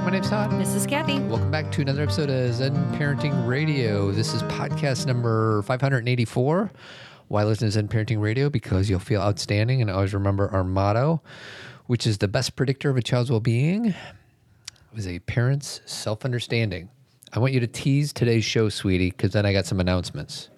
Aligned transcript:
Hello, 0.00 0.10
my 0.10 0.16
name's 0.16 0.30
Todd. 0.30 0.50
This 0.52 0.74
is 0.74 0.86
Kathy. 0.86 1.18
Welcome 1.18 1.50
back 1.50 1.70
to 1.72 1.82
another 1.82 2.02
episode 2.02 2.30
of 2.30 2.54
Zen 2.54 2.74
Parenting 2.94 3.46
Radio. 3.46 4.10
This 4.10 4.32
is 4.32 4.42
podcast 4.44 5.04
number 5.04 5.60
584. 5.64 6.70
Why 7.28 7.44
listen 7.44 7.68
to 7.68 7.72
Zen 7.72 7.86
Parenting 7.86 8.18
Radio? 8.18 8.48
Because 8.48 8.88
you'll 8.88 8.98
feel 8.98 9.20
outstanding 9.20 9.82
and 9.82 9.90
always 9.90 10.14
remember 10.14 10.48
our 10.52 10.64
motto, 10.64 11.20
which 11.84 12.06
is 12.06 12.16
the 12.16 12.28
best 12.28 12.56
predictor 12.56 12.88
of 12.88 12.96
a 12.96 13.02
child's 13.02 13.30
well 13.30 13.40
being 13.40 13.94
is 14.96 15.06
a 15.06 15.18
parent's 15.18 15.82
self 15.84 16.24
understanding. 16.24 16.88
I 17.34 17.38
want 17.38 17.52
you 17.52 17.60
to 17.60 17.66
tease 17.66 18.14
today's 18.14 18.46
show, 18.46 18.70
sweetie, 18.70 19.10
because 19.10 19.32
then 19.32 19.44
I 19.44 19.52
got 19.52 19.66
some 19.66 19.80
announcements. 19.80 20.48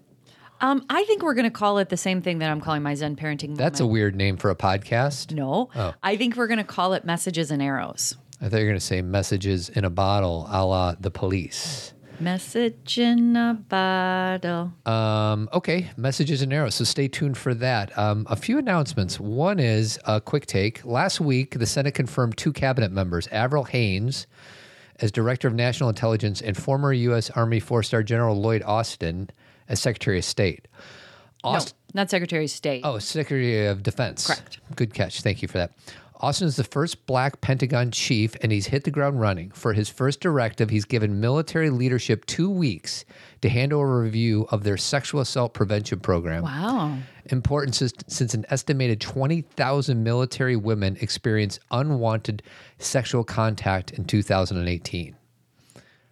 Um, 0.61 0.86
I 0.89 1.03
think 1.07 1.25
we're 1.25 1.35
going 1.35 1.46
to 1.46 1.50
call 1.50 1.79
it 1.79 1.89
the 1.89 1.96
same 1.96 2.22
thing 2.22 2.39
that 2.39 2.49
I'm 2.49 2.61
calling 2.61 2.85
my 2.85 2.95
Zen 2.95 3.17
parenting. 3.17 3.57
That's 3.57 3.81
a 3.81 3.86
weird 3.86 4.14
name 4.14 4.36
for 4.36 4.50
a 4.50 4.54
podcast. 4.54 5.32
no. 5.35 5.68
Oh. 5.75 5.95
I 6.00 6.17
think 6.17 6.36
we're 6.36 6.46
going 6.46 6.59
to 6.59 6.64
call 6.64 6.93
it 6.93 7.04
messages 7.04 7.50
and 7.50 7.61
arrows. 7.61 8.17
I 8.43 8.49
thought 8.49 8.57
you 8.59 8.64
were 8.64 8.71
going 8.71 8.81
to 8.81 8.85
say 8.85 9.03
messages 9.03 9.69
in 9.69 9.85
a 9.85 9.91
bottle 9.91 10.46
a 10.50 10.67
la 10.67 10.95
the 10.99 11.11
police. 11.13 11.95
Message 12.19 12.99
in 12.99 13.37
a 13.37 13.55
bottle. 13.69 14.73
Um, 14.85 15.49
okay, 15.53 15.91
messages 15.96 16.43
and 16.43 16.53
arrows. 16.53 16.75
So 16.75 16.85
stay 16.85 17.09
tuned 17.09 17.39
for 17.39 17.55
that. 17.55 17.97
Um, 17.97 18.27
a 18.29 18.36
few 18.36 18.59
announcements. 18.59 19.19
One 19.19 19.59
is 19.59 19.99
a 20.07 20.21
quick 20.21 20.47
take. 20.47 20.85
Last 20.85 21.21
week, 21.21 21.59
the 21.59 21.67
Senate 21.67 21.95
confirmed 21.95 22.36
two 22.36 22.53
cabinet 22.53 22.93
members, 22.93 23.29
Avril 23.29 23.64
Haines 23.64 24.27
as 25.00 25.11
Director 25.11 25.49
of 25.49 25.55
National 25.55 25.89
Intelligence 25.89 26.41
and 26.41 26.57
former 26.57 26.93
U.S. 26.93 27.31
Army 27.31 27.61
four 27.61 27.83
star 27.83 28.03
General 28.03 28.36
Lloyd 28.36 28.63
Austin 28.64 29.31
as 29.69 29.81
Secretary 29.81 30.19
of 30.19 30.25
State. 30.25 30.69
Aust- 31.45 31.75
no, 31.95 32.00
not 32.03 32.11
Secretary 32.11 32.45
of 32.45 32.50
State. 32.50 32.83
Oh, 32.84 32.98
Secretary 32.98 33.67
of 33.67 33.83
Defense. 33.83 34.27
Correct. 34.27 34.59
Good 34.77 34.95
catch. 34.95 35.22
Thank 35.22 35.42
you 35.42 35.48
for 35.48 35.59
that. 35.59 35.72
Austin 36.22 36.47
is 36.47 36.55
the 36.55 36.62
first 36.64 37.05
black 37.06 37.41
Pentagon 37.41 37.91
chief, 37.91 38.36
and 38.42 38.52
he's 38.52 38.66
hit 38.69 38.84
the 38.84 38.91
ground 38.92 39.20
running. 39.20 39.50
For 39.50 39.72
his 39.72 39.88
first 39.88 40.20
directive, 40.20 40.70
he's 40.70 40.84
given 40.84 41.20
military 41.20 41.69
leadership 41.69 42.24
two 42.27 42.48
weeks 42.48 43.05
to 43.41 43.48
handle 43.48 43.80
a 43.80 43.86
review 44.00 44.47
of 44.50 44.62
their 44.62 44.77
sexual 44.77 45.20
assault 45.20 45.52
prevention 45.52 45.98
program. 45.98 46.44
Wow. 46.44 46.97
Important 47.27 47.74
since, 47.74 48.34
an 48.34 48.47
estimated 48.50 49.00
20,000 49.00 50.02
military 50.05 50.55
women 50.55 50.97
experienced 51.00 51.58
unwanted 51.72 52.42
sexual 52.78 53.25
contact 53.25 53.91
in 53.91 54.04
2018. 54.04 55.16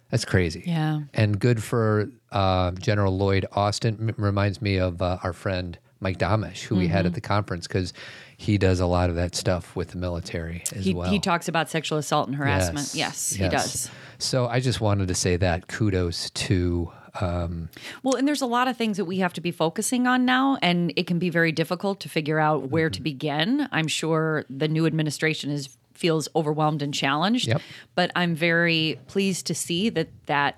That's 0.09 0.25
crazy. 0.25 0.63
Yeah. 0.65 1.03
And 1.13 1.39
good 1.39 1.63
for 1.63 2.09
uh, 2.33 2.71
General 2.71 3.17
Lloyd 3.17 3.45
Austin. 3.53 4.09
M- 4.09 4.15
reminds 4.23 4.61
me 4.61 4.75
of 4.77 5.01
uh, 5.01 5.19
our 5.23 5.31
friend 5.31 5.79
Mike 6.01 6.17
Domitrz, 6.17 6.63
who 6.63 6.75
we 6.75 6.87
had 6.87 6.99
Mm-hmm. 7.01 7.07
at 7.07 7.13
the 7.13 7.21
conference, 7.21 7.67
because 7.67 7.93
he 8.41 8.57
does 8.57 8.79
a 8.79 8.85
lot 8.87 9.09
of 9.11 9.15
that 9.15 9.35
stuff 9.35 9.75
with 9.75 9.89
the 9.89 9.97
military 9.97 10.63
as 10.75 10.83
He, 10.85 10.93
well. 10.95 11.09
he 11.11 11.19
talks 11.19 11.47
about 11.47 11.69
sexual 11.69 11.99
assault 11.99 12.27
and 12.27 12.35
harassment. 12.35 12.91
Yes, 12.95 13.31
he 13.33 13.47
does. 13.47 13.89
So 14.17 14.47
I 14.47 14.59
just 14.59 14.81
wanted 14.81 15.07
to 15.09 15.15
say 15.15 15.37
that 15.37 15.67
kudos 15.67 16.29
to. 16.31 16.91
Um, 17.19 17.69
Well, 18.03 18.15
and 18.15 18.27
there's 18.27 18.41
a 18.41 18.47
lot 18.47 18.67
of 18.67 18.77
things 18.77 18.97
that 18.97 19.05
we 19.05 19.19
have 19.19 19.33
to 19.33 19.41
be 19.41 19.51
focusing 19.51 20.07
on 20.07 20.25
now, 20.25 20.57
and 20.61 20.91
it 20.95 21.05
can 21.07 21.19
be 21.19 21.29
very 21.29 21.51
difficult 21.51 21.99
to 21.99 22.09
figure 22.09 22.39
out 22.39 22.69
where 22.71 22.87
Mm-hmm. 22.89 22.93
to 22.93 23.01
begin. 23.01 23.67
I'm 23.71 23.87
sure 23.87 24.43
the 24.49 24.67
new 24.67 24.85
administration 24.87 25.51
is 25.51 25.69
feels 25.93 26.27
overwhelmed 26.35 26.81
and 26.81 26.93
challenged, 26.95 27.47
Yep. 27.47 27.61
but 27.93 28.11
I'm 28.15 28.33
very 28.33 28.97
pleased 29.07 29.45
to 29.47 29.53
see 29.53 29.89
that 29.89 30.07
that 30.25 30.57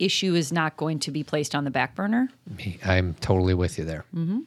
issue 0.00 0.34
is 0.34 0.50
not 0.50 0.76
going 0.76 0.98
to 1.00 1.12
be 1.12 1.22
placed 1.22 1.54
on 1.54 1.62
the 1.62 1.70
back 1.70 1.94
burner. 1.94 2.30
I'm 2.84 3.14
totally 3.20 3.54
with 3.54 3.78
you 3.78 3.84
there. 3.84 4.04
Mm-hmm. 4.12 4.40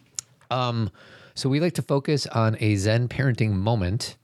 Um, 0.51 0.89
so 1.35 1.49
we 1.49 1.59
like 1.59 1.73
to 1.73 1.81
focus 1.81 2.25
on 2.27 2.57
a 2.59 2.75
Zen 2.77 3.07
parenting 3.07 3.51
moment 3.51 4.17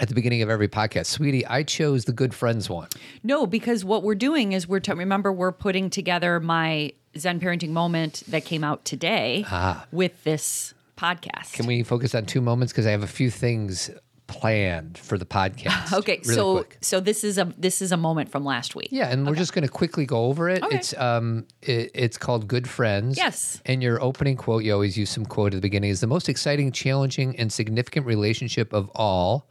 at 0.00 0.08
the 0.08 0.14
beginning 0.14 0.42
of 0.42 0.50
every 0.50 0.68
podcast. 0.68 1.06
Sweetie, 1.06 1.46
I 1.46 1.62
chose 1.62 2.04
the 2.04 2.12
good 2.12 2.34
friends 2.34 2.68
one. 2.68 2.88
No, 3.22 3.46
because 3.46 3.84
what 3.84 4.02
we're 4.02 4.16
doing 4.16 4.52
is 4.52 4.66
we're 4.68 4.80
t- 4.80 4.92
remember 4.92 5.32
we're 5.32 5.52
putting 5.52 5.90
together 5.90 6.40
my 6.40 6.92
Zen 7.16 7.40
parenting 7.40 7.70
moment 7.70 8.24
that 8.28 8.44
came 8.44 8.64
out 8.64 8.84
today 8.84 9.46
with 9.92 10.24
this 10.24 10.74
podcast. 10.96 11.30
Ah. 11.36 11.50
Can 11.52 11.66
we 11.66 11.82
focus 11.82 12.14
on 12.14 12.26
two 12.26 12.40
moments 12.40 12.72
because 12.72 12.86
I 12.86 12.90
have 12.90 13.02
a 13.02 13.08
few 13.08 13.30
things 13.30 13.90
planned 14.26 14.98
for 14.98 15.18
the 15.18 15.26
podcast. 15.26 15.92
Okay, 15.98 16.20
really 16.24 16.34
so 16.34 16.54
quick. 16.56 16.78
so 16.80 16.98
this 17.00 17.24
is 17.24 17.38
a 17.38 17.52
this 17.56 17.80
is 17.82 17.92
a 17.92 17.96
moment 17.96 18.30
from 18.30 18.44
last 18.44 18.74
week. 18.74 18.88
Yeah, 18.90 19.10
and 19.10 19.26
we're 19.26 19.34
just 19.34 19.52
going 19.52 19.64
to 19.66 19.70
quickly 19.70 20.06
go 20.06 20.24
over 20.26 20.48
it. 20.48 20.62
Okay. 20.62 20.76
It's 20.76 20.96
um, 20.96 21.46
it, 21.62 21.90
it's 21.94 22.18
called 22.18 22.48
Good 22.48 22.68
Friends. 22.68 23.16
Yes. 23.16 23.60
And 23.66 23.82
your 23.82 24.02
opening 24.02 24.36
quote, 24.36 24.64
you 24.64 24.72
always 24.72 24.96
use 24.96 25.10
some 25.10 25.26
quote 25.26 25.52
at 25.52 25.56
the 25.56 25.60
beginning, 25.60 25.90
is 25.90 26.00
the 26.00 26.06
most 26.06 26.28
exciting, 26.28 26.72
challenging, 26.72 27.36
and 27.38 27.52
significant 27.52 28.06
relationship 28.06 28.72
of 28.72 28.90
all 28.94 29.48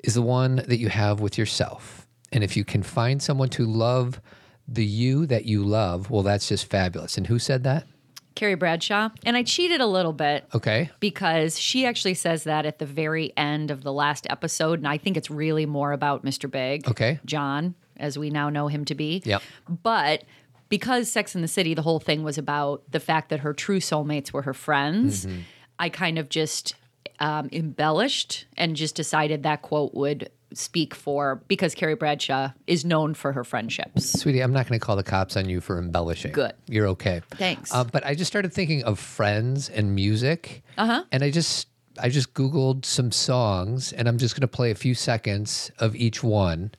is 0.00 0.14
the 0.14 0.22
one 0.22 0.56
that 0.56 0.78
you 0.78 0.88
have 0.90 1.20
with 1.20 1.38
yourself. 1.38 2.06
And 2.30 2.44
if 2.44 2.56
you 2.56 2.64
can 2.64 2.82
find 2.82 3.22
someone 3.22 3.48
to 3.50 3.64
love 3.64 4.20
the 4.68 4.84
you 4.84 5.24
that 5.26 5.44
you 5.46 5.64
love, 5.64 6.10
well, 6.10 6.22
that's 6.22 6.48
just 6.48 6.66
fabulous. 6.68 7.16
And 7.16 7.26
who 7.26 7.38
said 7.38 7.64
that? 7.64 7.86
Carrie 8.34 8.54
Bradshaw, 8.56 9.10
and 9.24 9.36
I 9.36 9.42
cheated 9.42 9.80
a 9.80 9.86
little 9.86 10.12
bit. 10.12 10.44
Okay. 10.54 10.90
because 11.00 11.58
she 11.58 11.86
actually 11.86 12.14
says 12.14 12.44
that 12.44 12.66
at 12.66 12.78
the 12.78 12.86
very 12.86 13.32
end 13.36 13.70
of 13.70 13.82
the 13.84 13.92
last 13.92 14.26
episode. 14.30 14.78
And 14.80 14.88
I 14.88 14.98
think 14.98 15.16
it's 15.16 15.30
really 15.30 15.66
more 15.66 15.92
about 15.92 16.24
Mr. 16.24 16.50
Big. 16.50 16.88
Okay. 16.88 17.20
John, 17.24 17.74
as 17.96 18.18
we 18.18 18.30
now 18.30 18.50
know 18.50 18.68
him 18.68 18.84
to 18.86 18.94
be. 18.94 19.22
Yep. 19.24 19.42
But 19.82 20.24
because 20.68 21.10
Sex 21.10 21.34
in 21.36 21.42
the 21.42 21.48
City, 21.48 21.74
the 21.74 21.82
whole 21.82 22.00
thing 22.00 22.24
was 22.24 22.36
about 22.38 22.82
the 22.90 22.98
fact 23.00 23.28
that 23.28 23.40
her 23.40 23.52
true 23.54 23.78
soulmates 23.80 24.32
were 24.32 24.42
her 24.42 24.54
friends, 24.54 25.26
Mm-hmm. 25.26 25.40
I 25.78 25.88
kind 25.88 26.18
of 26.18 26.28
just 26.28 26.74
um, 27.18 27.48
embellished 27.52 28.46
and 28.56 28.76
just 28.76 28.94
decided 28.94 29.42
that 29.42 29.62
quote 29.62 29.92
would 29.94 30.30
speak 30.56 30.94
for 30.94 31.42
because 31.48 31.74
Carrie 31.74 31.94
Bradshaw 31.94 32.50
is 32.66 32.84
known 32.84 33.14
for 33.14 33.32
her 33.32 33.44
friendships. 33.44 34.20
Sweetie, 34.20 34.40
I'm 34.40 34.52
not 34.52 34.68
going 34.68 34.78
to 34.78 34.84
call 34.84 34.96
the 34.96 35.02
cops 35.02 35.36
on 35.36 35.48
you 35.48 35.60
for 35.60 35.78
embellishing. 35.78 36.32
Good. 36.32 36.52
You're 36.68 36.86
okay. 36.88 37.20
Thanks. 37.32 37.72
Uh, 37.72 37.84
but 37.84 38.04
I 38.04 38.14
just 38.14 38.30
started 38.30 38.52
thinking 38.52 38.82
of 38.84 38.98
friends 38.98 39.68
and 39.68 39.94
music. 39.94 40.62
Uh 40.78 40.86
huh. 40.86 41.04
And 41.12 41.22
I 41.22 41.30
just 41.30 41.68
I 42.00 42.08
just 42.08 42.34
googled 42.34 42.84
some 42.84 43.12
songs 43.12 43.92
and 43.92 44.08
I'm 44.08 44.18
just 44.18 44.34
going 44.34 44.42
to 44.42 44.48
play 44.48 44.70
a 44.70 44.74
few 44.74 44.94
seconds 44.94 45.70
of 45.78 45.94
each 45.94 46.22
one 46.22 46.72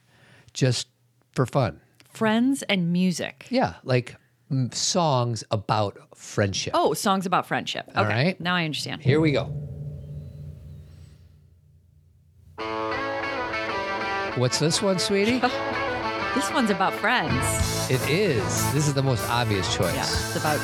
just 0.53 0.88
for 1.34 1.46
fun. 1.46 1.80
Friends 2.09 2.63
and 2.63 2.92
music. 2.94 3.47
Yeah, 3.50 3.75
like 3.84 4.16
songs 4.72 5.44
about 5.52 5.97
friendship. 6.16 6.74
Oh, 6.75 6.94
songs 6.94 7.25
about 7.25 7.46
friendship. 7.47 7.88
Okay. 7.90 8.00
All 8.00 8.06
right. 8.06 8.40
Now 8.40 8.56
I 8.56 8.66
understand. 8.66 9.02
Here 9.02 9.19
we 9.19 9.31
go. 9.31 9.52
What's 14.35 14.59
this 14.59 14.81
one, 14.81 15.00
sweetie? 15.00 15.41
This 16.35 16.51
one's 16.51 16.69
about 16.69 16.91
friends. 16.91 17.90
it 17.90 18.01
is. 18.09 18.73
This 18.73 18.90
is 18.90 18.94
the 18.94 19.01
most 19.01 19.23
obvious 19.29 19.73
choice. 19.73 19.94
Yeah, 19.96 20.01
it's 20.01 20.35
about 20.35 20.57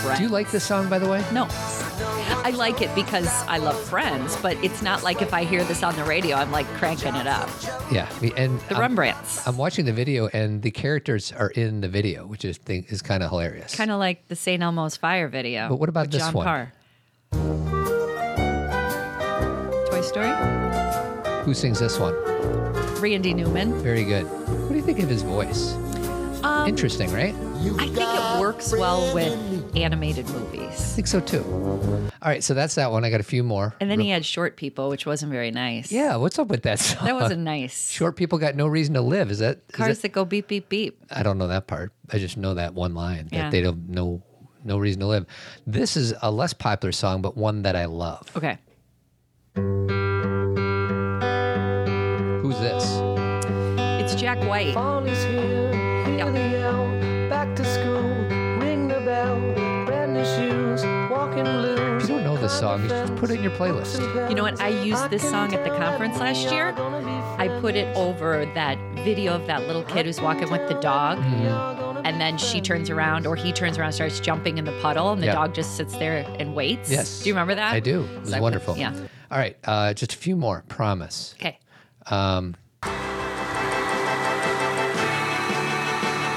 friends. 0.00 0.16
Do 0.18 0.24
you 0.24 0.30
like 0.30 0.50
this 0.50 0.64
song, 0.64 0.88
by 0.88 0.98
the 0.98 1.06
way? 1.10 1.22
No. 1.30 1.46
I 1.50 2.54
like 2.56 2.80
it 2.80 2.88
because 2.94 3.28
I 3.46 3.58
love 3.58 3.78
friends, 3.78 4.34
but 4.40 4.56
it's 4.64 4.80
not 4.80 5.02
like 5.02 5.20
if 5.20 5.34
I 5.34 5.44
hear 5.44 5.62
this 5.64 5.82
on 5.82 5.94
the 5.96 6.04
radio, 6.04 6.36
I'm 6.36 6.50
like 6.50 6.66
cranking 6.78 7.14
it 7.16 7.26
up. 7.26 7.50
Yeah. 7.92 8.08
And 8.34 8.58
The 8.60 8.76
I'm- 8.76 8.80
Rembrandts. 8.80 9.46
I'm 9.46 9.58
watching 9.58 9.84
the 9.84 9.92
video, 9.92 10.28
and 10.28 10.62
the 10.62 10.70
characters 10.70 11.32
are 11.32 11.50
in 11.50 11.82
the 11.82 11.88
video, 11.88 12.24
which 12.26 12.46
is 12.46 12.56
think 12.56 12.90
is 12.90 13.02
kind 13.02 13.22
of 13.22 13.28
hilarious. 13.28 13.74
kind 13.76 13.90
of 13.90 13.98
like 13.98 14.26
the 14.28 14.36
St. 14.36 14.62
Elmo's 14.62 14.96
Fire 14.96 15.28
video. 15.28 15.68
But 15.68 15.76
what 15.76 15.90
about 15.90 16.10
this 16.10 16.22
John 16.22 16.32
one? 16.32 16.46
Parr. 16.46 16.72
Toy 19.90 20.00
Story? 20.00 20.32
Who 21.44 21.52
sings 21.52 21.78
this 21.78 21.98
one? 21.98 22.14
Randy 23.00 23.34
Newman. 23.34 23.80
Very 23.82 24.04
good. 24.04 24.24
What 24.24 24.68
do 24.70 24.76
you 24.76 24.82
think 24.82 24.98
of 25.00 25.08
his 25.08 25.22
voice? 25.22 25.72
Um, 26.42 26.68
Interesting, 26.68 27.12
right? 27.12 27.34
I 27.34 27.86
think 27.86 27.98
it 27.98 28.40
works 28.40 28.72
well 28.72 29.12
with 29.14 29.76
animated 29.76 30.26
movies. 30.30 30.60
I 30.62 30.72
think 30.72 31.06
so 31.06 31.20
too. 31.20 31.42
All 32.22 32.28
right, 32.28 32.42
so 32.42 32.54
that's 32.54 32.74
that 32.76 32.90
one. 32.90 33.04
I 33.04 33.10
got 33.10 33.20
a 33.20 33.24
few 33.24 33.42
more. 33.42 33.74
And 33.80 33.90
then 33.90 34.00
he 34.00 34.08
had 34.08 34.24
Short 34.24 34.56
People, 34.56 34.88
which 34.88 35.04
wasn't 35.04 35.32
very 35.32 35.50
nice. 35.50 35.92
Yeah, 35.92 36.16
what's 36.16 36.38
up 36.38 36.48
with 36.48 36.62
that 36.62 36.78
song? 36.78 37.04
That 37.06 37.14
wasn't 37.14 37.42
nice. 37.42 37.90
Short 37.90 38.16
people 38.16 38.38
got 38.38 38.54
no 38.56 38.66
reason 38.66 38.94
to 38.94 39.02
live. 39.02 39.30
Is 39.30 39.38
that? 39.40 39.58
is 39.68 39.74
Cars 39.74 39.96
that- 39.98 40.02
that 40.02 40.12
go 40.12 40.24
beep, 40.24 40.48
beep, 40.48 40.68
beep. 40.70 41.02
I 41.10 41.22
don't 41.22 41.36
know 41.36 41.48
that 41.48 41.66
part. 41.66 41.92
I 42.10 42.18
just 42.18 42.36
know 42.38 42.54
that 42.54 42.72
one 42.74 42.94
line 42.94 43.26
that 43.30 43.36
Yeah. 43.36 43.50
they 43.50 43.60
don't 43.60 43.88
know 43.90 44.22
no 44.64 44.78
reason 44.78 45.00
to 45.00 45.06
live. 45.06 45.26
This 45.66 45.96
is 45.96 46.12
a 46.22 46.30
less 46.30 46.52
popular 46.52 46.92
song, 46.92 47.20
but 47.22 47.36
one 47.36 47.62
that 47.62 47.76
I 47.76 47.84
love. 47.86 48.30
Okay. 48.36 48.58
White. 54.50 54.74
Fall 54.74 55.04
is 55.06 55.22
here, 55.24 55.72
hear 56.06 56.16
Yeah. 56.18 56.30
the 56.30 56.48
yell, 56.48 57.28
back 57.30 57.54
to 57.56 57.64
school, 57.64 58.02
ring 58.58 58.88
the 58.88 59.00
bell, 59.00 59.38
brand 59.86 60.12
new 60.14 60.24
shoes, 60.24 60.82
walking 61.10 61.44
blues. 61.44 62.02
If 62.02 62.08
you 62.10 62.16
don't 62.16 62.24
know 62.24 62.36
this 62.36 62.52
song, 62.58 62.82
you 62.82 62.88
should 62.88 63.06
just 63.06 63.16
put 63.16 63.30
it 63.30 63.34
in 63.36 63.42
your 63.44 63.52
playlist. 63.52 64.00
You 64.28 64.34
know 64.34 64.42
what? 64.42 64.60
I 64.60 64.68
used 64.68 65.08
this 65.08 65.22
song 65.22 65.54
at 65.54 65.62
the 65.62 65.70
conference 65.70 66.18
last 66.18 66.50
year. 66.50 66.74
I 67.38 67.48
put 67.60 67.76
it 67.76 67.94
over 67.96 68.44
that 68.54 68.76
video 69.04 69.34
of 69.34 69.46
that 69.46 69.66
little 69.68 69.84
kid 69.84 70.04
who's 70.06 70.20
walking 70.20 70.50
with 70.50 70.66
the 70.68 70.74
dog. 70.80 71.18
Mm-hmm. 71.18 72.04
And 72.04 72.20
then 72.20 72.36
she 72.36 72.60
turns 72.60 72.90
around, 72.90 73.26
or 73.26 73.36
he 73.36 73.52
turns 73.52 73.78
around, 73.78 73.92
starts 73.92 74.18
jumping 74.20 74.58
in 74.58 74.64
the 74.64 74.76
puddle, 74.80 75.12
and 75.12 75.22
the 75.22 75.26
Yeah. 75.26 75.34
dog 75.34 75.54
just 75.54 75.76
sits 75.76 75.94
there 75.96 76.26
and 76.40 76.54
waits. 76.56 76.90
Yes. 76.90 77.20
Do 77.22 77.28
you 77.28 77.34
remember 77.34 77.54
that? 77.54 77.72
I 77.72 77.78
do. 77.80 78.02
It 78.16 78.20
was 78.20 78.30
So 78.30 78.34
I 78.34 78.38
put- 78.38 78.42
wonderful. 78.42 78.76
yeah. 78.76 78.92
All 79.30 79.38
right, 79.38 79.56
uh, 79.64 79.94
just 79.94 80.12
a 80.14 80.16
few 80.16 80.34
more. 80.34 80.64
Promise. 80.68 81.34
Okay. 81.38 81.58
Um, 82.06 82.56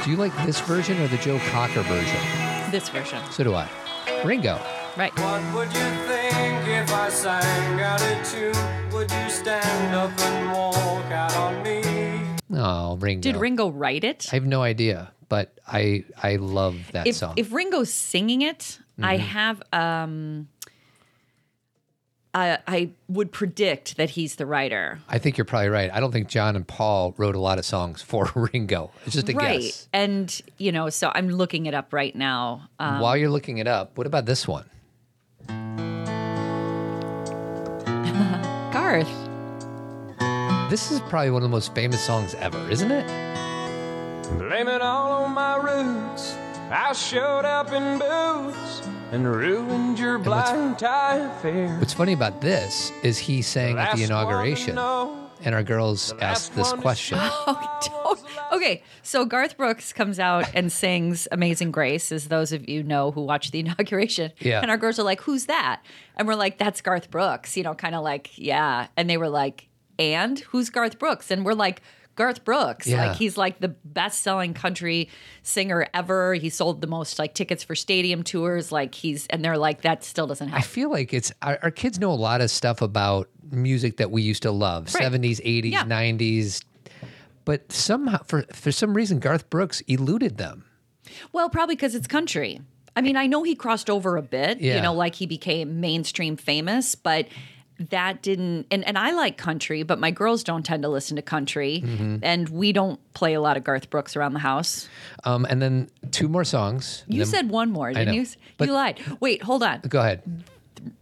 Do 0.04 0.12
you 0.12 0.18
like 0.18 0.36
this 0.46 0.60
version 0.62 1.00
or 1.02 1.08
the 1.08 1.18
Joe 1.18 1.40
Cocker 1.52 1.82
version? 1.84 2.72
This 2.72 2.90
version. 2.90 3.20
So 3.32 3.44
do 3.46 3.54
I. 3.56 3.70
Ringo. 4.26 4.60
Right. 4.98 5.18
What 5.18 5.42
would 5.56 5.68
you 5.68 5.90
think 6.08 6.68
if 6.68 6.92
I 6.94 7.10
sang 7.10 7.80
out 7.82 8.02
a 8.02 8.22
tune? 8.26 8.92
Would 8.92 9.10
you 9.12 9.30
stand 9.30 9.96
up 9.96 10.12
and 10.20 10.52
walk 10.52 11.06
out 11.12 11.36
on 11.38 11.64
me? 11.64 11.82
Oh, 12.54 12.98
Ringo. 12.98 13.22
Did 13.22 13.38
Ringo 13.38 13.70
write 13.72 14.04
it? 14.04 14.28
I 14.32 14.36
have 14.36 14.46
no 14.46 14.62
idea, 14.62 15.12
but 15.30 15.58
I 15.66 16.04
I 16.22 16.36
love 16.36 16.76
that 16.92 17.08
if, 17.08 17.16
song. 17.16 17.34
if 17.38 17.54
Ringo's 17.54 17.94
singing 17.94 18.42
it, 18.42 18.80
I 19.02 19.18
Mm-hmm. 19.18 19.26
have 19.28 19.64
um 19.72 20.48
I, 22.34 22.58
I 22.68 22.90
would 23.10 23.32
predict 23.32 23.98
that 23.98 24.10
he's 24.12 24.36
the 24.38 24.46
writer. 24.48 25.00
I 25.08 25.20
think 25.20 25.38
you're 25.38 25.46
probably 25.46 25.70
right. 25.70 25.92
I 25.94 26.00
don't 26.00 26.12
think 26.12 26.28
John 26.28 26.56
and 26.56 26.68
Paul 26.68 27.14
wrote 27.18 27.36
a 27.36 27.40
lot 27.40 27.60
of 27.60 27.66
songs 27.66 28.02
for 28.02 28.30
Ringo. 28.36 28.90
It's 29.06 29.14
just 29.14 29.30
a 29.30 29.34
right. 29.34 29.62
guess. 29.62 29.88
And, 29.94 30.42
you 30.58 30.72
know, 30.72 30.90
so 30.90 31.12
I'm 31.14 31.30
looking 31.30 31.68
it 31.68 31.76
up 31.76 31.94
right 31.94 32.16
now. 32.16 32.70
Um, 32.80 33.00
While 33.00 33.16
you're 33.18 33.30
looking 33.30 33.60
it 33.60 33.68
up, 33.68 33.96
what 33.98 34.08
about 34.08 34.26
this 34.26 34.48
one? 34.48 34.66
Garth. 38.74 39.08
This 40.72 40.92
is 40.92 41.00
probably 41.02 41.30
one 41.30 41.44
of 41.44 41.50
the 41.50 41.54
most 41.54 41.76
famous 41.76 42.02
songs 42.02 42.34
ever, 42.36 42.58
isn't 42.72 42.90
it? 42.92 43.06
Blame 44.40 44.68
it 44.68 44.82
all 44.82 45.24
on 45.24 45.34
my 45.36 45.58
roots. 45.58 46.34
I 46.72 46.92
showed 46.94 47.46
up 47.46 47.72
in 47.72 48.00
boots 48.00 48.82
and 49.14 49.28
ruined 49.32 50.00
your 50.00 50.18
what's- 50.18 50.52
blind 50.52 50.80
tie 50.80 51.18
affair. 51.20 51.78
What's 51.80 51.94
funny 51.94 52.14
about 52.14 52.42
this 52.42 52.92
is 53.04 53.18
he 53.18 53.42
sang 53.42 53.78
at 53.78 53.78
the 53.78 53.80
Last 53.80 53.92
one 53.92 53.98
to 54.00 54.04
inauguration, 54.06 54.78
and 55.46 55.56
our 55.56 55.64
girls 55.64 56.14
asked 56.20 56.56
this 56.56 56.72
question. 56.74 57.20
Oh, 58.06 58.18
okay, 58.54 58.84
so 59.02 59.26
Garth 59.26 59.58
Brooks 59.58 59.92
comes 59.94 60.20
out 60.20 60.50
and 60.54 60.72
sings 60.72 61.28
Amazing 61.32 61.72
Grace, 61.72 62.12
as 62.12 62.28
those 62.28 62.52
of 62.52 62.70
you 62.70 62.84
know 62.84 63.12
who 63.12 63.22
watched 63.22 63.52
the 63.52 63.60
inauguration. 63.66 64.32
Yeah. 64.40 64.62
And 64.62 64.70
our 64.70 64.78
girls 64.78 65.00
are 65.00 65.04
like, 65.04 65.22
Who's 65.22 65.46
that? 65.48 65.82
And 66.16 66.28
we're 66.28 66.36
like, 66.36 66.58
That's 66.58 66.82
Garth 66.82 67.10
Brooks, 67.10 67.58
you 67.58 67.64
know, 67.64 67.74
kind 67.74 67.96
of 67.96 68.04
like, 68.04 68.38
Yeah. 68.38 68.88
And 68.98 69.10
they 69.10 69.18
were 69.18 69.30
like, 69.30 69.68
And 69.98 70.40
who's 70.40 70.70
Garth 70.70 71.00
Brooks? 71.00 71.32
And 71.32 71.44
we're 71.46 71.54
like, 71.54 71.82
Garth 72.16 72.44
Brooks. 72.46 72.86
Yeah. 72.88 73.08
Like 73.08 73.18
he's 73.18 73.38
like 73.38 73.60
the 73.60 73.70
best 73.70 74.22
selling 74.22 74.54
country 74.54 75.10
singer 75.42 75.88
ever. 75.94 76.36
He 76.36 76.50
sold 76.50 76.82
the 76.82 76.88
most 76.88 77.18
like 77.20 77.34
tickets 77.34 77.64
for 77.64 77.76
stadium 77.76 78.24
tours. 78.24 78.72
Like 78.72 78.94
he's 78.96 79.26
and 79.28 79.44
they're 79.44 79.58
like, 79.58 79.82
that 79.82 80.04
still 80.04 80.28
doesn't 80.28 80.50
happen. 80.50 80.62
I 80.64 80.66
feel 80.66 80.90
like 80.92 81.14
it's 81.14 81.32
our, 81.42 81.58
our 81.64 81.72
kids 81.72 82.00
know 82.00 82.12
a 82.12 82.14
lot 82.14 82.42
of 82.42 82.52
stuff 82.52 82.82
about 82.82 83.30
music 83.52 83.98
that 83.98 84.12
we 84.12 84.22
used 84.22 84.44
to 84.44 84.52
love, 84.52 84.94
Right. 84.94 85.04
70s, 85.12 85.42
80s, 85.42 85.72
Yeah. 85.72 85.84
90s. 85.86 86.64
But 87.46 87.72
somehow, 87.72 88.20
for 88.24 88.44
for 88.54 88.72
some 88.72 88.94
reason, 88.94 89.20
Garth 89.20 89.50
Brooks 89.50 89.82
eluded 89.82 90.38
them. 90.38 90.66
Well, 91.34 91.50
probably 91.50 91.76
because 91.76 91.94
it's 91.96 92.08
country. 92.08 92.62
I 92.96 93.02
mean, 93.02 93.18
I 93.18 93.26
know 93.26 93.42
he 93.44 93.56
crossed 93.56 93.90
over 93.90 94.18
a 94.18 94.22
bit, 94.22 94.62
Yeah. 94.62 94.76
you 94.76 94.82
know, 94.82 94.94
like 94.94 95.16
he 95.16 95.26
became 95.26 95.82
mainstream 95.82 96.38
famous, 96.38 96.94
but 96.96 97.26
that 97.90 98.22
didn't 98.22 98.68
and, 98.72 98.84
and 98.86 98.98
I 98.98 99.12
like 99.12 99.38
country, 99.38 99.84
but 99.84 100.00
my 100.00 100.12
girls 100.12 100.44
don't 100.44 100.64
tend 100.64 100.84
to 100.84 100.90
listen 100.90 101.16
to 101.16 101.22
country. 101.22 101.82
Mm-hmm. 101.86 102.18
And 102.22 102.50
we 102.50 102.72
don't 102.72 103.00
play 103.14 103.34
a 103.34 103.42
lot 103.42 103.58
of 103.58 103.64
Garth 103.64 103.90
Brooks 103.90 104.16
around 104.16 104.34
the 104.34 104.40
house. 104.40 104.88
Um, 105.24 105.46
and 105.50 105.62
then 105.62 105.90
two 106.12 106.28
more 106.28 106.44
songs. 106.44 107.04
You 107.08 107.20
Then- 107.20 107.28
said 107.28 107.50
one 107.50 107.72
more, 107.72 107.92
didn't 107.92 108.08
know, 108.08 108.14
you? 108.14 108.28
but- 108.58 108.68
you 108.68 108.74
lied. 108.74 109.00
Wait, 109.20 109.42
hold 109.44 109.64
on. 109.64 109.82
Go 109.88 110.00
ahead. 110.00 110.22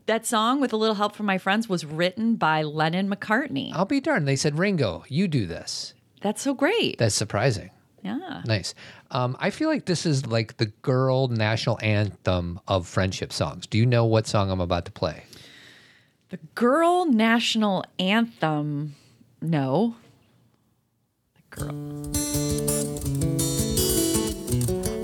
That 0.05 0.25
song 0.25 0.61
with 0.61 0.73
a 0.73 0.77
little 0.77 0.95
help 0.95 1.15
from 1.15 1.25
my 1.25 1.37
friends 1.37 1.67
was 1.67 1.85
written 1.85 2.35
by 2.35 2.63
Lennon 2.63 3.09
McCartney. 3.09 3.71
I'll 3.73 3.85
be 3.85 3.99
darned. 3.99 4.27
They 4.27 4.35
said, 4.35 4.57
Ringo, 4.59 5.03
you 5.07 5.27
do 5.27 5.45
this. 5.47 5.93
That's 6.21 6.41
so 6.41 6.53
great. 6.53 6.97
That's 6.99 7.15
surprising. 7.15 7.71
yeah. 8.03 8.43
Nice. 8.45 8.75
Um, 9.09 9.35
I 9.39 9.49
feel 9.49 9.69
like 9.69 9.85
this 9.85 10.05
is 10.05 10.25
like 10.27 10.57
the 10.57 10.67
girl 10.83 11.27
national 11.29 11.79
anthem 11.81 12.59
of 12.67 12.87
friendship 12.87 13.33
songs. 13.33 13.65
Do 13.67 13.77
you 13.77 13.85
know 13.85 14.05
what 14.05 14.27
song 14.27 14.51
I'm 14.51 14.61
about 14.61 14.85
to 14.85 14.91
play? 14.91 15.23
The 16.31 16.39
girl 16.55 17.05
national 17.07 17.83
anthem. 17.99 18.95
No. 19.41 19.97
The 21.35 21.41
girl. 21.57 21.73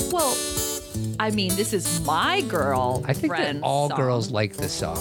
Well, 0.09 0.37
I 1.19 1.31
mean, 1.31 1.53
this 1.57 1.73
is 1.73 1.99
my 2.05 2.39
girl. 2.43 3.03
I 3.05 3.11
think 3.11 3.33
that 3.35 3.57
all 3.61 3.89
song. 3.89 3.97
girls 3.97 4.31
like 4.31 4.55
this 4.55 4.71
song. 4.71 4.97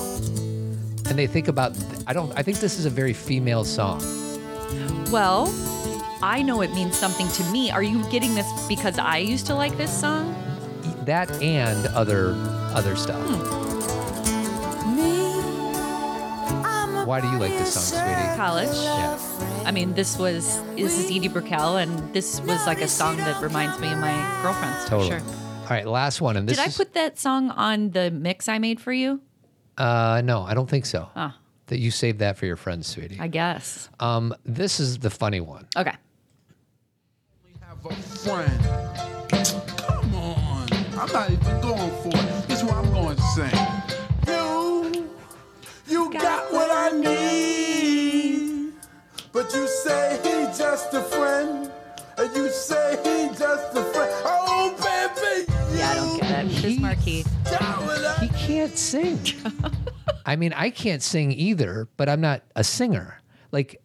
And 1.09 1.17
they 1.17 1.29
think 1.29 1.47
about 1.47 1.79
I 2.09 2.13
don't 2.13 2.37
I 2.37 2.43
think 2.43 2.59
this 2.59 2.77
is 2.81 2.87
a 2.87 2.91
very 2.91 3.13
female 3.13 3.63
song. 3.63 4.01
Well, 5.13 5.47
I 6.23 6.43
know 6.43 6.61
it 6.63 6.73
means 6.75 6.99
something 6.99 7.29
to 7.29 7.45
me. 7.53 7.71
Are 7.71 7.85
you 7.85 8.03
getting 8.11 8.35
this 8.35 8.51
because 8.67 8.99
I 8.99 9.19
used 9.19 9.47
to 9.47 9.55
like 9.55 9.77
this 9.77 9.97
song? 9.97 10.35
That 11.05 11.31
and 11.41 11.87
other 11.95 12.33
other 12.75 12.97
stuff. 12.97 13.25
Hmm. 13.29 13.66
Why 17.07 17.21
do 17.21 17.29
you 17.31 17.39
like 17.39 17.53
this 17.53 17.73
song, 17.73 18.03
sweetie? 18.03 18.37
College. 18.37 18.69
Yeah. 18.75 19.17
I 19.65 19.71
mean, 19.71 19.95
this 19.95 20.19
was 20.19 20.61
this 20.75 20.99
is 20.99 21.07
Edie 21.07 21.29
Brickell, 21.29 21.77
and 21.77 22.13
this 22.13 22.41
was 22.41 22.67
like 22.67 22.81
a 22.81 22.89
song 22.89 23.17
that 23.19 23.41
reminds 23.41 23.79
me 23.79 23.93
of 23.93 24.01
my 24.01 24.13
girlfriends. 24.43 24.83
for 24.83 24.91
Totally. 24.91 25.11
Sure. 25.11 25.21
All 25.21 25.71
right, 25.71 25.87
last 25.87 26.21
one. 26.21 26.37
And 26.37 26.49
this 26.49 26.57
Did 26.57 26.65
I 26.65 26.67
is, 26.67 26.77
put 26.77 26.95
that 26.95 27.17
song 27.17 27.51
on 27.51 27.91
the 27.91 28.11
mix 28.11 28.49
I 28.49 28.59
made 28.59 28.81
for 28.81 28.93
you? 28.93 29.21
uh 29.79 30.21
no, 30.25 30.43
I 30.43 30.55
don't 30.55 30.69
think 30.69 30.85
so. 30.85 31.09
Ah. 31.15 31.39
That 31.69 31.79
you 31.79 31.93
saved 31.93 32.19
that 32.19 32.39
for 32.39 32.47
your 32.47 32.57
friends, 32.57 32.89
sweetie. 32.89 33.19
I 33.21 33.29
guess. 33.29 33.89
Um, 34.01 34.35
this 34.45 34.81
is 34.81 34.99
the 34.99 35.11
funny 35.11 35.41
one. 35.41 35.69
Okay. 35.77 35.95
have 37.61 37.87
a 37.87 37.95
friend. 37.95 38.61
Come 39.79 40.15
on. 40.17 40.69
I'm 40.99 41.13
not 41.13 41.31
even 41.31 41.61
going 41.61 41.86
got, 46.17 46.53
what 46.53 46.71
I 46.71 46.91
need. 46.99 48.73
But 49.33 49.53
you 49.55 49.67
say 49.69 50.19
he's 50.23 50.59
just 50.59 50.95
a 50.95 51.03
friend. 51.03 51.71
And 52.19 52.35
you 52.37 52.49
say 52.49 52.99
he's 53.05 53.39
just 53.39 53.77
a 53.77 53.85
friend. 53.85 54.11
Oh, 54.25 54.75
baby. 54.79 55.53
Yeah, 55.79 55.91
I 55.91 55.95
don't 55.97 56.21
get 56.21 56.47
it. 56.47 56.63
Biz 56.63 56.81
Markie. 56.81 57.25
got 57.45 58.21
He 58.21 58.29
can't 58.29 58.77
sing. 58.77 59.21
I 60.27 60.37
mean, 60.37 60.53
I 60.55 60.71
can't 60.71 61.03
sing 61.03 61.33
either, 61.33 61.89
but 61.97 62.09
I'm 62.09 62.21
not 62.21 62.43
a 62.57 62.65
singer. 62.65 63.21
Like, 63.53 63.81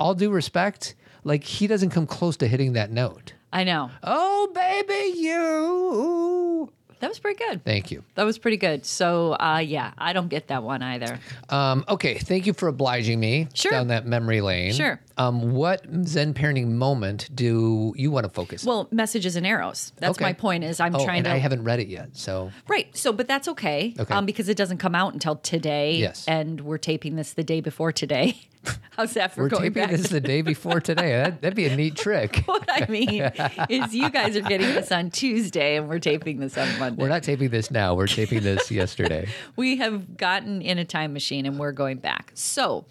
all 0.00 0.14
due 0.14 0.30
respect, 0.30 0.94
like 1.22 1.44
he 1.44 1.66
doesn't 1.66 1.90
come 1.90 2.06
close 2.06 2.36
to 2.38 2.48
hitting 2.48 2.72
that 2.72 2.90
note. 2.90 3.34
I 3.52 3.64
know. 3.64 3.90
Oh, 4.02 4.50
baby, 4.54 5.18
you. 5.18 6.72
That 7.04 7.10
was 7.10 7.18
pretty 7.18 7.44
good. 7.44 7.62
Thank 7.66 7.90
you. 7.90 8.02
That 8.14 8.22
was 8.24 8.38
pretty 8.38 8.56
good. 8.56 8.86
So, 8.86 9.34
uh, 9.34 9.58
yeah, 9.58 9.92
I 9.98 10.14
don't 10.14 10.28
get 10.28 10.48
that 10.48 10.62
one 10.62 10.82
either. 10.82 11.20
Um, 11.50 11.84
okay, 11.86 12.14
thank 12.14 12.46
you 12.46 12.54
for 12.54 12.66
obliging 12.66 13.20
me 13.20 13.48
Sure. 13.52 13.72
down 13.72 13.88
that 13.88 14.06
memory 14.06 14.40
lane. 14.40 14.72
Sure. 14.72 14.98
Um, 15.18 15.52
what 15.52 15.84
Zen 16.06 16.32
parenting 16.32 16.68
moment 16.68 17.28
do 17.34 17.92
you 17.94 18.10
want 18.10 18.24
to 18.24 18.30
focus? 18.30 18.66
on? 18.66 18.68
Well, 18.68 18.88
messages 18.90 19.36
and 19.36 19.46
arrows. 19.46 19.92
That's 19.98 20.16
Okay. 20.16 20.24
my 20.24 20.32
point. 20.32 20.64
Is 20.64 20.80
I'm 20.80 20.96
oh, 20.96 21.04
trying 21.04 21.18
and 21.18 21.26
to. 21.26 21.32
I 21.32 21.36
haven't 21.36 21.64
read 21.64 21.78
it 21.78 21.88
yet, 21.88 22.16
so 22.16 22.50
Right. 22.68 22.88
So, 22.96 23.12
but 23.12 23.28
that's 23.28 23.48
okay. 23.48 23.92
Okay. 24.00 24.14
Um, 24.14 24.24
because 24.24 24.48
it 24.48 24.56
doesn't 24.56 24.78
come 24.78 24.94
out 24.94 25.12
until 25.12 25.36
today. 25.36 25.96
Yes. 25.96 26.24
And 26.26 26.62
we're 26.62 26.78
taping 26.78 27.16
this 27.16 27.34
the 27.34 27.44
day 27.44 27.60
before 27.60 27.92
today. 27.92 28.38
How's 28.90 29.14
that 29.14 29.34
for 29.34 29.42
we're 29.42 29.48
going 29.48 29.62
taping 29.64 29.82
back? 29.82 29.90
this 29.90 30.08
the 30.08 30.20
day 30.20 30.42
before 30.42 30.80
today. 30.80 31.04
That, 31.24 31.40
that'd 31.42 31.56
be 31.56 31.66
a 31.66 31.76
neat 31.76 31.96
trick. 31.96 32.42
what 32.46 32.68
I 32.68 32.86
mean 32.90 33.30
is 33.68 33.94
you 33.94 34.10
guys 34.10 34.36
are 34.36 34.40
getting 34.40 34.74
this 34.74 34.90
on 34.90 35.10
Tuesday 35.10 35.76
and 35.76 35.88
we're 35.88 35.98
taping 35.98 36.40
this 36.40 36.58
on 36.58 36.78
Monday. 36.78 37.00
We're 37.00 37.08
not 37.08 37.22
taping 37.22 37.50
this 37.50 37.70
now. 37.70 37.94
We're 37.94 38.06
taping 38.06 38.40
this 38.40 38.70
yesterday. 38.70 39.28
we 39.56 39.76
have 39.76 40.16
gotten 40.16 40.60
in 40.60 40.78
a 40.78 40.84
time 40.84 41.12
machine 41.12 41.46
and 41.46 41.58
we're 41.58 41.72
going 41.72 41.98
back. 41.98 42.32
So, 42.34 42.84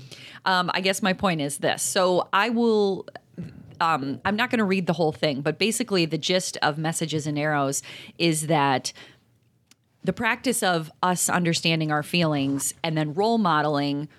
um, 0.45 0.71
I 0.73 0.81
guess 0.81 1.01
my 1.01 1.13
point 1.13 1.41
is 1.41 1.57
this. 1.57 1.83
So, 1.83 2.29
I 2.31 2.49
will. 2.49 3.07
Um, 3.81 4.21
I'm 4.23 4.35
not 4.35 4.49
going 4.49 4.59
to 4.59 4.65
read 4.65 4.87
the 4.87 4.93
whole 4.93 5.11
thing, 5.11 5.41
but 5.41 5.57
basically, 5.59 6.05
the 6.05 6.17
gist 6.17 6.57
of 6.61 6.77
messages 6.77 7.27
and 7.27 7.37
arrows 7.37 7.81
is 8.17 8.47
that 8.47 8.93
the 10.03 10.13
practice 10.13 10.61
of 10.61 10.91
us 11.01 11.29
understanding 11.29 11.91
our 11.91 12.03
feelings 12.03 12.73
and 12.83 12.97
then 12.97 13.13
role 13.13 13.37
modeling 13.37 14.09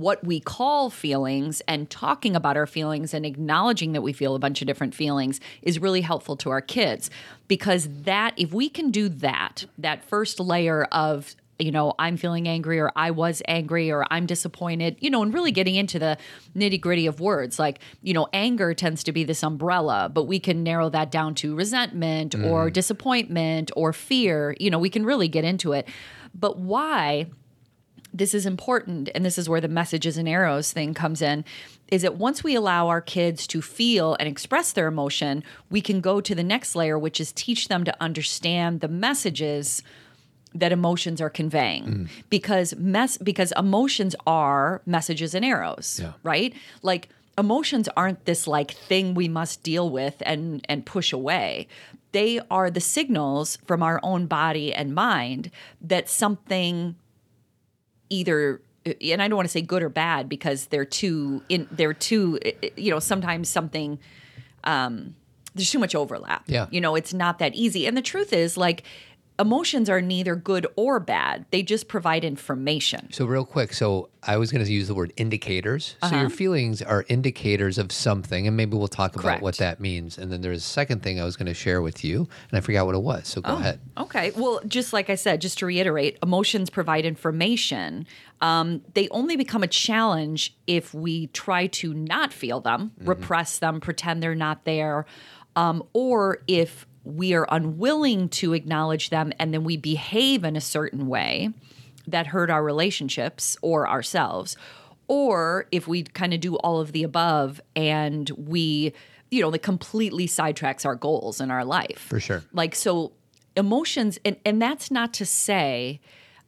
what 0.00 0.24
we 0.24 0.40
call 0.40 0.90
feelings 0.90 1.60
and 1.68 1.90
talking 1.90 2.34
about 2.34 2.56
our 2.56 2.66
feelings 2.66 3.12
and 3.12 3.26
acknowledging 3.26 3.92
that 3.92 4.00
we 4.00 4.12
feel 4.12 4.34
a 4.34 4.38
bunch 4.38 4.62
of 4.62 4.66
different 4.66 4.94
feelings 4.94 5.40
is 5.62 5.78
really 5.78 6.00
helpful 6.00 6.36
to 6.36 6.50
our 6.50 6.60
kids. 6.60 7.10
Because 7.48 7.88
that 8.02 8.34
if 8.36 8.52
we 8.52 8.68
can 8.68 8.90
do 8.90 9.08
that 9.08 9.66
that 9.78 10.04
first 10.04 10.40
layer 10.40 10.84
of 10.92 11.34
you 11.58 11.70
know 11.70 11.94
i'm 11.98 12.16
feeling 12.16 12.48
angry 12.48 12.80
or 12.80 12.90
i 12.96 13.10
was 13.10 13.42
angry 13.46 13.90
or 13.90 14.06
i'm 14.10 14.24
disappointed 14.24 14.96
you 15.00 15.10
know 15.10 15.22
and 15.22 15.34
really 15.34 15.52
getting 15.52 15.74
into 15.74 15.98
the 15.98 16.16
nitty 16.56 16.80
gritty 16.80 17.06
of 17.06 17.20
words 17.20 17.58
like 17.58 17.80
you 18.02 18.14
know 18.14 18.26
anger 18.32 18.72
tends 18.72 19.04
to 19.04 19.12
be 19.12 19.24
this 19.24 19.42
umbrella 19.42 20.10
but 20.12 20.24
we 20.24 20.40
can 20.40 20.62
narrow 20.62 20.88
that 20.88 21.10
down 21.10 21.34
to 21.34 21.54
resentment 21.54 22.34
or 22.34 22.66
mm-hmm. 22.66 22.72
disappointment 22.72 23.70
or 23.76 23.92
fear 23.92 24.56
you 24.58 24.70
know 24.70 24.78
we 24.78 24.88
can 24.88 25.04
really 25.04 25.28
get 25.28 25.44
into 25.44 25.72
it. 25.72 25.86
But 26.34 26.58
why 26.58 27.26
this 28.12 28.34
is 28.34 28.46
important 28.46 29.08
and 29.14 29.24
this 29.24 29.38
is 29.38 29.48
where 29.48 29.60
the 29.60 29.68
messages 29.68 30.16
and 30.16 30.28
arrows 30.28 30.72
thing 30.72 30.94
comes 30.94 31.22
in 31.22 31.44
is 31.88 32.02
that 32.02 32.16
once 32.16 32.42
we 32.44 32.54
allow 32.54 32.88
our 32.88 33.00
kids 33.00 33.46
to 33.46 33.62
feel 33.62 34.16
and 34.18 34.28
express 34.28 34.72
their 34.72 34.88
emotion 34.88 35.42
we 35.70 35.80
can 35.80 36.00
go 36.00 36.20
to 36.20 36.34
the 36.34 36.42
next 36.44 36.74
layer 36.74 36.98
which 36.98 37.20
is 37.20 37.32
teach 37.32 37.68
them 37.68 37.84
to 37.84 37.94
understand 38.00 38.80
the 38.80 38.88
messages 38.88 39.82
that 40.54 40.72
emotions 40.72 41.20
are 41.20 41.30
conveying. 41.30 41.84
Mm. 41.84 42.08
Because 42.28 42.74
mess 42.76 43.16
because 43.16 43.52
emotions 43.56 44.16
are 44.26 44.82
messages 44.84 45.34
and 45.34 45.44
arrows 45.44 46.00
Yeah. 46.02 46.14
right? 46.24 46.52
Like 46.82 47.08
emotions 47.38 47.88
aren't 47.96 48.24
this 48.24 48.46
like 48.48 48.72
thing 48.72 49.14
we 49.14 49.28
must 49.28 49.62
deal 49.62 49.88
with 49.88 50.16
and 50.26 50.64
and 50.68 50.84
push 50.84 51.12
away. 51.12 51.68
They 52.12 52.40
are 52.50 52.68
the 52.68 52.80
signals 52.80 53.58
from 53.66 53.82
our 53.82 54.00
own 54.02 54.26
body 54.26 54.74
and 54.74 54.92
mind 54.92 55.52
that 55.80 56.08
something 56.08 56.96
either 58.10 58.60
and 58.84 59.22
I 59.22 59.28
don't 59.28 59.36
want 59.36 59.46
to 59.46 59.52
say 59.52 59.62
good 59.62 59.82
or 59.82 59.88
bad 59.88 60.28
because 60.28 60.66
they're 60.66 60.84
too 60.84 61.42
in 61.48 61.68
they're 61.70 61.94
too 61.94 62.38
you 62.76 62.90
know 62.90 62.98
sometimes 62.98 63.48
something 63.48 63.98
um 64.64 65.14
there's 65.54 65.70
too 65.70 65.78
much 65.78 65.94
overlap. 65.94 66.44
Yeah. 66.46 66.66
You 66.70 66.80
know, 66.80 66.94
it's 66.94 67.12
not 67.12 67.38
that 67.40 67.54
easy. 67.54 67.86
And 67.86 67.96
the 67.96 68.02
truth 68.02 68.32
is 68.32 68.56
like 68.56 68.84
emotions 69.40 69.88
are 69.88 70.00
neither 70.02 70.36
good 70.36 70.66
or 70.76 71.00
bad. 71.00 71.46
They 71.50 71.62
just 71.62 71.88
provide 71.88 72.24
information. 72.24 73.10
So 73.12 73.24
real 73.24 73.44
quick, 73.44 73.72
so 73.72 74.10
I 74.22 74.36
was 74.36 74.52
going 74.52 74.62
to 74.64 74.70
use 74.70 74.86
the 74.86 74.94
word 74.94 75.12
indicators. 75.16 75.96
So 76.02 76.08
Uh-huh. 76.08 76.16
your 76.20 76.30
feelings 76.30 76.82
are 76.82 77.06
indicators 77.08 77.78
of 77.78 77.90
something, 77.90 78.46
and 78.46 78.54
maybe 78.56 78.76
we'll 78.76 78.86
talk 78.88 79.16
about 79.16 79.40
what 79.40 79.56
that 79.56 79.80
means. 79.80 80.18
And 80.18 80.30
then 80.30 80.42
there's 80.42 80.58
a 80.58 80.60
second 80.60 81.02
thing 81.02 81.18
I 81.18 81.24
was 81.24 81.36
going 81.36 81.46
to 81.46 81.54
share 81.54 81.80
with 81.80 82.04
you, 82.04 82.28
and 82.50 82.58
I 82.58 82.60
forgot 82.60 82.84
what 82.84 82.94
it 82.94 83.02
was. 83.02 83.26
So 83.28 83.40
go 83.40 83.54
ahead. 83.56 83.80
Okay. 83.96 84.30
Well, 84.36 84.60
just 84.68 84.92
like 84.92 85.08
I 85.08 85.14
said, 85.14 85.40
just 85.40 85.58
to 85.58 85.66
reiterate, 85.66 86.18
emotions 86.22 86.68
provide 86.68 87.06
information. 87.06 88.06
Um, 88.42 88.82
they 88.94 89.08
only 89.08 89.36
become 89.36 89.62
a 89.62 89.66
challenge 89.68 90.54
if 90.66 90.92
we 90.92 91.28
try 91.28 91.66
to 91.68 91.94
not 91.94 92.32
feel 92.32 92.60
them, 92.60 92.92
repress 93.00 93.58
them, 93.58 93.80
pretend 93.80 94.22
they're 94.22 94.34
not 94.34 94.64
there, 94.64 95.06
um, 95.56 95.82
or 95.94 96.42
if 96.46 96.86
we 97.04 97.34
are 97.34 97.46
unwilling 97.50 98.28
to 98.28 98.52
acknowledge 98.52 99.10
them 99.10 99.32
and 99.38 99.54
then 99.54 99.64
we 99.64 99.76
behave 99.76 100.44
in 100.44 100.56
a 100.56 100.60
certain 100.60 101.06
way 101.06 101.50
that 102.06 102.28
hurt 102.28 102.50
our 102.50 102.62
relationships 102.62 103.56
or 103.62 103.88
ourselves. 103.88 104.56
Or 105.08 105.66
if 105.72 105.88
we 105.88 106.02
kind 106.04 106.34
of 106.34 106.40
do 106.40 106.56
all 106.56 106.80
of 106.80 106.92
the 106.92 107.02
above 107.02 107.60
and 107.74 108.30
we, 108.30 108.92
you 109.30 109.40
know, 109.42 109.48
like 109.48 109.62
completely 109.62 110.26
sidetracks 110.26 110.84
our 110.84 110.94
goals 110.94 111.40
in 111.40 111.50
our 111.50 111.64
life. 111.64 112.06
For 112.08 112.20
sure. 112.20 112.44
Like 112.52 112.74
so 112.74 113.12
emotions 113.56 114.18
and 114.24 114.36
and 114.44 114.62
that's 114.62 114.92
not 114.92 115.12
to 115.12 115.26
say 115.26 116.00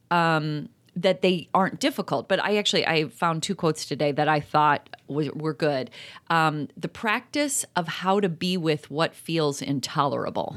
um 0.09 0.69
that 0.95 1.21
they 1.21 1.47
aren't 1.53 1.79
difficult, 1.79 2.27
but 2.27 2.39
I 2.43 2.57
actually 2.57 2.85
I 2.85 3.05
found 3.05 3.41
two 3.43 3.55
quotes 3.55 3.85
today 3.85 4.11
that 4.11 4.27
I 4.27 4.39
thought 4.39 4.89
were, 5.07 5.29
were 5.33 5.53
good. 5.53 5.89
Um, 6.29 6.67
the 6.77 6.87
practice 6.87 7.65
of 7.75 7.87
how 7.87 8.19
to 8.19 8.29
be 8.29 8.57
with 8.57 8.91
what 8.91 9.15
feels 9.15 9.61
intolerable. 9.61 10.53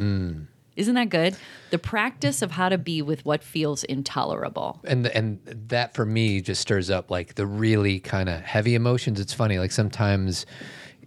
Isn't 0.77 0.95
that 0.95 1.09
good? 1.09 1.35
The 1.71 1.79
practice 1.79 2.43
of 2.43 2.51
how 2.51 2.69
to 2.69 2.77
be 2.77 3.01
with 3.01 3.25
what 3.25 3.43
feels 3.43 3.83
intolerable. 3.85 4.79
and 4.85 5.07
and 5.07 5.41
that 5.69 5.95
for 5.95 6.05
me 6.05 6.43
just 6.43 6.61
stirs 6.61 6.91
up 6.91 7.11
like 7.11 7.37
the 7.37 7.47
really 7.47 7.99
kind 7.99 8.29
of 8.29 8.43
heavy 8.43 8.75
emotions. 8.75 9.19
It's 9.19 9.33
funny, 9.33 9.59
like 9.59 9.73
sometimes, 9.73 10.45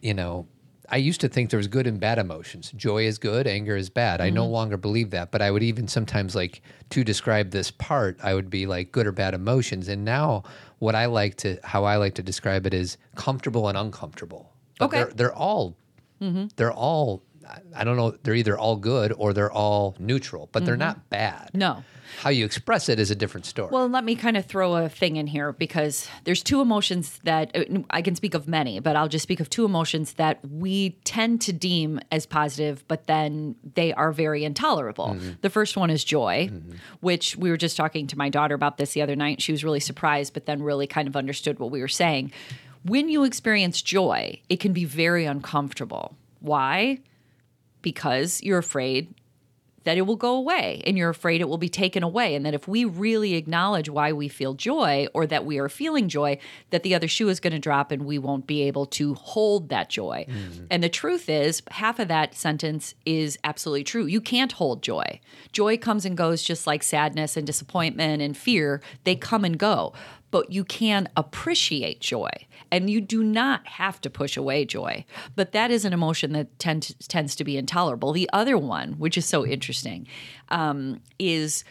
you 0.01 0.15
know, 0.15 0.48
I 0.91 0.98
used 0.98 1.22
to 1.22 1.29
think 1.29 1.50
there 1.50 1.58
was 1.58 1.67
good 1.67 1.88
and 1.88 2.00
bad 2.00 2.17
emotions. 2.17 2.72
Joy 2.75 3.05
is 3.05 3.17
good, 3.17 3.48
anger 3.48 3.75
is 3.75 3.89
bad. 3.89 4.22
I 4.22 4.29
no 4.29 4.43
mm-hmm. 4.43 4.53
longer 4.53 4.77
believe 4.77 5.12
that, 5.12 5.31
but 5.31 5.41
I 5.41 5.51
would 5.51 5.63
even 5.63 5.88
sometimes 5.88 6.36
like 6.36 6.62
to 6.89 7.03
describe 7.03 7.51
this 7.51 7.72
part, 7.72 8.17
I 8.24 8.34
would 8.34 8.50
be 8.50 8.65
like 8.65 8.91
good 8.91 9.05
or 9.05 9.12
bad 9.12 9.34
emotions. 9.34 9.88
And 9.88 10.03
now 10.03 10.43
what 10.79 10.96
I 10.96 11.05
like 11.05 11.36
to 11.38 11.60
how 11.63 11.84
I 11.84 11.98
like 11.98 12.15
to 12.15 12.24
describe 12.24 12.65
it 12.65 12.74
is 12.74 12.98
comfortable 13.15 13.67
and 13.67 13.77
uncomfortable. 13.77 14.51
But 14.79 14.86
Okay. 14.86 14.98
they're 14.98 15.13
they're 15.13 15.36
all 15.36 15.75
mm-hmm. 16.22 16.48
they're 16.55 16.74
all 16.74 17.24
I 17.75 17.84
don't 17.84 17.98
know, 17.98 18.12
they're 18.24 18.36
either 18.36 18.58
all 18.58 18.75
good 18.75 19.13
or 19.17 19.34
they're 19.34 19.51
all 19.51 19.96
neutral, 20.00 20.50
but 20.51 20.65
they're 20.65 20.75
mm-hmm. 20.75 20.79
not 20.81 21.10
bad. 21.10 21.51
No. 21.53 21.84
How 22.17 22.29
you 22.29 22.45
express 22.45 22.89
it 22.89 22.99
is 22.99 23.11
a 23.11 23.15
different 23.15 23.45
story. 23.45 23.69
Well, 23.71 23.87
let 23.87 24.03
me 24.03 24.15
kind 24.15 24.35
of 24.35 24.45
throw 24.45 24.75
a 24.75 24.89
thing 24.89 25.15
in 25.15 25.27
here 25.27 25.53
because 25.53 26.09
there's 26.25 26.43
two 26.43 26.61
emotions 26.61 27.19
that 27.23 27.55
uh, 27.55 27.79
I 27.89 28.01
can 28.01 28.15
speak 28.15 28.33
of 28.33 28.47
many, 28.47 28.79
but 28.79 28.95
I'll 28.95 29.07
just 29.07 29.23
speak 29.23 29.39
of 29.39 29.49
two 29.49 29.65
emotions 29.65 30.13
that 30.13 30.39
we 30.49 30.91
tend 31.03 31.41
to 31.41 31.53
deem 31.53 31.99
as 32.11 32.25
positive, 32.25 32.83
but 32.87 33.07
then 33.07 33.55
they 33.75 33.93
are 33.93 34.11
very 34.11 34.43
intolerable. 34.43 35.17
The 35.41 35.49
first 35.49 35.77
one 35.77 35.89
is 35.89 36.03
joy, 36.03 36.49
which 36.99 37.35
we 37.37 37.49
were 37.49 37.57
just 37.57 37.77
talking 37.77 38.07
to 38.07 38.17
my 38.17 38.29
daughter 38.29 38.55
about 38.55 38.77
this 38.77 38.93
the 38.93 39.01
other 39.01 39.15
night. 39.15 39.41
She 39.41 39.51
was 39.51 39.63
really 39.63 39.79
surprised, 39.79 40.33
but 40.33 40.45
then 40.45 40.61
really 40.61 40.87
kind 40.87 41.07
of 41.07 41.15
understood 41.15 41.59
what 41.59 41.71
we 41.71 41.81
were 41.81 41.87
saying. 41.87 42.31
When 42.83 43.09
you 43.09 43.23
experience 43.23 43.81
joy, 43.81 44.41
it 44.49 44.59
can 44.59 44.73
be 44.73 44.85
very 44.85 45.25
uncomfortable. 45.25 46.15
Why? 46.39 46.99
Because 47.81 48.41
you're 48.41 48.57
afraid 48.59 49.13
that 49.83 49.98
it 49.98 50.01
will 50.01 50.15
go 50.15 50.36
away 50.36 50.81
and 50.86 50.98
you're 50.98 51.09
afraid 51.09 51.41
it 51.41 51.50
will 51.50 51.57
be 51.57 51.69
taken 51.69 52.03
away 52.03 52.36
and 52.36 52.45
that 52.45 52.53
if 52.53 52.67
we 52.67 52.86
really 52.86 53.36
acknowledge 53.36 53.89
why 53.89 54.12
we 54.12 54.27
feel 54.27 54.53
joy 54.53 55.07
or 55.13 55.25
that 55.27 55.45
we 55.45 55.57
are 55.57 55.69
feeling 55.69 56.07
joy 56.09 56.38
that 56.69 56.83
the 56.83 56.95
other 56.95 57.07
shoe 57.07 57.29
is 57.29 57.39
going 57.39 57.53
to 57.53 57.59
drop 57.59 57.91
and 57.91 58.05
we 58.05 58.17
won't 58.17 58.48
be 58.48 58.63
able 58.63 58.86
to 58.86 59.13
hold 59.15 59.69
that 59.69 59.89
joy. 59.89 60.25
Mm-hmm. 60.27 60.65
And 60.69 60.83
the 60.83 60.89
truth 60.89 61.29
is 61.29 61.62
half 61.71 62.00
of 62.00 62.07
that 62.07 62.36
sentence 62.36 62.93
is 63.05 63.38
absolutely 63.43 63.83
true. 63.83 64.05
You 64.05 64.21
can't 64.21 64.51
hold 64.51 64.81
joy. 64.81 65.19
Joy 65.51 65.77
comes 65.77 66.05
and 66.05 66.17
goes 66.17 66.43
just 66.43 66.67
like 66.67 66.83
sadness 66.83 67.38
and 67.38 67.45
disappointment 67.45 68.21
and 68.21 68.36
fear. 68.36 68.81
They 69.03 69.15
come 69.15 69.45
and 69.45 69.57
go 69.57 69.93
but 70.31 70.51
you 70.51 70.63
can 70.63 71.09
appreciate 71.17 72.00
joy 72.00 72.29
and 72.71 72.89
you 72.89 73.01
do 73.01 73.23
not 73.23 73.65
have 73.67 73.99
to 74.01 74.09
push 74.09 74.38
away 74.38 74.65
joy 74.65 75.03
but 75.35 75.51
that 75.51 75.71
is 75.71 75.85
an 75.85 75.93
emotion 75.93 76.33
that 76.33 76.57
tend 76.59 76.95
tends 77.07 77.35
to 77.35 77.43
be 77.43 77.57
intolerable. 77.57 78.11
The 78.13 78.29
other 78.33 78.57
one 78.57 78.93
which 78.93 79.17
is 79.17 79.25
so 79.25 79.45
interesting 79.45 80.07
um, 80.49 81.01
is 81.17 81.63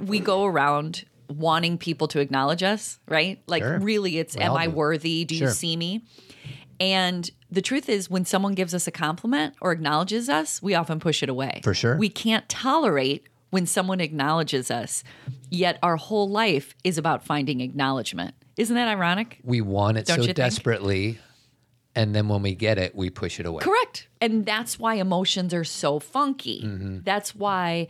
we 0.00 0.20
go 0.20 0.44
around 0.44 1.04
wanting 1.28 1.76
people 1.76 2.06
to 2.08 2.20
acknowledge 2.20 2.62
us 2.62 2.98
right? 3.08 3.42
Like 3.46 3.62
Sure. 3.62 3.78
really 3.78 4.18
it's 4.18 4.36
We 4.36 4.42
am 4.42 4.52
i 4.56 4.68
worthy? 4.68 5.24
Do 5.24 5.34
Sure. 5.34 5.48
you 5.48 5.52
see 5.54 5.76
me? 5.76 6.04
And 6.78 7.30
the 7.50 7.62
truth 7.62 7.88
is 7.88 8.10
when 8.10 8.24
someone 8.24 8.54
gives 8.54 8.74
us 8.74 8.86
a 8.86 8.90
compliment 8.90 9.54
or 9.60 9.72
acknowledges 9.72 10.28
us 10.28 10.60
we 10.62 10.74
often 10.74 11.00
push 11.00 11.22
it 11.22 11.28
away. 11.28 11.60
For 11.64 11.74
sure. 11.74 11.96
we 11.96 12.08
can't 12.08 12.48
tolerate 12.48 13.26
when 13.50 13.66
someone 13.66 14.00
acknowledges 14.00 14.70
us 14.70 15.02
yet 15.50 15.78
our 15.82 15.96
whole 15.96 16.28
life 16.28 16.74
is 16.84 16.98
about 16.98 17.24
finding 17.24 17.60
acknowledgement 17.60 18.34
isn't 18.56 18.74
that 18.76 18.88
ironic 18.88 19.38
we 19.42 19.60
want 19.60 19.98
it 19.98 20.06
Don't 20.06 20.16
so 20.16 20.22
you 20.22 20.26
think? 20.28 20.36
desperately 20.36 21.18
and 21.94 22.14
then 22.14 22.28
when 22.28 22.42
we 22.42 22.54
get 22.54 22.78
it 22.78 22.94
we 22.94 23.10
push 23.10 23.40
it 23.40 23.46
away 23.46 23.62
Correct. 23.62 24.08
And 24.20 24.46
that's 24.46 24.78
why 24.78 24.94
emotions 24.94 25.52
are 25.52 25.64
so 25.64 25.98
funky. 25.98 26.62
Mm-hmm. 26.62 26.98
That's 27.04 27.34
why 27.34 27.88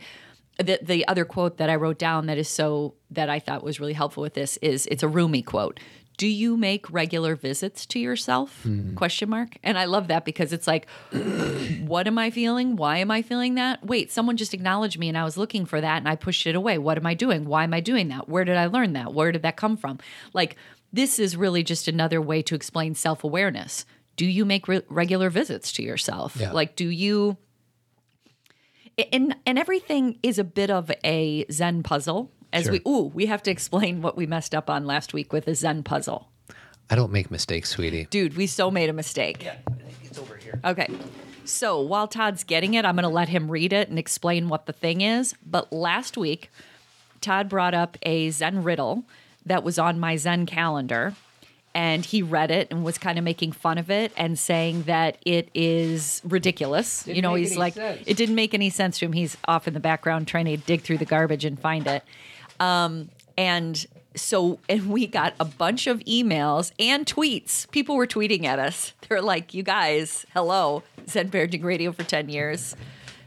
the 0.57 0.79
the 0.81 1.07
other 1.07 1.25
quote 1.25 1.57
that 1.57 1.69
I 1.69 1.75
wrote 1.75 1.97
down 1.99 2.25
that 2.27 2.37
is 2.37 2.49
so 2.49 2.95
that 3.11 3.29
I 3.29 3.39
thought 3.39 3.63
was 3.63 3.79
really 3.79 3.93
helpful 3.93 4.21
with 4.23 4.33
this 4.33 4.57
is 4.57 4.87
it's 4.87 5.03
a 5.03 5.07
Rumi 5.07 5.41
quote. 5.41 5.79
Do 6.17 6.27
you 6.27 6.57
make 6.57 6.91
regular 6.91 7.35
visits 7.35 7.85
to 7.87 7.99
yourself? 7.99 8.63
Mm-hmm. 8.65 8.95
Question 8.95 9.29
mark. 9.29 9.57
And 9.63 9.77
I 9.77 9.85
love 9.85 10.07
that 10.07 10.25
because 10.25 10.51
it's 10.51 10.65
like, 10.65 10.87
what 11.81 12.07
am 12.07 12.17
I 12.17 12.31
feeling? 12.31 12.75
Why 12.75 12.97
am 12.97 13.11
I 13.11 13.21
feeling 13.21 13.55
that? 13.55 13.85
Wait, 13.85 14.11
someone 14.11 14.35
just 14.35 14.53
acknowledged 14.53 14.97
me 14.97 15.09
and 15.09 15.17
I 15.17 15.23
was 15.23 15.37
looking 15.37 15.65
for 15.65 15.79
that 15.79 15.97
and 15.97 16.09
I 16.09 16.15
pushed 16.15 16.47
it 16.47 16.55
away. 16.55 16.79
What 16.79 16.97
am 16.97 17.05
I 17.05 17.13
doing? 17.13 17.45
Why 17.45 17.63
am 17.63 17.73
I 17.73 17.79
doing 17.81 18.07
that? 18.07 18.27
Where 18.27 18.43
did 18.43 18.57
I 18.57 18.65
learn 18.65 18.93
that? 18.93 19.13
Where 19.13 19.31
did 19.31 19.43
that 19.43 19.57
come 19.57 19.77
from? 19.77 19.99
Like, 20.33 20.55
this 20.91 21.19
is 21.19 21.37
really 21.37 21.63
just 21.63 21.87
another 21.87 22.21
way 22.21 22.41
to 22.43 22.55
explain 22.55 22.95
self 22.95 23.23
awareness. 23.23 23.85
Do 24.15 24.25
you 24.25 24.45
make 24.45 24.67
re- 24.67 24.81
regular 24.89 25.29
visits 25.29 25.71
to 25.73 25.83
yourself? 25.83 26.35
Yeah. 26.37 26.51
Like, 26.51 26.75
do 26.75 26.89
you 26.89 27.37
and 29.11 29.35
and 29.45 29.59
everything 29.59 30.17
is 30.23 30.39
a 30.39 30.43
bit 30.43 30.69
of 30.69 30.91
a 31.03 31.45
Zen 31.51 31.83
puzzle. 31.83 32.31
As 32.57 32.63
Sure. 32.65 32.73
we 32.73 32.81
ooh, 32.87 33.11
we 33.13 33.25
have 33.27 33.41
to 33.43 33.51
explain 33.51 34.01
what 34.01 34.17
we 34.17 34.25
messed 34.25 34.53
up 34.55 34.69
on 34.69 34.85
last 34.85 35.13
week 35.13 35.31
with 35.33 35.47
a 35.47 35.55
Zen 35.55 35.83
puzzle. 35.83 36.27
i 36.89 36.95
don't 36.95 37.11
make 37.11 37.29
mistakes 37.31 37.69
sweetie 37.69 38.07
Dude, 38.09 38.35
we 38.37 38.47
so 38.47 38.71
made 38.71 38.89
a 38.89 38.93
mistake. 38.93 39.43
Yeah, 39.43 39.57
it's 40.03 40.17
over 40.19 40.35
here 40.37 40.59
Okay. 40.65 40.87
So 41.45 41.79
while 41.81 42.07
Todd's 42.07 42.43
getting 42.43 42.73
it, 42.73 42.83
I'm 42.83 42.95
going 42.95 43.03
to 43.03 43.09
let 43.09 43.29
him 43.29 43.49
read 43.49 43.71
it 43.71 43.87
and 43.89 43.97
explain 43.97 44.49
what 44.49 44.65
the 44.65 44.73
thing 44.73 44.99
is. 44.99 45.33
But 45.45 45.71
last 45.71 46.17
week, 46.17 46.51
Todd 47.21 47.47
brought 47.47 47.73
up 47.73 47.97
a 48.03 48.29
Zen 48.31 48.63
riddle 48.63 49.05
that 49.45 49.63
was 49.63 49.79
on 49.79 49.97
my 49.97 50.17
Zen 50.17 50.45
calendar. 50.45 51.13
And 51.73 52.03
he 52.03 52.21
read 52.23 52.49
it 52.51 52.67
and 52.71 52.83
was 52.83 52.97
kind 52.97 53.17
of 53.19 53.23
making 53.23 53.51
fun 53.53 53.77
of 53.77 53.89
it 53.91 54.11
and 54.17 54.37
saying 54.37 54.83
that 54.83 55.19
it 55.25 55.49
is 55.53 56.21
ridiculous. 56.25 57.05
you 57.07 57.21
know, 57.21 57.35
he's 57.35 57.55
like, 57.55 57.75
sense. 57.75 58.01
it 58.07 58.17
didn't 58.17 58.35
make 58.35 58.53
any 58.55 58.69
sense 58.71 58.97
to 58.99 59.05
him. 59.05 59.13
He's 59.13 59.37
off 59.47 59.67
in 59.67 59.73
the 59.75 59.79
background 59.79 60.27
trying 60.27 60.45
to 60.45 60.57
dig 60.57 60.81
through 60.81 60.97
the 60.97 61.05
garbage 61.05 61.45
and 61.45 61.57
find 61.59 61.85
it. 61.85 62.03
Um, 62.59 63.09
and 63.37 63.85
so, 64.15 64.59
and 64.67 64.89
we 64.89 65.05
got 65.07 65.33
a 65.39 65.45
bunch 65.45 65.85
of 65.87 65.99
emails 66.01 66.71
and 66.79 67.05
tweets. 67.05 67.69
People 67.71 67.95
were 67.95 68.07
tweeting 68.07 68.45
at 68.45 68.57
us. 68.59 68.93
They're 69.07 69.21
like, 69.21 69.53
you 69.53 69.61
guys, 69.63 70.25
hello, 70.33 70.83
Zen 71.07 71.29
Parenting 71.29 71.63
Radio 71.63 71.91
for 71.91 72.03
10 72.03 72.29
years. 72.29 72.75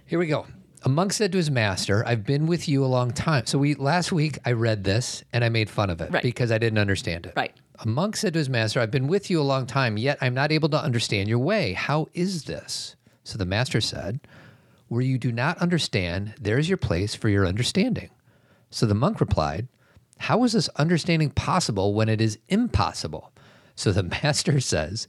here 0.06 0.18
we 0.18 0.26
go 0.26 0.46
A 0.84 0.88
monk 0.88 1.12
said 1.12 1.30
to 1.32 1.38
his 1.38 1.50
master, 1.50 2.04
I've 2.06 2.24
been 2.26 2.46
with 2.46 2.68
you 2.68 2.84
a 2.84 2.86
long 2.86 3.12
time. 3.12 3.46
So 3.46 3.58
we 3.58 3.74
last 3.76 4.10
week 4.12 4.38
I 4.44 4.52
read 4.52 4.82
this 4.82 5.22
and 5.32 5.44
I 5.44 5.48
made 5.48 5.70
fun 5.70 5.90
of 5.90 6.00
it 6.00 6.10
Right. 6.10 6.22
because 6.22 6.50
I 6.50 6.58
didn't 6.58 6.78
understand 6.78 7.26
it. 7.26 7.34
Right. 7.36 7.52
A 7.82 7.86
monk 7.88 8.16
said 8.16 8.32
to 8.32 8.38
his 8.38 8.48
master, 8.50 8.80
I've 8.80 8.90
been 8.90 9.06
with 9.06 9.30
you 9.30 9.40
a 9.40 9.42
long 9.44 9.66
time, 9.66 9.96
yet 9.96 10.18
I'm 10.20 10.34
not 10.34 10.50
able 10.52 10.68
to 10.70 10.82
understand 10.82 11.28
your 11.28 11.38
way. 11.38 11.72
How 11.74 12.08
is 12.14 12.44
this? 12.44 12.96
So 13.24 13.38
the 13.38 13.46
master 13.46 13.80
said, 13.80 14.20
Where 14.88 15.00
you 15.02 15.16
do 15.18 15.30
not 15.32 15.56
understand, 15.58 16.34
there 16.40 16.58
is 16.58 16.68
your 16.68 16.76
place 16.78 17.14
for 17.14 17.28
your 17.28 17.46
understanding. 17.46 18.10
So 18.70 18.86
the 18.86 18.94
monk 18.94 19.20
replied, 19.20 19.68
How 20.18 20.44
is 20.44 20.52
this 20.52 20.68
understanding 20.70 21.30
possible 21.30 21.94
when 21.94 22.08
it 22.08 22.20
is 22.20 22.38
impossible? 22.48 23.32
So 23.74 23.92
the 23.92 24.02
master 24.22 24.60
says, 24.60 25.08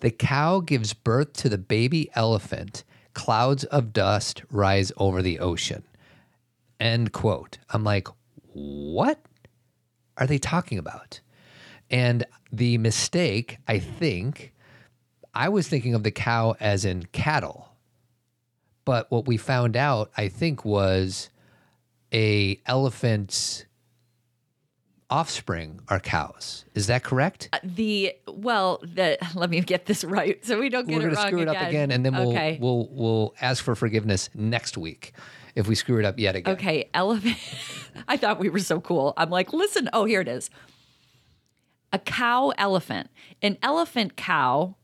The 0.00 0.10
cow 0.10 0.60
gives 0.60 0.92
birth 0.92 1.32
to 1.34 1.48
the 1.48 1.58
baby 1.58 2.10
elephant. 2.14 2.84
Clouds 3.14 3.64
of 3.64 3.92
dust 3.92 4.42
rise 4.50 4.92
over 4.96 5.22
the 5.22 5.40
ocean. 5.40 5.82
End 6.78 7.12
quote. 7.12 7.58
I'm 7.70 7.82
like, 7.82 8.08
What 8.52 9.20
are 10.16 10.26
they 10.26 10.38
talking 10.38 10.78
about? 10.78 11.20
And 11.90 12.26
the 12.52 12.78
mistake, 12.78 13.58
I 13.66 13.78
think, 13.78 14.52
I 15.34 15.48
was 15.48 15.68
thinking 15.68 15.94
of 15.94 16.02
the 16.02 16.10
cow 16.10 16.56
as 16.60 16.84
in 16.84 17.04
cattle. 17.12 17.68
But 18.84 19.10
what 19.10 19.26
we 19.26 19.36
found 19.36 19.76
out, 19.76 20.10
I 20.16 20.28
think, 20.28 20.64
was 20.64 21.30
a 22.12 22.60
elephant's 22.66 23.64
offspring 25.10 25.80
are 25.88 26.00
cows. 26.00 26.64
Is 26.74 26.86
that 26.88 27.02
correct? 27.02 27.48
Uh, 27.52 27.58
the 27.62 28.14
well, 28.26 28.80
the 28.82 29.18
let 29.34 29.50
me 29.50 29.60
get 29.60 29.86
this 29.86 30.04
right 30.04 30.44
so 30.44 30.58
we 30.58 30.68
don't 30.68 30.88
get 30.88 30.98
We're 30.98 31.08
it 31.08 31.16
wrong 31.16 31.26
screw 31.26 31.40
it 31.40 31.48
again. 31.48 31.56
up 31.56 31.68
again, 31.68 31.90
and 31.90 32.04
then 32.04 32.14
we'll 32.14 32.30
okay. 32.30 32.58
we'll 32.60 32.88
we'll 32.90 33.34
ask 33.40 33.62
for 33.62 33.74
forgiveness 33.74 34.30
next 34.34 34.76
week 34.76 35.12
if 35.54 35.66
we 35.66 35.74
screw 35.74 35.98
it 35.98 36.04
up 36.04 36.18
yet 36.18 36.36
again. 36.36 36.54
Okay, 36.54 36.88
elephant. 36.94 37.36
I 38.08 38.16
thought 38.16 38.38
we 38.38 38.48
were 38.48 38.60
so 38.60 38.80
cool. 38.80 39.14
I'm 39.16 39.30
like, 39.30 39.52
listen. 39.52 39.88
Oh, 39.92 40.04
here 40.04 40.20
it 40.20 40.28
is. 40.28 40.50
A 41.92 41.98
cow 41.98 42.52
elephant. 42.58 43.08
An 43.42 43.56
elephant 43.62 44.16
cow 44.16 44.76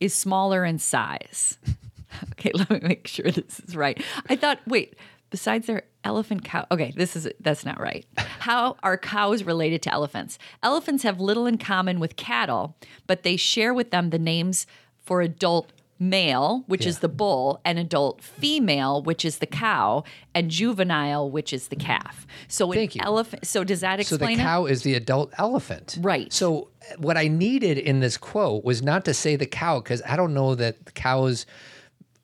is 0.00 0.14
smaller 0.14 0.64
in 0.64 0.78
size. 0.78 1.58
okay, 2.32 2.50
let 2.54 2.70
me 2.70 2.80
make 2.82 3.06
sure 3.06 3.30
this 3.30 3.60
is 3.60 3.76
right. 3.76 4.02
I 4.28 4.36
thought, 4.36 4.58
wait, 4.66 4.96
besides 5.32 5.66
their 5.66 5.82
elephant 6.04 6.44
cow. 6.44 6.64
Okay, 6.70 6.92
this 6.94 7.16
is 7.16 7.28
that's 7.40 7.64
not 7.64 7.80
right. 7.80 8.06
How 8.16 8.76
are 8.84 8.96
cows 8.96 9.42
related 9.42 9.82
to 9.82 9.92
elephants? 9.92 10.38
Elephants 10.62 11.02
have 11.02 11.18
little 11.20 11.46
in 11.46 11.58
common 11.58 11.98
with 11.98 12.14
cattle, 12.14 12.76
but 13.08 13.24
they 13.24 13.36
share 13.36 13.74
with 13.74 13.90
them 13.90 14.10
the 14.10 14.18
names 14.20 14.66
for 15.00 15.22
adult 15.22 15.72
male, 15.98 16.64
which 16.66 16.84
is 16.84 16.98
the 16.98 17.08
bull, 17.08 17.60
and 17.64 17.78
adult 17.78 18.20
female, 18.22 19.02
which 19.02 19.24
is 19.24 19.38
the 19.38 19.46
cow, 19.46 20.02
and 20.34 20.50
juvenile, 20.50 21.30
which 21.30 21.52
is 21.52 21.68
the 21.68 21.76
calf. 21.76 22.26
So 22.48 22.72
an 22.72 22.78
Thank 22.78 22.96
you. 22.96 23.02
elephant. 23.04 23.46
So 23.46 23.62
does 23.62 23.80
that 23.80 24.00
explain 24.00 24.36
So 24.36 24.36
the 24.36 24.42
cow 24.42 24.66
is 24.66 24.82
the 24.82 24.94
adult 24.94 25.32
elephant. 25.38 25.98
Right. 26.00 26.32
So 26.32 26.68
what 26.98 27.16
I 27.16 27.28
needed 27.28 27.78
in 27.78 28.00
this 28.00 28.16
quote 28.16 28.64
was 28.64 28.82
not 28.82 29.04
to 29.04 29.14
say 29.14 29.36
the 29.36 29.46
cow 29.46 29.78
because 29.78 30.02
I 30.04 30.16
don't 30.16 30.34
know 30.34 30.56
that 30.56 30.94
cows 30.94 31.46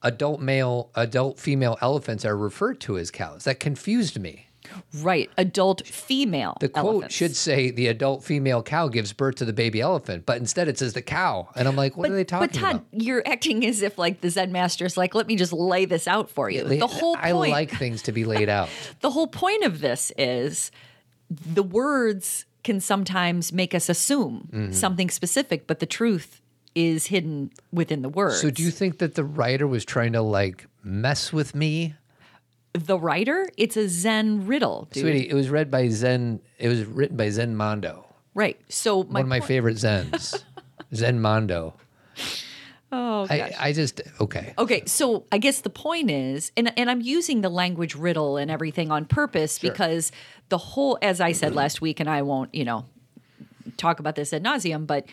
adult 0.03 0.41
male 0.41 0.91
adult 0.95 1.39
female 1.39 1.77
elephants 1.81 2.25
are 2.25 2.37
referred 2.37 2.81
to 2.81 2.99
as 2.99 3.11
cows. 3.11 3.45
That 3.45 3.61
confused 3.61 4.19
me. 4.21 4.45
Right, 4.93 5.31
adult 5.39 5.87
female. 5.87 6.59
The 6.61 6.69
quote 6.69 6.85
elephants. 6.87 7.15
should 7.15 7.35
say 7.35 7.71
the 7.71 7.87
adult 7.87 8.23
female 8.23 8.63
cow 8.63 8.89
gives 8.89 9.15
birth 9.15 9.37
to 9.37 9.47
the 9.47 9.53
baby 9.55 9.81
elephant, 9.81 10.27
but 10.27 10.37
instead 10.37 10.69
it 10.69 10.79
says 10.79 10.93
the 10.93 11.01
cow. 11.01 11.49
And 11.57 11.67
I'm 11.67 11.75
like, 11.75 11.97
what 11.97 12.11
are 12.11 12.15
they 12.15 12.25
talking 12.25 12.45
about? 12.51 12.53
But 12.55 12.61
Todd, 12.61 12.75
about? 12.93 13.03
you're 13.03 13.23
acting 13.27 13.65
as 13.65 13.81
if 13.81 13.97
like 13.97 14.21
the 14.21 14.29
Zen 14.29 14.53
master 14.53 14.85
is 14.85 14.99
like, 14.99 15.15
let 15.15 15.27
me 15.27 15.37
just 15.37 15.55
lay 15.55 15.87
this 15.87 16.07
out 16.07 16.29
for 16.29 16.51
you. 16.51 16.65
The 16.65 16.87
whole 16.87 17.17
I 17.19 17.33
like 17.33 17.71
things 17.71 18.03
to 18.03 18.13
be 18.13 18.25
laid 18.27 18.51
out. 18.51 18.69
the 19.01 19.11
whole 19.11 19.27
point 19.29 19.65
of 19.65 19.81
this 19.81 20.13
is 20.19 20.71
the 21.31 21.63
words 21.63 22.45
can 22.63 22.81
sometimes 22.81 23.53
make 23.55 23.75
us 23.75 23.89
assume 23.89 24.49
Mm-hmm. 24.53 24.73
something 24.73 25.09
specific, 25.09 25.67
but 25.67 25.79
the 25.79 25.87
truth 25.87 26.43
is 26.79 27.07
hidden 27.07 27.51
within 27.73 28.03
the 28.03 28.09
words. 28.09 28.41
So 28.41 28.51
do 28.51 28.63
you 28.63 28.71
think 28.71 28.99
that 28.99 29.15
the 29.17 29.25
writer 29.25 29.67
was 29.67 29.85
trying 29.85 30.13
to 30.13 30.23
like 30.23 30.67
mess 30.83 31.33
with 31.33 31.55
me? 31.55 31.95
the 32.75 32.99
writer? 32.99 33.49
It's 33.57 33.77
a 33.77 33.89
Zen 33.89 34.47
riddle, 34.47 34.89
dude. 34.93 35.03
Sweetie, 35.03 35.29
it 35.29 35.35
was 35.35 35.51
read 35.51 35.71
by 35.71 35.89
Zen 35.89 36.41
it 36.59 36.69
was 36.69 36.85
written 36.85 37.17
by 37.17 37.31
Zen 37.31 37.57
Mondo. 37.57 38.07
Right. 38.35 38.61
So 38.69 39.03
my 39.05 39.21
one 39.21 39.23
of 39.23 39.29
my 39.29 39.41
point- 39.41 39.49
favorite 39.49 39.77
Zens. 39.77 40.43
Zen 40.95 41.21
Mondo. 41.21 41.75
Oh, 42.91 43.27
I, 43.29 43.53
I 43.59 43.73
just 43.73 44.01
okay. 44.21 44.55
Okay, 44.57 44.83
so 44.87 45.27
I 45.31 45.37
guess 45.39 45.61
the 45.61 45.71
point 45.71 46.11
is, 46.11 46.53
and 46.57 46.73
and 46.79 46.91
I'm 46.91 47.03
using 47.03 47.43
the 47.43 47.51
language 47.51 47.95
riddle 47.95 48.39
and 48.39 48.51
everything 48.51 48.91
on 48.91 49.05
purpose 49.05 49.59
because 49.59 50.11
the 50.49 50.57
whole, 50.57 50.99
as 51.03 51.21
I 51.21 51.33
said 51.33 51.55
last 51.55 51.83
week, 51.83 52.01
and 52.01 52.09
I 52.09 52.23
won't, 52.23 52.55
you 52.55 52.65
know, 52.65 52.87
talk 53.77 54.01
about 54.01 54.15
this 54.15 54.33
ad 54.33 54.43
nauseum, 54.43 54.87
but 54.87 55.05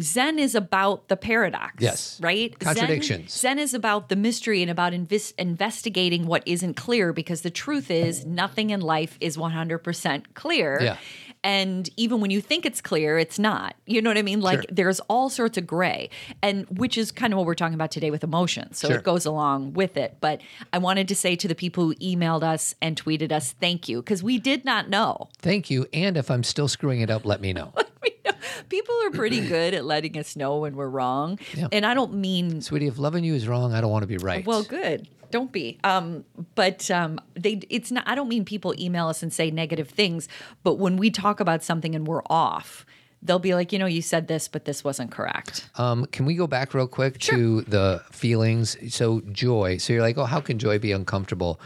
Zen 0.00 0.38
is 0.38 0.54
about 0.54 1.08
the 1.08 1.16
paradox. 1.16 1.74
Yes. 1.78 2.20
Right? 2.22 2.50
Zen- 2.62 2.74
Contradictions. 2.74 3.32
Zen, 3.32 3.58
is 3.58 3.72
about 3.74 4.08
the 4.08 4.16
mystery 4.16 4.60
and 4.62 4.70
about 4.70 4.92
invis- 4.92 5.32
investigating 5.38 6.26
what 6.26 6.42
isn't 6.46 6.74
clear 6.74 7.12
because 7.12 7.40
the 7.42 7.50
truth 7.50 7.90
is 7.90 8.26
nothing 8.26 8.70
in 8.70 8.80
life 8.80 9.16
is 9.20 9.36
100% 9.36 10.24
clear. 10.34 10.78
Yeah. 10.82 10.96
And 11.44 11.88
even 11.96 12.20
when 12.20 12.30
you 12.32 12.40
think 12.40 12.66
it's 12.66 12.80
clear, 12.80 13.18
it's 13.18 13.38
not. 13.38 13.76
You 13.86 14.02
know 14.02 14.10
what 14.10 14.18
I 14.18 14.22
mean? 14.22 14.40
Like 14.40 14.62
Sure. 14.62 14.64
there's 14.70 14.98
all 15.00 15.28
sorts 15.30 15.56
of 15.56 15.66
gray, 15.66 16.10
and 16.42 16.66
which 16.70 16.98
is 16.98 17.12
kind 17.12 17.32
of 17.32 17.36
what 17.36 17.46
we're 17.46 17.54
talking 17.54 17.74
about 17.74 17.92
today 17.92 18.10
with 18.10 18.24
emotions. 18.24 18.78
So 18.78 18.88
Sure. 18.88 18.96
it 18.98 19.04
goes 19.04 19.26
along 19.26 19.74
with 19.74 19.96
it. 19.96 20.16
But 20.20 20.40
I 20.72 20.78
wanted 20.78 21.06
to 21.08 21.14
say 21.14 21.36
to 21.36 21.46
the 21.46 21.54
people 21.54 21.84
who 21.84 21.94
emailed 21.96 22.42
us 22.42 22.74
and 22.82 23.00
tweeted 23.00 23.30
us, 23.30 23.52
thank 23.60 23.88
you, 23.88 24.02
because 24.02 24.24
we 24.24 24.38
did 24.38 24.64
not 24.64 24.88
know. 24.90 25.28
Thank 25.40 25.70
you. 25.70 25.86
And 25.92 26.16
if 26.16 26.30
I'm 26.32 26.42
still 26.42 26.68
screwing 26.68 27.00
it 27.00 27.10
up, 27.10 27.24
let 27.24 27.40
me 27.40 27.52
know. 27.52 27.72
People 28.68 28.94
are 29.04 29.10
pretty 29.10 29.40
good 29.48 29.74
at 29.74 29.84
letting 29.84 30.18
us 30.18 30.36
know 30.36 30.58
when 30.58 30.76
we're 30.76 30.88
wrong. 30.88 31.38
Yeah. 31.54 31.68
And 31.72 31.86
I 31.86 31.94
don't 31.94 32.14
mean 32.14 32.60
Sweetie, 32.60 32.86
if 32.86 32.98
loving 32.98 33.24
you 33.24 33.34
is 33.34 33.48
wrong, 33.48 33.72
I 33.72 33.80
don't 33.80 33.90
want 33.90 34.02
to 34.02 34.08
be 34.08 34.18
right. 34.18 34.44
well, 34.44 34.62
good. 34.62 35.08
Don't 35.30 35.50
be. 35.50 35.78
Um, 35.82 36.24
but 36.54 36.90
um, 36.90 37.20
they, 37.34 37.60
it's 37.68 37.90
not. 37.90 38.04
I 38.06 38.14
don't 38.14 38.28
mean 38.28 38.44
people 38.44 38.74
email 38.78 39.08
us 39.08 39.22
and 39.22 39.32
say 39.32 39.50
negative 39.50 39.88
things. 39.88 40.28
But 40.62 40.74
when 40.74 40.96
we 40.96 41.10
talk 41.10 41.40
about 41.40 41.64
something 41.64 41.94
and 41.94 42.06
we're 42.06 42.22
off, 42.30 42.86
they'll 43.22 43.38
be 43.38 43.54
like, 43.54 43.72
you 43.72 43.78
know, 43.78 43.86
you 43.86 44.02
said 44.02 44.28
this, 44.28 44.48
but 44.48 44.64
this 44.64 44.84
wasn't 44.84 45.10
correct. 45.10 45.68
Um, 45.76 46.06
can 46.06 46.26
we 46.26 46.34
go 46.34 46.46
back 46.46 46.74
real 46.74 46.86
quick 46.86 47.18
to 47.20 47.62
the 47.62 48.02
feelings? 48.12 48.76
So 48.94 49.20
joy. 49.32 49.78
So 49.78 49.92
you're 49.92 50.02
like, 50.02 50.16
oh, 50.16 50.24
how 50.24 50.40
can 50.40 50.58
joy 50.58 50.78
be 50.78 50.92
uncomfortable? 50.92 51.60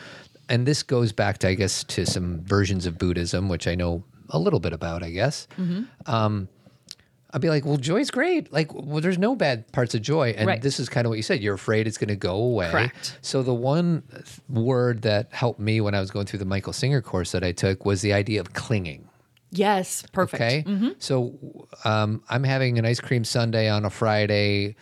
And 0.49 0.67
this 0.67 0.83
goes 0.83 1.13
back 1.13 1.39
to, 1.39 1.49
I 1.49 1.55
guess, 1.55 1.85
to 1.85 2.05
some 2.07 2.43
versions 2.43 2.87
of 2.87 2.99
Buddhism, 2.99 3.49
which 3.49 3.69
I 3.69 3.75
know 3.75 4.05
a 4.31 4.39
little 4.39 4.61
bit 4.61 4.73
about, 4.73 5.03
I 5.03 5.11
guess. 5.11 5.47
Mm-hmm. 5.59 6.13
Um, 6.13 6.49
I'd 7.33 7.41
be 7.41 7.49
like, 7.49 7.65
well, 7.65 7.77
joy's 7.77 8.11
great. 8.11 8.53
Like, 8.53 8.75
well, 8.75 9.01
there's 9.01 9.19
no 9.19 9.37
bad 9.37 9.71
parts 9.73 9.95
of 9.95 10.03
joy. 10.03 10.35
And 10.37 10.47
Right. 10.49 10.61
this 10.61 10.81
is 10.81 10.89
kind 10.89 11.07
of 11.07 11.11
what 11.11 11.17
you 11.17 11.23
said. 11.23 11.41
You're 11.41 11.55
afraid 11.55 11.87
it's 11.87 11.97
going 11.99 12.09
to 12.09 12.17
go 12.17 12.35
away. 12.35 12.71
Correct. 12.71 13.19
So 13.23 13.43
the 13.45 13.55
one 13.55 14.03
th- 14.13 14.25
word 14.49 15.03
that 15.03 15.29
helped 15.33 15.61
me 15.61 15.81
when 15.81 15.95
I 15.95 16.01
was 16.01 16.11
going 16.11 16.27
through 16.27 16.41
the 16.41 16.45
Michael 16.45 16.73
Singer 16.73 17.01
course 17.01 17.31
that 17.33 17.45
I 17.45 17.53
took 17.53 17.85
was 17.85 18.03
the 18.03 18.13
idea 18.13 18.41
of 18.41 18.53
clinging. 18.53 19.09
Yes, 19.53 20.03
perfect. 20.13 20.43
Okay. 20.43 20.95
So 20.99 21.69
um, 21.85 22.23
I'm 22.29 22.43
having 22.45 22.79
an 22.79 22.85
ice 22.85 23.01
cream 23.01 23.25
sundae 23.25 23.69
on 23.69 23.85
a 23.85 23.91
Friday, 23.91 24.75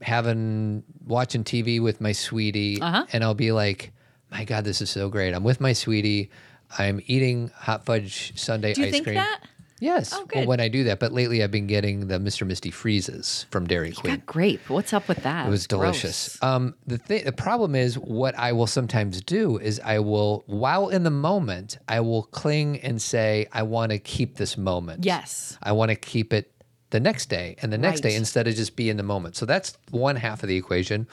having 0.00 0.82
watching 1.06 1.44
TV 1.44 1.80
with 1.80 2.00
my 2.00 2.12
sweetie, 2.12 2.80
Uh-huh. 2.80 3.06
and 3.12 3.24
I'll 3.24 3.34
be 3.34 3.52
like, 3.52 3.92
"My 4.30 4.44
God, 4.44 4.64
this 4.64 4.80
is 4.80 4.90
so 4.90 5.08
great! 5.08 5.34
I'm 5.34 5.44
with 5.44 5.60
my 5.60 5.72
sweetie. 5.72 6.30
I'm 6.78 7.00
eating 7.06 7.50
hot 7.54 7.84
fudge 7.84 8.32
sundae 8.38 8.74
Do 8.74 8.80
you 8.82 8.86
ice 8.88 8.92
think 8.92 9.04
cream." 9.04 9.16
that? 9.16 9.40
Yes. 9.82 10.12
Oh, 10.14 10.26
Well, 10.34 10.46
when 10.46 10.60
I 10.60 10.68
do 10.68 10.84
that, 10.84 11.00
but 11.00 11.12
lately 11.12 11.42
I've 11.42 11.50
been 11.50 11.66
getting 11.66 12.06
the 12.06 12.18
Mr. 12.18 12.46
Misty 12.46 12.70
freezes 12.70 13.46
from 13.50 13.66
Dairy 13.66 13.90
Queen. 13.92 14.14
Got 14.16 14.26
grape. 14.26 14.70
What's 14.70 14.92
up 14.92 15.08
with 15.08 15.22
that? 15.24 15.46
It 15.46 15.50
was 15.50 15.66
delicious. 15.66 16.40
Um, 16.42 16.74
the 16.86 16.98
th- 16.98 17.24
the 17.24 17.32
problem 17.32 17.74
is 17.74 17.98
what 17.98 18.38
I 18.38 18.52
will 18.52 18.68
sometimes 18.68 19.20
do 19.22 19.58
is 19.58 19.80
I 19.84 19.98
will, 19.98 20.44
while 20.46 20.88
in 20.88 21.02
the 21.02 21.10
moment, 21.10 21.78
I 21.88 22.00
will 22.00 22.22
cling 22.22 22.78
and 22.80 23.02
say, 23.02 23.46
I 23.52 23.64
want 23.64 23.90
to 23.90 23.98
keep 23.98 24.36
this 24.36 24.56
moment. 24.56 25.04
Yes. 25.04 25.58
I 25.62 25.72
want 25.72 25.88
to 25.90 25.96
keep 25.96 26.32
it 26.32 26.48
the 26.90 27.00
next 27.00 27.30
day 27.30 27.56
and 27.62 27.72
the 27.72 27.78
next 27.78 28.02
day 28.02 28.14
instead 28.14 28.46
of 28.46 28.54
just 28.54 28.76
be 28.76 28.90
in 28.90 28.98
the 28.98 29.02
moment. 29.02 29.34
So 29.34 29.46
that's 29.46 29.78
one 29.90 30.14
half 30.14 30.42
of 30.42 30.48
the 30.48 30.56
equation. 30.56 31.08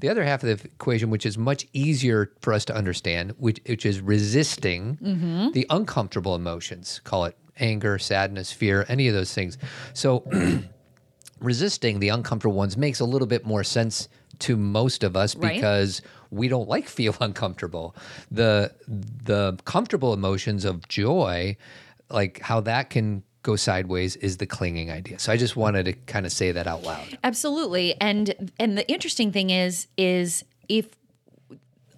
The 0.00 0.08
other 0.08 0.24
half 0.24 0.42
of 0.42 0.58
the 0.58 0.64
equation, 0.66 1.10
which 1.10 1.26
is 1.26 1.36
much 1.36 1.66
easier 1.74 2.32
for 2.40 2.52
us 2.54 2.64
to 2.64 2.74
understand, 2.74 3.34
which, 3.38 3.60
which 3.68 3.84
is 3.84 4.00
resisting 4.00 4.96
Mm-hmm. 5.02 5.50
the 5.52 5.66
uncomfortable 5.70 6.34
emotions, 6.34 7.00
call 7.04 7.26
it 7.26 7.36
anger, 7.60 7.98
sadness, 7.98 8.52
fear, 8.52 8.84
any 8.88 9.08
of 9.08 9.14
those 9.14 9.32
things. 9.34 9.58
So 9.94 10.24
resisting 11.40 12.00
the 12.00 12.08
uncomfortable 12.08 12.56
ones 12.56 12.76
makes 12.76 13.00
a 13.00 13.04
little 13.04 13.26
bit 13.28 13.44
more 13.46 13.64
sense 13.64 14.08
to 14.40 14.56
most 14.56 15.02
of 15.04 15.16
us 15.16 15.34
Right. 15.36 15.54
because 15.54 16.02
we 16.30 16.48
don't 16.48 16.68
like 16.74 16.88
feel 16.88 17.14
uncomfortable. 17.20 17.94
The 18.30 18.72
the 18.86 19.56
comfortable 19.64 20.12
emotions 20.12 20.64
of 20.64 20.86
joy, 20.88 21.56
like 22.10 22.40
how 22.40 22.60
that 22.62 22.90
can 22.90 23.22
go 23.42 23.56
sideways 23.56 24.16
is 24.16 24.36
the 24.38 24.46
clinging 24.46 24.90
idea. 24.90 25.18
So 25.18 25.32
I 25.32 25.36
just 25.36 25.56
wanted 25.56 25.84
to 25.84 25.92
kind 25.92 26.26
of 26.26 26.32
say 26.32 26.52
that 26.52 26.66
out 26.66 26.82
loud. 26.82 27.18
Absolutely. 27.24 27.94
And 28.00 28.50
and 28.58 28.76
the 28.76 28.88
interesting 28.90 29.32
thing 29.32 29.50
is 29.50 29.86
is 29.96 30.44
if 30.68 30.86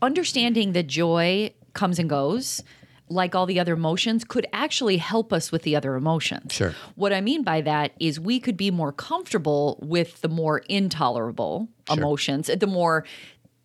understanding 0.03 0.73
that 0.73 0.87
joy 0.87 1.53
comes 1.75 1.99
and 1.99 2.09
goes 2.09 2.63
like 3.11 3.35
all 3.35 3.45
the 3.45 3.59
other 3.61 3.75
emotions 3.75 4.25
could 4.25 4.47
actually 4.53 4.97
help 4.99 5.33
us 5.33 5.51
with 5.53 5.63
the 5.63 5.75
other 5.77 5.97
emotions. 5.97 6.53
Sure. 6.53 6.75
What 6.95 7.13
I 7.13 7.21
mean 7.21 7.43
by 7.43 7.61
that 7.63 7.93
is 7.99 8.19
we 8.21 8.39
could 8.41 8.57
be 8.57 8.71
more 8.71 8.93
comfortable 8.93 9.79
with 9.83 10.21
the 10.21 10.29
more 10.29 10.59
intolerable 10.69 11.69
emotions, 11.91 12.49
the 12.57 12.67
more 12.69 13.05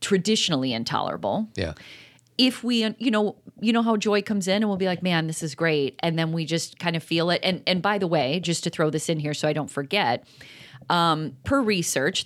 traditionally 0.01 0.73
intolerable 0.73 1.47
Yeah. 1.55 1.73
if 2.37 2.63
we 2.63 2.83
you 2.99 3.09
know 3.11 3.37
you 3.61 3.71
know 3.71 3.81
how 3.81 3.95
joy 3.97 4.21
comes 4.21 4.47
in 4.47 4.57
and 4.61 4.67
we'll 4.67 4.77
be 4.77 4.85
like 4.87 5.01
man 5.01 5.25
this 5.27 5.41
is 5.41 5.55
great 5.55 5.95
and 5.99 6.19
then 6.19 6.31
we 6.33 6.45
just 6.45 6.77
kind 6.79 6.95
of 6.95 7.01
feel 7.03 7.29
it 7.29 7.39
and 7.43 7.63
and 7.65 7.81
by 7.81 7.97
the 7.97 8.05
way 8.07 8.39
just 8.41 8.63
to 8.65 8.69
throw 8.69 8.89
this 8.89 9.07
in 9.09 9.19
here 9.19 9.33
so 9.33 9.47
i 9.47 9.53
don't 9.53 9.71
forget 9.71 10.23
um, 10.89 11.35
per 11.45 11.61
research 11.61 12.25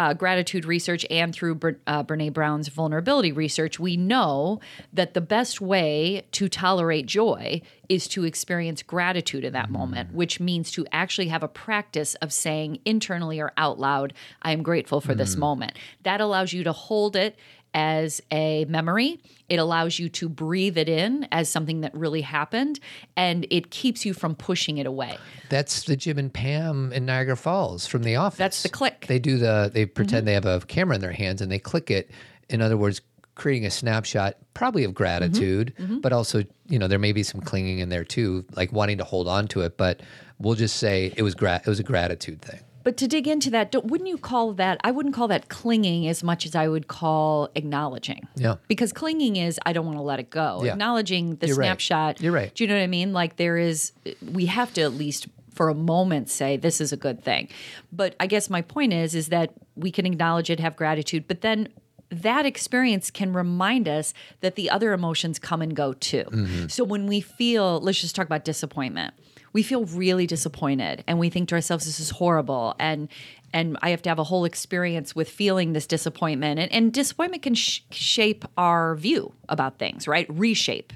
uh, 0.00 0.14
gratitude 0.14 0.64
research 0.64 1.04
and 1.10 1.34
through 1.34 1.54
Bre- 1.54 1.70
uh, 1.86 2.02
brene 2.02 2.32
brown's 2.32 2.68
vulnerability 2.68 3.32
research 3.32 3.78
we 3.78 3.96
know 3.96 4.58
that 4.92 5.12
the 5.12 5.20
best 5.20 5.60
way 5.60 6.26
to 6.32 6.48
tolerate 6.48 7.04
joy 7.04 7.60
is 7.90 8.08
to 8.08 8.24
experience 8.24 8.82
gratitude 8.82 9.44
in 9.44 9.52
that 9.52 9.68
moment 9.70 10.14
which 10.14 10.40
means 10.40 10.70
to 10.70 10.86
actually 10.90 11.28
have 11.28 11.42
a 11.42 11.48
practice 11.48 12.14
of 12.16 12.32
saying 12.32 12.78
internally 12.86 13.38
or 13.38 13.52
out 13.58 13.78
loud 13.78 14.14
i 14.40 14.52
am 14.52 14.62
grateful 14.62 15.00
for 15.00 15.14
this 15.14 15.36
moment. 15.36 15.76
That 16.02 16.20
allows 16.20 16.52
you 16.52 16.64
to 16.64 16.72
hold 16.72 17.16
it 17.16 17.36
as 17.74 18.20
a 18.30 18.64
memory. 18.66 19.20
It 19.48 19.58
allows 19.58 19.98
you 19.98 20.08
to 20.10 20.28
breathe 20.28 20.78
it 20.78 20.88
in 20.88 21.26
as 21.32 21.48
something 21.48 21.80
that 21.80 21.94
really 21.94 22.20
happened, 22.20 22.80
and 23.16 23.46
it 23.50 23.70
keeps 23.70 24.04
you 24.04 24.14
from 24.14 24.34
pushing 24.34 24.78
it 24.78 24.86
away. 24.86 25.18
That's 25.48 25.84
the 25.84 25.96
Jim 25.96 26.18
and 26.18 26.32
Pam 26.32 26.92
in 26.92 27.06
Niagara 27.06 27.36
Falls 27.36 27.86
from 27.86 28.02
The 28.02 28.16
Office. 28.16 28.38
That's 28.38 28.62
the 28.62 28.68
click. 28.68 29.06
They 29.06 29.18
do 29.18 29.38
the, 29.38 29.70
they 29.72 29.84
mm-hmm. 29.86 29.94
pretend 29.94 30.26
they 30.26 30.34
have 30.34 30.46
a 30.46 30.60
camera 30.60 30.94
in 30.94 31.00
their 31.00 31.12
hands 31.12 31.40
and 31.40 31.50
they 31.50 31.58
click 31.58 31.90
it. 31.90 32.10
In 32.48 32.62
other 32.62 32.76
words, 32.76 33.00
creating 33.34 33.66
a 33.66 33.70
snapshot, 33.70 34.36
probably 34.54 34.84
of 34.84 34.90
mm-hmm. 34.90 34.96
gratitude, 34.96 35.74
mm-hmm. 35.78 35.98
but 35.98 36.12
also, 36.12 36.44
you 36.68 36.78
know, 36.78 36.86
there 36.86 36.98
may 36.98 37.12
be 37.12 37.22
some 37.22 37.40
clinging 37.40 37.78
in 37.78 37.88
there 37.88 38.04
too, 38.04 38.44
like 38.54 38.72
wanting 38.72 38.98
to 38.98 39.04
hold 39.04 39.26
on 39.26 39.48
to 39.48 39.62
it. 39.62 39.76
But 39.76 40.00
we'll 40.38 40.54
just 40.54 40.76
say 40.76 41.12
it 41.16 41.22
was 41.22 41.34
gra- 41.34 41.60
it 41.64 41.68
was 41.68 41.80
a 41.80 41.84
gratitude 41.84 42.42
thing. 42.42 42.60
But 42.82 42.96
to 42.98 43.06
dig 43.06 43.28
into 43.28 43.50
that, 43.50 43.70
don't, 43.72 43.86
wouldn't 43.86 44.08
you 44.08 44.18
call 44.18 44.52
that? 44.54 44.80
I 44.82 44.90
wouldn't 44.90 45.14
call 45.14 45.28
that 45.28 45.48
clinging 45.48 46.06
as 46.08 46.22
much 46.22 46.46
as 46.46 46.54
I 46.54 46.66
would 46.68 46.88
call 46.88 47.50
acknowledging. 47.54 48.26
Yeah. 48.36 48.56
Because 48.68 48.92
clinging 48.92 49.36
is 49.36 49.60
I 49.66 49.72
don't 49.72 49.84
want 49.84 49.98
to 49.98 50.02
let 50.02 50.18
it 50.18 50.30
go. 50.30 50.62
Yeah. 50.64 50.72
Acknowledging 50.72 51.36
the 51.36 51.48
You're 51.48 51.56
right. 51.56 51.66
snapshot. 51.66 52.20
You're 52.20 52.32
right. 52.32 52.54
Do 52.54 52.64
you 52.64 52.68
know 52.68 52.76
what 52.76 52.82
I 52.82 52.86
mean? 52.86 53.12
Like 53.12 53.36
there 53.36 53.58
is, 53.58 53.92
we 54.32 54.46
have 54.46 54.72
to 54.74 54.82
at 54.82 54.94
least 54.94 55.28
for 55.54 55.68
a 55.68 55.74
moment 55.74 56.30
say 56.30 56.56
this 56.56 56.80
is 56.80 56.92
a 56.92 56.96
good 56.96 57.22
thing. 57.22 57.48
But 57.92 58.16
I 58.18 58.26
guess 58.26 58.48
my 58.48 58.62
point 58.62 58.92
is, 58.92 59.14
is 59.14 59.28
that 59.28 59.52
we 59.76 59.90
can 59.90 60.06
acknowledge 60.06 60.48
it, 60.48 60.60
have 60.60 60.76
gratitude, 60.76 61.28
but 61.28 61.42
then 61.42 61.68
that 62.10 62.44
experience 62.44 63.10
can 63.10 63.32
remind 63.32 63.88
us 63.88 64.12
that 64.40 64.56
the 64.56 64.70
other 64.70 64.92
emotions 64.92 65.38
come 65.38 65.62
and 65.62 65.76
go 65.76 65.92
too. 65.92 66.24
Mm-hmm. 66.24 66.66
So 66.68 66.82
when 66.82 67.06
we 67.06 67.20
feel, 67.20 67.80
let's 67.80 68.00
just 68.00 68.16
talk 68.16 68.26
about 68.26 68.44
disappointment. 68.44 69.14
We 69.52 69.62
feel 69.62 69.84
really 69.86 70.26
disappointed 70.26 71.02
and 71.06 71.18
we 71.18 71.28
think 71.30 71.48
to 71.48 71.54
ourselves, 71.56 71.84
this 71.86 71.98
is 72.00 72.10
horrible. 72.10 72.74
And 72.78 73.08
and 73.52 73.76
I 73.82 73.90
have 73.90 74.00
to 74.02 74.08
have 74.08 74.18
a 74.20 74.24
whole 74.24 74.44
experience 74.44 75.16
with 75.16 75.28
feeling 75.28 75.72
this 75.72 75.86
disappointment. 75.86 76.60
And, 76.60 76.70
and 76.72 76.92
disappointment 76.92 77.42
can 77.42 77.54
sh- 77.54 77.80
shape 77.90 78.44
our 78.56 78.94
view 78.94 79.34
about 79.48 79.78
things, 79.78 80.06
right? 80.06 80.26
Reshape. 80.30 80.92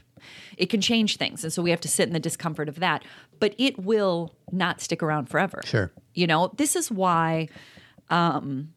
It 0.57 0.67
can 0.67 0.81
change 0.81 1.17
things. 1.17 1.43
And 1.43 1.53
so 1.53 1.63
we 1.63 1.71
have 1.71 1.81
to 1.81 1.89
sit 1.89 2.07
in 2.07 2.13
the 2.13 2.21
discomfort 2.21 2.69
of 2.69 2.79
that. 2.79 3.03
But 3.41 3.57
it 3.59 3.77
will 3.81 4.37
not 4.53 4.81
stick 4.81 5.03
around 5.03 5.27
forever. 5.29 5.63
Sure. 5.65 5.93
You 6.15 6.29
know, 6.29 6.53
this 6.57 6.77
is 6.77 6.93
why 6.93 7.49
um, 8.09 8.73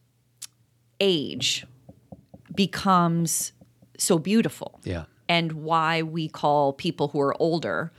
age 0.98 1.64
becomes 2.54 3.52
so 3.96 4.18
beautiful 4.18 4.80
Yeah. 4.84 5.04
and 5.28 5.52
why 5.52 6.02
we 6.02 6.28
call 6.28 6.72
people 6.72 7.08
who 7.08 7.20
are 7.20 7.40
older 7.40 7.92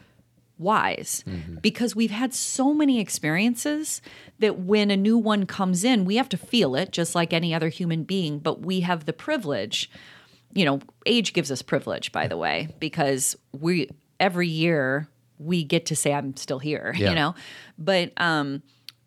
wise 0.60 1.24
because 1.62 1.96
we've 1.96 2.12
had 2.12 2.34
so 2.34 2.74
many 2.74 3.00
experiences 3.00 4.02
that 4.40 4.60
when 4.60 4.92
a 4.92 4.98
new 4.98 5.18
one 5.18 5.46
comes 5.46 5.86
in 5.86 6.04
we 6.04 6.18
have 6.18 6.28
to 6.28 6.38
feel 6.38 6.76
it 6.76 6.92
just 6.92 7.16
like 7.16 7.32
any 7.32 7.54
other 7.54 7.70
human 7.70 8.04
being 8.04 8.40
but 8.40 8.62
we 8.62 8.82
have 8.82 9.06
the 9.06 9.14
privilege 9.14 9.90
you 10.54 10.66
know 10.66 10.80
age 11.06 11.32
gives 11.32 11.50
us 11.50 11.62
privilege 11.62 12.12
by 12.12 12.28
the 12.28 12.36
way 12.36 12.68
because 12.80 13.38
we 13.54 13.90
every 14.20 14.50
year 14.50 15.08
we 15.38 15.64
get 15.64 15.86
to 15.86 15.96
say 15.96 16.14
i'm 16.14 16.36
still 16.36 16.60
here 16.60 16.94
Yeah. 16.98 17.10
you 17.10 17.16
know 17.16 17.36
but 17.78 18.12
um 18.18 18.62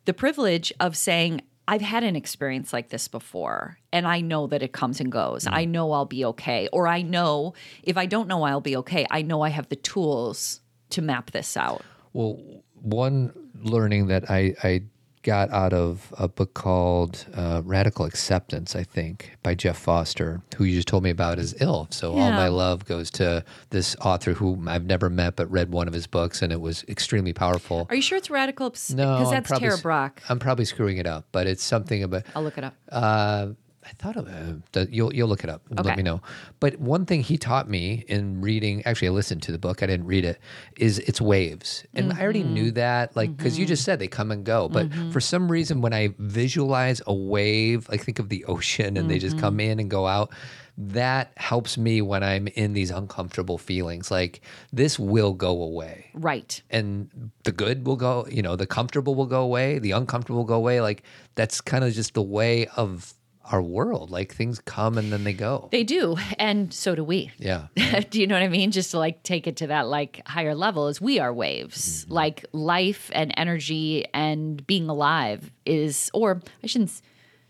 the 0.07 0.15
privilege 0.15 0.73
of 0.81 0.97
saying 0.97 1.43
I've 1.69 1.81
had 1.81 2.03
an 2.03 2.17
experience 2.17 2.73
like 2.73 2.89
this 2.89 3.07
before 3.07 3.79
and 3.93 4.05
I 4.05 4.21
know 4.21 4.49
that 4.49 4.65
it 4.65 4.73
comes 4.73 4.99
and 5.01 5.13
goes. 5.13 5.47
I 5.47 5.65
know 5.65 5.93
I'll 5.93 6.07
be 6.07 6.25
okay. 6.25 6.69
Or 6.73 6.89
I 6.89 7.03
know 7.03 7.55
if 7.85 7.97
I 7.97 8.07
don't 8.07 8.27
know 8.27 8.43
I'll 8.43 8.61
be 8.61 8.77
okay, 8.79 9.07
I 9.13 9.23
know 9.23 9.43
I 9.43 9.51
have 9.51 9.69
the 9.69 9.77
tools 9.77 10.61
to 10.93 11.03
map 11.03 11.31
this 11.33 11.57
out. 11.57 11.83
Well, 12.13 12.41
one 12.81 13.33
learning 13.63 14.09
that 14.09 14.31
I, 14.31 14.55
I 14.63 14.83
got 15.23 15.51
out 15.51 15.73
of 15.73 16.13
a 16.19 16.27
book 16.29 16.53
called 16.55 17.27
uh, 17.35 17.63
Radical 17.65 18.05
Acceptance, 18.05 18.75
I 18.75 18.83
think, 18.83 19.37
by 19.43 19.55
Jeff 19.55 19.79
Foster, 19.79 20.43
who 20.57 20.65
you 20.65 20.75
just 20.77 20.89
told 20.89 21.05
me 21.05 21.11
about 21.11 21.39
is 21.39 21.55
ill. 21.61 21.87
So 21.91 22.13
all 22.13 22.31
my 22.33 22.49
love 22.49 22.85
goes 22.87 23.11
to 23.13 23.45
this 23.71 23.95
author 24.01 24.33
who 24.33 24.65
I've 24.67 24.85
never 24.85 25.09
met 25.09 25.37
but 25.37 25.51
read 25.51 25.71
one 25.71 25.87
of 25.89 25.95
his 25.95 26.07
books, 26.07 26.43
and 26.43 26.53
it 26.53 26.61
was 26.61 26.85
extremely 26.89 27.33
powerful. 27.33 27.87
Are 27.89 27.95
you 27.95 28.03
sure 28.03 28.19
it's 28.19 28.31
radical? 28.31 28.75
no, 28.91 29.19
Because 29.19 29.31
that's 29.31 29.49
probably 29.49 29.69
Tara 29.69 29.79
Brach. 29.79 30.21
I'm 30.29 30.39
probably 30.39 30.65
screwing 30.65 30.99
it 30.99 31.07
up, 31.07 31.27
but 31.33 31.47
it's 31.47 31.63
something 31.63 32.03
about. 32.03 32.25
I'll 32.35 32.43
look 32.43 32.59
it 32.59 32.65
up. 32.65 32.75
Uh, 32.91 33.49
I 33.85 33.91
thought 33.91 34.17
of 34.17 34.29
uh, 34.29 34.81
it. 34.81 34.91
You'll 34.91 35.13
you'll 35.13 35.29
look 35.29 35.45
it 35.45 35.51
up. 35.51 35.63
and 35.71 35.81
Okay. 35.81 35.89
Let 35.89 35.97
me 35.97 36.03
know. 36.03 36.21
But 36.61 36.79
one 36.79 37.05
thing 37.05 37.23
he 37.23 37.37
taught 37.37 37.69
me 37.69 38.05
in 38.09 38.41
reading, 38.41 38.85
actually, 38.87 39.09
I 39.09 39.11
listened 39.13 39.43
to 39.45 39.53
the 39.53 39.59
book. 39.59 39.83
I 39.83 39.87
didn't 39.87 40.07
read 40.07 40.25
it. 40.25 40.39
Is 40.77 40.99
it's 41.01 41.21
waves, 41.21 41.85
and 41.95 42.13
I 42.13 42.23
already 42.23 42.45
knew 42.45 42.67
mm-hmm. 42.67 42.75
that, 42.75 43.17
like, 43.17 43.37
because 43.37 43.59
you 43.59 43.67
just 43.67 43.83
mm-hmm. 43.83 43.87
said 43.87 43.99
they 43.99 44.09
come 44.09 44.31
and 44.31 44.45
go. 44.45 44.69
But 44.69 44.89
mm-hmm. 44.89 45.11
for 45.11 45.21
some 45.21 45.51
reason, 45.51 45.81
when 45.81 45.93
I 45.93 46.15
visualize 46.19 47.03
a 47.07 47.15
wave, 47.15 47.89
like 47.89 48.05
think 48.05 48.19
of 48.19 48.29
the 48.29 48.45
ocean, 48.45 48.97
and 48.97 49.11
they 49.11 49.19
just 49.19 49.39
come 49.39 49.59
in 49.61 49.81
and 49.81 49.91
go 49.91 50.07
out. 50.07 50.31
That 50.79 51.33
helps 51.37 51.77
me 51.77 52.01
when 52.01 52.23
I'm 52.23 52.49
in 52.49 52.73
these 52.73 52.91
uncomfortable 52.91 53.59
feelings. 53.59 54.11
Like 54.11 54.41
this 54.73 54.99
will 54.99 55.35
go 55.35 55.63
away 55.63 56.07
Right. 56.15 56.63
and 56.71 57.31
the 57.45 57.53
good 57.53 57.87
will 57.87 57.97
go 57.97 58.27
you 58.31 58.41
know 58.41 58.57
the 58.57 58.67
comfortable 58.67 59.15
will 59.15 59.27
go 59.27 59.43
away 59.43 59.79
the 59.79 59.91
uncomfortable 59.91 60.39
will 60.39 60.47
go 60.47 60.55
away 60.55 60.81
like 60.81 61.03
that's 61.35 61.61
kind 61.61 61.85
of 61.85 61.93
just 61.93 62.15
the 62.15 62.23
way 62.23 62.67
of 62.69 63.13
our 63.51 63.63
world 63.63 64.11
like 64.11 64.35
things 64.35 64.61
come 64.61 64.97
and 64.99 65.13
then 65.13 65.25
they 65.25 65.33
go 65.33 65.69
They 65.73 65.85
do. 65.85 66.17
And 66.39 66.73
so 66.73 66.95
do 66.95 67.05
we. 67.05 67.33
yeah 67.39 67.67
do 68.11 68.21
you 68.21 68.27
know 68.27 68.35
what 68.35 68.43
I 68.43 68.49
mean? 68.49 68.71
Just 68.71 68.91
to 68.93 68.99
like 68.99 69.23
take 69.23 69.47
it 69.47 69.57
to 69.57 69.69
that 69.69 69.87
like 69.87 70.23
higher 70.27 70.55
level 70.55 70.89
is 70.89 71.01
we 71.01 71.19
are 71.19 71.33
waves. 71.33 72.05
Mm-hmm. 72.05 72.13
Like 72.13 72.45
life 72.53 73.11
and 73.15 73.33
energy 73.37 74.07
and 74.15 74.65
being 74.67 74.89
alive 74.89 75.51
is, 75.65 76.11
or 76.15 76.41
I 76.63 76.67
shouldn't, 76.67 77.01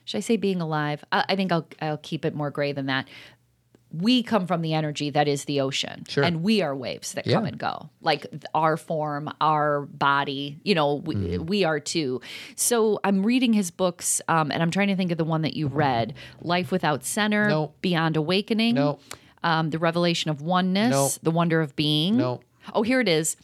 should 0.04 0.18
I 0.18 0.20
say 0.20 0.36
being 0.36 0.60
alive? 0.60 1.04
I, 1.12 1.24
I 1.30 1.36
think 1.36 1.52
I'll 1.52 1.66
I'll 1.80 1.98
keep 1.98 2.24
it 2.24 2.34
more 2.34 2.50
gray 2.50 2.72
than 2.72 2.86
that. 2.86 3.08
We 3.92 4.22
come 4.22 4.46
from 4.46 4.62
the 4.62 4.74
energy 4.74 5.10
that 5.10 5.28
is 5.28 5.44
the 5.44 5.60
ocean, 5.60 6.04
Sure. 6.08 6.24
and 6.24 6.42
we 6.42 6.62
are 6.62 6.74
waves 6.74 7.12
that 7.12 7.26
Yeah. 7.26 7.34
come 7.34 7.44
and 7.44 7.58
go. 7.58 7.90
Like 8.00 8.26
our 8.54 8.76
form, 8.76 9.30
our 9.40 9.82
body, 9.82 10.58
you 10.64 10.74
know, 10.74 10.94
we, 10.94 11.14
Mm-hmm. 11.14 11.46
we 11.46 11.64
are 11.64 11.78
too. 11.78 12.20
So 12.56 13.00
I'm 13.04 13.24
reading 13.24 13.52
his 13.52 13.70
books, 13.70 14.20
um, 14.28 14.50
and 14.50 14.62
I'm 14.62 14.70
trying 14.70 14.88
to 14.88 14.96
think 14.96 15.12
of 15.12 15.18
the 15.18 15.24
one 15.24 15.42
that 15.42 15.54
you 15.54 15.66
read: 15.68 16.14
"Life 16.40 16.72
Without 16.72 17.04
Center," 17.04 17.48
No. 17.48 17.72
"Beyond 17.82 18.16
Awakening." 18.16 18.74
No. 18.76 18.98
um, 19.44 19.70
the 19.70 19.78
revelation 19.78 20.30
of 20.30 20.40
oneness, 20.40 20.90
No. 20.92 21.10
the 21.22 21.30
wonder 21.32 21.60
of 21.60 21.74
being. 21.74 22.20
Oh, 22.72 22.82
here 22.82 23.00
it 23.00 23.08
is. 23.08 23.36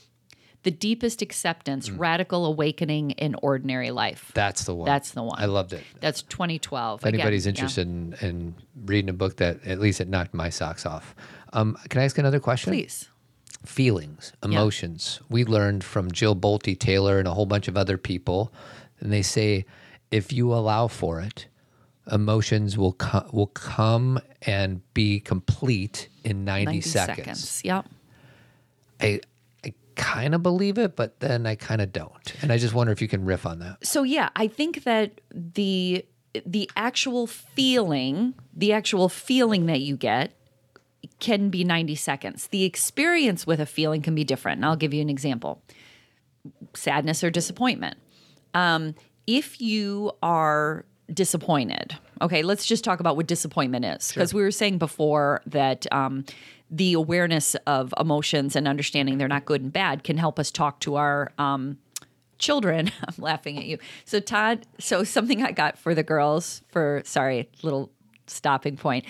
The 0.64 0.70
deepest 0.72 1.22
acceptance, 1.22 1.88
Mm. 1.88 1.98
radical 1.98 2.44
awakening 2.44 3.12
in 3.12 3.34
ordinary 3.42 3.90
life. 3.90 4.32
that's 4.34 4.64
the 4.64 4.74
one 4.74 4.86
That's 4.86 5.12
the 5.12 5.22
one. 5.22 5.40
i 5.40 5.46
loved 5.46 5.72
it 5.72 5.84
That's 6.00 6.22
2012. 6.22 7.00
if 7.00 7.06
anybody's 7.06 7.46
interested 7.46 7.86
in, 7.86 8.14
in 8.20 8.54
reading 8.84 9.08
a 9.08 9.12
book 9.12 9.36
that 9.36 9.64
at 9.64 9.78
least 9.80 10.00
it 10.00 10.08
knocked 10.08 10.34
my 10.34 10.50
socks 10.50 10.84
off 10.84 11.14
um, 11.52 11.76
can 11.88 12.00
i 12.00 12.04
ask 12.04 12.18
another 12.18 12.40
question 12.40 12.72
please. 12.72 13.08
feelings, 13.64 14.32
emotions. 14.42 15.20
We 15.28 15.44
learned 15.44 15.82
from 15.84 16.10
Jill 16.12 16.36
Bolte 16.36 16.78
Taylor 16.78 17.18
and 17.18 17.26
a 17.26 17.32
whole 17.34 17.46
bunch 17.46 17.66
of 17.68 17.76
other 17.76 17.96
people, 17.98 18.52
and 19.00 19.12
they 19.12 19.22
say 19.22 19.64
if 20.10 20.32
you 20.32 20.52
allow 20.54 20.86
for 20.88 21.20
it, 21.20 21.46
emotions 22.12 22.78
will 22.78 22.92
co- 22.92 23.28
will 23.32 23.48
come 23.48 24.20
and 24.42 24.80
be 24.94 25.18
complete 25.20 26.08
in 26.24 26.44
90, 26.44 26.64
90 26.66 26.80
seconds. 26.82 27.16
seconds. 27.18 27.60
Yep. 27.64 27.86
I 29.00 29.20
kind 29.98 30.34
of 30.34 30.42
believe 30.42 30.78
it, 30.78 30.96
but 30.96 31.20
then 31.20 31.44
I 31.44 31.54
kind 31.56 31.82
of 31.82 31.92
don't. 31.92 32.34
And 32.40 32.50
I 32.50 32.56
just 32.56 32.72
wonder 32.72 32.92
if 32.92 33.02
you 33.02 33.08
can 33.08 33.24
riff 33.24 33.44
on 33.44 33.58
that. 33.58 33.86
So 33.86 34.02
yeah, 34.04 34.30
I 34.34 34.48
think 34.48 34.84
that 34.84 35.20
the 35.30 36.06
the 36.46 36.70
actual 36.76 37.26
feeling, 37.26 38.34
the 38.54 38.72
actual 38.72 39.08
feeling 39.08 39.66
that 39.66 39.80
you 39.80 39.96
get 39.96 40.32
can 41.20 41.48
be 41.50 41.64
90 41.64 41.94
seconds. 41.96 42.46
The 42.48 42.64
experience 42.64 43.46
with 43.46 43.60
a 43.60 43.66
feeling 43.66 44.02
can 44.02 44.14
be 44.14 44.24
different. 44.24 44.58
And 44.58 44.66
I'll 44.66 44.76
give 44.76 44.94
you 44.94 45.02
an 45.02 45.10
example. 45.10 45.62
Sadness 46.74 47.24
or 47.24 47.30
disappointment. 47.30 47.96
Um, 48.54 48.94
if 49.26 49.60
you 49.60 50.12
are 50.22 50.84
disappointed, 51.12 51.96
Okay, 52.20 52.42
let's 52.42 52.66
just 52.66 52.84
talk 52.84 53.00
about 53.00 53.16
what 53.16 53.26
disappointment 53.26 53.84
is 53.84 54.08
because 54.08 54.34
we 54.34 54.42
were 54.42 54.50
saying 54.50 54.78
before 54.78 55.42
that 55.46 55.86
um, 55.92 56.24
the 56.70 56.92
awareness 56.92 57.54
of 57.66 57.94
emotions 57.98 58.54
and 58.56 58.68
understanding 58.68 59.18
they're 59.18 59.28
not 59.28 59.44
good 59.44 59.62
and 59.62 59.72
bad 59.72 60.04
can 60.04 60.18
help 60.18 60.38
us 60.38 60.50
talk 60.50 60.80
to 60.80 60.96
our 60.96 61.32
um, 61.38 61.78
children. 62.38 62.90
I'm 63.08 63.14
laughing 63.18 63.58
at 63.58 63.64
you. 63.64 63.78
So 64.04 64.20
Todd, 64.20 64.66
so 64.78 65.04
something 65.04 65.42
I 65.42 65.52
got 65.52 65.78
for 65.78 65.94
the 65.94 66.02
girls 66.02 66.62
for 66.68 67.02
sorry, 67.04 67.48
little 67.62 67.90
stopping 68.26 68.76
point 68.76 69.04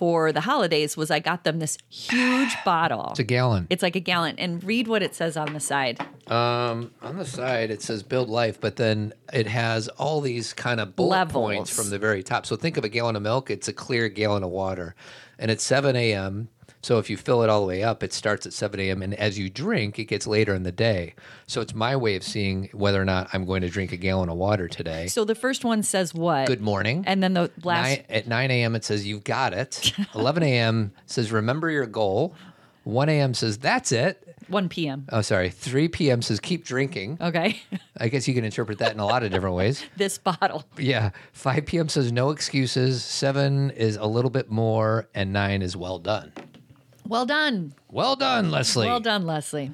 for 0.00 0.32
the 0.32 0.40
holidays 0.40 0.96
was 0.96 1.10
I 1.10 1.18
got 1.18 1.44
them 1.44 1.58
this 1.58 1.76
huge 1.90 2.56
bottle. 2.64 3.08
It's 3.10 3.18
a 3.18 3.24
gallon. 3.24 3.66
It's 3.68 3.82
like 3.82 3.96
a 3.96 4.00
gallon, 4.00 4.38
and 4.38 4.64
read 4.64 4.88
what 4.88 5.02
it 5.02 5.14
says 5.14 5.36
on 5.36 5.52
the 5.52 5.60
side. 5.60 6.00
Um, 6.26 6.92
on 7.02 7.18
the 7.18 7.26
side 7.26 7.70
it 7.70 7.82
says 7.82 8.02
build 8.02 8.30
life, 8.30 8.58
but 8.58 8.76
then 8.76 9.12
it 9.30 9.46
has 9.46 9.88
all 9.88 10.22
these 10.22 10.54
kind 10.54 10.80
of 10.80 10.96
bullet 10.96 11.10
Levels. 11.10 11.32
points 11.34 11.76
from 11.76 11.90
the 11.90 11.98
very 11.98 12.22
top. 12.22 12.46
So 12.46 12.56
think 12.56 12.78
of 12.78 12.84
a 12.84 12.88
gallon 12.88 13.14
of 13.14 13.20
milk, 13.20 13.50
it's 13.50 13.68
a 13.68 13.74
clear 13.74 14.08
gallon 14.08 14.42
of 14.42 14.48
water. 14.48 14.94
And 15.40 15.50
it's 15.50 15.64
7 15.64 15.96
a.m. 15.96 16.48
So 16.82 16.98
if 16.98 17.10
you 17.10 17.16
fill 17.16 17.42
it 17.42 17.50
all 17.50 17.60
the 17.60 17.66
way 17.66 17.82
up, 17.82 18.02
it 18.02 18.12
starts 18.12 18.46
at 18.46 18.52
7 18.52 18.78
a.m. 18.78 19.02
And 19.02 19.14
as 19.14 19.38
you 19.38 19.50
drink, 19.50 19.98
it 19.98 20.04
gets 20.04 20.26
later 20.26 20.54
in 20.54 20.62
the 20.62 20.72
day. 20.72 21.14
So 21.46 21.60
it's 21.60 21.74
my 21.74 21.96
way 21.96 22.14
of 22.16 22.22
seeing 22.22 22.70
whether 22.72 23.00
or 23.00 23.04
not 23.04 23.28
I'm 23.32 23.44
going 23.44 23.62
to 23.62 23.68
drink 23.68 23.92
a 23.92 23.96
gallon 23.96 24.28
of 24.28 24.36
water 24.36 24.68
today. 24.68 25.08
So 25.08 25.24
the 25.24 25.34
first 25.34 25.64
one 25.64 25.82
says 25.82 26.14
what? 26.14 26.46
Good 26.46 26.60
morning. 26.60 27.04
And 27.06 27.22
then 27.22 27.34
the 27.34 27.50
last 27.64 27.88
Nine, 27.88 28.04
at 28.08 28.28
9 28.28 28.50
a.m. 28.50 28.76
it 28.76 28.84
says 28.84 29.06
you've 29.06 29.24
got 29.24 29.52
it. 29.52 29.92
11 30.14 30.42
a.m. 30.42 30.92
says 31.06 31.32
remember 31.32 31.70
your 31.70 31.86
goal. 31.86 32.34
1 32.84 33.08
a.m. 33.08 33.34
says 33.34 33.58
that's 33.58 33.92
it. 33.92 34.29
1 34.48 34.68
p.m. 34.68 35.06
Oh, 35.10 35.20
sorry. 35.20 35.50
3 35.50 35.88
p.m. 35.88 36.22
says 36.22 36.40
keep 36.40 36.64
drinking. 36.64 37.18
Okay, 37.20 37.60
I 37.96 38.08
guess 38.08 38.26
you 38.26 38.34
can 38.34 38.44
interpret 38.44 38.78
that 38.78 38.92
in 38.92 39.00
a 39.00 39.06
lot 39.06 39.22
of 39.22 39.30
different 39.30 39.56
ways. 39.56 39.84
this 39.96 40.18
bottle. 40.18 40.64
Yeah. 40.78 41.10
5 41.32 41.66
p.m. 41.66 41.88
says 41.88 42.12
no 42.12 42.30
excuses. 42.30 43.04
7 43.04 43.70
is 43.70 43.96
a 43.96 44.06
little 44.06 44.30
bit 44.30 44.50
more. 44.50 45.08
And 45.14 45.32
9 45.32 45.62
is 45.62 45.76
well 45.76 45.98
done. 45.98 46.32
Well 47.06 47.26
done. 47.26 47.74
Well 47.90 48.14
done, 48.14 48.52
Leslie. 48.52 48.86
Well 48.86 49.00
done, 49.00 49.26
Leslie. 49.26 49.72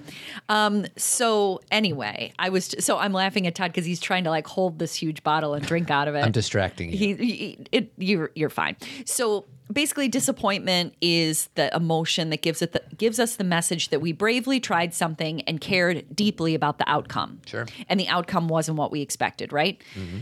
Um, 0.49 0.87
so 0.97 1.61
anyway, 1.71 2.33
I 2.39 2.49
was 2.49 2.75
so 2.79 2.97
I'm 2.97 3.13
laughing 3.13 3.47
at 3.47 3.55
Todd 3.55 3.73
because 3.73 3.85
he's 3.85 4.01
trying 4.01 4.25
to 4.25 4.31
like 4.31 4.47
hold 4.47 4.79
this 4.79 4.95
huge 4.95 5.23
bottle 5.23 5.53
and 5.53 5.67
drink 5.67 5.91
out 5.91 6.09
of 6.09 6.15
it. 6.15 6.25
I'm 6.25 6.33
distracting 6.33 6.91
you. 6.91 6.97
he, 6.97 7.15
he 7.15 7.59
it, 7.73 7.93
you're 7.99 8.31
you're 8.35 8.49
fine. 8.49 8.77
So 9.05 9.45
basically, 9.73 10.09
disappointment 10.09 10.95
is 11.01 11.49
the 11.55 11.75
emotion 11.75 12.31
that 12.31 12.43
gives 12.43 12.63
it 12.63 12.73
the, 12.73 12.83
gives 12.97 13.19
us 13.19 13.37
the 13.37 13.45
message 13.45 13.89
that 13.91 14.01
we 14.01 14.13
bravely 14.13 14.61
tried 14.61 14.95
something 14.95 15.43
and 15.43 15.61
cared 15.61 16.05
deeply 16.15 16.55
about 16.55 16.79
the 16.79 16.89
outcome. 16.89 17.41
Sure. 17.47 17.67
and 17.89 17.99
the 17.99 18.09
outcome 18.09 18.49
wasn't 18.49 18.79
what 18.79 18.91
we 18.91 19.01
expected, 19.01 19.53
right? 19.53 19.81
Mm-hmm. 19.95 20.19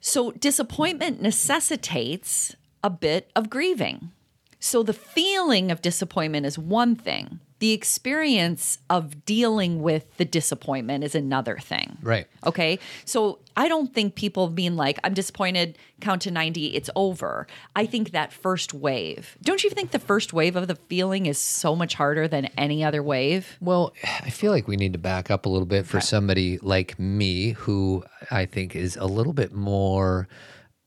So 0.00 0.32
disappointment 0.32 1.20
necessitates 1.20 2.54
a 2.84 2.90
bit 2.90 3.30
of 3.34 3.50
grieving. 3.50 4.12
So 4.60 4.82
the 4.82 4.92
feeling 4.92 5.70
of 5.70 5.82
disappointment 5.82 6.46
is 6.46 6.58
one 6.58 6.96
thing. 6.96 7.40
The 7.58 7.72
experience 7.72 8.78
of 8.88 9.24
dealing 9.24 9.82
with 9.82 10.16
the 10.16 10.24
disappointment 10.24 11.04
is 11.04 11.14
another 11.14 11.58
thing. 11.58 11.98
Right. 12.02 12.26
Okay. 12.46 12.78
So 13.04 13.40
I 13.56 13.66
don't 13.66 13.92
think 13.92 14.14
people 14.14 14.48
being 14.48 14.76
like, 14.76 15.00
I'm 15.02 15.14
disappointed, 15.14 15.76
count 16.00 16.22
to 16.22 16.30
90, 16.30 16.76
it's 16.76 16.88
over. 16.94 17.46
I 17.74 17.86
think 17.86 18.12
that 18.12 18.32
first 18.32 18.72
wave, 18.72 19.36
don't 19.42 19.64
you 19.64 19.70
think 19.70 19.90
the 19.90 19.98
first 19.98 20.32
wave 20.32 20.54
of 20.54 20.68
the 20.68 20.76
feeling 20.76 21.26
is 21.26 21.38
so 21.38 21.74
much 21.74 21.94
harder 21.94 22.28
than 22.28 22.46
any 22.56 22.84
other 22.84 23.02
wave? 23.02 23.56
Well, 23.60 23.92
I 24.04 24.30
feel 24.30 24.52
like 24.52 24.68
we 24.68 24.76
need 24.76 24.92
to 24.92 24.98
back 24.98 25.30
up 25.30 25.46
a 25.46 25.48
little 25.48 25.66
bit 25.66 25.86
for 25.86 26.00
somebody 26.00 26.58
like 26.58 26.98
me 26.98 27.52
who 27.52 28.04
I 28.30 28.46
think 28.46 28.76
is 28.76 28.96
a 28.96 29.06
little 29.06 29.32
bit 29.32 29.52
more 29.52 30.28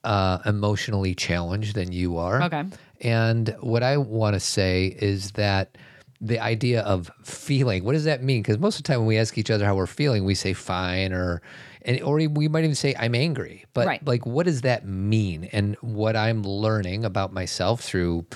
uh, 0.04 0.40
emotionally 0.46 1.14
challenged 1.14 1.76
than 1.76 1.92
you 1.92 2.18
are. 2.18 2.42
Okay. 2.44 2.64
And 3.02 3.56
what 3.60 3.84
I 3.84 3.98
want 3.98 4.36
to 4.36 4.40
say 4.40 4.96
is 5.00 5.32
that 5.32 5.78
the 6.24 6.40
idea 6.40 6.82
of 6.82 7.10
feeling, 7.24 7.84
what 7.84 7.94
does 7.94 8.04
that 8.04 8.22
mean? 8.24 8.44
Because 8.44 8.60
most 8.60 8.78
of 8.78 8.84
the 8.84 8.88
time 8.88 9.00
when 9.00 9.08
we 9.08 9.18
ask 9.18 9.38
each 9.40 9.50
other 9.50 9.66
how 9.66 9.76
we're 9.76 9.88
feeling, 9.88 10.24
we 10.24 10.36
say 10.36 10.54
fine 10.54 11.12
or 11.14 11.42
and 11.84 12.00
or 12.04 12.16
we 12.16 12.48
might 12.48 12.64
even 12.64 12.76
say 12.76 12.94
I'm 12.98 13.16
angry. 13.16 13.66
But 13.74 13.88
Right. 13.88 14.06
like 14.08 14.26
what 14.26 14.46
does 14.46 14.62
that 14.62 14.86
mean? 14.86 15.50
And 15.52 15.76
what 15.82 16.16
I'm 16.16 16.44
learning 16.44 17.06
about 17.06 17.34
myself 17.34 17.82
through 17.82 18.28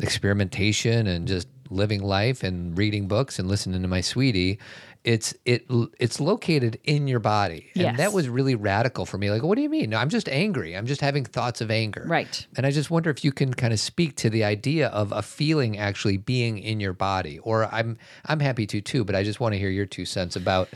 experimentation 0.00 1.06
and 1.06 1.28
just 1.28 1.46
living 1.72 2.02
life 2.02 2.42
and 2.42 2.76
reading 2.78 3.08
books 3.08 3.38
and 3.38 3.48
listening 3.48 3.82
to 3.82 3.88
my 3.88 4.00
sweetie 4.00 4.58
it's 5.04 5.34
it 5.44 5.66
it's 5.98 6.20
located 6.20 6.78
in 6.84 7.08
your 7.08 7.18
body. 7.18 7.70
And 7.74 7.82
Yes. 7.82 7.96
that 7.96 8.12
was 8.12 8.28
really 8.28 8.54
radical 8.54 9.04
for 9.04 9.18
me. 9.18 9.32
Like 9.32 9.42
what 9.42 9.56
do 9.56 9.62
you 9.62 9.68
mean? 9.68 9.90
No, 9.90 9.98
i'm 9.98 10.08
just 10.08 10.28
angry. 10.28 10.76
I'm 10.76 10.86
just 10.86 11.00
having 11.00 11.24
thoughts 11.24 11.60
of 11.60 11.72
anger. 11.72 12.04
Right. 12.06 12.46
and 12.56 12.64
i 12.64 12.70
just 12.70 12.88
wonder 12.88 13.10
if 13.10 13.24
you 13.24 13.32
can 13.32 13.52
kind 13.52 13.72
of 13.72 13.80
speak 13.80 14.14
to 14.18 14.30
the 14.30 14.44
idea 14.44 14.88
of 14.90 15.10
a 15.10 15.20
feeling 15.22 15.76
actually 15.76 16.18
being 16.18 16.58
in 16.58 16.78
your 16.78 16.92
body. 16.92 17.40
Or 17.40 17.66
i'm 17.74 17.98
i'm 18.26 18.38
happy 18.38 18.64
to 18.68 18.80
too 18.80 19.02
but 19.04 19.16
i 19.16 19.24
just 19.24 19.40
want 19.40 19.54
to 19.54 19.58
hear 19.58 19.70
your 19.70 19.86
two 19.86 20.04
cents 20.04 20.36
about 20.36 20.68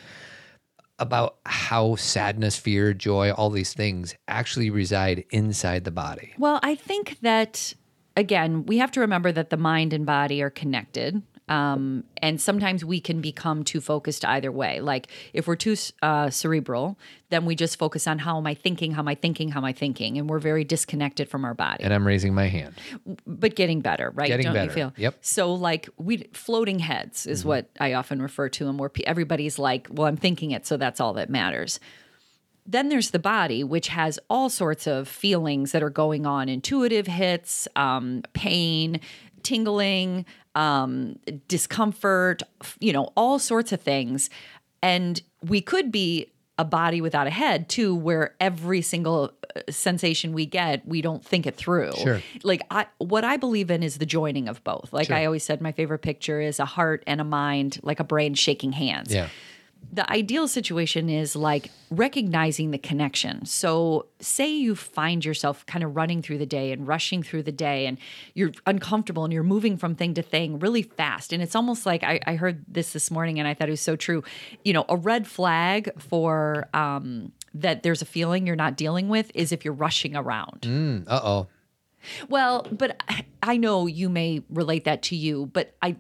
about 0.99 1.37
how 1.45 1.95
sadness 1.95 2.57
fear 2.57 2.95
joy 2.95 3.31
all 3.31 3.51
these 3.51 3.75
things 3.75 4.15
actually 4.27 4.71
reside 4.71 5.25
inside 5.31 5.85
the 5.85 5.91
body. 5.91 6.33
Well, 6.39 6.59
I 6.63 6.75
think 6.75 7.19
that 7.21 7.75
again, 8.17 8.67
we 8.67 8.79
have 8.79 8.91
to 8.93 9.01
remember 9.01 9.31
that 9.33 9.51
the 9.51 9.57
mind 9.57 9.93
and 9.93 10.07
body 10.07 10.43
are 10.43 10.51
connected. 10.51 11.23
Um, 11.49 12.03
and 12.17 12.41
sometimes 12.41 12.85
we 12.85 13.01
can 13.01 13.21
become 13.21 13.63
too 13.63 13.81
focused 13.81 14.25
either 14.25 14.51
way. 14.51 14.81
Like 14.81 15.07
if 15.33 15.47
we're 15.47 15.55
too 15.55 15.77
uh, 16.03 16.29
cerebral, 16.29 16.99
then 17.29 17.45
we 17.45 17.55
just 17.55 17.79
focus 17.79 18.09
on 18.09 18.19
how 18.19 18.37
am 18.37 18.49
I 18.49 18.55
thinking, 18.55 18.91
how 18.93 19.03
am 19.03 19.09
I 19.09 19.15
thinking, 19.15 19.51
how 19.51 19.61
am 19.61 19.65
I 19.65 19.73
thinking, 19.73 20.19
and 20.19 20.29
we're 20.29 20.41
very 20.41 20.65
disconnected 20.65 21.29
from 21.29 21.45
our 21.45 21.55
body. 21.55 21.85
and 21.85 21.95
i'm 21.95 22.07
raising 22.07 22.35
my 22.35 22.49
hand 22.49 22.75
but 23.27 23.55
getting 23.55 23.81
better, 23.81 24.11
right? 24.11 24.27
Getting 24.27 24.45
Don't 24.45 24.55
better. 24.55 24.67
you 24.67 24.75
feel? 24.75 24.93
Yep. 24.97 25.13
Mm-hmm. 25.13 25.21
So 25.23 25.55
like 25.55 25.89
we 25.97 26.29
floating 26.33 26.81
heads 26.81 27.27
is 27.27 27.45
what 27.45 27.71
I 27.79 27.93
often 27.93 28.21
refer 28.21 28.49
to 28.51 28.69
and 28.69 28.79
where 28.79 28.91
everybody's 29.07 29.59
like, 29.59 29.87
"Well, 29.91 30.09
I'm 30.09 30.17
thinking 30.17 30.51
it, 30.51 30.67
so 30.67 30.77
that's 30.77 31.01
all 31.01 31.13
that 31.15 31.31
matters." 31.31 31.79
Then 32.67 32.89
there's 32.89 33.11
the 33.11 33.19
body, 33.19 33.63
which 33.63 33.89
has 33.89 34.19
all 34.29 34.49
sorts 34.49 34.87
of 34.87 35.09
feelings 35.09 35.73
that 35.73 35.83
are 35.83 35.91
going 35.91 36.27
on: 36.27 36.49
intuitive 36.49 37.07
hits, 37.07 37.69
um, 37.77 38.23
pain, 38.33 39.01
tingling, 39.43 40.27
um, 40.55 41.19
discomfort, 41.49 42.43
you 42.81 42.93
know, 42.93 43.13
all 43.17 43.39
sorts 43.39 43.73
of 43.73 43.81
things. 43.81 44.31
And 44.83 45.23
we 45.43 45.61
could 45.61 45.93
be 45.93 46.33
a 46.59 46.65
body 46.65 47.01
without 47.01 47.27
a 47.27 47.31
head 47.31 47.69
too, 47.69 47.95
where 47.95 48.35
every 48.41 48.81
single 48.81 49.33
uh, 49.55 49.61
sensation 49.69 50.33
we 50.33 50.47
get, 50.47 50.87
we 50.87 51.03
don't 51.03 51.25
think 51.25 51.47
it 51.47 51.55
through. 51.55 51.93
Sure. 51.93 52.23
Like 52.43 52.63
I, 52.71 52.87
what 52.99 53.25
I 53.25 53.37
believe 53.37 53.71
in 53.71 53.83
is 53.83 53.99
the 53.99 54.07
joining 54.07 54.49
of 54.49 54.65
both. 54.65 54.93
Like 54.93 55.11
I 55.11 55.27
always 55.27 55.45
said, 55.45 55.61
my 55.61 55.73
favorite 55.73 55.99
picture 55.99 56.41
is 56.41 56.59
a 56.59 56.65
heart 56.65 57.05
and 57.07 57.21
a 57.21 57.25
mind, 57.25 57.79
like 57.83 58.01
a 58.01 58.05
brain 58.05 58.35
shaking 58.35 58.73
hands 58.73 59.13
yeah 59.13 59.29
the 59.93 60.11
ideal 60.11 60.47
situation 60.49 61.09
is 61.09 61.35
like 61.37 61.71
recognizing 61.91 62.71
the 62.71 62.79
connection. 62.79 63.45
So, 63.47 64.07
say 64.21 64.51
you 64.55 64.75
find 64.75 65.25
yourself 65.25 65.65
kind 65.67 65.85
of 65.85 65.97
running 65.97 66.23
through 66.23 66.39
the 66.39 66.47
day 66.47 66.73
and 66.73 66.87
rushing 66.87 67.23
through 67.23 67.45
the 67.45 67.53
day, 67.53 67.87
and 67.87 67.99
you're 68.35 68.53
uncomfortable 68.67 69.25
and 69.25 69.33
you're 69.33 69.43
moving 69.43 69.77
from 69.77 69.95
thing 69.95 70.15
to 70.15 70.23
thing 70.23 70.59
really 70.59 70.83
fast. 70.83 71.33
And 71.33 71.43
it's 71.43 71.55
almost 71.55 71.87
like 71.87 72.03
I, 72.05 72.21
I 72.27 72.37
heard 72.37 72.65
this 72.69 72.93
this 72.93 73.11
morning 73.11 73.39
and 73.39 73.49
I 73.49 73.55
thought 73.55 73.69
it 73.69 73.73
was 73.73 73.81
so 73.81 73.97
true. 73.97 74.23
You 74.65 74.73
know, 74.73 74.85
a 74.89 74.97
red 74.97 75.27
flag 75.27 75.91
for 76.01 76.69
um, 76.75 77.33
that 77.55 77.83
there's 77.83 78.03
a 78.03 78.07
feeling 78.07 78.47
you're 78.47 78.57
not 78.57 78.77
dealing 78.77 79.09
with 79.09 79.31
is 79.35 79.53
if 79.53 79.65
you're 79.65 79.75
rushing 79.75 80.15
around. 80.17 80.67
uh-oh 81.09 81.47
Well, 82.29 82.67
but 82.71 83.01
I- 83.09 83.25
know 83.57 83.87
you 83.87 84.09
may 84.09 84.43
relate 84.51 84.85
that 84.85 85.03
to 85.05 85.17
you, 85.17 85.47
but 85.53 85.75
I 85.81 85.97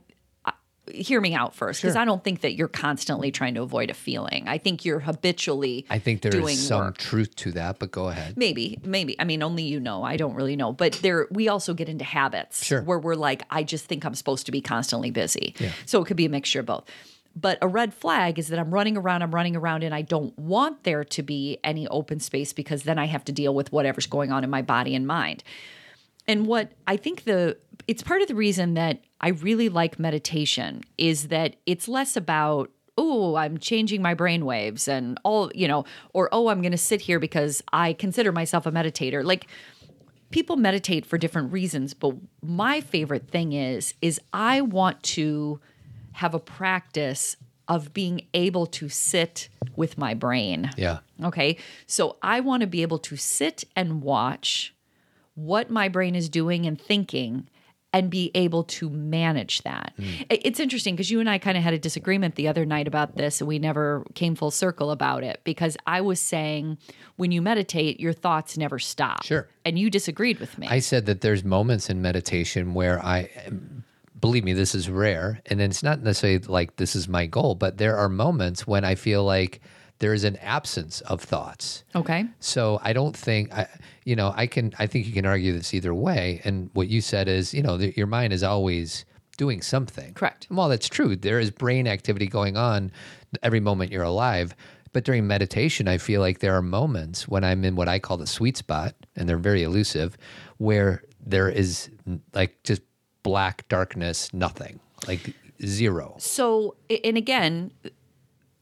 hear 0.92 1.20
me 1.20 1.34
out 1.34 1.54
first 1.54 1.80
because 1.82 1.94
Sure. 1.94 2.02
I 2.02 2.04
don't 2.04 2.22
think 2.22 2.40
that 2.42 2.54
you're 2.54 2.68
constantly 2.68 3.30
trying 3.30 3.54
to 3.54 3.62
avoid 3.62 3.90
a 3.90 3.94
feeling. 3.94 4.46
I 4.48 4.58
think 4.58 4.84
you're 4.84 5.00
habitually 5.00 5.84
i 5.90 5.98
think 5.98 6.22
there 6.22 6.34
is 6.34 6.40
doing 6.40 6.56
some 6.56 6.84
work. 6.86 6.98
truth 6.98 7.34
to 7.36 7.52
that 7.52 7.78
but 7.78 7.90
go 7.90 8.08
ahead 8.08 8.36
Maybe, 8.36 8.78
maybe. 8.84 9.18
I 9.20 9.24
mean, 9.24 9.42
only 9.42 9.64
you 9.64 9.80
know. 9.80 10.02
I 10.04 10.16
don't 10.16 10.34
really 10.34 10.56
know. 10.56 10.72
But 10.72 10.92
there, 11.02 11.26
we 11.30 11.48
also 11.48 11.74
get 11.74 11.88
into 11.88 12.04
habits 12.04 12.64
Sure. 12.64 12.82
where 12.82 12.98
we're 12.98 13.14
like, 13.14 13.42
I 13.50 13.62
just 13.62 13.86
think 13.86 14.04
I'm 14.04 14.14
supposed 14.14 14.46
to 14.46 14.52
be 14.52 14.60
constantly 14.60 15.10
busy. 15.10 15.54
Yeah. 15.58 15.72
So 15.86 16.02
it 16.02 16.06
could 16.06 16.16
be 16.16 16.26
a 16.26 16.28
mixture 16.30 16.60
of 16.60 16.66
both. 16.66 16.84
But 17.38 17.58
a 17.60 17.68
red 17.68 17.92
flag 17.92 18.38
is 18.38 18.48
that 18.48 18.58
I'm 18.58 18.70
running 18.72 18.96
around, 18.96 19.22
I'm 19.22 19.34
running 19.34 19.56
around, 19.56 19.82
and 19.82 19.94
I 19.94 20.00
don't 20.02 20.36
want 20.38 20.84
there 20.84 21.04
to 21.04 21.22
be 21.22 21.58
any 21.62 21.86
open 21.88 22.18
space 22.20 22.52
because 22.54 22.84
then 22.84 22.98
I 22.98 23.04
have 23.06 23.24
to 23.26 23.32
deal 23.32 23.54
with 23.54 23.72
whatever's 23.72 24.06
going 24.06 24.32
on 24.32 24.42
in 24.44 24.48
my 24.50 24.62
body 24.62 24.94
and 24.94 25.06
mind. 25.06 25.42
And 26.26 26.46
what 26.46 26.72
I 26.86 26.96
think 26.96 27.24
the 27.24 27.58
it's 27.86 28.02
part 28.02 28.22
of 28.22 28.28
the 28.28 28.34
reason 28.34 28.74
that 28.74 29.00
I 29.20 29.28
really 29.28 29.68
like 29.68 29.98
meditation 29.98 30.82
is 30.98 31.28
that 31.28 31.56
it's 31.66 31.88
less 31.88 32.16
about 32.16 32.70
oh 32.98 33.34
I'm 33.34 33.58
changing 33.58 34.00
my 34.02 34.14
brain 34.14 34.44
waves 34.44 34.88
and 34.88 35.18
all 35.24 35.50
you 35.54 35.68
know 35.68 35.84
or 36.12 36.28
oh 36.32 36.48
I'm 36.48 36.62
going 36.62 36.72
to 36.72 36.78
sit 36.78 37.00
here 37.00 37.18
because 37.18 37.62
I 37.72 37.92
consider 37.92 38.32
myself 38.32 38.66
a 38.66 38.72
meditator. 38.72 39.24
Like 39.24 39.46
people 40.30 40.56
meditate 40.56 41.06
for 41.06 41.18
different 41.18 41.52
reasons 41.52 41.94
but 41.94 42.14
my 42.42 42.80
favorite 42.80 43.28
thing 43.28 43.52
is 43.52 43.94
is 44.02 44.20
I 44.32 44.60
want 44.60 45.02
to 45.02 45.60
have 46.12 46.34
a 46.34 46.40
practice 46.40 47.36
of 47.68 47.92
being 47.92 48.26
able 48.32 48.66
to 48.66 48.88
sit 48.88 49.48
with 49.74 49.98
my 49.98 50.14
brain. 50.14 50.70
Yeah. 50.76 50.98
Okay. 51.22 51.58
So 51.86 52.16
I 52.22 52.40
want 52.40 52.62
to 52.62 52.66
be 52.66 52.82
able 52.82 52.98
to 53.00 53.16
sit 53.16 53.64
and 53.74 54.02
watch 54.02 54.74
what 55.34 55.70
my 55.70 55.88
brain 55.88 56.14
is 56.14 56.28
doing 56.28 56.64
and 56.64 56.80
thinking 56.80 57.48
and 57.96 58.10
be 58.10 58.30
able 58.34 58.62
to 58.62 58.90
manage 58.90 59.62
that. 59.62 59.94
Mm. 59.98 60.26
I- 60.30 60.40
It's 60.44 60.60
interesting 60.60 60.94
because 60.94 61.10
you 61.10 61.18
and 61.18 61.30
I 61.30 61.38
kind 61.38 61.56
of 61.56 61.62
had 61.64 61.72
a 61.72 61.78
disagreement 61.78 62.34
the 62.34 62.46
other 62.46 62.66
night 62.66 62.86
about 62.86 63.16
this 63.16 63.40
and 63.40 63.48
we 63.48 63.58
never 63.58 64.04
came 64.14 64.34
full 64.34 64.50
circle 64.50 64.90
about 64.90 65.24
it 65.24 65.40
because 65.44 65.78
I 65.86 66.02
was 66.02 66.20
saying 66.20 66.76
when 67.16 67.32
you 67.32 67.40
meditate, 67.40 67.98
your 67.98 68.12
thoughts 68.12 68.58
never 68.58 68.78
stop. 68.78 69.22
Sure. 69.24 69.48
And 69.64 69.78
you 69.78 69.88
disagreed 69.88 70.38
with 70.40 70.58
me. 70.58 70.66
I 70.68 70.80
said 70.80 71.06
that 71.06 71.22
there's 71.22 71.42
moments 71.42 71.88
in 71.88 72.02
meditation 72.02 72.74
where 72.74 73.02
I 73.02 73.30
um, 73.46 73.82
believe 74.20 74.44
me, 74.44 74.52
this 74.52 74.74
is 74.74 74.90
rare, 74.90 75.40
and 75.46 75.60
it's 75.62 75.82
not 75.82 76.02
necessarily 76.02 76.40
like 76.40 76.76
this 76.76 76.94
is 76.94 77.08
my 77.08 77.24
goal, 77.24 77.54
but 77.54 77.78
there 77.78 77.96
are 77.96 78.10
moments 78.10 78.66
when 78.66 78.84
I 78.84 78.94
feel 78.94 79.24
like 79.24 79.62
there 79.98 80.12
is 80.12 80.24
an 80.24 80.36
absence 80.36 81.00
of 81.02 81.22
thoughts. 81.22 81.84
okay. 81.94 82.26
So 82.40 82.78
I 82.82 82.92
don't 82.92 83.16
think 83.16 83.52
I, 83.52 83.66
you 84.04 84.14
know, 84.16 84.32
I 84.36 84.46
can. 84.46 84.72
I 84.78 84.86
think 84.86 85.06
you 85.06 85.12
can 85.12 85.26
argue 85.26 85.52
this 85.52 85.72
either 85.74 85.94
way. 85.94 86.40
And 86.44 86.70
what 86.74 86.88
you 86.88 87.00
said 87.00 87.28
is, 87.28 87.54
you 87.54 87.62
know, 87.62 87.76
that 87.78 87.96
your 87.96 88.06
mind 88.06 88.32
is 88.32 88.42
always 88.42 89.04
doing 89.36 89.62
something. 89.62 90.14
Correct. 90.14 90.46
And 90.48 90.56
while 90.56 90.68
that's 90.68 90.88
true. 90.88 91.16
There 91.16 91.38
is 91.38 91.50
brain 91.50 91.86
activity 91.86 92.26
going 92.26 92.56
on 92.56 92.90
every 93.42 93.60
moment 93.60 93.92
you're 93.92 94.02
alive. 94.02 94.54
But 94.92 95.04
during 95.04 95.26
meditation, 95.26 95.88
I 95.88 95.98
feel 95.98 96.22
like 96.22 96.38
there 96.38 96.54
are 96.54 96.62
moments 96.62 97.28
when 97.28 97.44
I'm 97.44 97.64
in 97.64 97.76
what 97.76 97.86
I 97.88 97.98
call 97.98 98.16
the 98.16 98.26
sweet 98.26 98.56
spot, 98.56 98.94
and 99.14 99.28
they're 99.28 99.36
very 99.36 99.62
elusive, 99.62 100.16
where 100.56 101.02
there 101.20 101.50
is 101.50 101.90
like 102.32 102.62
just 102.64 102.80
black 103.22 103.68
darkness, 103.68 104.32
nothing, 104.32 104.80
like 105.06 105.34
zero. 105.62 106.14
So, 106.18 106.76
and 107.04 107.18
again, 107.18 107.72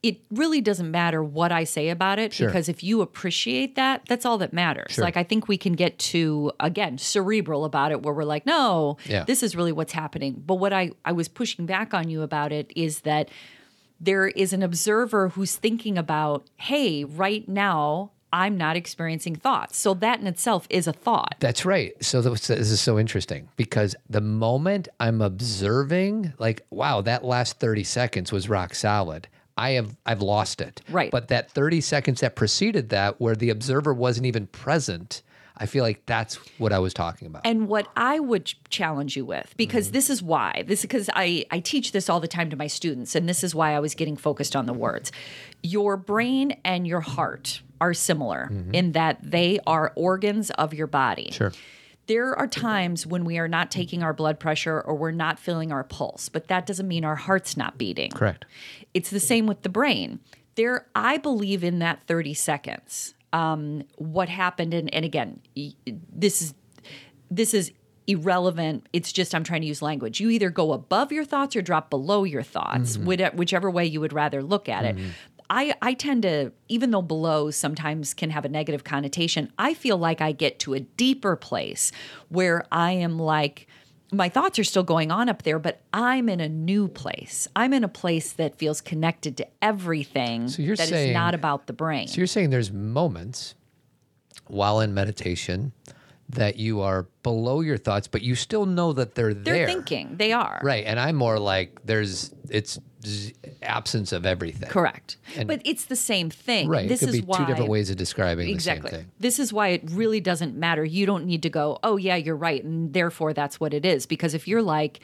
it 0.04 0.18
really 0.30 0.60
doesn't 0.60 0.90
matter 0.90 1.24
what 1.24 1.50
I 1.50 1.64
say 1.64 1.88
about 1.88 2.18
it 2.18 2.34
Sure. 2.34 2.46
because 2.46 2.68
if 2.68 2.84
you 2.84 3.00
appreciate 3.00 3.74
that, 3.76 4.02
that's 4.06 4.26
all 4.26 4.36
that 4.38 4.52
matters. 4.52 4.98
Like, 4.98 5.16
I 5.16 5.22
think 5.24 5.48
we 5.48 5.56
can 5.56 5.72
get 5.72 5.98
to, 6.12 6.52
again, 6.60 6.98
cerebral 6.98 7.64
about 7.64 7.90
it 7.90 8.02
where 8.02 8.12
we're 8.12 8.24
like, 8.24 8.44
no, 8.44 8.98
Yeah. 9.06 9.24
this 9.24 9.42
is 9.42 9.56
really 9.56 9.72
what's 9.72 9.94
happening. 9.94 10.42
But 10.46 10.56
what 10.56 10.74
I, 10.74 10.90
I 11.06 11.12
was 11.12 11.28
pushing 11.28 11.64
back 11.64 11.94
on 11.94 12.10
you 12.10 12.20
about 12.20 12.52
it 12.52 12.70
is 12.76 13.00
that 13.00 13.30
there 13.98 14.26
is 14.28 14.52
an 14.52 14.62
observer 14.62 15.30
who's 15.30 15.56
thinking 15.56 15.96
about, 15.96 16.46
hey, 16.56 17.04
right 17.04 17.48
now, 17.48 18.10
I'm 18.30 18.58
not 18.58 18.76
experiencing 18.76 19.36
thoughts. 19.36 19.78
So 19.78 19.94
that 19.94 20.20
in 20.20 20.26
itself 20.26 20.66
is 20.68 20.86
a 20.86 20.92
thought. 20.92 21.36
That's 21.40 21.64
right. 21.64 21.92
So 22.04 22.20
this 22.20 22.50
is 22.50 22.78
so 22.80 22.98
interesting 22.98 23.48
because 23.56 23.94
the 24.10 24.20
moment 24.20 24.88
I'm 25.00 25.22
observing, 25.22 26.34
like, 26.38 26.62
wow, 26.70 27.00
that 27.02 27.24
last 27.24 27.58
30 27.60 27.84
seconds 27.84 28.32
was 28.32 28.48
rock 28.48 28.74
solid. 28.74 29.28
I 29.56 29.70
have 29.70 29.96
I've 30.04 30.22
lost 30.22 30.60
it. 30.60 30.80
Right. 30.88 31.10
But 31.10 31.28
that 31.28 31.50
30 31.50 31.80
seconds 31.80 32.20
that 32.20 32.34
preceded 32.34 32.88
that, 32.90 33.20
where 33.20 33.36
the 33.36 33.50
observer 33.50 33.94
wasn't 33.94 34.26
even 34.26 34.46
present, 34.48 35.22
I 35.56 35.66
feel 35.66 35.84
like 35.84 36.04
that's 36.06 36.36
what 36.58 36.72
I 36.72 36.80
was 36.80 36.92
talking 36.92 37.28
about. 37.28 37.42
And 37.46 37.68
what 37.68 37.86
I 37.96 38.18
would 38.18 38.52
challenge 38.70 39.16
you 39.16 39.24
with, 39.24 39.54
because 39.56 39.86
mm-hmm. 39.86 39.94
this 39.94 40.10
is 40.10 40.22
why, 40.22 40.64
this 40.66 40.82
because 40.82 41.08
I, 41.14 41.46
I 41.50 41.60
teach 41.60 41.92
this 41.92 42.10
all 42.10 42.18
the 42.18 42.28
time 42.28 42.50
to 42.50 42.56
my 42.56 42.66
students, 42.66 43.14
and 43.14 43.28
this 43.28 43.44
is 43.44 43.54
why 43.54 43.74
I 43.74 43.80
was 43.80 43.94
getting 43.94 44.16
focused 44.16 44.56
on 44.56 44.66
the 44.66 44.72
words. 44.72 45.12
Your 45.62 45.96
brain 45.96 46.56
and 46.64 46.86
your 46.86 47.00
heart 47.00 47.62
are 47.80 47.94
similar 47.94 48.48
mm-hmm. 48.50 48.74
in 48.74 48.92
that 48.92 49.18
they 49.22 49.60
are 49.66 49.92
organs 49.94 50.50
of 50.50 50.74
your 50.74 50.88
body. 50.88 51.30
Sure. 51.30 51.52
There 52.06 52.34
are 52.36 52.46
mm-hmm. 52.46 52.60
times 52.60 53.06
when 53.06 53.24
we 53.24 53.38
are 53.38 53.48
not 53.48 53.70
taking 53.70 54.02
our 54.02 54.12
blood 54.12 54.38
pressure 54.38 54.80
or 54.80 54.94
we're 54.94 55.10
not 55.10 55.38
feeling 55.38 55.72
our 55.72 55.84
pulse, 55.84 56.28
but 56.28 56.48
that 56.48 56.66
doesn't 56.66 56.88
mean 56.88 57.04
our 57.04 57.16
heart's 57.16 57.56
not 57.56 57.78
beating. 57.78 58.10
Correct. 58.10 58.44
It's 58.92 59.10
the 59.10 59.20
same 59.20 59.46
with 59.46 59.62
the 59.62 59.68
brain. 59.68 60.20
There, 60.56 60.86
I 60.94 61.16
believe 61.16 61.64
in 61.64 61.80
that 61.80 62.06
30 62.06 62.34
seconds. 62.34 63.14
Um, 63.32 63.82
what 63.96 64.28
happened, 64.28 64.74
and, 64.74 64.92
and 64.94 65.04
again, 65.04 65.40
this 66.12 66.40
is 66.40 66.54
this 67.30 67.52
is 67.52 67.72
irrelevant. 68.06 68.86
It's 68.92 69.12
just 69.12 69.34
I'm 69.34 69.44
trying 69.44 69.62
to 69.62 69.66
use 69.66 69.82
language. 69.82 70.20
You 70.20 70.30
either 70.30 70.50
go 70.50 70.72
above 70.72 71.10
your 71.10 71.24
thoughts 71.24 71.56
or 71.56 71.62
drop 71.62 71.90
below 71.90 72.24
your 72.24 72.42
thoughts, 72.42 72.96
mm-hmm. 72.96 73.06
which- 73.06 73.32
whichever 73.34 73.70
way 73.70 73.86
you 73.86 74.00
would 74.00 74.12
rather 74.12 74.42
look 74.42 74.68
at 74.68 74.84
it. 74.84 74.96
Mm-hmm. 74.96 75.08
I, 75.54 75.72
I 75.80 75.94
tend 75.94 76.22
to, 76.22 76.50
even 76.68 76.90
though 76.90 77.00
below 77.00 77.52
sometimes 77.52 78.12
can 78.12 78.30
have 78.30 78.44
a 78.44 78.48
negative 78.48 78.82
connotation, 78.82 79.52
I 79.56 79.74
feel 79.74 79.96
like 79.96 80.20
I 80.20 80.32
get 80.32 80.58
to 80.60 80.74
a 80.74 80.80
deeper 80.80 81.36
place 81.36 81.92
where 82.28 82.66
I 82.72 82.90
am 82.90 83.20
like, 83.20 83.68
my 84.10 84.28
thoughts 84.28 84.58
are 84.58 84.64
still 84.64 84.82
going 84.82 85.12
on 85.12 85.28
up 85.28 85.42
there, 85.42 85.60
but 85.60 85.80
I'm 85.92 86.28
in 86.28 86.40
a 86.40 86.48
new 86.48 86.88
place. 86.88 87.46
I'm 87.54 87.72
in 87.72 87.84
a 87.84 87.88
place 87.88 88.32
that 88.32 88.56
feels 88.58 88.80
connected 88.80 89.36
to 89.36 89.46
everything 89.62 90.48
So 90.48 90.60
you're 90.60 90.74
that 90.74 90.82
is 90.84 90.88
saying- 90.88 91.12
not 91.12 91.34
about 91.34 91.68
the 91.68 91.72
brain. 91.72 92.08
So 92.08 92.16
you're 92.16 92.26
saying 92.26 92.50
there's 92.50 92.72
moments 92.72 93.54
while 94.48 94.80
in 94.80 94.92
meditation 94.92 95.72
that 96.30 96.56
you 96.56 96.80
are 96.80 97.06
below 97.22 97.60
your 97.60 97.76
thoughts, 97.76 98.08
but 98.08 98.22
you 98.22 98.34
still 98.34 98.66
know 98.66 98.92
that 98.92 99.14
they're 99.14 99.34
there. 99.34 99.54
They're 99.54 99.66
thinking. 99.66 100.16
They 100.16 100.32
are. 100.32 100.58
Right. 100.64 100.84
And 100.84 100.98
I'm 100.98 101.14
more 101.14 101.38
like 101.38 101.78
there's 101.84 102.34
it's 102.50 102.80
absence 103.62 104.12
of 104.12 104.26
everything. 104.26 104.68
Correct. 104.68 105.16
And- 105.36 105.48
but 105.48 105.60
it's 105.64 105.86
the 105.86 105.96
same 105.96 106.30
thing. 106.30 106.68
Right. 106.68 106.88
This 106.88 107.02
it 107.02 107.06
could 107.06 107.14
is 107.14 107.20
be 107.20 107.26
why 107.26 107.38
two 107.38 107.46
different 107.46 107.70
ways 107.70 107.90
of 107.90 107.96
describing 107.96 108.48
exactly. 108.48 108.90
the 108.90 108.96
same 108.96 109.04
thing. 109.04 109.12
This 109.20 109.38
is 109.38 109.52
why 109.52 109.68
it 109.68 109.82
really 109.90 110.20
doesn't 110.20 110.56
matter. 110.56 110.84
You 110.84 111.06
don't 111.06 111.26
need 111.26 111.42
to 111.42 111.50
go, 111.50 111.78
"Oh 111.82 111.96
yeah, 111.96 112.16
you're 112.16 112.36
right," 112.36 112.62
and 112.62 112.92
therefore 112.92 113.32
that's 113.32 113.58
what 113.60 113.74
it 113.74 113.84
is 113.84 114.06
because 114.06 114.34
if 114.34 114.46
you're 114.48 114.62
like 114.62 115.00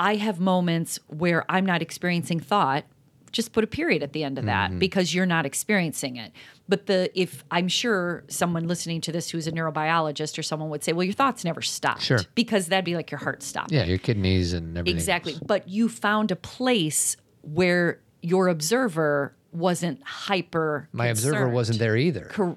I 0.00 0.16
have 0.16 0.38
moments 0.38 0.98
where 1.08 1.44
I'm 1.48 1.66
not 1.66 1.82
experiencing 1.82 2.40
thought, 2.40 2.84
just 3.32 3.52
put 3.52 3.64
a 3.64 3.66
period 3.66 4.02
at 4.02 4.12
the 4.12 4.24
end 4.24 4.38
of 4.38 4.44
that 4.46 4.70
Mm-hmm. 4.70 4.78
because 4.78 5.14
you're 5.14 5.26
not 5.26 5.46
experiencing 5.46 6.16
it. 6.16 6.32
But 6.68 6.86
the 6.86 7.10
if 7.18 7.44
I'm 7.50 7.68
sure 7.68 8.24
someone 8.28 8.66
listening 8.68 9.00
to 9.02 9.12
this 9.12 9.30
who's 9.30 9.46
a 9.46 9.52
neurobiologist 9.52 10.38
or 10.38 10.42
someone 10.42 10.68
would 10.70 10.84
say, 10.84 10.92
"Well, 10.92 11.04
your 11.04 11.14
thoughts 11.14 11.44
never 11.44 11.62
stopped." 11.62 12.02
Sure. 12.02 12.20
Because 12.34 12.66
that'd 12.66 12.84
be 12.84 12.94
like 12.96 13.10
your 13.10 13.18
heart 13.20 13.42
stopped. 13.42 13.72
Yeah, 13.72 13.84
your 13.84 13.98
kidneys 13.98 14.52
and 14.52 14.76
everything. 14.76 14.96
Exactly. 14.96 15.32
else. 15.34 15.42
But 15.46 15.68
you 15.68 15.88
found 15.88 16.30
a 16.30 16.36
place 16.36 17.16
where 17.42 18.00
your 18.22 18.48
observer 18.48 19.34
wasn't 19.52 20.02
hyper. 20.02 20.88
My 20.92 21.06
observer 21.06 21.48
wasn't 21.48 21.78
there 21.78 21.96
either. 21.96 22.28
Cor- 22.32 22.56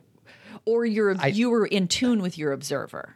or 0.65 0.85
you're 0.85 1.15
you 1.27 1.49
were 1.49 1.65
in 1.65 1.87
tune 1.87 2.21
with 2.21 2.37
your 2.37 2.51
observer. 2.51 3.15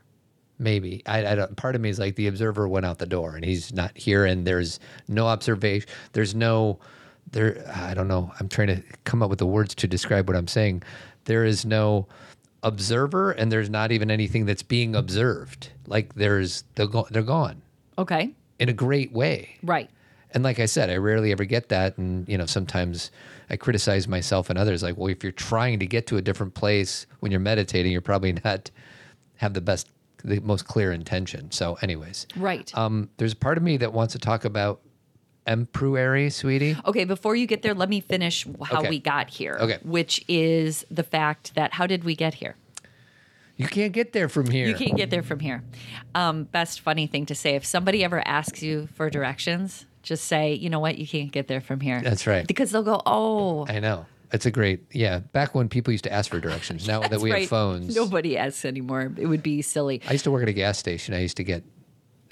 Maybe 0.58 1.04
I, 1.06 1.26
I 1.26 1.36
don't. 1.36 1.58
Part 1.58 1.76
of 1.76 1.82
me 1.82 1.90
is 1.90 2.00
like 2.00 2.16
the 2.16 2.28
observer 2.28 2.68
went 2.68 2.86
out 2.86 2.98
the 3.00 3.06
door 3.06 3.36
and 3.36 3.44
he's 3.44 3.74
not 3.74 3.98
here, 3.98 4.24
and 4.26 4.48
there's 4.48 4.80
no 5.10 5.28
observation. 5.28 5.90
There's 6.14 6.34
no 6.34 6.80
there. 7.32 7.64
I 7.76 7.94
don't 7.94 8.08
know. 8.08 8.32
I'm 8.40 8.48
trying 8.50 8.68
to 8.68 8.82
come 9.04 9.22
up 9.24 9.30
with 9.30 9.40
the 9.40 9.46
words 9.46 9.76
to 9.76 9.88
describe 9.88 10.28
what 10.28 10.36
I'm 10.38 10.48
saying. 10.48 10.84
There 11.26 11.46
is 11.46 11.66
no 11.66 12.08
observer, 12.64 13.32
and 13.32 13.52
there's 13.52 13.70
not 13.70 13.92
even 13.92 14.10
anything 14.10 14.46
that's 14.46 14.64
being 14.64 14.96
observed. 14.96 15.70
Like 15.88 16.16
there's 16.16 16.64
they're, 16.76 16.88
go, 16.88 17.08
they're 17.12 17.22
gone 17.24 17.62
Okay. 17.98 18.32
in 18.60 18.70
a 18.70 18.74
great 18.74 19.12
way. 19.12 19.56
Right. 19.64 19.90
And 20.34 20.44
like 20.44 20.60
I 20.60 20.66
said, 20.66 20.90
I 20.90 20.98
rarely 20.98 21.32
ever 21.32 21.46
get 21.46 21.70
that. 21.70 21.98
And, 21.98 22.28
you 22.28 22.38
know, 22.38 22.46
sometimes 22.46 23.10
I 23.50 23.56
criticize 23.56 24.06
myself 24.08 24.50
and 24.50 24.60
others 24.60 24.84
like, 24.84 24.98
well, 24.98 25.08
if 25.08 25.24
you're 25.24 25.32
trying 25.32 25.80
to 25.80 25.86
get 25.88 26.08
to 26.08 26.18
a 26.18 26.22
different 26.22 26.56
place 26.56 27.06
when 27.22 27.32
you're 27.32 27.40
meditating, 27.40 27.92
you're 27.92 28.02
probably 28.02 28.34
not 28.44 28.70
have 29.38 29.54
the 29.54 29.62
best, 29.62 29.88
the 30.26 30.40
most 30.42 30.66
clear 30.66 30.92
intention. 30.92 31.52
So, 31.52 31.78
anyways, 31.82 32.28
Right. 32.36 32.70
um, 32.78 33.10
there's 33.18 33.34
a 33.34 33.38
part 33.38 33.58
of 33.58 33.64
me 33.64 33.78
that 33.78 33.94
wants 33.94 34.12
to 34.14 34.20
talk 34.20 34.44
about 34.44 34.82
empruary, 35.48 36.30
sweetie. 36.30 36.76
okay, 36.86 37.06
before 37.06 37.36
you 37.36 37.46
get 37.46 37.62
there, 37.62 37.74
let 37.74 37.90
me 37.90 38.00
finish 38.00 38.46
how 38.64 38.80
Okay. 38.80 38.90
we 38.90 39.00
got 39.00 39.30
here. 39.30 39.58
Okay. 39.60 39.78
Which 39.84 40.24
is 40.28 40.86
the 40.90 41.04
fact 41.04 41.56
that 41.56 41.74
how 41.74 41.88
did 41.88 42.04
we 42.04 42.16
get 42.16 42.36
here? 42.36 42.56
You 43.58 43.68
can't 43.68 43.94
get 43.94 44.12
there 44.12 44.28
from 44.28 44.48
here. 44.48 44.68
You 44.68 44.76
can't 44.76 44.98
get 44.98 45.10
there 45.10 45.24
from 45.24 45.40
here. 45.40 45.64
Um, 46.14 46.44
best 46.44 46.82
funny 46.82 47.08
thing 47.08 47.26
to 47.28 47.36
say 47.36 47.56
if 47.56 47.66
somebody 47.66 48.04
ever 48.04 48.22
asks 48.28 48.62
you 48.62 48.88
for 48.96 49.10
directions, 49.10 49.86
just 50.04 50.26
say, 50.26 50.54
you 50.54 50.70
know 50.70 50.80
what, 50.80 50.98
you 50.98 51.08
can't 51.08 51.32
get 51.32 51.48
there 51.48 51.62
from 51.62 51.80
here. 51.80 52.02
That's 52.02 52.28
right. 52.28 52.46
Because 52.46 52.72
they'll 52.72 52.84
go, 52.84 53.02
oh, 53.06 53.66
I 53.68 53.80
know. 53.80 54.06
It's 54.34 54.46
a 54.46 54.52
great, 54.52 54.84
yeah. 54.92 55.20
Back 55.20 55.56
when 55.56 55.70
people 55.70 55.94
used 55.94 56.04
to 56.04 56.12
ask 56.12 56.30
for 56.30 56.42
directions. 56.42 56.86
Now 56.86 57.00
that 57.02 57.22
we 57.22 57.32
right. 57.32 57.42
have 57.42 57.50
phones, 57.50 57.96
Nobody 57.96 58.38
asks 58.38 58.66
anymore. 58.66 59.14
It 59.18 59.28
would 59.28 59.44
be 59.44 59.62
silly. 59.62 60.02
I 60.10 60.12
used 60.12 60.26
to 60.26 60.32
work 60.32 60.44
at 60.44 60.50
a 60.50 60.54
gas 60.54 60.78
station. 60.78 61.14
I 61.14 61.22
used 61.22 61.38
to 61.38 61.44
get 61.44 61.64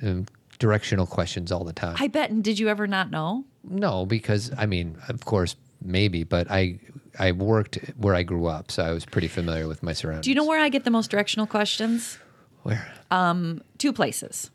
um, 0.01 0.25
directional 0.63 1.05
questions 1.05 1.51
all 1.51 1.65
the 1.65 1.73
time. 1.73 1.97
I 1.99 2.07
bet. 2.07 2.29
And 2.31 2.41
did 2.41 2.57
you 2.57 2.69
ever 2.69 2.87
not 2.87 3.11
know? 3.11 3.43
No, 3.65 4.05
because 4.05 4.49
I 4.57 4.65
mean, 4.65 4.95
of 5.09 5.25
course, 5.25 5.57
maybe, 5.81 6.23
but 6.23 6.49
I 6.49 6.79
I 7.19 7.33
worked 7.33 7.75
where 7.97 8.15
I 8.15 8.23
grew 8.23 8.45
up, 8.47 8.71
so 8.71 8.81
I 8.83 8.91
was 8.93 9.05
pretty 9.05 9.27
familiar 9.27 9.67
with 9.67 9.83
my 9.83 9.91
surroundings. 9.93 10.23
Do 10.23 10.29
you 10.31 10.35
know 10.35 10.45
where 10.45 10.61
I 10.61 10.69
get 10.69 10.85
the 10.85 10.91
most 10.91 11.11
directional 11.11 11.47
questions? 11.47 12.17
where? 12.63 12.87
Um, 13.11 13.61
Two 13.77 13.91
places. 13.91 14.49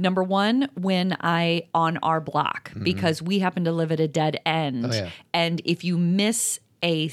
Number 0.00 0.22
one, 0.24 0.68
when 0.74 1.16
I 1.20 1.68
on 1.72 1.98
our 2.02 2.20
block, 2.20 2.72
because 2.82 3.22
we 3.22 3.38
happen 3.38 3.64
to 3.64 3.72
live 3.72 3.90
at 3.92 4.00
a 4.00 4.08
dead 4.08 4.40
end. 4.44 4.84
Mm-hmm. 4.84 4.92
Oh, 4.92 4.96
yeah. 5.06 5.10
And 5.32 5.62
if 5.64 5.84
you 5.84 5.96
miss 5.98 6.58
a 6.84 7.10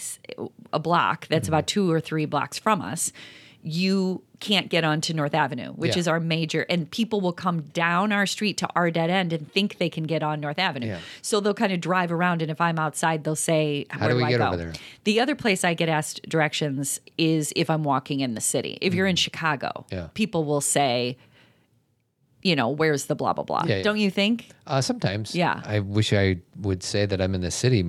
a 0.73 0.79
block 0.79 1.21
Mm-hmm. 1.21 1.33
that's 1.33 1.47
about 1.47 1.67
two 1.67 1.91
or 1.91 1.99
three 2.01 2.25
blocks 2.25 2.57
from 2.59 2.81
us, 2.81 3.11
you 3.67 4.21
can't 4.39 4.69
get 4.69 4.83
onto 4.83 5.11
North 5.11 5.33
Avenue, 5.33 5.71
which 5.71 5.95
Yeah. 5.95 5.99
is 6.01 6.07
our 6.07 6.19
major, 6.19 6.67
and 6.69 6.89
people 6.91 7.19
will 7.19 7.33
come 7.33 7.61
down 7.73 8.11
our 8.11 8.27
street 8.27 8.57
to 8.57 8.69
our 8.75 8.91
dead 8.91 9.09
end 9.09 9.33
and 9.33 9.51
think 9.51 9.79
they 9.79 9.89
can 9.89 10.03
get 10.03 10.21
on 10.21 10.39
North 10.39 10.59
Avenue. 10.59 10.85
Yeah. 10.87 10.99
So 11.23 11.39
they'll 11.39 11.55
kind 11.55 11.73
of 11.73 11.81
drive 11.81 12.11
around, 12.11 12.43
and 12.43 12.51
if 12.51 12.61
I'm 12.61 12.77
outside, 12.77 13.23
they'll 13.23 13.35
say, 13.35 13.85
How 13.89 14.01
"Where 14.01 14.09
do 14.11 14.17
we 14.17 14.23
I 14.25 14.29
get 14.29 14.37
go?" 14.37 14.47
over 14.49 14.57
there? 14.57 14.73
The 15.03 15.19
other 15.19 15.33
place 15.33 15.63
I 15.63 15.73
get 15.73 15.89
asked 15.89 16.21
directions 16.29 16.99
is 17.17 17.51
if 17.55 17.69
I'm 17.71 17.83
walking 17.83 18.19
in 18.19 18.35
the 18.35 18.41
city. 18.41 18.77
If 18.81 18.93
you're 18.93 19.07
in 19.07 19.15
Chicago, 19.15 19.85
Mm. 19.89 19.93
Yeah. 19.93 20.07
people 20.13 20.43
will 20.43 20.61
say, 20.61 21.17
you 22.43 22.55
know, 22.55 22.69
where's 22.69 23.05
the 23.05 23.15
blah 23.15 23.33
blah 23.33 23.43
blah? 23.45 23.63
Yeah. 23.65 23.81
Don't 23.81 23.97
you 23.97 24.11
think? 24.11 24.49
Uh, 24.67 24.81
sometimes. 24.81 25.33
Yeah. 25.33 25.61
I 25.65 25.79
wish 25.79 26.13
I 26.13 26.37
would 26.61 26.83
say 26.83 27.07
that 27.07 27.19
I'm 27.19 27.33
in 27.33 27.41
the 27.41 27.49
city 27.51 27.83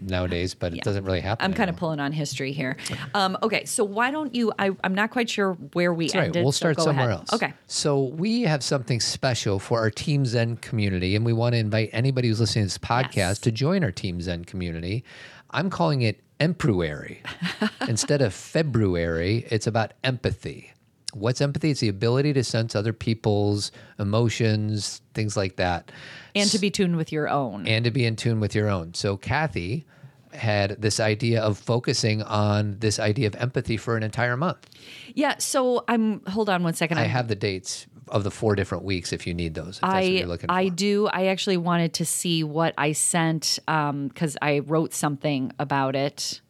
nowadays, 0.00 0.54
but 0.54 0.74
it 0.74 0.82
doesn't 0.82 1.04
really 1.04 1.20
happen. 1.20 1.44
I'm 1.44 1.54
kind 1.54 1.68
of 1.70 1.76
pulling 1.76 2.00
on 2.00 2.12
history 2.12 2.52
here. 2.52 2.76
Um, 3.14 3.36
okay, 3.42 3.64
so 3.64 3.84
why 3.84 4.10
don't 4.10 4.34
you? 4.34 4.52
I, 4.58 4.70
I'm 4.84 4.94
not 4.94 5.10
quite 5.10 5.28
sure 5.30 5.54
where 5.72 5.92
we 5.92 6.06
That's 6.06 6.14
right. 6.14 6.24
ended. 6.26 6.42
We'll 6.44 6.52
so 6.52 6.56
start 6.58 6.76
go 6.76 6.84
somewhere 6.84 7.06
ahead. 7.10 7.18
else. 7.20 7.32
Okay. 7.32 7.52
So 7.66 8.02
we 8.04 8.42
have 8.42 8.62
something 8.62 9.00
special 9.00 9.58
for 9.58 9.78
our 9.80 9.90
Team 9.90 10.24
Zen 10.26 10.56
community, 10.58 11.16
and 11.16 11.24
we 11.24 11.32
want 11.32 11.54
to 11.54 11.58
invite 11.58 11.90
anybody 11.92 12.28
who's 12.28 12.40
listening 12.40 12.64
to 12.64 12.66
this 12.66 12.78
podcast 12.78 13.16
Yes. 13.16 13.38
to 13.40 13.50
join 13.52 13.82
our 13.84 13.92
Team 13.92 14.20
Zen 14.20 14.44
community. 14.44 15.04
I'm 15.50 15.70
calling 15.70 16.02
it 16.02 16.20
Empruary. 16.40 17.22
Instead 17.88 18.22
of 18.22 18.32
February, 18.34 19.46
it's 19.50 19.66
about 19.66 19.94
empathy. 20.04 20.72
What's 21.14 21.40
empathy? 21.40 21.70
It's 21.70 21.80
the 21.80 21.88
ability 21.88 22.32
to 22.34 22.44
sense 22.44 22.76
other 22.76 22.92
people's 22.92 23.72
emotions, 23.98 25.00
things 25.14 25.36
like 25.36 25.56
that. 25.56 25.90
And 26.34 26.50
to 26.50 26.58
be 26.58 26.70
tuned 26.70 26.96
with 26.96 27.12
your 27.12 27.28
own. 27.28 27.66
and 27.66 27.84
to 27.84 27.90
be 27.90 28.04
in 28.04 28.16
tune 28.16 28.40
with 28.40 28.54
your 28.54 28.68
own. 28.68 28.94
So 28.94 29.16
Cathy 29.16 29.86
had 30.34 30.80
this 30.82 31.00
idea 31.00 31.40
of 31.40 31.56
focusing 31.56 32.22
on 32.22 32.76
this 32.80 32.98
idea 32.98 33.26
of 33.26 33.34
empathy 33.36 33.76
for 33.78 33.96
an 33.96 34.02
entire 34.02 34.36
month. 34.36 34.66
yeah. 35.14 35.38
So 35.38 35.84
I'm. 35.88 36.20
Hold 36.26 36.50
on 36.50 36.62
one 36.62 36.74
second. 36.74 36.98
I 36.98 37.02
I'm- 37.02 37.10
have 37.10 37.28
the 37.28 37.34
dates 37.34 37.86
of 38.08 38.24
the 38.24 38.30
four 38.30 38.54
different 38.54 38.84
weeks 38.84 39.12
if 39.12 39.26
you 39.26 39.34
need 39.34 39.54
those. 39.54 39.76
If 39.76 39.80
that's 39.82 39.92
what 39.92 39.96
I 39.96 40.00
you're 40.02 40.26
looking 40.26 40.48
for. 40.48 40.54
I 40.54 40.68
do. 40.68 41.06
I 41.08 41.26
actually 41.26 41.56
wanted 41.58 41.94
to 41.94 42.04
see 42.06 42.42
what 42.44 42.74
I 42.78 42.92
sent 42.92 43.58
um, 43.68 44.08
because 44.08 44.36
I 44.40 44.60
wrote 44.60 44.92
something 44.94 45.52
about 45.58 45.94
it. 45.96 46.40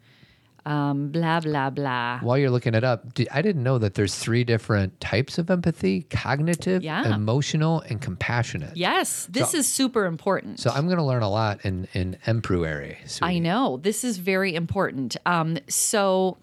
Um, 0.68 1.08
blah 1.10 1.40
blah 1.40 1.70
blah. 1.70 2.18
While 2.20 2.36
you're 2.38 2.50
looking 2.50 2.74
it 2.74 2.84
up, 2.84 3.04
I 3.32 3.40
didn't 3.42 3.62
know 3.62 3.78
that 3.78 3.94
there's 3.94 4.14
three 4.14 4.44
different 4.44 5.00
types 5.00 5.38
of 5.38 5.50
empathy: 5.50 6.02
cognitive, 6.10 6.82
Yeah. 6.82 7.14
emotional, 7.14 7.80
and 7.88 8.00
compassionate. 8.00 8.76
Yes, 8.76 9.26
this 9.30 9.52
So- 9.52 9.58
is 9.58 9.66
super 9.72 10.04
important. 10.04 10.60
So 10.60 10.70
I'm 10.70 10.86
going 10.86 10.98
to 10.98 11.04
learn 11.04 11.22
a 11.22 11.30
lot 11.30 11.60
in 11.64 11.88
in 11.94 12.18
Empruary. 12.26 12.98
I 13.22 13.38
know 13.38 13.78
this 13.82 14.04
is 14.04 14.18
very 14.18 14.54
important. 14.54 15.16
Um, 15.24 15.56
so, 15.68 16.36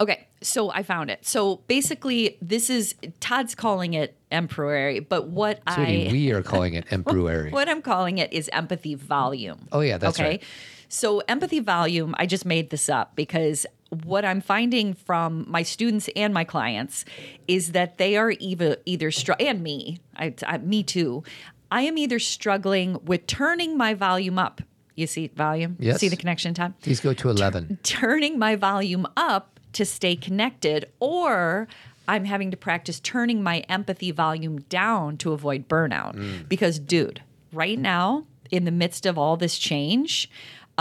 okay, 0.00 0.26
so 0.42 0.70
I 0.70 0.82
found 0.84 1.10
it. 1.10 1.26
So 1.26 1.56
basically, 1.66 2.38
this 2.40 2.70
is 2.70 2.94
Todd's 3.20 3.54
calling 3.54 3.94
it 3.94 4.14
emperor, 4.30 5.00
but 5.08 5.28
what 5.28 5.60
Sweetie, 5.74 6.08
I 6.08 6.12
we 6.12 6.30
are 6.32 6.42
calling 6.42 6.74
it 6.74 6.84
Empruary. 6.90 7.50
what 7.50 7.68
I'm 7.68 7.82
calling 7.82 8.18
it 8.18 8.32
is 8.32 8.48
empathy 8.52 8.94
volume. 8.94 9.66
Oh, 9.72 9.80
yeah, 9.80 9.98
that's 9.98 10.18
okay. 10.18 10.28
right. 10.28 10.42
So 10.92 11.20
empathy 11.20 11.60
volume, 11.60 12.14
I 12.18 12.26
just 12.26 12.44
made 12.44 12.68
this 12.68 12.90
up 12.90 13.16
because 13.16 13.64
what 14.04 14.26
I'm 14.26 14.42
finding 14.42 14.92
from 14.92 15.46
my 15.48 15.62
students 15.62 16.10
and 16.14 16.34
my 16.34 16.44
clients 16.44 17.06
is 17.48 17.72
that 17.72 17.96
they 17.96 18.18
are 18.18 18.34
either 18.38 18.76
either 18.84 19.10
str- 19.10 19.32
and 19.40 19.62
me, 19.62 20.00
I, 20.16 20.34
I, 20.46 20.58
me 20.58 20.82
too. 20.82 21.24
I 21.70 21.82
am 21.82 21.96
either 21.96 22.18
struggling 22.18 22.98
with 23.06 23.26
turning 23.26 23.78
my 23.78 23.94
volume 23.94 24.38
up. 24.38 24.60
You 24.94 25.06
see 25.06 25.28
volume? 25.28 25.76
Yes. 25.78 25.98
See 25.98 26.08
the 26.08 26.16
connection, 26.16 26.52
Todd? 26.52 26.74
Please 26.82 27.00
go 27.00 27.14
to 27.14 27.30
11. 27.30 27.78
turning 27.82 28.38
my 28.38 28.54
volume 28.54 29.06
up 29.16 29.58
to 29.72 29.86
stay 29.86 30.14
connected, 30.14 30.90
or 31.00 31.68
I'm 32.06 32.26
having 32.26 32.50
to 32.50 32.56
practice 32.58 33.00
turning 33.00 33.42
my 33.42 33.60
empathy 33.60 34.10
volume 34.10 34.60
down 34.68 35.16
to 35.18 35.32
avoid 35.32 35.68
burnout. 35.68 36.16
Mm. 36.16 36.50
Because, 36.50 36.78
dude, 36.78 37.22
right 37.50 37.78
now, 37.78 38.26
in 38.50 38.66
the 38.66 38.70
midst 38.70 39.06
of 39.06 39.16
all 39.16 39.38
this 39.38 39.58
change, 39.58 40.28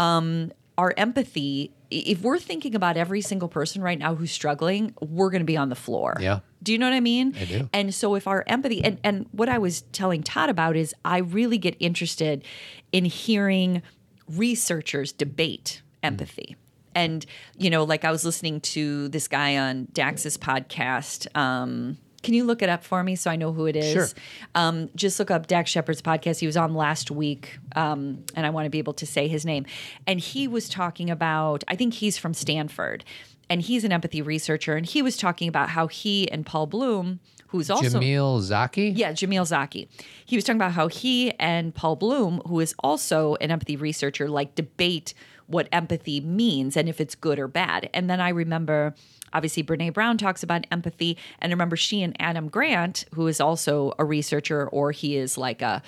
um, 0.02 0.52
our 0.78 0.94
empathy 0.98 1.72
if 1.92 2.22
we're 2.22 2.40
thinking 2.40 2.74
about 2.74 2.98
every 2.98 3.22
single 3.22 3.50
person 3.50 3.82
right 3.82 4.00
now 4.00 4.16
who's 4.16 4.32
struggling, 4.32 4.96
we're 5.02 5.30
going 5.30 5.42
to 5.42 5.46
be 5.46 5.58
on 5.58 5.70
the 5.70 5.76
floor. 5.76 6.16
Yeah. 6.20 6.40
Do 6.64 6.72
you 6.72 6.78
know 6.78 6.88
what 6.88 6.94
I 6.96 7.02
mean? 7.02 7.36
I 7.40 7.46
do. 7.46 7.70
And 7.74 7.94
so 7.94 8.16
if 8.16 8.28
our 8.28 8.44
empathy 8.48 8.84
and, 8.84 8.98
and 9.04 9.28
what 9.32 9.50
I 9.50 9.58
was 9.58 9.82
telling 9.92 10.24
Todd 10.24 10.50
about 10.50 10.76
is 10.76 10.96
I 11.04 11.18
really 11.18 11.58
get 11.58 11.76
interested 11.80 12.46
in 12.92 13.06
hearing 13.06 13.82
researchers 14.30 15.12
debate 15.12 15.82
empathy. 16.02 16.56
And, 16.96 17.26
you 17.58 17.70
know, 17.70 17.84
like 17.84 18.06
I 18.06 18.12
was 18.12 18.26
listening 18.26 18.62
to 18.62 19.10
this 19.10 19.28
guy 19.28 19.58
on 19.58 19.88
Dax's 19.92 20.38
podcast. 20.38 21.28
Um, 21.36 21.98
can 22.24 22.34
you 22.34 22.44
look 22.44 22.62
it 22.62 22.70
up 22.70 22.84
for 22.84 23.04
me 23.04 23.16
so 23.16 23.32
I 23.32 23.36
know 23.36 23.52
who 23.52 23.66
it 23.66 23.76
is? 23.76 23.92
Sure. 23.92 24.08
Um, 24.56 24.90
just 24.96 25.20
look 25.20 25.32
up 25.32 25.48
Dax 25.48 25.72
Shepard's 25.72 26.02
podcast. 26.02 26.40
He 26.40 26.46
was 26.46 26.58
on 26.58 26.74
last 26.74 27.12
week, 27.12 27.58
um, 27.76 28.24
and 28.36 28.46
I 28.46 28.50
want 28.50 28.66
to 28.66 28.70
be 28.70 28.80
able 28.80 28.94
to 28.94 29.06
say 29.06 29.28
his 29.28 29.46
name. 29.46 29.66
And 30.06 30.20
he 30.20 30.48
was 30.48 30.70
talking 30.70 31.10
about, 31.10 31.64
I 31.68 31.76
think 31.76 31.96
he's 31.96 32.18
from 32.18 32.34
Stanford, 32.34 33.04
and 33.50 33.62
he's 33.62 33.84
an 33.84 33.92
empathy 33.92 34.22
researcher. 34.22 34.76
And 34.76 34.86
he 34.86 35.02
was 35.02 35.18
talking 35.18 35.48
about 35.48 35.70
how 35.70 35.88
he 35.88 36.32
and 36.32 36.46
Paul 36.46 36.68
Bloom, 36.68 37.20
who's 37.48 37.70
also 37.70 38.00
Jamil 38.00 38.40
Zaki? 38.42 38.90
yeah, 38.90 39.12
Jamil 39.12 39.46
Zaki. 39.46 39.90
He 40.26 40.36
was 40.36 40.46
talking 40.46 40.60
about 40.60 40.72
how 40.74 40.88
he 40.88 41.32
and 41.40 41.74
Paul 41.74 41.96
Bloom, 41.96 42.42
who 42.48 42.60
is 42.60 42.74
also 42.80 43.36
an 43.42 43.52
empathy 43.52 43.76
researcher, 43.76 44.30
like 44.30 44.56
debate 44.56 45.14
what 45.48 45.68
empathy 45.74 46.22
means 46.22 46.78
and 46.78 46.88
if 46.88 47.02
it's 47.02 47.14
good 47.14 47.38
or 47.38 47.48
bad. 47.48 47.90
And 47.94 48.10
then 48.10 48.22
I 48.22 48.30
remember, 48.30 48.96
obviously, 49.34 49.64
Brene 49.64 49.94
Brown 49.94 50.18
talks 50.18 50.44
about 50.44 50.66
empathy. 50.72 51.18
And 51.40 51.52
remember 51.52 51.76
she 51.76 52.02
and 52.04 52.16
Adam 52.20 52.48
Grant, 52.50 53.06
who 53.14 53.28
is 53.28 53.40
also 53.42 53.94
a 54.00 54.06
researcher, 54.06 54.68
or 54.68 54.92
he 54.92 55.16
is 55.18 55.38
like 55.38 55.62
a, 55.62 55.82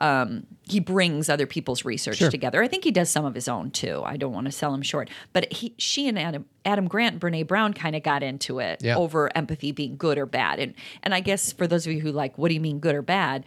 um, 0.00 0.44
he 0.68 0.80
brings 0.80 1.28
other 1.28 1.46
people's 1.46 1.84
research 1.84 2.18
together. 2.18 2.60
I 2.62 2.66
think 2.68 2.82
he 2.82 2.90
does 2.90 3.10
some 3.10 3.24
of 3.24 3.34
his 3.34 3.46
own 3.46 3.70
too. 3.70 4.02
I 4.04 4.16
don't 4.16 4.32
want 4.32 4.46
to 4.46 4.52
sell 4.52 4.74
him 4.74 4.82
short, 4.82 5.08
but 5.32 5.52
he, 5.52 5.72
she 5.78 6.08
and 6.08 6.18
Adam, 6.18 6.46
Adam 6.64 6.88
Grant, 6.88 7.20
Brene 7.20 7.46
Brown 7.46 7.72
kind 7.74 7.94
of 7.94 8.02
got 8.02 8.22
into 8.24 8.58
it 8.58 8.82
Yeah. 8.82 8.96
over 8.96 9.30
empathy 9.36 9.70
being 9.70 9.96
good 9.96 10.18
or 10.18 10.26
bad. 10.26 10.58
And 10.58 10.74
and 11.04 11.14
I 11.14 11.20
guess 11.20 11.52
for 11.52 11.68
those 11.68 11.86
of 11.86 11.92
you 11.92 12.00
who 12.00 12.10
like, 12.10 12.36
what 12.36 12.48
do 12.48 12.54
you 12.54 12.60
mean 12.60 12.80
good 12.80 12.96
or 12.96 13.02
bad? 13.02 13.44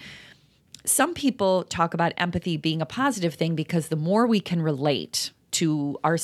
Some 0.85 1.13
people 1.13 1.63
talk 1.65 1.93
about 1.93 2.13
empathy 2.17 2.55
being 2.55 2.81
a 2.81 2.85
positive 2.85 3.33
thing 3.33 3.55
because 3.55 3.89
the 3.89 3.97
more 3.97 4.25
we 4.25 4.39
can 4.39 4.61
relate 4.61 5.31
to 5.57 5.97
our 6.03 6.17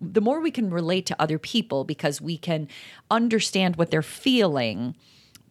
the 0.00 0.20
more 0.20 0.40
we 0.40 0.50
can 0.50 0.70
relate 0.70 1.06
to 1.06 1.16
other 1.20 1.38
people 1.38 1.84
because 1.84 2.20
we 2.20 2.38
can 2.38 2.68
understand 3.10 3.76
what 3.76 3.90
they're 3.90 4.02
feeling 4.02 4.94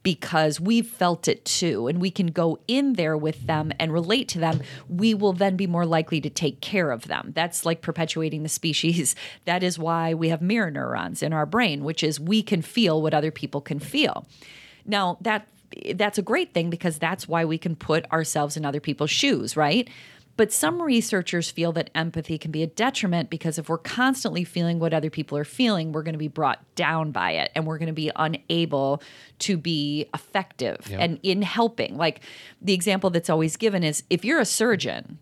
because 0.01 0.59
we've 0.59 0.87
felt 0.87 1.27
it 1.27 1.43
too 1.45 1.87
and 1.87 1.99
we 1.99 2.09
can 2.09 2.27
go 2.27 2.57
in 2.67 2.93
there 2.93 3.17
with 3.17 3.45
them 3.45 3.71
and 3.79 3.93
relate 3.93 4.27
to 4.29 4.39
them 4.39 4.61
we 4.89 5.13
will 5.13 5.33
then 5.33 5.55
be 5.55 5.67
more 5.67 5.85
likely 5.85 6.21
to 6.21 6.29
take 6.29 6.61
care 6.61 6.91
of 6.91 7.07
them. 7.07 7.33
That's 7.35 7.65
like 7.65 7.81
perpetuating 7.81 8.43
the 8.43 8.49
species. 8.49 9.15
That 9.45 9.63
is 9.63 9.77
why 9.77 10.13
we 10.13 10.29
have 10.29 10.41
mirror 10.41 10.71
neurons 10.71 11.21
in 11.21 11.33
our 11.33 11.45
brain 11.45 11.83
which 11.83 12.03
is 12.03 12.19
we 12.19 12.41
can 12.41 12.61
feel 12.61 13.01
what 13.01 13.13
other 13.13 13.31
people 13.31 13.61
can 13.61 13.79
feel. 13.79 14.25
Now 14.85 15.17
that 15.21 15.47
that's 15.93 16.17
a 16.17 16.21
great 16.21 16.53
thing 16.53 16.69
because 16.69 16.97
that's 16.97 17.27
why 17.27 17.45
we 17.45 17.57
can 17.57 17.75
put 17.75 18.09
ourselves 18.11 18.57
in 18.57 18.65
other 18.65 18.79
people's 18.79 19.11
shoes 19.11 19.55
right 19.57 19.87
but 20.37 20.53
some 20.53 20.81
researchers 20.81 21.49
feel 21.49 21.71
that 21.73 21.89
empathy 21.95 22.37
can 22.37 22.51
be 22.51 22.63
a 22.63 22.67
detriment 22.67 23.29
because 23.29 23.57
if 23.57 23.67
we're 23.67 23.77
constantly 23.77 24.43
feeling 24.43 24.79
what 24.79 24.93
other 24.93 25.09
people 25.09 25.37
are 25.37 25.43
feeling, 25.43 25.91
we're 25.91 26.03
going 26.03 26.13
to 26.13 26.19
be 26.19 26.27
brought 26.27 26.63
down 26.75 27.11
by 27.11 27.31
it 27.31 27.51
and 27.55 27.65
we're 27.65 27.79
going 27.79 27.87
to 27.87 27.93
be 27.93 28.11
unable 28.15 29.01
to 29.39 29.57
be 29.57 30.07
effective 30.13 30.87
and 30.91 31.19
in 31.23 31.41
helping. 31.41 31.97
Like 31.97 32.21
the 32.61 32.73
example 32.73 33.09
that's 33.09 33.29
always 33.29 33.57
given 33.57 33.83
is 33.83 34.03
if 34.09 34.23
you're 34.23 34.39
a 34.39 34.45
surgeon 34.45 35.17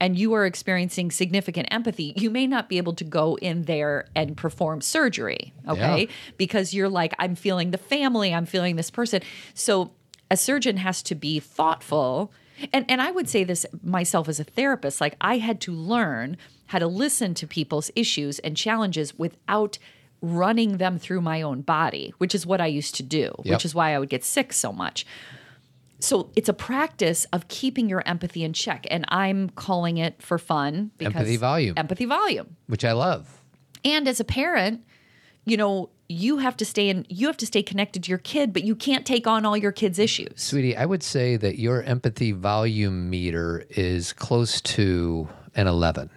and 0.00 0.18
you 0.18 0.32
are 0.32 0.46
experiencing 0.46 1.10
significant 1.10 1.68
empathy, 1.70 2.12
you 2.16 2.30
may 2.30 2.46
not 2.46 2.68
be 2.68 2.76
able 2.76 2.92
to 2.94 3.04
go 3.04 3.36
in 3.38 3.62
there 3.62 4.06
and 4.16 4.36
perform 4.36 4.80
surgery, 4.80 5.52
okay? 5.68 6.02
Yeah. 6.02 6.10
Because 6.36 6.74
you're 6.74 6.88
like, 6.88 7.14
I'm 7.18 7.34
feeling 7.36 7.70
the 7.70 7.78
family, 7.78 8.34
I'm 8.34 8.46
feeling 8.46 8.76
this 8.76 8.90
person. 8.90 9.22
So 9.54 9.92
a 10.30 10.36
surgeon 10.36 10.78
has 10.78 11.02
to 11.04 11.14
be 11.14 11.38
thoughtful. 11.38 12.32
And, 12.72 12.84
and 12.88 13.00
I 13.02 13.10
would 13.10 13.28
say 13.28 13.44
this 13.44 13.64
myself 13.82 14.28
as 14.28 14.38
a 14.40 14.44
therapist, 14.44 15.00
like 15.00 15.16
I 15.20 15.38
had 15.38 15.60
to 15.62 15.72
learn 15.72 16.36
how 16.66 16.78
to 16.78 16.86
listen 16.86 17.34
to 17.34 17.46
people's 17.46 17.90
issues 17.96 18.38
and 18.40 18.56
challenges 18.56 19.18
without 19.18 19.78
running 20.20 20.76
them 20.76 20.98
through 20.98 21.20
my 21.20 21.42
own 21.42 21.62
body, 21.62 22.14
which 22.18 22.34
is 22.34 22.46
what 22.46 22.60
I 22.60 22.66
used 22.66 22.94
to 22.96 23.02
do, 23.02 23.34
Yep. 23.44 23.54
which 23.54 23.64
is 23.64 23.74
why 23.74 23.94
I 23.94 23.98
would 23.98 24.08
get 24.08 24.24
sick 24.24 24.52
so 24.52 24.72
much. 24.72 25.04
So 25.98 26.30
it's 26.36 26.48
a 26.48 26.52
practice 26.54 27.26
of 27.32 27.46
keeping 27.48 27.88
your 27.88 28.02
empathy 28.06 28.42
in 28.44 28.52
check. 28.52 28.86
And 28.90 29.04
I'm 29.08 29.50
calling 29.50 29.98
it 29.98 30.20
for 30.22 30.38
fun 30.38 30.90
because 30.98 31.14
Empathy 31.14 31.36
volume. 31.36 31.74
Empathy 31.76 32.04
volume. 32.06 32.56
Which 32.66 32.84
I 32.84 32.92
love. 32.92 33.40
And 33.84 34.06
as 34.08 34.18
a 34.20 34.24
parent, 34.24 34.82
you 35.44 35.56
know, 35.56 35.90
you 36.12 36.38
have 36.38 36.56
to 36.58 36.64
stay 36.64 36.88
in 36.88 37.06
you 37.08 37.26
have 37.26 37.36
to 37.38 37.46
stay 37.46 37.62
connected 37.62 38.04
to 38.04 38.08
your 38.10 38.18
kid, 38.18 38.52
but 38.52 38.64
you 38.64 38.74
can't 38.74 39.06
take 39.06 39.26
on 39.26 39.44
all 39.44 39.56
your 39.56 39.72
kids' 39.72 39.98
issues. 39.98 40.40
Sweetie, 40.40 40.76
I 40.76 40.86
would 40.86 41.02
say 41.02 41.36
that 41.36 41.58
your 41.58 41.82
empathy 41.82 42.32
volume 42.32 43.10
meter 43.10 43.64
is 43.70 44.12
close 44.12 44.60
to 44.62 45.28
an 45.54 45.66
11. 45.66 46.10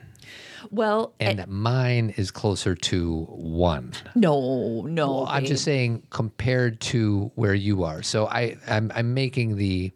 Well, 0.72 1.14
and 1.20 1.39
eh, 1.39 1.46
mine 1.48 2.14
is 2.18 2.32
closer 2.32 2.76
to 2.76 3.24
one. 3.30 3.93
no, 4.16 4.82
no. 4.82 5.08
Well, 5.08 5.28
I'm 5.30 5.46
just 5.46 5.64
saying 5.64 6.04
compared 6.10 6.82
to 6.82 7.32
where 7.36 7.54
you 7.54 7.84
are. 7.84 8.02
So 8.02 8.28
I, 8.28 8.58
I'm, 8.68 8.91
I'm 8.96 9.14
making 9.14 9.58
the, 9.58 9.91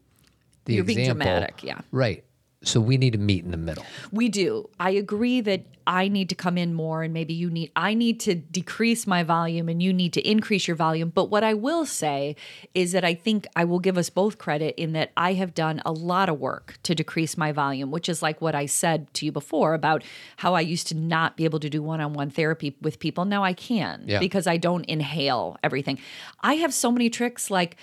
the 0.65 0.75
You're 0.75 0.83
being 0.83 1.05
dramatic, 1.05 1.63
yeah. 1.63 1.81
Right. 1.91 2.23
So 2.61 2.81
we 2.81 2.97
need 2.97 3.13
to 3.13 3.19
meet 3.19 3.45
in 3.45 3.51
the 3.51 3.57
middle. 3.57 3.85
We 4.11 4.27
do. 4.27 4.69
I 4.79 4.89
agree 4.91 5.39
that 5.41 5.61
I 5.87 6.07
need 6.09 6.29
to 6.29 6.35
come 6.35 6.57
in 6.57 6.73
more 6.73 7.03
and 7.03 7.13
maybe 7.13 7.33
you 7.33 7.49
need 7.49 7.71
I 7.75 7.93
need 7.93 8.19
to 8.21 8.35
decrease 8.35 9.07
my 9.07 9.23
volume 9.23 9.69
and 9.69 9.81
you 9.81 9.93
need 9.93 10.11
to 10.13 10.29
increase 10.29 10.67
your 10.67 10.75
volume. 10.75 11.09
But 11.09 11.31
what 11.31 11.43
I 11.43 11.53
will 11.53 11.85
say 11.85 12.35
is 12.75 12.91
that 12.91 13.05
I 13.05 13.13
think 13.15 13.47
I 13.55 13.63
will 13.63 13.79
give 13.79 13.97
us 13.97 14.09
both 14.09 14.37
credit 14.37 14.75
in 14.75 14.91
that 14.91 15.11
I 15.15 15.33
have 15.33 15.53
done 15.55 15.81
a 15.85 15.91
lot 15.91 16.27
of 16.27 16.37
work 16.39 16.77
to 16.83 16.93
decrease 16.93 17.37
my 17.37 17.51
volume, 17.53 17.91
which 17.91 18.09
is 18.09 18.21
like 18.21 18.41
what 18.41 18.55
I 18.55 18.65
said 18.65 19.11
to 19.15 19.25
you 19.25 19.31
before 19.31 19.73
about 19.73 20.03
how 20.37 20.53
I 20.53 20.61
used 20.61 20.87
to 20.89 20.95
not 20.95 21.37
be 21.37 21.45
able 21.45 21.59
to 21.61 21.69
do 21.69 21.81
one-on-one 21.81 22.29
therapy 22.29 22.75
with 22.81 22.99
people. 22.99 23.23
Now 23.25 23.43
I 23.43 23.53
can 23.53 24.03
Yeah. 24.05 24.19
because 24.19 24.47
I 24.47 24.57
don't 24.57 24.85
inhale 24.85 25.57
everything. 25.63 25.97
I 26.41 26.55
have 26.55 26.73
so 26.73 26.91
many 26.91 27.09
tricks 27.09 27.49
like 27.49 27.77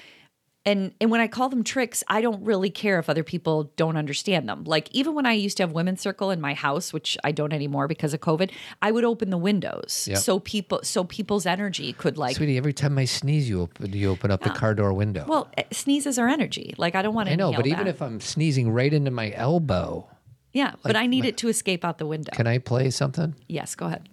and 0.67 0.93
and 1.01 1.11
when 1.11 1.21
I 1.21 1.29
call 1.29 1.49
them 1.49 1.63
tricks, 1.65 2.03
I 2.09 2.21
don't 2.21 2.45
really 2.45 2.69
care 2.71 2.99
if 2.99 3.09
other 3.09 3.23
people 3.23 3.73
don't 3.77 3.97
understand 3.97 4.49
them. 4.49 4.65
Like 4.65 4.89
even 4.93 5.15
when 5.15 5.25
I 5.25 5.33
used 5.33 5.57
to 5.59 5.63
have 5.63 5.73
women's 5.73 6.01
circle 6.01 6.31
in 6.31 6.41
my 6.41 6.53
house, 6.55 6.93
which 6.93 7.17
I 7.25 7.31
don't 7.33 7.53
anymore 7.53 7.87
because 7.89 8.13
of 8.13 8.21
COVID, 8.21 8.51
I 8.83 8.91
would 8.91 9.05
open 9.05 9.31
the 9.31 9.39
windows 9.39 10.09
Yep. 10.11 10.19
so 10.19 10.39
people 10.41 10.81
so 10.83 11.05
people's 11.05 11.47
energy 11.47 11.93
could 11.93 12.19
like 12.19 12.37
Sweetie, 12.37 12.57
every 12.59 12.73
time 12.73 12.99
I 12.99 13.05
sneeze, 13.07 13.49
you 13.49 13.63
open, 13.63 13.93
you 13.93 14.11
open 14.11 14.31
up 14.31 14.43
the 14.43 14.51
car 14.51 14.75
door 14.75 14.93
window. 14.93 15.25
well, 15.29 15.49
eh, 15.57 15.63
sneezes 15.73 16.19
are 16.19 16.29
energy. 16.29 16.75
Like 16.77 16.95
I 16.97 17.03
don't 17.03 17.15
want 17.15 17.29
to 17.29 17.33
I 17.33 17.37
know, 17.37 17.49
inhale 17.49 17.63
but 17.63 17.67
even 17.69 17.85
that. 17.85 17.91
if 17.95 18.03
I'm 18.03 18.21
sneezing 18.21 18.71
right 18.71 18.93
into 18.93 19.11
my 19.13 19.31
elbow, 19.37 20.09
yeah, 20.53 20.75
but 20.83 20.97
I 20.97 21.07
need 21.07 21.25
it 21.25 21.37
to 21.39 21.49
escape 21.49 21.85
out 21.85 21.99
the 21.99 22.07
window. 22.07 22.33
can 22.35 22.47
I 22.49 22.59
play 22.59 22.91
something? 22.91 23.35
yes, 23.49 23.75
go 23.77 23.87
ahead. 23.87 24.09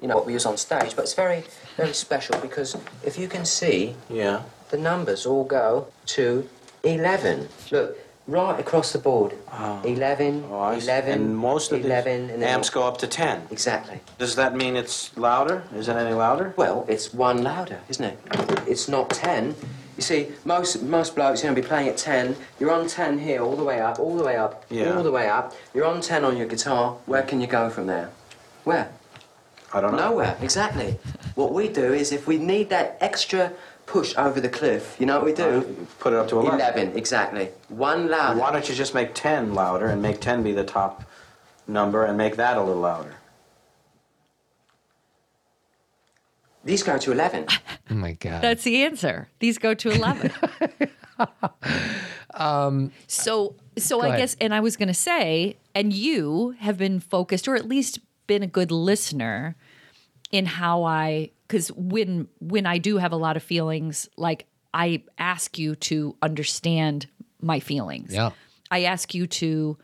you 0.00 0.08
know 0.08 0.16
what 0.16 0.26
we 0.26 0.32
use 0.32 0.46
on 0.46 0.56
stage, 0.56 0.94
but 0.96 1.02
it's 1.02 1.14
very, 1.14 1.42
very 1.76 1.92
special 1.92 2.36
because 2.40 2.76
if 3.04 3.18
you 3.18 3.26
can 3.28 3.44
see, 3.44 3.94
Yeah. 4.10 4.42
The 4.72 4.78
numbers 4.78 5.24
all 5.26 5.44
go 5.44 5.86
to 6.06 6.48
11. 6.82 7.48
Look, 7.70 7.96
right 8.26 8.58
across 8.58 8.92
the 8.92 8.98
board. 8.98 9.34
Ah. 9.50 9.80
11, 9.84 10.44
Oh, 10.50 10.70
11, 10.72 11.12
and 11.12 11.36
most 11.36 11.70
of 11.72 11.84
11, 11.84 12.30
and 12.30 12.42
amps 12.42 12.70
go 12.70 12.82
up 12.82 12.96
to 12.98 13.06
10. 13.06 13.42
Exactly. 13.50 14.00
Does 14.18 14.34
that 14.36 14.56
mean 14.56 14.74
it's 14.74 15.16
louder? 15.16 15.62
Is 15.76 15.88
it 15.88 15.96
any 15.96 16.14
louder? 16.14 16.54
Well, 16.56 16.86
it's 16.88 17.12
one 17.12 17.42
louder, 17.42 17.80
isn't 17.90 18.04
it? 18.04 18.18
It's 18.66 18.88
not 18.88 19.10
10. 19.10 19.54
You 19.98 20.02
see, 20.02 20.28
most 20.46 20.82
most 20.82 21.14
blokes 21.14 21.40
are 21.40 21.44
going 21.44 21.54
to 21.54 21.60
be 21.60 21.68
playing 21.68 21.88
at 21.88 21.98
10. 21.98 22.34
You're 22.58 22.72
on 22.72 22.88
10 22.88 23.18
here, 23.18 23.42
all 23.42 23.56
the 23.56 23.62
way 23.64 23.78
up, 23.80 24.00
all 24.00 24.16
the 24.16 24.24
way 24.24 24.36
up, 24.36 24.64
Yeah. 24.70 24.96
all 24.96 25.02
the 25.02 25.12
way 25.12 25.28
up. 25.28 25.52
You're 25.74 25.84
on 25.84 26.00
10 26.00 26.24
on 26.24 26.38
your 26.38 26.46
guitar. 26.48 26.96
Where 27.04 27.22
can 27.22 27.42
you 27.42 27.46
go 27.46 27.68
from 27.68 27.86
there? 27.88 28.08
Where? 28.64 28.88
I 29.74 29.80
don't 29.82 29.92
know. 29.92 30.08
Nowhere, 30.10 30.36
exactly. 30.40 30.98
What 31.34 31.52
we 31.52 31.68
do 31.68 31.92
is 31.94 32.12
if 32.12 32.26
we 32.26 32.36
need 32.38 32.68
that 32.70 32.96
extra 33.00 33.52
push 33.92 34.14
over 34.16 34.40
the 34.40 34.48
cliff, 34.48 34.96
you 34.98 35.04
know 35.04 35.16
what 35.16 35.26
we 35.26 35.34
do? 35.34 35.44
Uh, 35.44 35.62
put 35.98 36.14
it 36.14 36.18
up 36.18 36.26
to 36.26 36.38
11. 36.38 36.58
11, 36.58 36.96
exactly. 36.96 37.50
One 37.68 38.08
louder. 38.08 38.40
Why 38.40 38.50
don't 38.50 38.66
you 38.66 38.74
just 38.74 38.94
make 38.94 39.14
10 39.14 39.52
louder 39.54 39.86
and 39.86 40.00
make 40.00 40.18
10 40.18 40.42
be 40.42 40.52
the 40.52 40.64
top 40.64 41.04
number 41.68 42.06
and 42.06 42.16
make 42.16 42.36
that 42.36 42.56
a 42.56 42.62
little 42.62 42.80
louder? 42.80 43.16
These 46.64 46.82
go 46.82 46.96
to 46.96 47.12
11. 47.12 47.46
Oh 47.90 47.94
my 47.94 48.12
God. 48.12 48.40
That's 48.40 48.64
the 48.64 48.82
answer. 48.82 49.28
These 49.40 49.58
go 49.58 49.74
to 49.74 49.90
11. 49.90 50.32
Um, 52.34 52.92
so 53.06 53.56
so 53.76 54.00
I 54.00 54.06
ahead. 54.06 54.18
guess 54.20 54.36
and 54.40 54.54
I 54.54 54.60
was 54.60 54.78
going 54.78 54.88
to 54.88 54.94
say 54.94 55.58
and 55.74 55.92
you 55.92 56.56
have 56.60 56.78
been 56.78 56.98
focused 56.98 57.46
or 57.46 57.54
at 57.54 57.68
least 57.68 57.98
been 58.26 58.42
a 58.42 58.46
good 58.46 58.70
listener 58.70 59.54
in 60.30 60.46
how 60.46 60.82
I 60.82 61.30
cuz 61.52 61.68
when 61.76 62.28
when 62.40 62.64
I 62.66 62.78
do 62.78 62.96
have 62.98 63.12
a 63.12 63.20
lot 63.26 63.36
of 63.36 63.42
feelings 63.42 64.08
like 64.16 64.46
I 64.74 65.02
ask 65.18 65.58
you 65.58 65.74
to 65.90 66.16
understand 66.22 67.06
my 67.40 67.60
feelings. 67.60 68.10
Yeah. 68.14 68.30
I 68.70 68.84
ask 68.84 69.14
you 69.14 69.26
to 69.42 69.76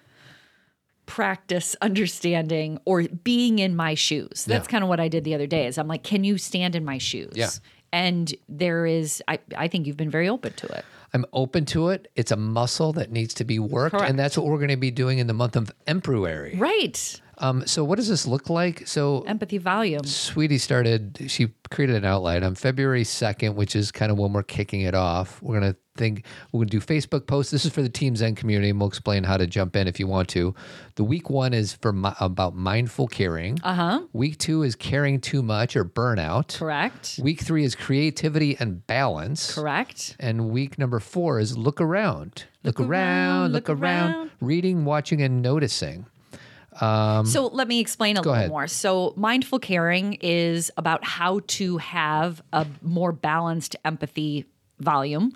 practice 1.07 1.75
understanding 1.81 2.79
or 2.85 3.03
being 3.25 3.59
in 3.59 3.75
my 3.77 3.95
shoes. 3.95 4.45
That's 4.45 4.67
Yeah. 4.67 4.71
kind 4.73 4.85
of 4.85 4.89
what 4.89 5.01
I 5.01 5.09
did 5.09 5.25
the 5.25 5.35
other 5.35 5.47
day. 5.47 5.67
Is 5.67 5.79
I'm 5.79 5.89
like, 5.89 6.03
can 6.03 6.25
you 6.25 6.39
stand 6.39 6.75
in 6.75 6.85
my 6.85 6.99
shoes? 6.99 7.33
Yeah. 7.35 7.51
And 7.93 8.35
there 8.49 8.85
is, 8.85 9.23
I, 9.27 9.39
I 9.57 9.69
think 9.69 9.87
you've 9.87 9.97
been 9.97 10.11
very 10.11 10.29
open 10.29 10.53
to 10.55 10.67
it. 10.67 10.85
I'm 11.15 11.25
open 11.33 11.65
to 11.67 11.89
it. 11.89 12.09
It's 12.17 12.31
a 12.31 12.37
muscle 12.37 12.93
that 12.93 13.11
needs 13.11 13.33
to 13.35 13.45
be 13.45 13.59
worked, 13.59 13.93
Correct. 13.97 14.11
and 14.11 14.19
that's 14.19 14.37
what 14.37 14.47
we're 14.47 14.59
going 14.59 14.69
to 14.69 14.77
be 14.77 14.91
doing 14.91 15.19
in 15.19 15.27
the 15.27 15.33
month 15.33 15.57
of 15.57 15.73
Emperuary. 15.87 16.59
Right. 16.61 17.19
Um, 17.41 17.67
so, 17.67 17.85
what 17.85 17.97
does 17.97 18.09
this 18.09 18.27
look 18.27 18.51
like? 18.51 18.87
So, 18.87 19.23
Empathy 19.23 19.59
volume. 19.59 20.05
Sweetie 20.05 20.59
started, 20.59 21.27
she 21.29 21.49
created 21.71 21.97
an 21.97 22.05
outline 22.05 22.43
on 22.43 22.55
February 22.55 23.05
2nd, 23.05 23.55
which 23.55 23.77
is 23.77 23.91
kind 23.93 24.11
of 24.11 24.19
when 24.19 24.33
we're 24.33 24.43
kicking 24.43 24.81
it 24.83 24.95
off. 24.95 25.41
We're 25.43 25.61
going 25.61 25.73
to 25.73 25.79
think, 25.97 26.25
we're 26.53 26.65
to 26.65 26.71
do 26.71 26.81
Facebook 26.81 27.27
posts. 27.27 27.51
This 27.53 27.65
is 27.65 27.73
for 27.73 27.83
the 27.83 27.89
Team 27.89 28.17
Zen 28.17 28.35
community, 28.35 28.71
and 28.71 28.79
we'll 28.81 28.89
explain 28.89 29.25
how 29.25 29.37
to 29.37 29.47
jump 29.47 29.77
in 29.77 29.87
if 29.89 29.99
you 30.01 30.07
want 30.07 30.29
to. 30.31 30.55
The 30.97 31.05
week 31.05 31.29
one 31.31 31.53
is 31.55 31.75
for 31.75 31.93
mi- 31.93 32.11
about 32.21 32.55
mindful 32.57 33.07
caring. 33.09 33.59
Uh 33.63 33.75
huh. 33.75 34.01
Week 34.13 34.39
two 34.39 34.63
is 34.63 34.75
caring 34.75 35.21
too 35.21 35.43
much 35.43 35.77
or 35.77 35.85
burnout. 35.85 36.57
Correct. 36.59 37.19
Week 37.23 37.41
three 37.41 37.65
is 37.65 37.75
creativity 37.75 38.57
and 38.59 38.85
balance. 38.87 39.55
Correct. 39.55 40.17
And 40.19 40.51
week 40.51 40.79
number 40.79 40.99
four 41.01 41.39
is 41.39 41.57
look 41.57 41.81
around. 41.81 42.45
Look, 42.65 42.81
around, 42.81 42.89
around, 42.91 43.53
look 43.53 43.69
look 43.69 43.79
around. 43.79 44.11
around. 44.15 44.31
Reading, 44.41 44.85
watching, 44.85 45.23
and 45.23 45.41
noticing. 45.43 46.07
So 47.25 47.47
let 47.49 47.69
me 47.69 47.81
explain 47.81 48.17
a 48.17 48.21
little 48.21 48.33
ahead. 48.35 48.51
more. 48.51 48.67
So 48.67 49.13
mindful 49.17 49.59
caring 49.59 50.15
is 50.21 50.71
about 50.77 51.05
how 51.05 51.41
to 51.59 51.79
have 51.79 52.43
a 52.53 52.67
more 52.83 53.13
balanced 53.13 53.77
empathy 53.85 54.45
volume. 54.79 55.33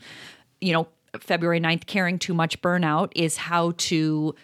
You 0.60 0.72
know, 0.74 0.88
February 1.18 1.60
9th, 1.60 1.86
caring 1.86 2.18
too 2.18 2.32
much 2.34 2.60
burnout 2.62 3.12
is 3.14 3.36
how 3.36 3.72
to 3.76 4.34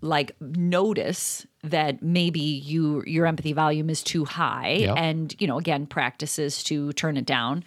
like 0.00 0.32
notice 0.40 1.46
that 1.62 2.02
maybe 2.02 2.40
you 2.40 3.02
your 3.06 3.26
empathy 3.26 3.52
volume 3.52 3.88
is 3.90 4.02
too 4.02 4.24
high 4.24 4.72
Yep. 4.80 4.94
and 4.98 5.34
you 5.38 5.46
know 5.46 5.58
again 5.58 5.86
practices 5.86 6.62
to 6.64 6.92
turn 6.92 7.16
it 7.16 7.24
down 7.26 7.64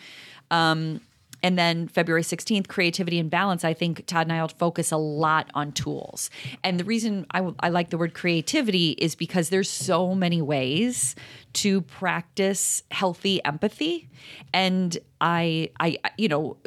Um, 0.51 1.01
and 1.41 1.57
then 1.57 1.87
February 1.87 2.23
16th, 2.23 2.67
creativity 2.67 3.19
and 3.19 3.29
balance. 3.29 3.63
I 3.63 3.73
think 3.73 4.05
Todd 4.05 4.27
and 4.27 4.33
I 4.33 4.41
will 4.41 4.49
focus 4.49 4.91
a 4.91 4.97
lot 4.97 5.49
on 5.53 5.71
tools. 5.71 6.29
And 6.63 6.79
the 6.79 6.83
reason 6.83 7.25
I, 7.31 7.51
I 7.59 7.69
like 7.69 7.89
the 7.89 7.97
word 7.97 8.13
creativity 8.13 8.91
is 8.91 9.15
because 9.15 9.49
there's 9.49 9.69
so 9.69 10.13
many 10.13 10.41
ways 10.41 11.15
to 11.53 11.81
practice 11.81 12.83
healthy 12.91 13.43
empathy. 13.45 14.09
And 14.53 14.97
I, 15.21 15.71
I, 15.79 15.97
you 16.17 16.27
know, 16.27 16.57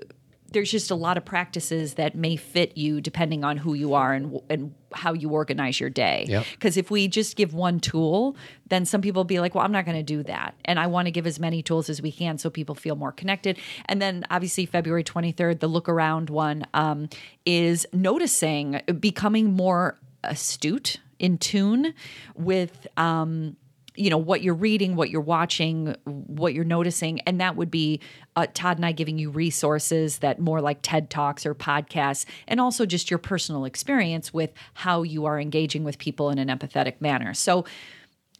there's 0.52 0.70
just 0.70 0.90
a 0.90 0.94
lot 0.94 1.16
of 1.16 1.24
practices 1.24 1.94
that 1.94 2.14
may 2.14 2.36
fit 2.36 2.76
you 2.76 3.00
depending 3.00 3.44
on 3.44 3.56
who 3.56 3.74
you 3.74 3.94
are 3.94 4.12
and 4.12 4.40
and 4.48 4.74
how 4.94 5.12
you 5.12 5.30
organize 5.30 5.80
your 5.80 5.90
day. 5.90 6.26
Yep. 6.28 6.46
Because 6.52 6.76
if 6.76 6.90
we 6.90 7.08
just 7.08 7.36
give 7.36 7.54
one 7.54 7.80
tool, 7.80 8.36
then 8.68 8.84
some 8.84 9.00
people 9.00 9.20
will 9.20 9.24
be 9.24 9.40
like, 9.40 9.54
well, 9.54 9.64
I'm 9.64 9.72
not 9.72 9.84
going 9.84 9.96
to 9.96 10.02
do 10.02 10.22
that. 10.24 10.54
And 10.64 10.78
I 10.78 10.86
want 10.86 11.06
to 11.06 11.10
give 11.10 11.26
as 11.26 11.38
many 11.38 11.62
tools 11.62 11.88
as 11.88 12.02
we 12.02 12.12
can 12.12 12.38
so 12.38 12.50
people 12.50 12.74
feel 12.74 12.96
more 12.96 13.12
connected. 13.12 13.58
And 13.86 14.00
then 14.00 14.24
obviously, 14.30 14.66
February 14.66 15.04
23rd, 15.04 15.60
the 15.60 15.66
look 15.66 15.88
around 15.88 16.30
one 16.30 16.66
um, 16.74 17.08
is 17.46 17.86
noticing, 17.92 18.80
becoming 19.00 19.52
more 19.52 19.98
astute, 20.24 20.98
in 21.18 21.38
tune 21.38 21.94
with. 22.34 22.86
Um, 22.96 23.56
you 23.94 24.10
know 24.10 24.18
what 24.18 24.42
you're 24.42 24.54
reading, 24.54 24.96
what 24.96 25.10
you're 25.10 25.20
watching, 25.20 25.94
what 26.04 26.54
you're 26.54 26.64
noticing, 26.64 27.20
and 27.20 27.40
that 27.40 27.56
would 27.56 27.70
be 27.70 28.00
uh, 28.36 28.46
Todd 28.54 28.78
and 28.78 28.86
I 28.86 28.92
giving 28.92 29.18
you 29.18 29.30
resources 29.30 30.18
that 30.18 30.38
more 30.38 30.60
like 30.60 30.78
TED 30.82 31.10
talks 31.10 31.44
or 31.44 31.54
podcasts, 31.54 32.24
and 32.48 32.60
also 32.60 32.86
just 32.86 33.10
your 33.10 33.18
personal 33.18 33.64
experience 33.64 34.32
with 34.32 34.52
how 34.74 35.02
you 35.02 35.26
are 35.26 35.38
engaging 35.38 35.84
with 35.84 35.98
people 35.98 36.30
in 36.30 36.38
an 36.38 36.48
empathetic 36.48 37.00
manner. 37.00 37.34
So. 37.34 37.64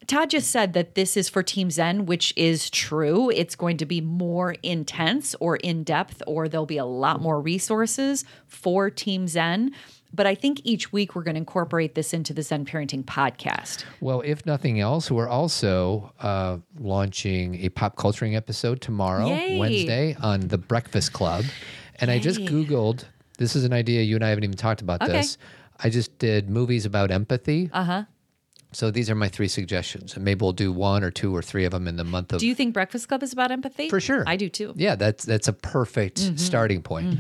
Todd 0.09 0.30
just 0.30 0.50
said 0.50 0.72
that 0.72 0.96
this 0.96 1.16
is 1.16 1.28
for 1.28 1.44
Team 1.44 1.70
Zen, 1.70 2.07
which 2.07 2.34
is 2.36 2.68
true. 2.70 3.30
It's 3.30 3.55
going 3.55 3.76
to 3.76 3.86
be 3.86 4.00
more 4.00 4.57
intense 4.64 5.36
or 5.38 5.55
in 5.59 5.84
depth, 5.84 6.24
or 6.26 6.48
there'll 6.48 6.66
be 6.66 6.76
a 6.76 6.84
lot 6.84 7.22
more 7.22 7.40
resources 7.40 8.24
for 8.48 8.90
Team 8.90 9.28
Zen. 9.28 9.72
But 10.14 10.26
I 10.26 10.34
think 10.34 10.60
each 10.64 10.92
week 10.92 11.14
we're 11.14 11.22
going 11.22 11.34
to 11.36 11.38
incorporate 11.38 11.94
this 11.94 12.12
into 12.12 12.34
the 12.34 12.42
Zen 12.42 12.66
Parenting 12.66 13.02
podcast. 13.04 13.84
Well, 14.00 14.20
if 14.24 14.44
nothing 14.44 14.78
else, 14.78 15.10
we're 15.10 15.28
also 15.28 16.12
uh, 16.20 16.58
launching 16.78 17.54
a 17.64 17.70
pop 17.70 17.96
culturing 17.96 18.36
episode 18.36 18.80
tomorrow, 18.82 19.26
Yay. 19.28 19.58
Wednesday, 19.58 20.14
on 20.20 20.48
the 20.48 20.58
Breakfast 20.58 21.12
Club. 21.14 21.44
And 21.96 22.10
I 22.10 22.18
just 22.18 22.40
Googled, 22.40 23.04
this 23.38 23.56
is 23.56 23.64
an 23.64 23.72
idea 23.72 24.02
you 24.02 24.16
and 24.16 24.24
I 24.24 24.28
haven't 24.28 24.44
even 24.44 24.56
talked 24.56 24.82
about 24.82 25.00
Okay. 25.02 25.12
this. 25.12 25.38
I 25.80 25.88
just 25.88 26.18
did 26.18 26.50
movies 26.50 26.84
about 26.84 27.10
empathy. 27.10 27.70
Uh 27.72 27.84
huh. 27.84 28.04
So 28.73 28.91
these 28.91 29.11
are 29.11 29.14
my 29.14 29.29
three 29.29 29.49
suggestions. 29.49 30.14
And 30.16 30.25
maybe 30.25 30.43
we'll 30.43 30.53
do 30.53 30.73
one 30.73 31.05
or 31.05 31.11
two 31.11 31.35
or 31.35 31.43
three 31.43 31.64
of 31.64 31.73
them 31.73 31.87
in 31.87 31.97
the 31.97 32.05
month 32.05 32.33
of. 32.33 32.41
Do 32.41 32.47
you 32.47 32.55
think 32.55 32.73
Breakfast 32.75 33.09
Club 33.09 33.23
is 33.23 33.33
about 33.33 33.51
empathy? 33.51 33.89
For 33.89 34.01
sure. 34.01 34.25
I 34.27 34.37
do 34.37 34.49
too. 34.49 34.73
Yeah, 34.77 34.95
that's 34.97 35.25
that's 35.25 35.49
a 35.49 35.53
perfect 35.53 36.20
Mm-hmm. 36.20 36.37
starting 36.37 36.83
point. 36.83 37.18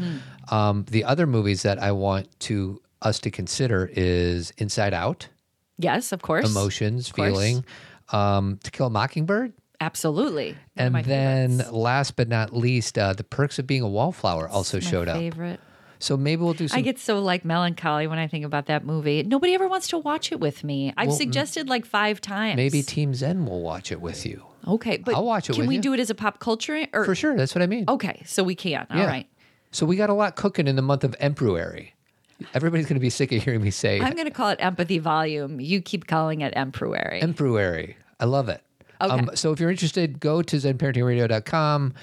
Um, 0.50 0.84
the 0.90 1.04
other 1.04 1.26
movies 1.26 1.62
that 1.62 1.78
I 1.80 1.92
want 1.92 2.28
to 2.40 2.80
us 3.02 3.18
to 3.20 3.30
consider 3.30 3.90
is 3.92 4.52
Inside 4.58 4.94
Out. 4.94 5.28
Yes, 5.78 6.12
of 6.12 6.22
course. 6.22 6.48
emotions, 6.48 7.08
Of 7.08 7.16
course. 7.16 7.28
feeling. 7.28 7.64
Um, 8.12 8.58
to 8.64 8.70
Kill 8.70 8.86
a 8.86 8.90
Mockingbird. 8.90 9.52
Absolutely. 9.80 10.52
One 10.74 10.86
And 10.96 11.04
then, 11.04 11.50
favorites. 11.58 11.72
last 11.72 12.16
but 12.16 12.28
not 12.28 12.54
least, 12.56 12.96
uh, 12.96 13.14
the 13.14 13.24
perks 13.24 13.58
of 13.58 13.66
being 13.66 13.82
a 13.82 13.88
wallflower 13.88 14.48
also 14.48 14.78
showed 14.80 15.08
up. 15.08 15.16
favorite. 15.16 15.58
So 16.02 16.16
maybe 16.16 16.42
we'll 16.42 16.52
do 16.54 16.66
some. 16.66 16.78
I 16.78 16.82
get 16.82 16.98
so 16.98 17.20
like 17.20 17.44
melancholy 17.44 18.08
when 18.08 18.18
I 18.18 18.26
think 18.26 18.44
about 18.44 18.66
that 18.66 18.84
movie. 18.84 19.22
Nobody 19.22 19.54
ever 19.54 19.68
wants 19.68 19.86
to 19.88 19.98
watch 19.98 20.32
it 20.32 20.40
with 20.40 20.64
me. 20.64 20.92
I've 20.96 21.08
Well, 21.08 21.16
suggested 21.16 21.68
like 21.68 21.86
five 21.86 22.20
times. 22.20 22.56
maybe 22.56 22.82
Team 22.82 23.14
Zen 23.14 23.46
will 23.46 23.62
watch 23.62 23.92
it 23.92 24.00
with 24.00 24.26
you. 24.26 24.44
Okay, 24.66 24.96
but 24.96 25.14
I'll 25.14 25.24
watch 25.24 25.48
it 25.48 25.54
Can 25.54 25.66
we 25.68 25.76
you. 25.76 25.80
do 25.80 25.92
it 25.92 26.00
as 26.00 26.10
a 26.10 26.14
pop 26.16 26.40
culture 26.40 26.86
or 26.92 27.04
For 27.04 27.14
sure. 27.14 27.36
That's 27.36 27.54
what 27.54 27.62
I 27.62 27.66
mean. 27.68 27.84
Okay, 27.86 28.20
so 28.26 28.42
we 28.42 28.56
can. 28.56 28.84
All 28.90 28.96
Yeah. 28.98 29.06
right. 29.06 29.28
So 29.70 29.86
we 29.86 29.94
got 29.94 30.10
a 30.10 30.14
lot 30.14 30.34
cooking 30.34 30.66
in 30.66 30.74
the 30.74 30.82
month 30.82 31.04
of 31.04 31.16
Emperuary. 31.20 31.90
Everybody's 32.52 32.86
going 32.86 32.96
to 32.96 33.00
be 33.00 33.08
sick 33.10 33.30
of 33.30 33.40
hearing 33.44 33.62
me 33.62 33.70
say 33.70 34.00
I'm 34.00 34.14
going 34.14 34.24
to 34.26 34.32
call 34.32 34.48
it 34.48 34.58
empathy 34.60 34.98
volume. 34.98 35.60
You 35.60 35.80
keep 35.80 36.08
calling 36.08 36.40
it 36.40 36.52
emperuary. 36.56 37.22
Emperuary. 37.22 37.94
I 38.18 38.24
love 38.24 38.48
it. 38.48 38.60
Um, 39.00 39.20
Okay. 39.28 39.36
so 39.36 39.52
if 39.52 39.60
you're 39.60 39.70
interested, 39.70 40.18
go 40.18 40.42
to 40.42 40.56
zenparentingradio.com. 40.56 41.94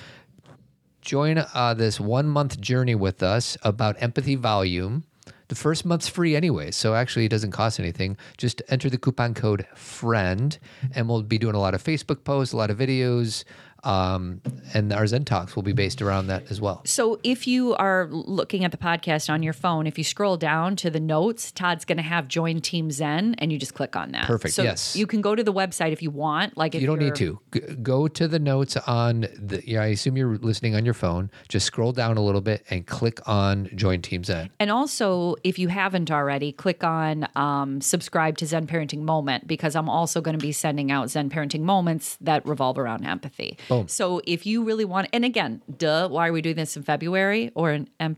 Join 1.02 1.38
uh, 1.54 1.74
this 1.74 2.00
one 2.00 2.28
month 2.28 2.60
journey 2.60 2.96
with 2.96 3.24
us 3.24 3.58
about 3.64 4.02
empathy 4.02 4.36
volume. 4.36 5.06
The 5.48 5.56
first 5.56 5.84
month's 5.84 6.08
free 6.08 6.36
anyway, 6.36 6.70
so 6.70 6.94
actually 6.94 7.26
it 7.26 7.30
doesn't 7.30 7.52
cost 7.52 7.80
anything. 7.80 8.18
Just 8.38 8.62
enter 8.70 8.90
the 8.90 9.00
coupon 9.00 9.34
code 9.34 9.66
FRIEND, 9.74 10.60
and 10.94 11.10
we'll 11.10 11.24
be 11.24 11.40
doing 11.40 11.56
a 11.56 11.60
lot 11.60 11.74
of 11.74 11.84
Facebook 11.84 12.24
posts, 12.24 12.54
a 12.54 12.58
lot 12.58 12.70
of 12.70 12.78
videos, 12.78 13.44
um, 13.84 14.42
and 14.74 14.92
our 14.94 15.08
Zen 15.08 15.26
Talks 15.26 15.56
will 15.56 15.64
be 15.64 15.74
based 15.74 16.02
around 16.02 16.28
that 16.28 16.50
as 16.52 16.60
well. 16.60 16.82
So 16.86 17.20
if 17.24 17.48
you 17.48 17.76
are 17.76 18.08
looking 18.10 18.64
at 18.64 18.72
the 18.72 18.78
podcast 18.78 19.30
on 19.30 19.44
your 19.44 19.54
phone, 19.54 19.88
if 19.88 19.98
you 19.98 20.04
scroll 20.04 20.38
down 20.38 20.76
to 20.78 20.90
the 20.90 21.00
notes, 21.00 21.52
Todd's 21.52 21.86
going 21.86 21.98
to 21.98 22.04
have 22.04 22.28
join 22.28 22.62
Team 22.62 22.92
Zen, 22.92 23.36
and 23.38 23.52
you 23.52 23.58
just 23.58 23.74
click 23.74 23.96
on 23.96 24.12
that. 24.12 24.26
Perfect, 24.26 24.54
So 24.54 24.64
yes. 24.64 24.96
You 24.96 25.08
can 25.08 25.22
go 25.22 25.36
to 25.36 25.44
the 25.44 25.54
website 25.54 25.92
if 25.92 26.02
you 26.02 26.12
want. 26.12 26.58
Like 26.58 26.76
if 26.76 26.82
you 26.82 26.88
don't 26.88 27.00
need 27.00 27.16
to 27.16 27.40
G- 27.54 27.60
go 27.82 28.08
to 28.08 28.28
the 28.28 28.40
notes 28.40 28.76
on 28.78 29.22
the. 29.38 29.62
Yeah, 29.66 29.82
I 29.82 29.88
assume 29.88 30.18
you're 30.18 30.38
listening 30.38 30.76
on 30.76 30.86
your 30.86 30.94
phone. 30.94 31.30
Just 31.48 31.66
scroll 31.66 31.92
down 31.92 32.18
a 32.18 32.22
little 32.22 32.42
bit 32.42 32.66
and 32.70 32.86
click 32.86 33.20
on 33.28 33.70
Join 33.76 34.02
Team 34.02 34.24
Zen. 34.24 34.50
And 34.60 34.72
also, 34.72 35.36
if 35.44 35.60
you 35.60 35.68
haven't 35.68 36.12
already, 36.12 36.52
click 36.52 36.84
on 36.84 37.28
um, 37.36 37.82
subscribe 37.82 38.38
to 38.38 38.46
Zen 38.46 38.68
Parenting 38.68 39.02
Moment 39.02 39.48
because 39.48 39.76
I'm 39.76 39.90
also 39.90 40.22
going 40.22 40.38
to 40.38 40.42
be 40.42 40.52
sending 40.52 40.92
out 40.92 41.10
Zen 41.10 41.30
Parenting 41.30 41.62
Moments 41.62 42.18
that 42.22 42.46
revolve 42.46 42.78
around 42.78 43.06
empathy. 43.06 43.58
Boom. 43.70 43.88
So 43.88 44.22
if 44.26 44.46
you 44.46 44.64
really 44.64 44.84
want, 44.86 45.08
and 45.14 45.24
again, 45.24 45.62
duh, 45.78 46.10
why 46.10 46.28
are 46.28 46.34
we 46.34 46.42
doing 46.42 46.56
this 46.58 46.76
in 46.76 46.84
February 46.84 47.52
or 47.56 47.72
in 47.72 47.88
Empuary? 48.00 48.18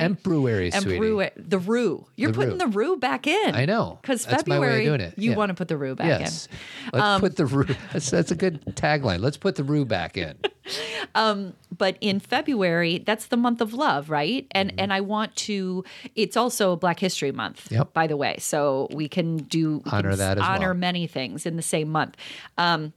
Emperuary, 0.00 0.72
sweetie. 0.72 0.98
Emperuary. 0.98 1.30
The 1.36 1.58
rue. 1.58 2.06
You're 2.16 2.30
The 2.32 2.36
putting 2.36 2.52
rue. 2.52 2.58
the 2.58 2.66
rue 2.66 2.96
back 2.96 3.26
in. 3.26 3.54
I 3.54 3.64
know. 3.66 3.98
Because 4.02 4.26
February, 4.26 4.60
way 4.60 4.78
of 4.86 4.98
doing 4.98 5.00
it. 5.00 5.14
you 5.18 5.30
Yeah. 5.30 5.36
want 5.36 5.50
to 5.50 5.54
put 5.54 5.68
the 5.68 5.76
rue 5.76 5.94
back 5.94 6.20
Yes. 6.20 6.48
in. 6.50 6.58
Let's 6.98 7.04
Um, 7.04 7.20
put 7.20 7.36
the 7.36 7.46
rue. 7.46 7.66
That's, 7.92 8.10
that's 8.10 8.30
a 8.30 8.36
good 8.36 8.64
tagline. 8.76 9.20
Let's 9.20 9.36
put 9.36 9.54
the 9.56 9.64
rue 9.64 9.84
back 9.84 10.16
in. 10.16 10.34
but 11.14 11.96
in 12.00 12.20
February, 12.20 12.98
that's 12.98 13.26
the 13.26 13.36
month 13.36 13.60
of 13.60 13.74
love, 13.74 14.10
right? 14.10 14.46
And 14.52 14.72
and 14.78 14.92
I 14.92 15.00
want 15.00 15.34
to. 15.36 15.84
It's 16.14 16.36
also 16.36 16.76
Black 16.76 16.98
History 17.00 17.32
Month, 17.32 17.64
Mm-hmm. 17.66 17.74
Yep. 17.74 17.92
by 17.92 18.06
the 18.06 18.16
way. 18.16 18.36
So 18.40 18.88
we 18.92 19.08
can 19.08 19.36
do 19.38 19.82
we 19.84 19.90
Honor 19.90 20.10
can 20.10 20.18
that 20.18 20.38
as 20.38 20.44
honor 20.44 20.68
well. 20.68 20.74
many 20.78 21.06
things 21.06 21.46
in 21.46 21.56
the 21.56 21.62
same 21.62 21.88
month. 21.90 22.16
Um, 22.58 22.92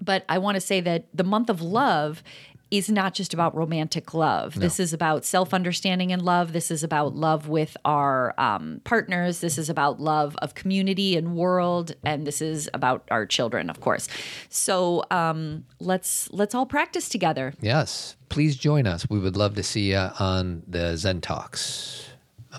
but 0.00 0.24
I 0.28 0.38
want 0.38 0.56
to 0.56 0.60
say 0.60 0.80
that 0.80 1.06
the 1.14 1.24
month 1.24 1.50
of 1.50 1.60
love 1.60 2.22
is 2.70 2.90
not 2.90 3.14
just 3.14 3.32
about 3.32 3.54
romantic 3.56 4.12
love. 4.12 4.54
This 4.58 4.78
is 4.78 4.92
about 4.92 5.24
self 5.24 5.54
understanding 5.54 6.12
and 6.12 6.20
love. 6.20 6.52
This 6.52 6.70
is 6.70 6.82
about 6.82 7.14
love 7.14 7.48
with 7.48 7.76
our 7.84 8.34
um, 8.38 8.80
partners. 8.84 9.40
This 9.40 9.56
is 9.56 9.70
about 9.70 10.00
love 10.00 10.36
of 10.42 10.54
community 10.54 11.16
and 11.16 11.34
world, 11.34 11.94
and 12.04 12.26
this 12.26 12.42
is 12.42 12.68
about 12.74 13.08
our 13.10 13.24
children, 13.24 13.70
of 13.70 13.80
course. 13.80 14.08
So 14.50 15.04
um, 15.10 15.64
let's 15.80 16.30
let's 16.30 16.54
all 16.54 16.66
practice 16.66 17.08
together. 17.08 17.54
Yes. 17.60 18.16
Please 18.28 18.56
join 18.56 18.86
us. 18.86 19.08
We 19.08 19.18
would 19.18 19.36
love 19.36 19.54
to 19.54 19.62
see 19.62 19.92
you 19.92 20.10
on 20.18 20.62
the 20.66 20.96
Zen 20.96 21.22
Talks, 21.22 22.10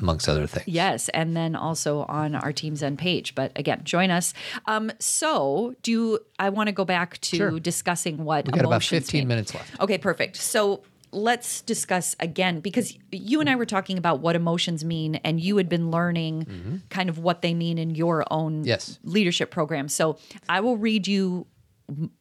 amongst 0.01 0.27
other 0.29 0.47
things. 0.47 0.67
Yes, 0.67 1.09
and 1.09 1.35
then 1.35 1.55
also 1.55 2.03
on 2.03 2.35
our 2.35 2.51
Team's 2.53 2.79
Zen 2.79 2.97
page. 2.97 3.35
But 3.35 3.51
again, 3.55 3.81
join 3.83 4.09
us. 4.11 4.33
Um, 4.65 4.91
so, 4.99 5.75
do 5.83 5.91
you, 5.91 6.19
I 6.39 6.49
want 6.49 6.67
to 6.67 6.73
go 6.73 6.85
back 6.85 7.19
to 7.21 7.37
Sure. 7.37 7.59
discussing 7.59 8.23
what 8.23 8.45
We 8.45 8.51
got 8.53 8.65
about 8.65 8.83
15 8.83 9.19
mean. 9.21 9.27
minutes 9.27 9.53
left. 9.53 9.79
Okay, 9.79 9.97
perfect. 9.97 10.35
So 10.37 10.83
let's 11.11 11.61
discuss 11.61 12.15
again 12.19 12.59
because 12.59 12.95
you 13.11 13.39
and 13.41 13.49
I 13.49 13.55
were 13.55 13.65
talking 13.65 13.97
about 13.97 14.19
what 14.19 14.35
emotions 14.35 14.85
mean, 14.85 15.15
and 15.15 15.39
you 15.39 15.57
had 15.57 15.67
been 15.67 15.89
learning 15.91 16.81
kind 16.89 17.09
of 17.09 17.17
what 17.17 17.41
they 17.41 17.53
mean 17.53 17.77
in 17.77 17.95
your 17.95 18.23
own 18.31 18.59
Mm-hmm. 18.59 18.67
Yes. 18.67 18.99
leadership 19.03 19.49
program. 19.51 19.87
So 19.89 20.17
I 20.47 20.59
will 20.61 20.77
read 20.77 21.07
you 21.07 21.47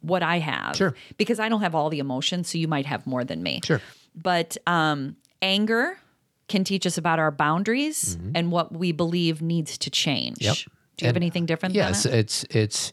what 0.01 0.22
I 0.22 0.39
have, 0.39 0.76
Sure. 0.76 0.95
because 1.18 1.39
I 1.39 1.51
don't 1.51 1.61
have 1.61 1.74
all 1.74 1.91
the 1.91 1.99
emotions, 1.99 2.49
so 2.49 2.57
you 2.57 2.66
might 2.68 2.87
have 2.87 3.07
more 3.07 3.22
than 3.24 3.43
me. 3.43 3.61
Sure. 3.62 3.83
But 4.14 4.57
um, 4.66 5.16
anger 5.43 5.99
can 6.49 6.64
teach 6.64 6.86
us 6.86 6.99
about 6.99 7.18
our 7.18 7.30
boundaries 7.30 8.18
and 8.34 8.51
what 8.51 8.72
we 8.72 8.92
believe 8.92 9.42
needs 9.42 9.78
to 9.78 9.90
change. 9.90 10.38
Mm-hmm. 10.38 10.44
Yep. 10.44 10.57
Do 10.96 11.05
you 11.05 11.07
have 11.07 11.16
anything 11.16 11.46
different? 11.46 11.74
Yes, 11.74 12.03
than 12.03 12.12
that? 12.12 12.18
it's 12.18 12.44
it's 12.51 12.92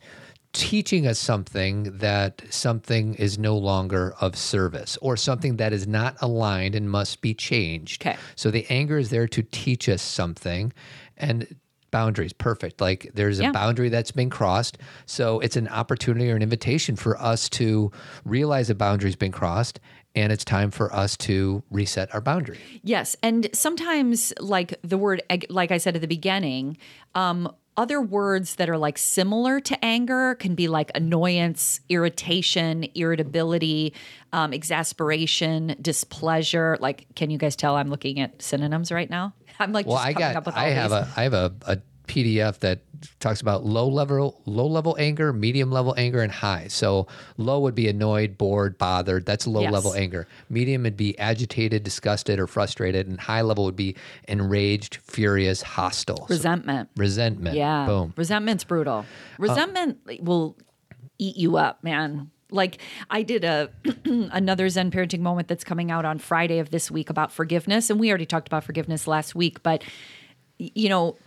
teaching 0.54 1.06
us 1.06 1.20
something 1.20 1.98
that 1.98 2.42
something 2.50 3.14
is 3.16 3.38
no 3.38 3.58
longer 3.58 4.16
of 4.22 4.38
service 4.38 4.98
or 5.02 5.18
something 5.18 5.58
that 5.58 5.74
is 5.74 5.86
not 5.86 6.16
aligned 6.22 6.76
and 6.76 6.90
must 6.90 7.20
be 7.20 7.34
changed. 7.34 8.02
Okay. 8.02 8.16
So 8.36 8.52
the 8.52 8.66
anger 8.70 8.98
is 8.98 9.10
there 9.10 9.28
to 9.28 9.44
teach 9.44 9.90
us 9.90 10.02
something 10.02 10.72
and 11.18 11.56
boundaries 11.92 12.34
perfect 12.34 12.82
like 12.82 13.10
there's 13.14 13.40
a 13.40 13.50
boundary 13.52 13.88
that's 13.88 14.12
been 14.12 14.30
crossed 14.30 14.78
so 15.06 15.40
it's 15.40 15.56
an 15.56 15.66
opportunity 15.70 16.30
or 16.30 16.36
an 16.36 16.42
invitation 16.42 16.94
for 16.94 17.18
us 17.22 17.48
to 17.48 17.90
realize 18.26 18.70
a 18.70 18.76
boundary's 18.76 19.16
been 19.16 19.32
crossed 19.32 19.80
and 20.16 20.32
it's 20.32 20.46
time 20.46 20.72
for 20.72 20.94
us 20.96 21.16
to 21.18 21.62
reset 21.72 22.14
our 22.14 22.22
boundary 22.22 22.58
Yes, 22.84 23.16
and 23.22 23.50
sometimes 23.54 24.34
like 24.40 24.80
the 24.84 24.98
word 24.98 25.22
like 25.50 25.72
I 25.72 25.78
said 25.78 25.96
at 25.96 26.02
the 26.02 26.08
beginning, 26.08 26.78
um 27.14 27.52
other 27.78 28.00
words 28.00 28.56
that 28.56 28.70
are 28.70 28.78
like 28.78 28.98
similar 28.98 29.60
to 29.60 29.84
anger 29.84 30.36
can 30.36 30.56
be 30.56 30.70
like 30.70 30.90
annoyance, 30.96 31.82
irritation, 31.90 32.86
irritability, 32.96 33.94
um, 34.32 34.54
exasperation, 34.54 35.76
displeasure. 35.82 36.78
Like, 36.80 37.06
can 37.16 37.30
you 37.30 37.38
guys 37.38 37.56
tell 37.58 37.76
I'm 37.76 37.90
looking 37.90 38.20
at 38.22 38.42
synonyms 38.42 38.92
right 38.94 39.10
now? 39.10 39.34
I'm 39.60 39.74
like, 39.74 39.86
Well, 39.86 39.98
just 39.98 40.08
I 40.08 40.14
coming 40.14 40.28
got 40.30 40.36
up 40.38 40.46
with 40.46 40.56
all 40.56 40.62
I 40.64 40.70
have 40.70 40.92
these. 40.92 41.00
a 41.16 41.20
I 41.20 41.24
have 41.24 41.34
a, 41.34 41.54
a 41.68 41.78
PDF 42.08 42.60
that 42.60 42.80
talks 43.20 43.42
about 43.42 43.66
low 43.66 43.88
level 43.88 44.42
low 44.46 44.66
level 44.68 44.96
anger, 45.00 45.32
medium 45.34 45.72
level 45.72 45.94
anger, 45.98 46.22
and 46.22 46.32
high. 46.32 46.68
So 46.68 47.08
low 47.38 47.60
would 47.60 47.76
be 47.76 47.88
annoyed, 47.88 48.38
bored, 48.38 48.78
bothered. 48.78 49.26
That's 49.26 49.46
low 49.48 49.62
Yes. 49.62 49.74
level 49.74 49.94
anger. 49.94 50.28
Medium 50.50 50.84
would 50.84 50.98
be 50.98 51.18
agitated, 51.20 51.84
disgusted, 51.84 52.40
or 52.40 52.48
frustrated, 52.48 53.08
and 53.08 53.20
high 53.20 53.42
level 53.42 53.66
would 53.66 53.76
be 53.76 53.96
enraged, 54.28 54.96
furious, 54.98 55.62
hostile. 55.62 56.18
So 56.28 56.34
resentment. 56.36 56.90
resentment. 56.96 57.56
Yeah. 57.56 57.86
Boom. 57.86 58.10
Uh, 58.10 58.14
Resentment's 58.18 58.64
brutal. 58.64 59.06
Resentment 59.38 60.00
will 60.22 60.56
eat 61.18 61.38
you 61.38 61.58
up, 61.58 61.84
man. 61.84 62.30
Like 62.52 62.78
I 63.10 63.24
did 63.24 63.44
a 63.44 63.70
another 64.06 64.70
Zen 64.70 64.92
parenting 64.92 65.20
moment 65.20 65.48
that's 65.48 65.64
coming 65.64 65.90
out 65.92 66.06
on 66.06 66.20
Friday 66.20 66.60
of 66.60 66.70
this 66.70 66.90
week 66.92 67.10
about 67.10 67.32
forgiveness, 67.32 67.90
and 67.90 68.00
we 68.00 68.10
already 68.10 68.26
talked 68.28 68.48
about 68.48 68.64
forgiveness 68.64 69.08
last 69.08 69.34
week. 69.36 69.64
But 69.64 69.84
you 70.58 70.88
know, 70.88 71.18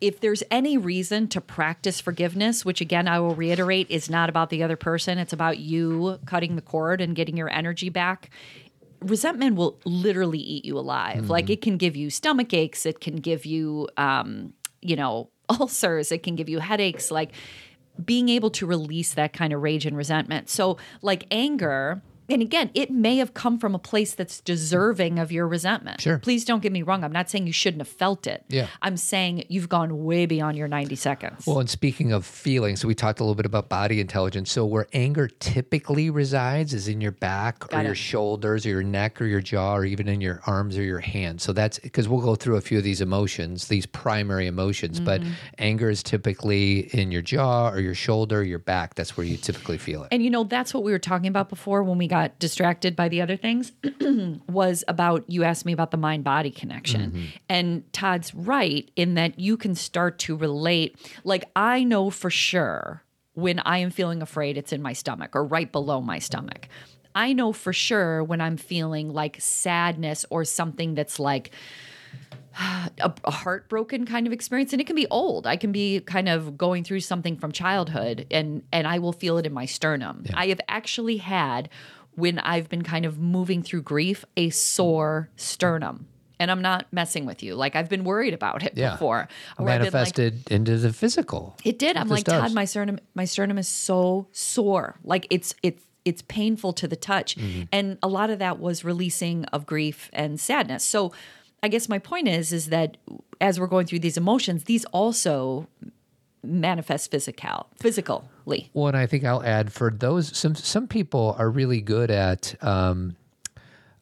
if 0.00 0.20
there's 0.20 0.42
any 0.50 0.76
reason 0.76 1.28
to 1.28 1.40
practice 1.40 2.00
forgiveness, 2.00 2.64
which 2.64 2.80
again 2.80 3.08
I 3.08 3.20
will 3.20 3.34
reiterate 3.34 3.90
is 3.90 4.10
not 4.10 4.28
about 4.28 4.50
the 4.50 4.62
other 4.62 4.76
person, 4.76 5.18
it's 5.18 5.32
about 5.32 5.58
you 5.58 6.18
cutting 6.26 6.56
the 6.56 6.62
cord 6.62 7.00
and 7.00 7.14
getting 7.14 7.36
your 7.36 7.50
energy 7.50 7.88
back. 7.88 8.30
Resentment 9.00 9.56
will 9.56 9.78
literally 9.84 10.38
eat 10.38 10.64
you 10.64 10.78
alive. 10.78 11.30
Like 11.30 11.50
it 11.50 11.62
can 11.62 11.76
give 11.76 11.96
you 11.96 12.10
stomach 12.10 12.52
aches, 12.52 12.86
it 12.86 13.00
can 13.00 13.16
give 13.16 13.46
you, 13.46 13.88
um, 13.96 14.52
you 14.82 14.96
know, 14.96 15.30
ulcers, 15.48 16.12
it 16.12 16.22
can 16.22 16.34
give 16.36 16.48
you 16.48 16.58
headaches. 16.58 17.10
Like 17.10 17.32
being 18.04 18.28
able 18.28 18.50
to 18.50 18.66
release 18.66 19.14
that 19.14 19.32
kind 19.32 19.52
of 19.52 19.62
rage 19.62 19.86
and 19.86 19.96
resentment. 19.96 20.50
So, 20.50 20.76
like 21.02 21.24
anger, 21.30 22.02
and 22.28 22.42
again, 22.42 22.70
it 22.74 22.90
may 22.90 23.16
have 23.18 23.34
come 23.34 23.58
from 23.58 23.74
a 23.74 23.78
place 23.78 24.14
that's 24.14 24.40
deserving 24.40 25.18
of 25.18 25.30
your 25.30 25.46
resentment. 25.46 26.00
Sure. 26.00 26.18
Please 26.18 26.44
don't 26.44 26.62
get 26.62 26.72
me 26.72 26.82
wrong. 26.82 27.04
I'm 27.04 27.12
not 27.12 27.30
saying 27.30 27.46
you 27.46 27.52
shouldn't 27.52 27.80
have 27.80 27.88
felt 27.88 28.26
it. 28.26 28.44
Yeah. 28.48 28.66
I'm 28.82 28.96
saying 28.96 29.44
you've 29.48 29.68
gone 29.68 30.04
way 30.04 30.26
beyond 30.26 30.56
your 30.56 30.68
90 30.68 30.96
seconds. 30.96 31.46
Well, 31.46 31.60
and 31.60 31.70
speaking 31.70 32.12
of 32.12 32.24
feelings, 32.26 32.80
so 32.80 32.88
we 32.88 32.94
talked 32.94 33.20
a 33.20 33.22
little 33.22 33.34
bit 33.34 33.46
about 33.46 33.68
body 33.68 34.00
intelligence. 34.00 34.50
So 34.50 34.64
where 34.66 34.86
anger 34.92 35.28
typically 35.28 36.10
resides 36.10 36.74
is 36.74 36.88
in 36.88 37.00
your 37.00 37.12
back 37.12 37.64
or 37.64 37.68
Got 37.68 37.84
your 37.84 37.94
shoulders 37.94 38.66
or 38.66 38.70
your 38.70 38.82
neck 38.82 39.20
or 39.20 39.26
your 39.26 39.40
jaw 39.40 39.76
or 39.76 39.84
even 39.84 40.08
in 40.08 40.20
your 40.20 40.40
arms 40.46 40.76
or 40.76 40.82
your 40.82 41.00
hands. 41.00 41.42
So 41.42 41.52
that's 41.52 41.78
because 41.78 42.08
we'll 42.08 42.20
go 42.22 42.34
through 42.34 42.56
a 42.56 42.60
few 42.60 42.78
of 42.78 42.84
these 42.84 43.00
emotions, 43.00 43.68
these 43.68 43.86
primary 43.86 44.46
emotions, 44.46 45.00
but 45.00 45.16
Mm-hmm. 45.16 45.30
anger 45.58 45.88
is 45.90 46.02
typically 46.02 46.80
in 46.94 47.10
your 47.10 47.22
jaw 47.22 47.70
or 47.70 47.80
your 47.80 47.94
shoulder, 47.94 48.42
your 48.44 48.58
back. 48.58 48.94
That's 48.94 49.16
where 49.16 49.26
you 49.26 49.36
typically 49.36 49.78
feel 49.78 50.02
it. 50.04 50.08
and 50.12 50.22
you 50.22 50.30
know, 50.30 50.44
that's 50.44 50.74
what 50.74 50.82
we 50.84 50.92
were 50.92 50.98
talking 50.98 51.28
about 51.28 51.48
before 51.48 51.82
when 51.82 51.96
we 51.98 52.06
got 52.08 52.15
got 52.16 52.38
distracted 52.38 52.96
by 52.96 53.08
the 53.08 53.20
other 53.20 53.36
things 53.36 53.72
was 54.48 54.82
about 54.88 55.22
you 55.28 55.44
asked 55.44 55.66
me 55.66 55.72
about 55.72 55.90
the 55.90 55.98
mind 55.98 56.24
body 56.24 56.50
connection. 56.50 57.10
Mm-hmm. 57.10 57.24
And 57.50 57.92
Todd's 57.92 58.34
right 58.34 58.90
in 58.96 59.14
that 59.14 59.38
you 59.38 59.58
can 59.58 59.74
start 59.74 60.18
to 60.20 60.34
relate. 60.34 60.96
Like, 61.24 61.44
I 61.54 61.84
know 61.84 62.08
for 62.08 62.30
sure 62.30 63.02
when 63.34 63.58
I 63.60 63.78
am 63.78 63.90
feeling 63.90 64.22
afraid, 64.22 64.56
it's 64.56 64.72
in 64.72 64.80
my 64.80 64.94
stomach 64.94 65.36
or 65.36 65.44
right 65.44 65.70
below 65.70 66.00
my 66.00 66.18
stomach. 66.18 66.68
I 67.14 67.34
know 67.34 67.52
for 67.52 67.74
sure 67.74 68.24
when 68.24 68.40
I'm 68.40 68.56
feeling 68.56 69.12
like 69.12 69.38
sadness 69.38 70.24
or 70.30 70.44
something 70.44 70.94
that's 70.94 71.18
like, 71.18 71.50
a, 72.98 73.12
a 73.24 73.30
heartbroken 73.30 74.06
kind 74.06 74.26
of 74.26 74.32
experience 74.32 74.72
and 74.72 74.80
it 74.80 74.86
can 74.86 74.96
be 74.96 75.06
old 75.08 75.46
i 75.46 75.56
can 75.56 75.72
be 75.72 76.00
kind 76.00 76.26
of 76.26 76.56
going 76.56 76.82
through 76.82 77.00
something 77.00 77.36
from 77.36 77.52
childhood 77.52 78.26
and 78.30 78.62
and 78.72 78.86
i 78.86 78.98
will 78.98 79.12
feel 79.12 79.36
it 79.36 79.44
in 79.44 79.52
my 79.52 79.66
sternum 79.66 80.24
i 80.32 80.46
have 80.46 80.60
actually 80.68 81.18
had 81.18 81.68
when 82.16 82.38
i've 82.40 82.68
been 82.68 82.82
kind 82.82 83.04
of 83.06 83.18
moving 83.18 83.62
through 83.62 83.82
grief 83.82 84.24
a 84.36 84.50
sore 84.50 85.30
sternum 85.36 86.06
and 86.40 86.50
i'm 86.50 86.60
not 86.60 86.86
messing 86.92 87.24
with 87.26 87.42
you 87.42 87.54
like 87.54 87.76
i've 87.76 87.88
been 87.88 88.04
worried 88.04 88.34
about 88.34 88.62
it 88.62 88.72
Yeah. 88.76 88.92
before 88.92 89.28
been 89.56 89.66
like, 89.66 89.78
Manifested 89.80 90.50
into 90.50 90.76
the 90.78 90.92
physical. 90.92 91.56
it 91.64 91.78
did. 91.78 91.96
I'm 91.96 92.08
like, 92.08 92.24
does. 92.24 92.40
Todd, 92.42 92.52
my 92.54 92.64
sternum, 92.66 92.98
my 93.14 93.24
sternum 93.24 93.56
is 93.58 93.68
so 93.68 94.26
sore. 94.32 94.98
Like 95.04 95.26
it's 95.30 95.54
it's 95.62 95.82
it's 96.04 96.22
painful 96.22 96.72
to 96.74 96.86
the 96.86 96.94
touch. 96.96 97.36
Mm-hmm. 97.36 97.62
And 97.72 97.98
a 98.02 98.06
lot 98.08 98.30
of 98.30 98.38
that 98.38 98.58
was 98.60 98.84
releasing 98.84 99.44
of 99.46 99.66
grief 99.66 100.08
and 100.12 100.38
sadness. 100.38 100.84
So 100.84 101.12
I 101.64 101.68
guess 101.68 101.88
my 101.88 101.98
point 101.98 102.28
is 102.28 102.52
is 102.52 102.66
that 102.66 102.96
as 103.40 103.58
we're 103.58 103.66
going 103.66 103.86
through 103.86 103.98
these 104.00 104.16
emotions, 104.16 104.64
these 104.64 104.84
also 104.86 105.66
manifest 106.42 107.10
physical 107.10 107.66
physical 107.80 108.28
physically. 108.46 108.70
Well, 108.74 108.88
and 108.88 108.96
I 108.96 109.06
think 109.06 109.24
I'll 109.24 109.42
add 109.42 109.72
for 109.72 109.90
those 109.90 110.36
some 110.36 110.54
some 110.54 110.86
people 110.88 111.34
are 111.38 111.50
really 111.50 111.80
good 111.80 112.10
at 112.10 112.54
um, 112.62 113.16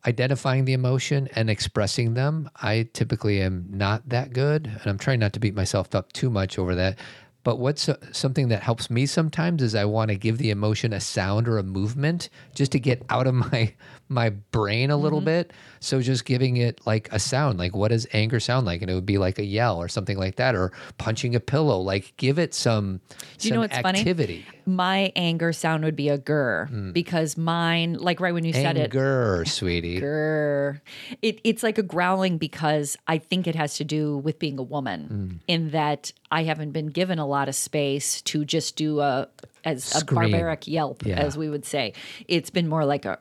identifying 0.06 0.64
the 0.64 0.72
emotion 0.72 1.28
and 1.34 1.50
expressing 1.50 2.14
them. 2.14 2.50
I 2.56 2.88
typically 2.92 3.40
am 3.40 3.66
not 3.70 4.08
that 4.08 4.32
good, 4.32 4.66
and 4.66 4.86
I'm 4.86 4.98
trying 4.98 5.20
not 5.20 5.32
to 5.34 5.40
beat 5.40 5.54
myself 5.54 5.94
up 5.94 6.12
too 6.12 6.30
much 6.30 6.58
over 6.58 6.74
that. 6.74 6.98
But 7.42 7.58
what's 7.58 7.90
uh, 7.90 7.96
something 8.10 8.48
that 8.48 8.62
helps 8.62 8.88
me 8.88 9.04
sometimes 9.04 9.62
is 9.62 9.74
I 9.74 9.84
want 9.84 10.08
to 10.08 10.16
give 10.16 10.38
the 10.38 10.50
emotion 10.50 10.94
a 10.94 11.00
sound 11.00 11.46
or 11.46 11.58
a 11.58 11.62
movement 11.62 12.30
just 12.54 12.72
to 12.72 12.80
get 12.80 13.02
out 13.10 13.26
of 13.26 13.34
my 13.52 13.74
my 14.08 14.30
brain 14.30 14.90
a 14.90 14.96
little 14.96 15.20
mm-hmm. 15.20 15.26
bit. 15.26 15.52
So 15.80 16.00
just 16.00 16.24
giving 16.24 16.56
it 16.56 16.80
like 16.86 17.08
a 17.12 17.18
sound, 17.18 17.58
like 17.58 17.74
what 17.74 17.88
does 17.88 18.06
anger 18.12 18.40
sound 18.40 18.66
like? 18.66 18.82
And 18.82 18.90
it 18.90 18.94
would 18.94 19.06
be 19.06 19.18
like 19.18 19.38
a 19.38 19.44
yell 19.44 19.80
or 19.80 19.88
something 19.88 20.18
like 20.18 20.36
that, 20.36 20.54
or 20.54 20.72
punching 20.98 21.34
a 21.34 21.40
pillow. 21.40 21.78
Like 21.80 22.14
give 22.16 22.38
it 22.38 22.54
some, 22.54 23.00
Do 23.38 23.48
you 23.48 23.54
know 23.54 23.62
some 23.62 23.70
what's 23.70 23.78
funny? 23.78 24.46
My 24.66 25.12
anger 25.16 25.52
sound 25.52 25.84
would 25.84 25.96
be 25.96 26.08
a 26.08 26.18
grr 26.18 26.92
because 26.92 27.36
mine, 27.36 27.94
like 27.94 28.20
right 28.20 28.32
when 28.34 28.44
you 28.44 28.52
said 28.52 28.76
it, 28.76 28.82
Anger, 28.94 29.44
sweetie. 29.46 30.00
grr. 30.00 30.80
It, 31.22 31.40
it's 31.44 31.62
like 31.62 31.78
a 31.78 31.82
growling 31.82 32.38
because 32.38 32.96
I 33.06 33.18
think 33.18 33.46
it 33.46 33.54
has 33.54 33.76
to 33.76 33.84
do 33.84 34.18
with 34.18 34.38
being 34.38 34.58
a 34.58 34.62
woman 34.62 35.40
in 35.48 35.70
that 35.70 36.12
I 36.30 36.44
haven't 36.44 36.72
been 36.72 36.86
given 36.88 37.18
a 37.18 37.26
lot 37.26 37.48
of 37.48 37.54
space 37.54 38.20
to 38.22 38.44
just 38.44 38.76
do 38.76 39.00
a 39.00 39.28
as 39.66 39.94
a 39.94 40.00
Scream. 40.00 40.30
barbaric 40.30 40.66
yelp, 40.68 41.06
Yeah. 41.06 41.18
as 41.20 41.38
we 41.38 41.48
would 41.48 41.64
say. 41.64 41.94
It's 42.28 42.50
been 42.50 42.68
more 42.68 42.84
like 42.84 43.06
a. 43.06 43.18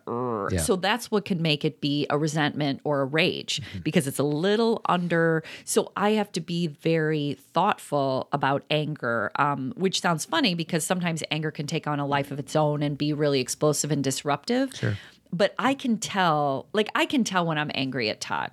Yeah. 0.51 0.59
so 0.59 0.75
that's 0.75 1.09
what 1.09 1.23
can 1.23 1.41
make 1.41 1.63
it 1.63 1.79
be 1.79 2.05
a 2.09 2.17
resentment 2.17 2.81
or 2.83 2.99
a 3.01 3.05
rage 3.05 3.61
Mm-hmm. 3.61 3.79
because 3.83 4.07
it's 4.07 4.19
a 4.19 4.23
little 4.23 4.81
under. 4.89 5.43
So 5.63 5.91
I 5.95 6.11
have 6.11 6.31
to 6.33 6.41
be 6.41 6.67
very 6.67 7.37
thoughtful 7.53 8.27
about 8.33 8.63
anger, 8.69 9.31
um, 9.37 9.73
which 9.77 10.01
sounds 10.01 10.25
funny 10.25 10.53
because 10.53 10.83
sometimes 10.83 11.23
anger 11.33 11.51
can 11.51 11.67
take 11.67 11.87
on 11.87 11.99
a 11.99 12.05
life 12.05 12.31
of 12.31 12.39
its 12.39 12.55
own 12.55 12.83
and 12.83 12.97
be 12.97 13.11
really 13.11 13.41
explosive 13.41 13.91
and 13.91 14.03
disruptive. 14.03 14.75
Sure. 14.75 14.97
But 15.31 15.55
I 15.57 15.73
can 15.73 15.97
tell, 15.97 16.67
like 16.73 16.89
I 16.95 17.05
can 17.05 17.23
tell 17.23 17.45
when 17.45 17.57
I'm 17.57 17.71
angry 17.73 18.09
at 18.09 18.21
Todd. 18.21 18.51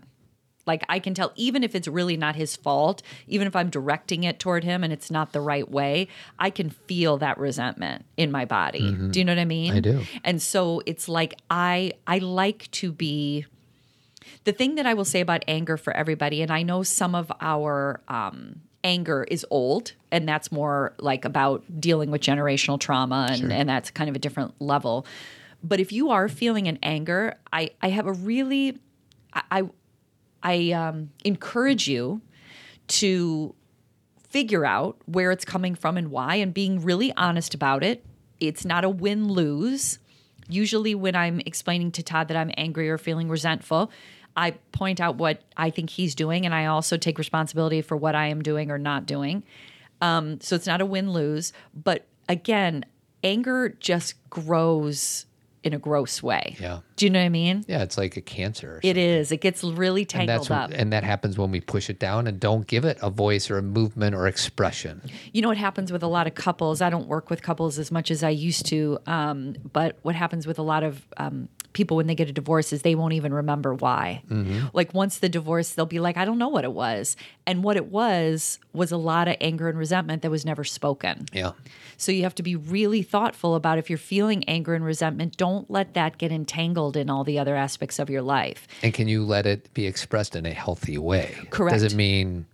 Like 0.66 0.84
I 0.88 0.98
can 0.98 1.14
tell, 1.14 1.32
even 1.36 1.62
if 1.62 1.74
it's 1.74 1.88
really 1.88 2.16
not 2.16 2.36
his 2.36 2.54
fault, 2.56 3.02
even 3.26 3.46
if 3.46 3.56
I'm 3.56 3.70
directing 3.70 4.24
it 4.24 4.38
toward 4.38 4.62
him 4.62 4.84
and 4.84 4.92
it's 4.92 5.10
not 5.10 5.32
the 5.32 5.40
right 5.40 5.68
way, 5.68 6.08
I 6.38 6.50
can 6.50 6.70
feel 6.70 7.18
that 7.18 7.38
resentment 7.38 8.04
in 8.16 8.30
my 8.30 8.44
body. 8.44 8.92
Do 9.10 9.18
you 9.18 9.24
know 9.24 9.32
what 9.32 9.40
I 9.40 9.46
mean? 9.46 9.70
Mm-hmm. 9.70 9.76
I 9.76 9.80
do. 9.80 10.06
And 10.22 10.40
so 10.40 10.82
it's 10.86 11.08
like 11.08 11.34
I 11.50 11.92
I 12.06 12.18
like 12.18 12.70
to 12.72 12.92
be 12.92 13.46
the 14.44 14.52
thing 14.52 14.76
that 14.76 14.86
I 14.86 14.94
will 14.94 15.04
say 15.04 15.20
about 15.20 15.44
anger 15.48 15.76
for 15.76 15.92
everybody, 15.92 16.40
and 16.42 16.50
I 16.50 16.62
know 16.62 16.82
some 16.82 17.14
of 17.14 17.32
our 17.40 18.00
um, 18.08 18.60
anger 18.82 19.24
is 19.30 19.46
old, 19.50 19.92
and 20.10 20.28
that's 20.28 20.50
more 20.50 20.94
like 20.98 21.24
about 21.24 21.64
dealing 21.80 22.10
with 22.10 22.20
generational 22.20 22.78
trauma, 22.78 23.28
and, 23.30 23.52
and 23.52 23.68
that's 23.68 23.90
kind 23.90 24.08
of 24.08 24.16
a 24.16 24.18
different 24.18 24.54
level. 24.60 25.06
But 25.62 25.80
if 25.80 25.92
you 25.92 26.10
are 26.10 26.28
feeling 26.28 26.68
an 26.68 26.78
anger, 26.82 27.34
I, 27.52 27.70
I 27.82 27.90
have 27.90 28.06
a 28.06 28.12
really, 28.12 28.78
I, 29.32 29.42
I, 29.50 29.62
I 30.42 30.72
um, 30.72 31.10
encourage 31.24 31.86
you 31.88 32.22
to 32.88 33.54
figure 34.28 34.64
out 34.64 34.96
where 35.06 35.30
it's 35.30 35.44
coming 35.44 35.74
from 35.74 35.96
and 35.96 36.10
why, 36.10 36.36
and 36.36 36.54
being 36.54 36.82
really 36.82 37.12
honest 37.16 37.54
about 37.54 37.82
it. 37.82 38.04
It's 38.38 38.64
not 38.64 38.84
a 38.84 38.88
win 38.88 39.28
lose. 39.28 39.98
Usually, 40.48 40.94
when 40.94 41.14
I'm 41.14 41.40
explaining 41.40 41.92
to 41.92 42.02
Todd 42.02 42.28
that 42.28 42.36
I'm 42.36 42.50
angry 42.56 42.88
or 42.88 42.96
feeling 42.96 43.28
resentful, 43.28 43.90
I 44.36 44.52
point 44.72 45.00
out 45.00 45.16
what 45.16 45.42
I 45.56 45.70
think 45.70 45.90
he's 45.90 46.14
doing, 46.14 46.46
and 46.46 46.54
I 46.54 46.66
also 46.66 46.96
take 46.96 47.18
responsibility 47.18 47.82
for 47.82 47.96
what 47.96 48.14
I 48.14 48.26
am 48.26 48.42
doing 48.42 48.70
or 48.70 48.78
not 48.78 49.06
doing. 49.06 49.42
Um, 50.00 50.40
so 50.40 50.56
it's 50.56 50.66
not 50.66 50.80
a 50.80 50.86
win 50.86 51.12
lose. 51.12 51.52
But 51.74 52.06
again, 52.28 52.84
anger 53.22 53.76
just 53.80 54.14
grows 54.30 55.26
in 55.62 55.74
a 55.74 55.78
gross 55.78 56.22
way. 56.22 56.56
Yeah. 56.58 56.80
Do 56.96 57.04
you 57.04 57.10
know 57.10 57.18
what 57.18 57.26
I 57.26 57.28
mean? 57.28 57.64
Yeah, 57.68 57.82
it's 57.82 57.98
like 57.98 58.16
a 58.16 58.22
cancer. 58.22 58.76
or 58.76 58.80
It 58.82 58.96
is. 58.96 59.30
It 59.30 59.42
gets 59.42 59.62
really 59.62 60.02
and 60.02 60.08
tangled 60.08 60.48
that's 60.48 60.50
up. 60.50 60.70
and 60.72 60.90
that 60.94 61.04
happens 61.04 61.36
when 61.36 61.50
we 61.50 61.60
push 61.60 61.90
it 61.90 61.98
down 61.98 62.26
and 62.26 62.40
don't 62.40 62.66
give 62.66 62.86
it 62.86 62.98
a 63.02 63.10
voice 63.10 63.50
or 63.50 63.58
a 63.58 63.62
movement 63.62 64.14
or 64.14 64.26
expression. 64.26 65.02
you 65.32 65.42
know 65.42 65.48
what 65.48 65.58
happens 65.58 65.92
with 65.92 66.02
a 66.02 66.06
lot 66.06 66.26
of 66.26 66.34
couples 66.34 66.80
i 66.80 66.88
don't 66.88 67.08
work 67.08 67.28
with 67.28 67.42
couples 67.42 67.78
as 67.78 67.90
much 67.90 68.10
as 68.10 68.22
i 68.22 68.30
used 68.30 68.64
to 68.66 68.98
um, 69.06 69.54
but 69.72 69.98
what 70.02 70.14
happens 70.14 70.46
with 70.46 70.58
a 70.58 70.62
lot 70.62 70.82
of 70.82 71.06
um, 71.18 71.48
people 71.72 71.96
when 71.96 72.06
they 72.06 72.14
get 72.14 72.28
a 72.28 72.32
divorce 72.32 72.72
is 72.72 72.82
they 72.82 72.94
won't 72.94 73.12
even 73.12 73.32
remember 73.32 73.74
why 73.74 74.22
mm-hmm. 74.28 74.66
like 74.72 74.92
once 74.94 75.18
the 75.18 75.28
divorce 75.28 75.70
they'll 75.70 75.86
be 75.86 76.00
like 76.00 76.16
i 76.16 76.24
don't 76.24 76.38
know 76.38 76.48
what 76.48 76.64
it 76.64 76.72
was 76.72 77.16
and 77.46 77.62
what 77.62 77.76
it 77.76 77.86
was 77.86 78.58
was 78.72 78.90
a 78.92 78.96
lot 78.96 79.28
of 79.28 79.36
anger 79.40 79.68
and 79.68 79.78
resentment 79.78 80.22
that 80.22 80.30
was 80.30 80.44
never 80.44 80.64
spoken 80.64 81.26
Yeah. 81.32 81.52
so 81.96 82.12
you 82.12 82.22
have 82.24 82.34
to 82.36 82.42
be 82.42 82.56
really 82.56 83.02
thoughtful 83.02 83.54
about 83.54 83.78
if 83.78 83.88
you're 83.88 83.98
feeling 83.98 84.44
anger 84.48 84.74
and 84.74 84.84
resentment 84.84 85.36
don't 85.36 85.70
let 85.70 85.94
that 85.94 86.18
get 86.18 86.32
entangled 86.32 86.96
in 86.96 87.08
all 87.10 87.24
the 87.24 87.38
other 87.38 87.54
aspects 87.56 87.98
of 87.98 88.10
your 88.10 88.22
life 88.22 88.66
And 88.82 88.92
can 88.92 89.08
you 89.08 89.24
let 89.24 89.46
it 89.46 89.72
be 89.74 89.86
expressed 89.86 90.34
in 90.36 90.46
a 90.46 90.52
healthy 90.52 90.98
way? 90.98 91.36
Correct. 91.50 91.74
Does 91.74 91.82
it 91.82 91.94
mean, 91.94 92.46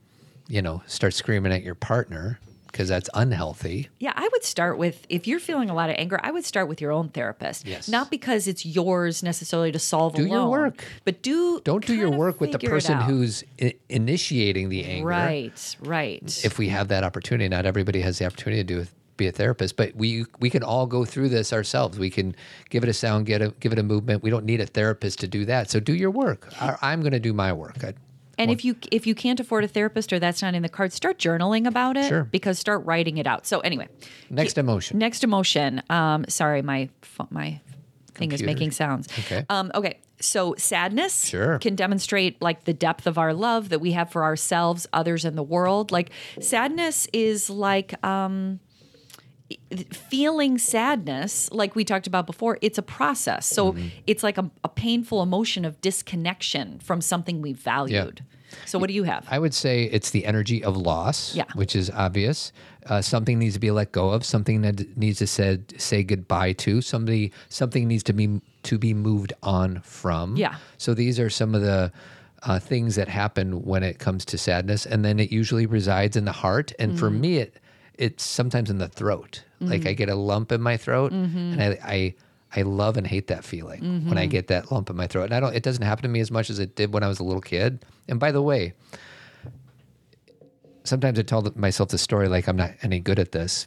you 0.48 0.62
know, 0.62 0.82
start 0.86 1.14
screaming 1.14 1.52
at 1.52 1.62
your 1.62 1.74
partner 1.74 2.38
because 2.76 2.88
that's 2.90 3.08
unhealthy? 3.14 3.88
Yeah, 3.98 4.12
I 4.14 4.28
would 4.30 4.44
start 4.44 4.76
with 4.76 5.06
if 5.08 5.26
you're 5.26 5.40
feeling 5.40 5.70
a 5.70 5.74
lot 5.74 5.88
of 5.88 5.96
anger, 5.98 6.20
I 6.22 6.30
would 6.30 6.44
start 6.44 6.68
with 6.68 6.82
your 6.82 6.92
own 6.92 7.08
therapist. 7.08 7.66
Yes. 7.66 7.88
Not 7.88 8.10
because 8.10 8.46
it's 8.46 8.66
yours 8.66 9.22
necessarily 9.22 9.72
to 9.72 9.78
solve 9.78 10.14
Do 10.14 10.26
your 10.26 10.46
work. 10.50 10.84
but 11.06 11.22
do 11.22 11.60
Don't 11.64 11.86
do 11.86 11.94
your 11.94 12.10
work 12.10 12.38
with 12.38 12.52
the 12.52 12.58
person 12.58 13.00
who's 13.00 13.44
I- 13.60 13.74
initiating 13.88 14.68
the 14.68 14.84
anger. 14.84 15.06
right, 15.08 15.76
right. 15.80 16.44
If 16.44 16.58
we 16.58 16.68
have 16.68 16.88
that 16.88 17.02
opportunity, 17.02 17.48
not 17.48 17.64
everybody 17.64 18.02
has 18.02 18.18
the 18.18 18.26
opportunity 18.26 18.62
to 18.62 18.84
do 18.84 18.86
be 19.16 19.26
a 19.26 19.32
therapist, 19.32 19.76
but 19.76 19.96
we 19.96 20.26
we 20.40 20.50
can 20.50 20.62
all 20.62 20.86
go 20.86 21.06
through 21.06 21.30
this 21.30 21.50
ourselves. 21.50 21.98
We 21.98 22.10
can 22.10 22.36
give 22.68 22.82
it 22.82 22.90
a 22.90 22.92
sound, 22.92 23.24
get 23.24 23.40
a 23.40 23.48
give 23.60 23.72
it 23.72 23.78
a 23.78 23.82
movement. 23.82 24.22
We 24.22 24.28
don't 24.28 24.44
need 24.44 24.60
a 24.60 24.66
therapist 24.66 25.20
to 25.20 25.26
do 25.28 25.46
that. 25.46 25.70
So 25.70 25.80
do 25.80 25.94
your 25.94 26.10
work. 26.10 26.52
I, 26.60 26.76
I'm 26.82 27.00
going 27.00 27.12
to 27.14 27.18
do 27.20 27.32
my 27.32 27.50
work. 27.54 27.82
I, 27.82 27.94
and 28.38 28.50
if 28.50 28.64
you 28.64 28.76
if 28.90 29.06
you 29.06 29.14
can't 29.14 29.40
afford 29.40 29.64
a 29.64 29.68
therapist 29.68 30.12
or 30.12 30.18
that's 30.18 30.42
not 30.42 30.54
in 30.54 30.62
the 30.62 30.68
cards, 30.68 30.94
start 30.94 31.18
journaling 31.18 31.66
about 31.66 31.96
it. 31.96 32.08
Sure. 32.08 32.24
Because 32.24 32.58
start 32.58 32.84
writing 32.84 33.18
it 33.18 33.26
out. 33.26 33.46
So 33.46 33.60
anyway, 33.60 33.88
next 34.30 34.58
emotion. 34.58 34.98
next 34.98 35.24
emotion. 35.24 35.82
Um, 35.90 36.24
sorry, 36.28 36.62
my 36.62 36.88
my 37.30 37.60
thing 38.14 38.32
is 38.32 38.42
making 38.42 38.70
sounds. 38.70 39.08
Okay. 39.20 39.44
Um, 39.48 39.70
okay. 39.74 39.98
So 40.18 40.54
sadness 40.56 41.26
Sure. 41.26 41.58
can 41.58 41.74
demonstrate 41.76 42.40
like 42.40 42.64
the 42.64 42.72
depth 42.72 43.06
of 43.06 43.18
our 43.18 43.34
love 43.34 43.68
that 43.68 43.80
we 43.80 43.92
have 43.92 44.10
for 44.10 44.24
ourselves, 44.24 44.86
others, 44.92 45.24
and 45.26 45.36
the 45.36 45.42
world. 45.42 45.92
Like 45.92 46.10
sadness 46.40 47.06
is 47.12 47.50
like 47.50 48.02
um, 48.04 48.60
feeling 49.92 50.58
sadness, 50.58 51.50
like 51.52 51.74
we 51.74 51.84
talked 51.84 52.06
about 52.06 52.26
before. 52.26 52.58
It's 52.62 52.78
a 52.78 52.82
process. 52.82 53.46
So 53.46 53.72
Mm-hmm. 53.72 53.88
it's 54.06 54.22
like 54.22 54.38
a, 54.38 54.50
a 54.64 54.68
painful 54.68 55.22
emotion 55.22 55.64
of 55.64 55.80
disconnection 55.80 56.78
from 56.80 57.00
something 57.00 57.42
we 57.42 57.52
valued. 57.52 58.22
So 58.64 58.78
what 58.78 58.86
do 58.88 58.94
you 58.94 59.02
have? 59.02 59.26
I 59.30 59.38
would 59.40 59.52
say 59.54 59.84
it's 59.84 60.10
the 60.10 60.24
energy 60.24 60.62
of 60.62 60.76
loss, 60.76 61.34
Yeah. 61.34 61.44
which 61.54 61.74
is 61.76 61.90
obvious. 61.90 62.52
Uh, 62.86 63.02
something 63.02 63.38
needs 63.40 63.54
to 63.54 63.60
be 63.60 63.70
let 63.72 63.90
go 63.92 64.10
of. 64.10 64.24
Something 64.24 64.62
that 64.62 64.96
needs 64.96 65.18
to 65.18 65.26
said 65.26 65.74
say 65.80 66.04
goodbye 66.04 66.52
to. 66.54 66.80
Somebody 66.80 67.32
something 67.48 67.88
needs 67.88 68.04
to 68.04 68.12
be 68.12 68.40
to 68.62 68.78
be 68.78 68.94
moved 68.94 69.32
on 69.42 69.80
from. 69.82 70.36
Yeah. 70.36 70.54
So 70.78 70.94
these 70.94 71.18
are 71.18 71.28
some 71.28 71.54
of 71.56 71.62
the 71.62 71.92
uh, 72.44 72.58
things 72.60 72.94
that 72.94 73.08
happen 73.08 73.64
when 73.64 73.82
it 73.82 73.98
comes 73.98 74.24
to 74.26 74.38
sadness, 74.38 74.86
and 74.86 75.04
then 75.04 75.18
it 75.18 75.32
usually 75.32 75.66
resides 75.66 76.16
in 76.16 76.24
the 76.24 76.32
heart. 76.32 76.72
And 76.78 76.96
for 76.98 77.10
Mm-hmm. 77.10 77.20
me, 77.20 77.36
it 77.38 77.54
it's 77.98 78.24
sometimes 78.24 78.70
in 78.70 78.78
the 78.78 78.88
throat. 78.88 79.42
Like 79.60 79.86
I 79.86 79.92
get 79.94 80.08
a 80.08 80.14
lump 80.14 80.52
in 80.52 80.60
my 80.60 80.76
throat, 80.76 81.12
Mm-hmm. 81.12 81.38
and 81.58 81.62
I, 81.62 81.78
I 81.82 82.14
I 82.54 82.62
love 82.62 82.96
and 82.96 83.06
hate 83.06 83.26
that 83.28 83.44
feeling 83.44 83.80
when 83.80 84.00
Mm-hmm. 84.02 84.18
I 84.18 84.26
get 84.26 84.46
that 84.48 84.70
lump 84.70 84.90
in 84.90 84.96
my 84.96 85.06
throat. 85.06 85.24
And 85.24 85.34
I 85.34 85.40
don't 85.40 85.54
it 85.54 85.62
doesn't 85.62 85.82
happen 85.82 86.02
to 86.02 86.08
me 86.08 86.20
as 86.20 86.30
much 86.30 86.50
as 86.50 86.58
it 86.58 86.76
did 86.76 86.92
when 86.92 87.02
I 87.02 87.08
was 87.08 87.18
a 87.20 87.24
little 87.24 87.40
kid. 87.42 87.84
And 88.08 88.20
by 88.20 88.32
the 88.32 88.42
way, 88.42 88.74
sometimes 90.84 91.18
I 91.18 91.22
tell 91.22 91.42
myself 91.56 91.88
the 91.90 91.98
story 91.98 92.28
like 92.28 92.48
I'm 92.48 92.56
not 92.56 92.72
any 92.82 93.00
good 93.00 93.18
at 93.18 93.32
this. 93.32 93.66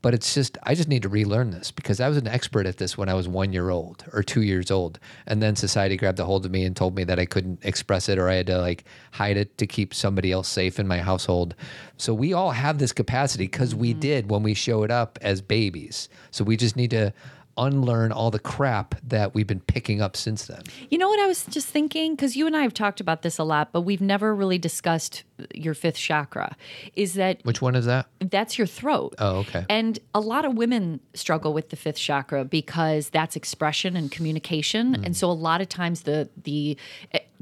But 0.00 0.14
it's 0.14 0.32
just 0.32 0.56
I 0.62 0.74
just 0.74 0.88
need 0.88 1.02
to 1.02 1.08
relearn 1.08 1.50
this 1.50 1.70
because 1.72 2.00
I 2.00 2.08
was 2.08 2.16
an 2.16 2.28
expert 2.28 2.66
at 2.66 2.76
this 2.76 2.96
when 2.96 3.08
I 3.08 3.14
was 3.14 3.26
1 3.26 3.52
year 3.52 3.70
old 3.70 4.04
or 4.12 4.22
2 4.22 4.42
years 4.42 4.70
old. 4.70 5.00
And 5.26 5.42
then 5.42 5.56
society 5.56 5.96
grabbed 5.96 6.20
a 6.20 6.24
hold 6.24 6.46
of 6.46 6.52
me 6.52 6.64
and 6.64 6.76
told 6.76 6.94
me 6.94 7.04
that 7.04 7.18
I 7.18 7.26
couldn't 7.26 7.64
express 7.64 8.08
it 8.08 8.18
or 8.18 8.28
I 8.28 8.34
had 8.34 8.46
to 8.46 8.58
like 8.58 8.84
hide 9.12 9.36
it 9.36 9.58
to 9.58 9.66
keep 9.66 9.92
somebody 9.92 10.30
else 10.30 10.48
safe 10.48 10.78
in 10.78 10.86
my 10.86 10.98
household. 10.98 11.54
So 11.96 12.14
we 12.14 12.32
all 12.32 12.52
have 12.52 12.78
this 12.78 12.92
capacity 12.92 13.48
cuz 13.48 13.74
we 13.74 13.90
mm-hmm. 13.90 14.00
did 14.00 14.30
when 14.30 14.42
we 14.44 14.54
showed 14.54 14.90
up 14.90 15.18
as 15.20 15.40
babies. 15.40 16.08
So 16.30 16.44
we 16.44 16.56
just 16.56 16.76
need 16.76 16.90
to 16.90 17.12
unlearn 17.58 18.12
all 18.12 18.30
the 18.30 18.38
crap 18.38 18.94
that 19.02 19.34
we've 19.34 19.46
been 19.46 19.60
picking 19.60 20.00
up 20.00 20.16
since 20.16 20.46
then. 20.46 20.62
You 20.90 20.98
know 20.98 21.08
what 21.08 21.20
I 21.20 21.26
was 21.26 21.44
just 21.46 21.66
thinking? 21.68 22.14
Because 22.14 22.36
you 22.36 22.46
and 22.46 22.56
I 22.56 22.62
have 22.62 22.72
talked 22.74 23.00
about 23.00 23.22
this 23.22 23.38
a 23.38 23.44
lot, 23.44 23.72
but 23.72 23.82
we've 23.82 24.00
never 24.00 24.34
really 24.34 24.58
discussed 24.58 25.24
your 25.54 25.74
fifth 25.74 25.96
chakra. 25.96 26.56
Is 26.94 27.14
that 27.14 27.40
Which 27.44 27.60
one 27.60 27.74
is 27.74 27.86
that? 27.86 28.06
that's 28.20 28.58
your 28.58 28.66
throat. 28.66 29.14
Oh, 29.18 29.38
okay. 29.38 29.66
And 29.68 29.98
a 30.14 30.20
lot 30.20 30.44
of 30.44 30.54
women 30.54 31.00
struggle 31.14 31.52
with 31.52 31.70
the 31.70 31.76
fifth 31.76 31.96
chakra 31.98 32.44
because 32.44 33.10
that's 33.10 33.36
expression 33.36 33.96
and 33.96 34.10
communication. 34.10 34.96
Mm. 34.96 35.06
And 35.06 35.16
so 35.16 35.30
a 35.30 35.32
lot 35.32 35.60
of 35.60 35.68
times 35.68 36.02
the 36.02 36.28
the 36.42 36.76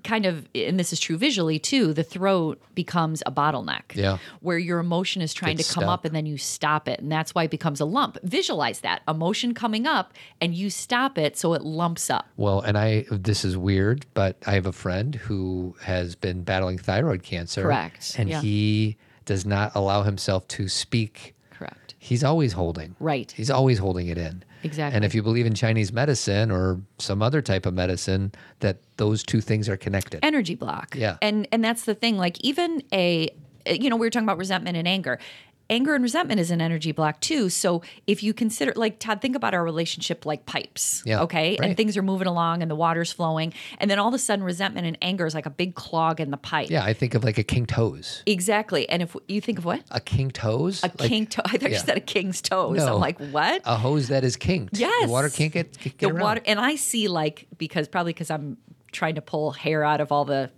kind 0.05 0.27
of 0.27 0.49
and 0.55 0.79
this 0.79 0.93
is 0.93 1.01
true 1.01 1.17
visually 1.17 1.59
too, 1.59 1.93
the 1.93 2.03
throat 2.03 2.61
becomes 2.75 3.23
a 3.27 3.33
bottleneck. 3.33 3.95
Yeah. 3.95 4.19
Where 4.41 4.59
your 4.59 4.79
emotion 4.79 5.23
is 5.23 5.33
trying 5.35 5.57
Gets 5.57 5.69
to 5.69 5.75
come 5.75 5.89
up 5.89 6.05
and 6.05 6.15
then 6.15 6.27
you 6.27 6.39
stop 6.39 6.89
it. 6.89 7.01
And 7.01 7.11
that's 7.11 7.35
why 7.35 7.45
it 7.45 7.51
becomes 7.51 7.81
a 7.81 7.85
lump. 7.85 8.19
Visualize 8.23 8.81
that. 8.81 9.03
Emotion 9.09 9.55
coming 9.55 9.87
up 9.87 10.13
and 10.41 10.55
you 10.55 10.71
stop 10.71 11.19
it 11.19 11.37
so 11.37 11.55
it 11.55 11.63
lumps 11.63 12.11
up. 12.11 12.27
Well, 12.37 12.61
and 12.61 12.77
I 12.79 13.07
this 13.11 13.45
is 13.45 13.57
weird, 13.57 14.07
but 14.15 14.37
I 14.47 14.53
have 14.53 14.67
a 14.67 14.73
friend 14.73 15.15
who 15.15 15.77
has 15.83 16.15
been 16.15 16.43
battling 16.43 16.79
thyroid 16.79 17.23
cancer. 17.23 17.63
Correct. 17.63 18.15
And 18.19 18.29
Yeah. 18.29 18.41
he 18.41 18.97
does 19.25 19.45
not 19.45 19.73
allow 19.75 20.03
himself 20.03 20.47
to 20.49 20.69
speak. 20.69 21.35
Correct. 21.51 21.95
He's 21.99 22.23
always 22.23 22.53
holding. 22.53 22.95
Right. 23.01 23.33
He's 23.33 23.51
always 23.51 23.79
holding 23.79 24.07
it 24.09 24.19
in. 24.19 24.45
Exactly. 24.63 24.97
And 24.97 25.05
if 25.05 25.15
you 25.15 25.23
believe 25.23 25.47
in 25.47 25.55
Chinese 25.55 25.93
medicine 25.93 26.51
or 26.51 26.81
some 26.99 27.23
other 27.23 27.43
type 27.43 27.67
of 27.67 27.75
medicine, 27.75 28.33
that 28.61 28.79
those 28.97 29.23
two 29.23 29.41
things 29.41 29.69
are 29.69 29.77
connected. 29.77 30.25
energy 30.25 30.55
block. 30.55 30.95
Yeah. 30.97 31.17
And 31.23 31.47
and 31.53 31.65
that's 31.65 31.85
the 31.85 31.95
thing. 31.95 32.17
Like 32.19 32.41
even 32.41 32.83
a 32.93 33.31
you 33.69 33.91
know, 33.91 33.97
we 33.97 34.07
were 34.07 34.11
talking 34.11 34.27
about 34.27 34.39
resentment 34.39 34.77
and 34.77 34.87
anger. 34.87 35.19
Anger 35.69 35.95
and 35.95 36.03
resentment 36.03 36.39
is 36.41 36.51
an 36.51 36.61
energy 36.61 36.93
block 36.93 37.21
too. 37.21 37.49
So 37.49 37.83
if 38.07 38.23
you 38.23 38.33
consider 38.33 38.73
like 38.77 38.99
Todd, 38.99 39.21
think 39.21 39.35
about 39.35 39.53
our 39.55 39.65
relationship 39.65 40.25
like 40.25 40.47
pipes. 40.47 41.03
Yeah, 41.05 41.23
Okay. 41.23 41.57
And 41.57 41.77
things 41.77 41.97
are 41.97 42.03
moving 42.03 42.29
along 42.29 42.63
and 42.63 42.71
the 42.71 42.77
water's 42.77 43.11
flowing. 43.13 43.53
And 43.79 43.91
then 43.91 43.99
all 43.99 44.09
of 44.09 44.15
a 44.15 44.19
sudden 44.19 44.45
resentment 44.45 44.87
and 44.87 44.97
anger 45.03 45.27
is 45.27 45.35
like 45.35 45.47
a 45.47 45.51
big 45.51 45.75
clog 45.75 46.21
in 46.21 46.31
the 46.31 46.37
pipe. 46.37 46.71
yeah, 46.71 46.85
I 46.85 46.93
think 46.93 47.15
of 47.15 47.25
like 47.25 47.39
a 47.39 47.43
king 47.43 47.67
toes. 47.67 48.23
Exactly. 48.27 48.89
And 48.89 49.03
if 49.03 49.17
you 49.27 49.41
think 49.41 49.59
of 49.59 49.65
what? 49.65 49.83
A 49.91 50.01
king 50.01 50.31
toes? 50.31 50.83
A 50.85 50.89
king 50.89 51.27
toe. 51.27 51.43
I 51.45 51.53
thought 51.59 51.63
yeah. 51.71 51.79
you 51.79 51.85
said 51.85 51.97
a 51.97 52.01
king's 52.01 52.41
toes. 52.41 52.77
No. 52.79 52.95
I'm 52.95 53.01
like, 53.01 53.19
what? 53.19 53.63
a 53.65 53.77
hose 53.77 54.09
that 54.09 54.23
is 54.25 54.37
kinked. 54.37 54.79
Yes. 54.79 55.07
The 55.07 55.11
water 55.11 55.29
can't 55.31 55.53
get, 55.53 55.77
get 55.79 55.99
the 55.99 56.09
around. 56.09 56.21
water 56.21 56.43
and 56.47 56.61
I 56.61 56.77
see 56.77 57.09
like 57.09 57.47
because 57.59 57.89
probably 57.89 58.13
because 58.13 58.31
I'm 58.31 58.57
trying 58.93 59.17
to 59.17 59.23
pull 59.23 59.51
hair 59.51 59.85
out 59.85 60.01
of 60.01 60.13
all 60.13 60.25
the 60.25 60.51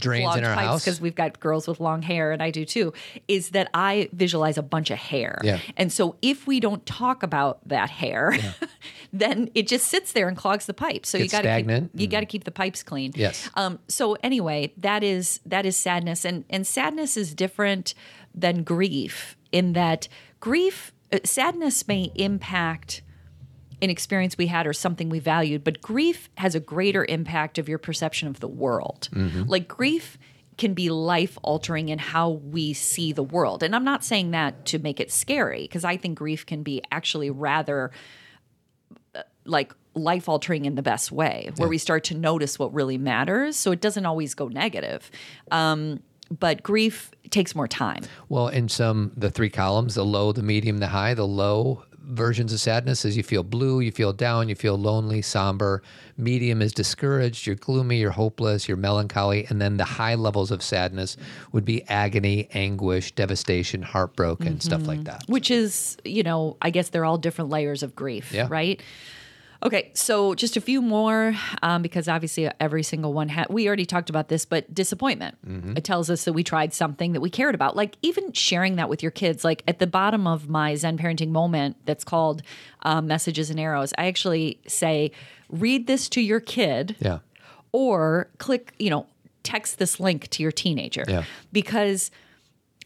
drains 0.00 0.36
in 0.36 0.44
our 0.44 0.54
house. 0.54 0.84
because 0.84 1.00
we've 1.00 1.14
got 1.14 1.40
girls 1.40 1.66
with 1.68 1.80
long 1.80 2.02
hair 2.02 2.32
and 2.32 2.42
I 2.42 2.50
do 2.50 2.64
too 2.64 2.92
is 3.26 3.50
that 3.50 3.68
I 3.74 4.08
visualize 4.12 4.58
a 4.58 4.62
bunch 4.62 4.90
of 4.90 4.98
hair. 4.98 5.40
Yeah. 5.44 5.58
And 5.76 5.92
so 5.92 6.16
if 6.22 6.46
we 6.46 6.60
don't 6.60 6.84
talk 6.86 7.22
about 7.22 7.66
that 7.68 7.90
hair, 7.90 8.36
then 9.12 9.50
it 9.54 9.66
just 9.66 9.86
sits 9.88 10.12
there 10.12 10.28
and 10.28 10.36
clogs 10.36 10.66
the 10.66 10.74
pipe. 10.74 11.06
So 11.06 11.18
you 11.18 11.28
got 11.28 11.38
to 11.42 11.48
stagnant. 11.48 11.90
you 11.94 12.06
got 12.06 12.20
to 12.20 12.26
keep 12.26 12.44
the 12.44 12.50
pipes 12.50 12.82
clean. 12.82 13.12
Yes. 13.14 13.48
Um 13.54 13.78
so 13.88 14.16
anyway, 14.22 14.72
that 14.78 15.02
is 15.02 15.40
that 15.46 15.66
is 15.66 15.76
sadness 15.76 16.24
and 16.24 16.44
and 16.50 16.66
sadness 16.66 17.16
is 17.16 17.34
different 17.34 17.94
than 18.34 18.62
grief 18.62 19.36
in 19.52 19.72
that 19.72 20.08
grief 20.40 20.92
uh, 21.12 21.18
sadness 21.24 21.88
may 21.88 22.12
impact 22.14 23.02
an 23.80 23.90
experience 23.90 24.36
we 24.36 24.46
had 24.46 24.66
or 24.66 24.72
something 24.72 25.08
we 25.08 25.18
valued, 25.18 25.62
but 25.64 25.80
grief 25.80 26.28
has 26.36 26.54
a 26.54 26.60
greater 26.60 27.04
impact 27.08 27.58
of 27.58 27.68
your 27.68 27.78
perception 27.78 28.28
of 28.28 28.40
the 28.40 28.48
world. 28.48 29.08
Like 29.48 29.68
grief 29.68 30.18
can 30.56 30.74
be 30.74 30.90
life 30.90 31.38
altering 31.42 31.88
in 31.88 31.98
how 31.98 32.30
we 32.30 32.72
see 32.72 33.12
the 33.12 33.22
world. 33.22 33.62
And 33.62 33.74
I'm 33.76 33.84
not 33.84 34.04
saying 34.04 34.32
that 34.32 34.66
to 34.66 34.78
make 34.80 34.98
it 35.00 35.12
scary 35.12 35.62
because 35.62 35.84
I 35.84 35.96
think 35.96 36.18
grief 36.18 36.44
can 36.44 36.62
be 36.64 36.82
actually 36.90 37.30
rather 37.30 37.92
uh, 39.14 39.22
like 39.44 39.72
life 39.94 40.28
altering 40.28 40.64
in 40.64 40.74
the 40.74 40.82
best 40.82 41.12
way 41.12 41.50
where 41.56 41.68
we 41.68 41.78
start 41.78 42.04
to 42.04 42.14
notice 42.14 42.58
what 42.58 42.74
really 42.74 42.98
matters. 42.98 43.56
So 43.56 43.70
it 43.70 43.80
doesn't 43.80 44.04
always 44.04 44.34
go 44.34 44.48
negative. 44.48 45.10
Um, 45.50 46.00
but 46.36 46.62
grief 46.62 47.10
takes 47.30 47.54
more 47.54 47.68
time. 47.68 48.02
Well, 48.28 48.48
in 48.48 48.68
some 48.68 49.12
the 49.16 49.30
three 49.30 49.50
columns, 49.50 49.94
the 49.94 50.04
low, 50.04 50.32
the 50.32 50.42
medium, 50.42 50.78
the 50.78 50.88
high, 50.88 51.14
the 51.14 51.26
low 51.26 51.84
versions 52.08 52.52
of 52.52 52.60
sadness 52.60 53.04
is 53.04 53.16
you 53.16 53.22
feel 53.22 53.42
blue, 53.42 53.80
you 53.80 53.92
feel 53.92 54.12
down, 54.12 54.48
you 54.48 54.54
feel 54.54 54.76
lonely, 54.76 55.22
somber. 55.22 55.82
Medium 56.16 56.62
is 56.62 56.72
discouraged, 56.72 57.46
you're 57.46 57.56
gloomy, 57.56 57.98
you're 57.98 58.10
hopeless, 58.10 58.66
you're 58.66 58.76
melancholy, 58.76 59.46
and 59.48 59.60
then 59.60 59.76
the 59.76 59.84
high 59.84 60.14
levels 60.14 60.50
of 60.50 60.62
sadness 60.62 61.16
would 61.52 61.64
be 61.64 61.84
agony, 61.88 62.48
anguish, 62.54 63.12
devastation, 63.12 63.82
heartbroken, 63.82 64.60
stuff 64.60 64.86
like 64.86 64.98
mm-hmm. 64.98 65.04
that. 65.04 65.24
which 65.28 65.50
is, 65.50 65.96
you 66.04 66.22
know, 66.22 66.56
I 66.62 66.70
guess 66.70 66.88
they're 66.88 67.04
all 67.04 67.18
different 67.18 67.50
layers 67.50 67.82
of 67.82 67.94
grief, 67.94 68.32
Yeah. 68.32 68.48
right? 68.50 68.82
Okay, 69.60 69.90
so 69.92 70.34
just 70.36 70.56
a 70.56 70.60
few 70.60 70.80
more 70.80 71.34
um, 71.62 71.82
because 71.82 72.06
obviously 72.06 72.48
every 72.60 72.84
single 72.84 73.12
one 73.12 73.28
had. 73.28 73.48
We 73.50 73.66
already 73.66 73.86
talked 73.86 74.08
about 74.08 74.28
this, 74.28 74.44
but 74.44 74.72
disappointment. 74.72 75.36
It 75.76 75.82
tells 75.82 76.08
us 76.10 76.24
that 76.26 76.32
we 76.32 76.44
tried 76.44 76.72
something 76.72 77.12
that 77.12 77.20
we 77.20 77.28
cared 77.28 77.56
about. 77.56 77.74
Like 77.74 77.96
even 78.00 78.32
sharing 78.32 78.76
that 78.76 78.88
with 78.88 79.02
your 79.02 79.10
kids. 79.10 79.42
Like 79.42 79.64
at 79.66 79.80
the 79.80 79.86
bottom 79.88 80.28
of 80.28 80.48
my 80.48 80.76
Zen 80.76 80.96
parenting 80.96 81.30
moment, 81.30 81.76
that's 81.86 82.04
called 82.04 82.42
um, 82.82 83.08
"Messages 83.08 83.50
and 83.50 83.58
Arrows." 83.58 83.92
I 83.98 84.06
actually 84.06 84.60
say, 84.68 85.10
read 85.50 85.88
this 85.88 86.08
to 86.10 86.20
your 86.20 86.38
kid 86.40 86.94
Yeah. 87.00 87.18
or 87.72 88.30
click, 88.38 88.74
you 88.78 88.90
know, 88.90 89.06
text 89.42 89.78
this 89.80 89.98
link 89.98 90.28
to 90.28 90.42
your 90.42 90.52
teenager. 90.52 91.04
Yeah. 91.08 91.24
Because 91.52 92.12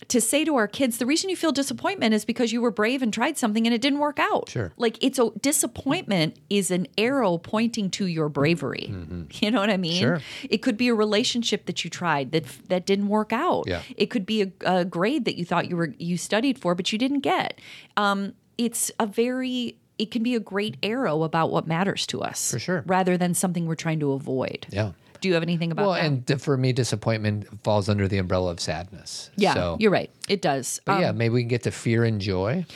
to 0.08 0.20
say 0.20 0.44
to 0.44 0.56
our 0.56 0.68
kids, 0.68 0.98
the 0.98 1.06
reason 1.06 1.30
you 1.30 1.36
feel 1.36 1.52
disappointment 1.52 2.14
is 2.14 2.24
because 2.24 2.52
you 2.52 2.60
were 2.60 2.70
brave 2.70 3.02
and 3.02 3.12
tried 3.12 3.38
something 3.38 3.66
and 3.66 3.74
it 3.74 3.80
didn't 3.80 3.98
work 3.98 4.18
out. 4.18 4.48
Sure. 4.50 4.72
Like 4.76 5.02
it's 5.02 5.18
a 5.18 5.30
disappointment 5.40 6.38
is 6.50 6.70
an 6.70 6.86
arrow 6.98 7.38
pointing 7.38 7.90
to 7.90 8.06
your 8.06 8.28
bravery. 8.28 8.92
You 9.40 9.50
know 9.50 9.60
what 9.60 9.70
I 9.70 9.76
mean? 9.76 10.02
Mm-hmm. 10.02 10.18
Sure. 10.18 10.20
It 10.48 10.58
could 10.58 10.76
be 10.76 10.88
a 10.88 10.94
relationship 10.94 11.66
that 11.66 11.84
you 11.84 11.90
tried 11.90 12.32
that 12.32 12.44
that 12.68 12.86
didn't 12.86 13.08
work 13.08 13.32
out. 13.32 13.64
Yeah. 13.66 13.82
It 13.96 14.06
could 14.06 14.26
be 14.26 14.42
a, 14.42 14.52
a 14.64 14.84
grade 14.84 15.24
that 15.24 15.36
you 15.36 15.44
thought 15.44 15.68
you 15.68 15.76
were 15.76 15.94
you 15.98 16.16
studied 16.16 16.58
for 16.58 16.74
but 16.74 16.92
you 16.92 16.98
didn't 16.98 17.20
get. 17.20 17.60
Um, 17.96 18.34
it's 18.58 18.90
a 18.98 19.06
very 19.06 19.76
it 19.98 20.10
can 20.10 20.22
be 20.22 20.34
a 20.34 20.40
great 20.40 20.76
arrow 20.82 21.22
about 21.22 21.50
what 21.50 21.66
matters 21.66 22.06
to 22.08 22.22
us. 22.22 22.50
For 22.50 22.58
sure. 22.58 22.82
Rather 22.86 23.16
than 23.16 23.34
something 23.34 23.66
we're 23.66 23.74
trying 23.74 24.00
to 24.00 24.12
avoid. 24.12 24.66
Yeah. 24.70 24.92
Do 25.22 25.28
you 25.28 25.34
have 25.34 25.42
anything 25.44 25.70
about 25.70 25.82
that? 25.82 25.88
Well, 25.88 26.10
that? 26.10 26.30
and 26.30 26.42
for 26.42 26.56
me, 26.56 26.72
disappointment 26.72 27.62
falls 27.62 27.88
under 27.88 28.08
the 28.08 28.18
umbrella 28.18 28.50
of 28.50 28.58
sadness. 28.60 29.30
yeah, 29.36 29.54
So, 29.54 29.76
you're 29.78 29.92
right. 29.92 30.10
It 30.28 30.42
does. 30.42 30.80
But 30.84 30.96
Um, 30.96 31.00
yeah, 31.00 31.12
maybe 31.12 31.32
we 31.32 31.42
can 31.42 31.48
get 31.48 31.62
to 31.62 31.70
fear 31.70 32.04
and 32.04 32.20
joy. 32.20 32.66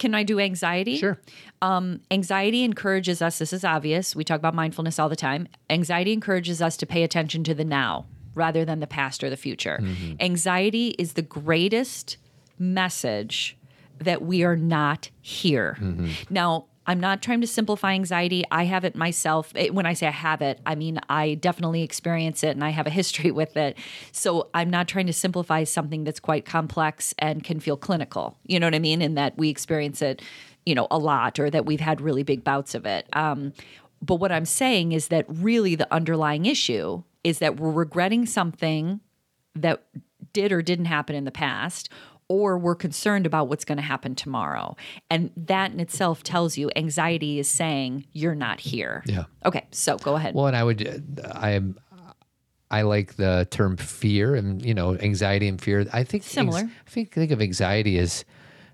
Can 0.00 0.12
I 0.14 0.24
do 0.24 0.40
anxiety? 0.40 0.96
Sure. 0.98 1.20
Um, 1.62 2.00
anxiety 2.10 2.64
encourages 2.64 3.22
us, 3.22 3.38
this 3.38 3.52
is 3.52 3.64
obvious. 3.64 4.16
We 4.16 4.24
talk 4.24 4.38
about 4.38 4.52
mindfulness 4.52 4.98
all 4.98 5.08
the 5.08 5.14
time. 5.16 5.46
Anxiety 5.70 6.12
encourages 6.12 6.60
us 6.60 6.76
to 6.78 6.86
pay 6.86 7.04
attention 7.04 7.44
to 7.44 7.54
the 7.54 7.64
now 7.64 8.06
rather 8.34 8.64
than 8.64 8.80
the 8.80 8.86
past 8.88 9.22
or 9.22 9.30
the 9.30 9.36
future. 9.36 9.78
Mm-hmm. 9.80 10.14
Anxiety 10.18 10.88
is 10.98 11.12
the 11.12 11.22
greatest 11.22 12.16
message 12.58 13.56
that 14.00 14.22
we 14.22 14.42
are 14.42 14.56
not 14.56 15.10
here. 15.20 15.76
Mm-hmm. 15.80 16.10
Now, 16.30 16.66
I'm 16.86 16.98
not 17.00 17.22
trying 17.22 17.40
to 17.42 17.46
simplify 17.46 17.92
anxiety. 17.92 18.44
I 18.50 18.64
have 18.64 18.84
it 18.84 18.96
myself. 18.96 19.52
It- 19.54 19.74
When 19.74 19.86
I 19.86 19.92
say 19.92 20.06
I 20.08 20.10
have 20.10 20.42
it, 20.42 20.60
I 20.66 20.74
mean 20.74 20.98
I 21.08 21.34
definitely 21.34 21.82
experience 21.82 22.42
it 22.42 22.50
and 22.50 22.64
I 22.64 22.70
have 22.70 22.86
a 22.86 22.90
history 22.90 23.30
with 23.40 23.56
it. 23.56 23.78
So 24.10 24.48
I'm 24.54 24.70
not 24.70 24.88
trying 24.88 25.06
to 25.06 25.12
simplify 25.12 25.64
something 25.64 26.04
that's 26.04 26.20
quite 26.20 26.44
complex 26.44 27.14
and 27.18 27.44
can 27.44 27.60
feel 27.60 27.76
clinical. 27.76 28.36
You 28.46 28.58
know 28.60 28.66
what 28.66 28.74
I 28.74 28.78
mean? 28.80 29.02
In 29.02 29.14
that 29.14 29.36
we 29.38 29.48
experience 29.48 30.02
it, 30.02 30.22
you 30.66 30.74
know, 30.74 30.86
a 30.90 30.98
lot 30.98 31.38
or 31.38 31.50
that 31.50 31.66
we've 31.66 31.80
had 31.80 32.00
really 32.00 32.22
big 32.22 32.44
bouts 32.44 32.74
of 32.74 32.86
it. 32.86 33.06
Um, 33.14 33.52
but 34.00 34.16
what 34.16 34.32
I'm 34.32 34.44
saying 34.46 34.92
is 34.92 35.08
that 35.08 35.24
really 35.28 35.74
the 35.76 35.92
underlying 35.94 36.46
issue 36.46 37.02
is 37.22 37.38
that 37.38 37.58
we're 37.60 37.70
regretting 37.70 38.26
something 38.26 39.00
that 39.54 39.84
did 40.32 40.50
or 40.50 40.62
didn't 40.62 40.86
happen 40.86 41.14
in 41.14 41.24
the 41.24 41.30
past 41.30 41.88
or 42.32 42.56
we're 42.56 42.74
concerned 42.74 43.26
about 43.26 43.46
what's 43.48 43.64
going 43.64 43.76
to 43.76 43.82
happen 43.82 44.14
tomorrow 44.14 44.74
and 45.10 45.30
that 45.36 45.70
in 45.70 45.80
itself 45.80 46.22
tells 46.22 46.56
you 46.56 46.70
anxiety 46.76 47.38
is 47.38 47.46
saying 47.46 48.06
you're 48.14 48.34
not 48.34 48.58
here 48.60 49.02
Yeah. 49.04 49.24
okay 49.44 49.66
so 49.70 49.98
go 49.98 50.14
ahead 50.16 50.34
Well, 50.34 50.46
and 50.46 50.56
I 50.56 50.64
would, 50.64 50.80
uh, 51.22 51.28
I 51.34 51.50
am, 51.50 51.76
I 52.70 52.82
like 52.82 53.16
the 53.16 53.46
term 53.50 53.76
fear 53.76 54.34
and 54.34 54.64
you 54.64 54.72
know 54.72 54.96
anxiety 54.96 55.46
and 55.46 55.60
fear. 55.60 55.84
I 55.92 56.04
think 56.04 56.22
Similar. 56.22 56.60
I 56.60 56.90
think 56.90 57.12
think 57.12 57.30
of 57.30 57.42
anxiety 57.42 57.98
as 57.98 58.24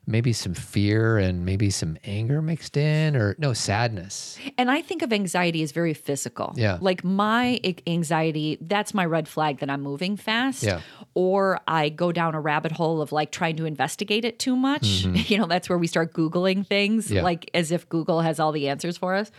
maybe 0.08 0.32
some 0.32 0.54
fear 0.54 1.18
and 1.18 1.44
maybe 1.44 1.68
some 1.68 1.98
anger 2.02 2.40
mixed 2.40 2.76
in, 2.78 3.14
or 3.14 3.36
no 3.38 3.52
sadness. 3.52 4.38
And 4.56 4.70
I 4.70 4.80
think 4.80 5.02
of 5.02 5.12
anxiety 5.12 5.62
as 5.62 5.70
very 5.72 5.92
physical. 5.92 6.54
Yeah. 6.56 6.78
Like 6.80 7.04
my 7.04 7.60
anxiety, 7.86 8.56
that's 8.60 8.94
my 8.94 9.04
red 9.04 9.28
flag 9.28 9.58
that 9.58 9.68
I'm 9.68 9.82
moving 9.82 10.16
fast. 10.16 10.62
Yeah. 10.62 10.80
Or 11.14 11.60
I 11.68 11.90
go 11.90 12.10
down 12.10 12.34
a 12.34 12.40
rabbit 12.40 12.72
hole 12.72 13.02
of 13.02 13.12
like 13.12 13.30
trying 13.30 13.56
to 13.56 13.66
investigate 13.66 14.24
it 14.24 14.38
too 14.38 14.56
much. 14.56 15.06
You 15.28 15.36
know, 15.36 15.46
that's 15.46 15.68
where 15.68 15.76
we 15.76 15.86
start 15.86 16.14
Googling 16.14 16.66
things, 16.66 17.06
Mm-hmm. 17.08 17.16
Yeah. 17.16 17.22
like 17.22 17.50
as 17.52 17.70
if 17.70 17.86
Google 17.90 18.22
has 18.22 18.40
all 18.40 18.50
the 18.50 18.68
answers 18.70 18.96
for 18.96 19.14
us. 19.14 19.30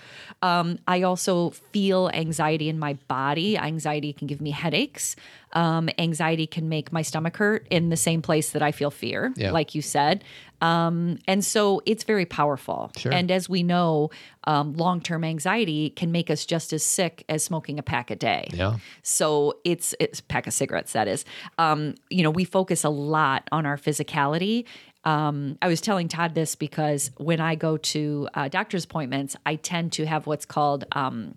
Um, 0.43 0.77
I 0.87 1.01
also 1.01 1.49
feel 1.49 2.09
anxiety 2.13 2.69
in 2.69 2.77
my 2.77 2.93
body. 3.07 3.57
Anxiety 3.57 4.13
can 4.13 4.27
give 4.27 4.39
me 4.39 4.51
headaches. 4.51 5.15
Um, 5.53 5.89
anxiety 5.97 6.45
can 6.45 6.69
make 6.69 6.91
my 6.91 7.01
stomach 7.01 7.37
hurt 7.37 7.67
in 7.71 7.89
the 7.89 7.97
same 7.97 8.21
place 8.21 8.51
that 8.51 8.61
I 8.61 8.71
feel 8.71 8.91
fear, 8.91 9.33
Yeah. 9.35 9.51
like 9.51 9.73
you 9.73 9.81
said. 9.81 10.23
Um, 10.61 11.17
and 11.27 11.43
so 11.43 11.81
it's 11.85 12.03
very 12.03 12.25
powerful. 12.25 12.91
Sure. 12.97 13.11
And 13.13 13.31
as 13.31 13.47
we 13.49 13.63
know, 13.63 14.11
um, 14.43 14.73
long 14.73 15.01
term 15.01 15.23
anxiety 15.23 15.89
can 15.89 16.11
make 16.11 16.29
us 16.29 16.45
just 16.45 16.73
as 16.73 16.83
sick 16.83 17.23
as 17.29 17.43
smoking 17.43 17.79
a 17.79 17.83
pack 17.83 18.11
a 18.11 18.15
day. 18.15 18.47
Yeah. 18.53 18.77
So 19.01 19.57
it's 19.63 19.95
it's 19.99 20.19
a 20.19 20.23
pack 20.23 20.47
of 20.47 20.53
cigarettes, 20.53 20.93
that 20.93 21.07
is. 21.07 21.25
Um, 21.57 21.95
you 22.09 22.23
know, 22.23 22.29
we 22.31 22.43
focus 22.45 22.83
a 22.83 22.89
lot 22.89 23.47
on 23.51 23.65
our 23.65 23.77
physicality. 23.77 24.65
Um, 25.05 25.57
I 25.61 25.67
was 25.69 25.79
telling 25.79 26.09
Todd 26.09 26.35
this 26.35 26.55
because 26.55 27.09
when 27.17 27.39
I 27.39 27.55
go 27.55 27.77
to 27.77 28.27
uh, 28.33 28.49
doctor's 28.49 28.83
appointments, 28.83 29.35
I 29.45 29.55
tend 29.55 29.93
to 29.93 30.05
have 30.05 30.27
what's 30.27 30.45
called 30.45 30.83
um, 30.91 31.35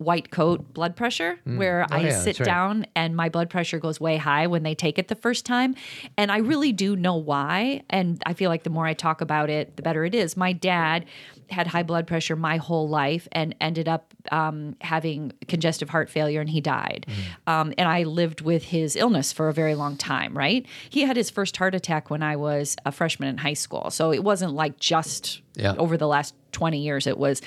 white 0.00 0.30
coat 0.30 0.72
blood 0.72 0.96
pressure, 0.96 1.38
where 1.44 1.82
Oh, 1.90 1.94
I 1.94 2.00
yeah, 2.00 2.18
sit 2.20 2.40
right. 2.40 2.46
down 2.46 2.86
and 2.96 3.14
my 3.14 3.28
blood 3.28 3.50
pressure 3.50 3.78
goes 3.78 4.00
way 4.00 4.16
high 4.16 4.46
when 4.46 4.62
they 4.62 4.74
take 4.74 4.98
it 4.98 5.08
the 5.08 5.14
first 5.14 5.44
time. 5.44 5.74
And 6.16 6.32
I 6.32 6.38
really 6.38 6.72
do 6.72 6.96
know 6.96 7.16
why. 7.16 7.82
And 7.90 8.22
I 8.24 8.32
feel 8.32 8.48
like 8.48 8.62
the 8.62 8.70
more 8.70 8.86
I 8.86 8.94
talk 8.94 9.20
about 9.20 9.50
it, 9.50 9.76
the 9.76 9.82
better 9.82 10.06
it 10.06 10.14
is. 10.14 10.38
My 10.38 10.54
dad 10.54 11.04
had 11.50 11.66
high 11.66 11.82
blood 11.82 12.06
pressure 12.06 12.34
my 12.36 12.56
whole 12.56 12.88
life 12.88 13.28
and 13.32 13.54
ended 13.60 13.88
up 13.88 14.14
um, 14.32 14.74
having 14.80 15.32
congestive 15.48 15.90
heart 15.90 16.08
failure 16.08 16.40
and 16.40 16.48
he 16.48 16.60
died. 16.62 17.04
Mm. 17.46 17.52
Um, 17.52 17.74
and 17.76 17.86
I 17.88 18.04
lived 18.04 18.40
with 18.40 18.64
his 18.64 18.96
illness 18.96 19.32
for 19.34 19.48
a 19.48 19.52
very 19.52 19.74
long 19.74 19.96
time, 19.98 20.34
right? 20.36 20.64
He 20.88 21.02
had 21.02 21.16
his 21.16 21.28
first 21.28 21.56
heart 21.58 21.74
attack 21.74 22.08
when 22.08 22.22
I 22.22 22.36
was 22.36 22.76
a 22.86 22.92
freshman 22.92 23.28
in 23.28 23.38
high 23.38 23.52
school. 23.54 23.90
So 23.90 24.12
it 24.12 24.24
wasn't 24.24 24.54
like 24.54 24.78
just 24.78 25.42
Yeah. 25.56 25.74
over 25.76 25.96
the 25.98 26.06
last 26.06 26.34
20 26.52 26.78
years, 26.78 27.06
it 27.06 27.18
was. 27.18 27.42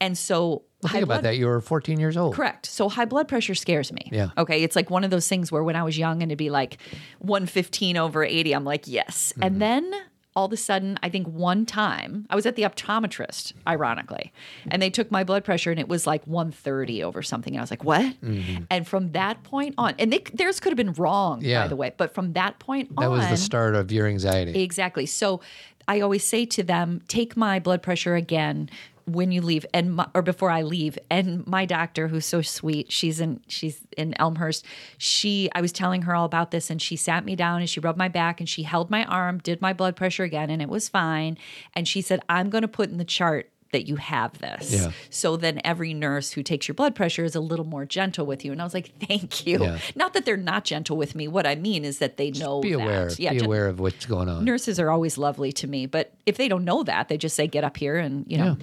And 0.00 0.18
so, 0.18 0.62
high 0.88 0.92
Think 0.94 1.04
about 1.04 1.14
blood- 1.16 1.24
that. 1.24 1.36
You 1.38 1.46
were 1.46 1.60
14 1.60 1.98
years 2.00 2.16
old. 2.16 2.34
Correct. 2.34 2.66
So 2.66 2.88
high 2.88 3.04
blood 3.04 3.28
pressure 3.28 3.54
scares 3.54 3.92
me. 3.92 4.08
Yeah. 4.12 4.30
Okay. 4.38 4.62
It's 4.62 4.76
like 4.76 4.90
one 4.90 5.04
of 5.04 5.10
those 5.10 5.28
things 5.28 5.50
where 5.52 5.62
when 5.64 5.76
I 5.76 5.82
was 5.82 5.96
young 5.98 6.22
and 6.22 6.30
it'd 6.30 6.38
be 6.38 6.50
like 6.50 6.78
115 7.18 7.96
over 7.96 8.24
80, 8.24 8.52
I'm 8.54 8.64
like, 8.64 8.86
yes. 8.86 9.32
Mm-hmm. 9.32 9.42
And 9.42 9.62
then 9.62 9.92
all 10.36 10.46
of 10.46 10.52
a 10.52 10.56
sudden, 10.56 10.98
I 11.00 11.08
think 11.10 11.28
one 11.28 11.64
time 11.64 12.26
I 12.28 12.34
was 12.34 12.44
at 12.44 12.56
the 12.56 12.62
optometrist, 12.62 13.52
ironically, 13.68 14.32
and 14.68 14.82
they 14.82 14.90
took 14.90 15.08
my 15.12 15.22
blood 15.22 15.44
pressure 15.44 15.70
and 15.70 15.78
it 15.78 15.86
was 15.88 16.08
like 16.08 16.24
130 16.26 17.04
over 17.04 17.22
something. 17.22 17.54
And 17.54 17.60
I 17.60 17.62
was 17.62 17.70
like, 17.70 17.84
what? 17.84 18.02
Mm-hmm. 18.20 18.64
And 18.68 18.86
from 18.86 19.12
that 19.12 19.44
point 19.44 19.76
on, 19.78 19.94
and 19.98 20.12
they, 20.12 20.18
theirs 20.32 20.58
could 20.58 20.70
have 20.70 20.76
been 20.76 20.92
wrong, 20.94 21.40
Yeah. 21.42 21.62
by 21.62 21.68
the 21.68 21.76
way, 21.76 21.92
but 21.96 22.14
from 22.14 22.32
that 22.32 22.58
point 22.58 22.88
That 22.96 22.96
on, 22.96 23.02
That 23.04 23.10
was 23.10 23.28
the 23.28 23.36
start 23.36 23.76
of 23.76 23.92
your 23.92 24.08
anxiety. 24.08 24.60
Exactly. 24.62 25.06
So 25.06 25.40
I 25.86 26.00
always 26.00 26.24
say 26.24 26.46
to 26.46 26.64
them, 26.64 27.02
take 27.06 27.36
my 27.36 27.60
blood 27.60 27.80
pressure 27.80 28.16
again 28.16 28.70
when 29.06 29.32
you 29.32 29.42
leave 29.42 29.66
and 29.74 29.94
my, 29.96 30.06
or 30.14 30.22
before 30.22 30.50
I 30.50 30.62
leave. 30.62 30.98
And 31.10 31.46
my 31.46 31.64
doctor, 31.64 32.08
who's 32.08 32.26
so 32.26 32.42
sweet, 32.42 32.90
she's 32.90 33.20
in 33.20 33.40
she's 33.48 33.80
in 33.96 34.14
Elmhurst. 34.20 34.64
She 34.98 35.50
I 35.54 35.60
was 35.60 35.72
telling 35.72 36.02
her 36.02 36.14
all 36.14 36.24
about 36.24 36.50
this 36.50 36.70
and 36.70 36.80
she 36.80 36.96
sat 36.96 37.24
me 37.24 37.36
down 37.36 37.60
and 37.60 37.68
she 37.68 37.80
rubbed 37.80 37.98
my 37.98 38.08
back 38.08 38.40
and 38.40 38.48
she 38.48 38.62
held 38.62 38.90
my 38.90 39.04
arm, 39.04 39.38
did 39.38 39.60
my 39.60 39.72
blood 39.72 39.96
pressure 39.96 40.24
again, 40.24 40.50
and 40.50 40.62
it 40.62 40.68
was 40.68 40.88
fine. 40.88 41.38
And 41.74 41.86
she 41.86 42.00
said, 42.00 42.20
I'm 42.28 42.50
gonna 42.50 42.68
put 42.68 42.90
in 42.90 42.98
the 42.98 43.04
chart 43.04 43.50
that 43.74 43.86
you 43.86 43.96
have 43.96 44.38
this. 44.38 44.72
Yeah. 44.72 44.90
So 45.10 45.36
then 45.36 45.60
every 45.64 45.92
nurse 45.94 46.32
who 46.32 46.42
takes 46.42 46.66
your 46.66 46.74
blood 46.74 46.94
pressure 46.94 47.24
is 47.24 47.34
a 47.34 47.40
little 47.40 47.64
more 47.66 47.84
gentle 47.84 48.24
with 48.24 48.44
you. 48.44 48.50
And 48.52 48.60
I 48.60 48.64
was 48.64 48.72
like, 48.74 48.92
thank 49.08 49.46
you. 49.46 49.62
Yeah. 49.62 49.78
Not 49.94 50.14
that 50.14 50.24
they're 50.24 50.36
not 50.36 50.64
gentle 50.64 50.96
with 50.96 51.14
me. 51.14 51.28
What 51.28 51.46
I 51.46 51.54
mean 51.54 51.84
is 51.84 51.98
that 51.98 52.16
they 52.16 52.30
know 52.30 52.60
Be 52.60 52.70
that. 52.74 52.80
aware. 52.82 53.10
Yeah, 53.18 53.32
Be 53.32 53.44
aware 53.44 53.68
of 53.68 53.78
what's 53.80 54.06
going 54.06 54.28
on. 54.28 54.44
nurses 54.44 54.80
are 54.80 54.90
always 54.90 55.18
lovely 55.18 55.52
to 55.52 55.66
me 55.66 55.86
but 55.86 56.12
if 56.24 56.36
they 56.36 56.48
don't 56.48 56.64
know 56.64 56.82
that 56.84 57.08
they 57.08 57.18
just 57.18 57.36
say 57.36 57.46
get 57.46 57.64
up 57.64 57.76
here 57.76 57.96
and 57.96 58.24
you 58.30 58.38
know 58.38 58.56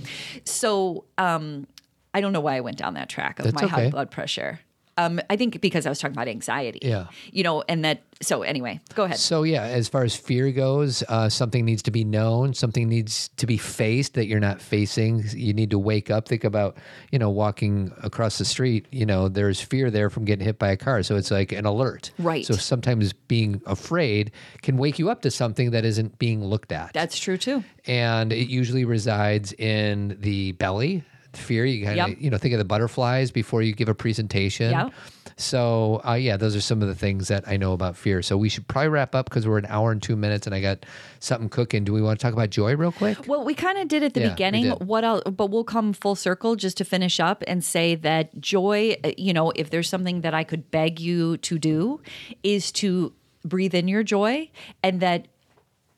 so 0.45 1.05
um 1.18 1.68
i 2.14 2.22
don't 2.22 2.34
know 2.34 2.39
why 2.41 2.55
i 2.55 2.59
went 2.62 2.78
down 2.78 2.93
that 2.95 3.09
track 3.09 3.39
of 3.39 3.45
That's 3.45 3.62
my 3.62 3.68
high 3.68 3.89
blood 3.89 4.12
pressure 4.12 4.59
um 5.06 5.20
i 5.30 5.36
think 5.36 5.60
because 5.62 5.86
i 5.86 5.89
was 5.89 5.99
talking 5.99 6.16
about 6.16 6.28
anxiety 6.28 6.80
Yeah. 6.82 7.08
you 7.32 7.43
know 7.43 7.64
and 7.68 7.84
that 7.86 8.02
so 8.22 8.43
anyway 8.43 8.80
go 8.93 9.04
ahead 9.06 9.18
So 9.18 9.43
yeah, 9.43 9.64
as 9.64 9.88
far 9.89 10.04
as 10.04 10.16
fear 10.16 10.52
goes, 10.52 11.04
uh, 11.10 11.28
something 11.28 11.66
needs 11.66 11.82
to 11.84 11.91
be 11.91 12.04
known. 12.04 12.54
Something 12.54 12.88
needs 12.88 13.30
to 13.38 13.47
be 13.47 13.58
faced 13.58 14.14
that 14.14 14.28
you're 14.28 14.39
not 14.39 14.62
facing. 14.62 15.24
You 15.34 15.54
need 15.54 15.72
to 15.72 15.80
wake 15.80 16.12
up. 16.12 16.28
Think 16.28 16.43
about 16.43 16.78
you 17.12 17.18
know 17.18 17.32
walking 17.32 17.91
across 18.04 18.38
the 18.38 18.45
street. 18.45 18.86
You 18.91 19.08
know 19.08 19.28
there's 19.28 19.60
fear 19.60 19.89
there 19.89 20.12
from 20.12 20.26
getting 20.26 20.45
hit 20.45 20.60
by 20.60 20.70
a 20.70 20.78
car. 20.78 21.02
So 21.02 21.16
it's 21.16 21.32
like 21.32 21.52
an 21.52 21.66
alert. 21.66 22.12
Right. 22.20 22.45
So 22.45 22.54
sometimes 22.54 23.12
being 23.14 23.60
afraid 23.66 24.32
can 24.62 24.78
wake 24.78 24.99
you 24.99 25.10
up 25.10 25.22
to 25.24 25.32
something 25.32 25.72
that 25.72 25.84
isn't 25.84 26.20
being 26.20 26.43
looked 26.45 26.72
at. 26.72 26.93
that's 26.93 27.18
true 27.18 27.38
too 27.38 27.64
and 27.88 28.32
it 28.32 28.47
usually 28.49 28.86
resides 28.86 29.52
in 29.54 30.16
the 30.22 30.52
belly. 30.54 31.04
Fear. 31.34 31.65
You 31.65 31.86
kind 31.86 31.99
of 31.99 32.09
Yep. 32.09 32.17
you 32.19 32.29
know 32.29 32.38
think 32.38 32.53
of 32.53 32.57
the 32.59 32.65
butterflies 32.65 33.32
before 33.32 33.61
you 33.61 33.73
give 33.73 33.88
a 33.88 33.95
presentation. 33.95 34.71
Yep. 34.71 34.91
So 35.38 36.01
uh, 36.05 36.13
yeah, 36.13 36.38
those 36.38 36.55
are 36.55 36.61
some 36.61 36.82
of 36.82 36.88
the 36.88 36.95
things 36.95 37.29
that 37.29 37.47
I 37.47 37.57
know 37.57 37.73
about 37.73 37.95
fear. 37.95 38.21
So 38.21 38.38
we 38.38 38.49
should 38.49 38.67
probably 38.67 38.89
wrap 38.89 39.15
up 39.15 39.29
because 39.29 39.47
we're 39.47 39.57
an 39.57 39.65
hour 39.67 39.91
and 39.91 40.01
two 40.03 40.15
minutes, 40.15 40.45
and 40.45 40.53
I 40.53 40.61
got 40.61 40.86
something 41.19 41.49
cooking. 41.49 41.84
Do 41.84 41.93
we 41.93 42.01
want 42.01 42.19
to 42.19 42.23
talk 42.23 42.34
about 42.34 42.49
joy 42.49 42.75
real 42.75 42.91
quick? 42.91 43.27
Well, 43.27 43.45
we 43.45 43.53
kind 43.55 43.77
of 43.77 43.88
did 43.88 44.03
at 44.03 44.13
the 44.13 44.21
Yeah, 44.21 44.29
beginning. 44.32 44.69
What 44.71 45.03
else? 45.03 45.23
But 45.25 45.47
we'll 45.47 45.63
come 45.63 45.93
full 45.93 46.15
circle 46.15 46.55
just 46.55 46.77
to 46.77 46.86
finish 46.86 47.19
up 47.19 47.43
and 47.47 47.63
say 47.63 47.95
that 47.95 48.39
joy. 48.41 48.97
uh, 49.03 49.11
You 49.17 49.34
know, 49.34 49.51
if 49.55 49.69
there's 49.69 49.89
something 49.89 50.21
that 50.21 50.34
I 50.34 50.43
could 50.43 50.69
beg 50.69 50.99
you 50.99 51.38
to 51.38 51.57
do, 51.57 52.01
is 52.43 52.71
to 52.73 53.13
breathe 53.45 53.73
in 53.73 53.88
your 53.88 54.03
joy, 54.03 54.49
and 54.84 54.99
that 54.99 55.27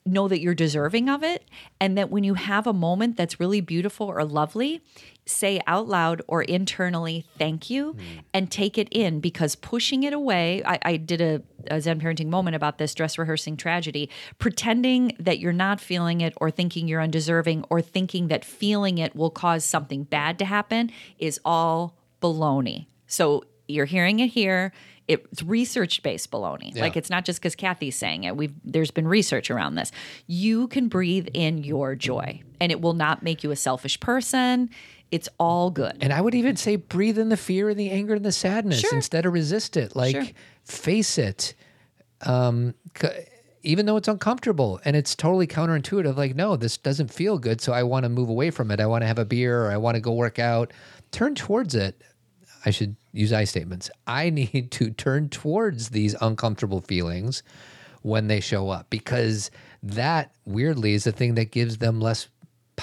know 0.05 0.27
that 0.27 0.41
you're 0.41 0.53
deserving 0.53 1.07
of 1.09 1.23
it, 1.23 1.45
and 1.79 1.97
that 1.97 2.09
when 2.09 2.23
you 2.25 2.33
have 2.33 2.67
a 2.67 2.73
moment 2.73 3.15
that's 3.15 3.39
really 3.39 3.61
beautiful 3.61 4.07
or 4.07 4.23
lovely, 4.25 4.81
say 5.25 5.61
out 5.67 5.87
loud 5.87 6.21
or 6.27 6.41
internally 6.43 7.25
thank 7.37 7.69
you 7.69 7.93
hmm. 7.93 8.19
and 8.33 8.51
take 8.51 8.77
it 8.77 8.87
in 8.91 9.19
because 9.19 9.55
pushing 9.55 10.03
it 10.03 10.13
away 10.13 10.61
i, 10.65 10.79
I 10.83 10.97
did 10.97 11.21
a, 11.21 11.41
a 11.67 11.79
zen 11.79 11.99
parenting 11.99 12.27
moment 12.27 12.55
about 12.55 12.77
this 12.77 12.93
dress 12.93 13.17
rehearsing 13.17 13.57
tragedy 13.57 14.09
pretending 14.37 15.15
that 15.19 15.39
you're 15.39 15.53
not 15.53 15.79
feeling 15.79 16.21
it 16.21 16.33
or 16.37 16.51
thinking 16.51 16.87
you're 16.87 17.01
undeserving 17.01 17.65
or 17.69 17.81
thinking 17.81 18.27
that 18.27 18.43
feeling 18.43 18.97
it 18.97 19.15
will 19.15 19.31
cause 19.31 19.63
something 19.63 20.03
bad 20.03 20.37
to 20.39 20.45
happen 20.45 20.91
is 21.17 21.39
all 21.45 21.95
baloney 22.21 22.87
so 23.07 23.43
you're 23.67 23.85
hearing 23.85 24.19
it 24.19 24.27
here 24.27 24.73
it's 25.07 25.43
research 25.43 26.01
based 26.01 26.31
baloney. 26.31 26.77
Like 26.79 26.95
it's 26.95 27.09
not 27.09 27.25
just 27.25 27.39
because 27.41 27.55
Cathy's 27.55 27.95
saying 27.95 28.23
it. 28.23 28.37
We've 28.37 28.53
there's 28.63 28.91
been 28.91 29.07
research 29.07 29.51
around 29.51 29.75
this. 29.75 29.91
You 30.27 30.67
can 30.67 30.87
breathe 30.87 31.27
in 31.33 31.63
your 31.63 31.95
joy, 31.95 32.41
and 32.61 32.71
it 32.71 32.81
will 32.81 32.93
not 32.93 33.21
make 33.21 33.43
you 33.43 33.51
a 33.51 33.55
selfish 33.55 33.99
person. 33.99 34.69
It's 35.13 35.29
all 35.37 35.69
good. 35.69 35.95
And 36.01 36.11
I 36.11 36.19
would 36.19 36.33
even 36.33 36.55
say 36.55 36.75
breathe 36.75 37.19
in 37.19 37.29
the 37.29 37.37
fear 37.37 37.69
and 37.69 37.79
the 37.79 37.91
anger 37.91 38.15
and 38.15 38.25
the 38.25 38.31
sadness 38.31 38.79
Sure. 38.79 38.95
instead 38.95 39.25
of 39.27 39.33
resist 39.33 39.77
it. 39.77 39.95
Like 39.95 40.15
Sure. 40.15 40.25
face 40.63 41.17
it. 41.19 41.53
Um, 42.21 42.73
even 43.61 43.85
though 43.85 43.95
it's 43.97 44.07
uncomfortable 44.07 44.79
and 44.83 44.95
it's 44.95 45.15
totally 45.15 45.45
counterintuitive, 45.45 46.17
like, 46.17 46.35
no, 46.35 46.55
this 46.55 46.77
doesn't 46.77 47.13
feel 47.13 47.37
good. 47.37 47.61
So 47.61 47.73
I 47.73 47.83
want 47.83 48.03
to 48.03 48.09
move 48.09 48.27
away 48.29 48.49
from 48.49 48.71
it. 48.71 48.79
I 48.79 48.87
want 48.87 49.03
to 49.03 49.07
have 49.07 49.19
a 49.19 49.25
beer 49.25 49.65
or 49.65 49.71
I 49.71 49.77
want 49.77 49.95
to 49.95 50.01
go 50.01 50.13
work 50.13 50.39
out. 50.39 50.73
Turn 51.11 51.35
towards 51.35 51.75
it. 51.75 52.01
I 52.65 52.71
should 52.71 52.95
use 53.11 53.31
I 53.31 53.43
statements. 53.43 53.91
I 54.07 54.29
need 54.31 54.71
to 54.71 54.89
turn 54.89 55.29
towards 55.29 55.89
these 55.89 56.15
uncomfortable 56.21 56.81
feelings 56.81 57.43
when 58.01 58.27
they 58.27 58.39
show 58.39 58.69
up 58.69 58.89
because 58.89 59.51
that 59.83 60.33
weirdly 60.45 60.93
is 60.93 61.03
the 61.03 61.11
thing 61.11 61.35
that 61.35 61.51
gives 61.51 61.77
them 61.77 62.01
less 62.01 62.27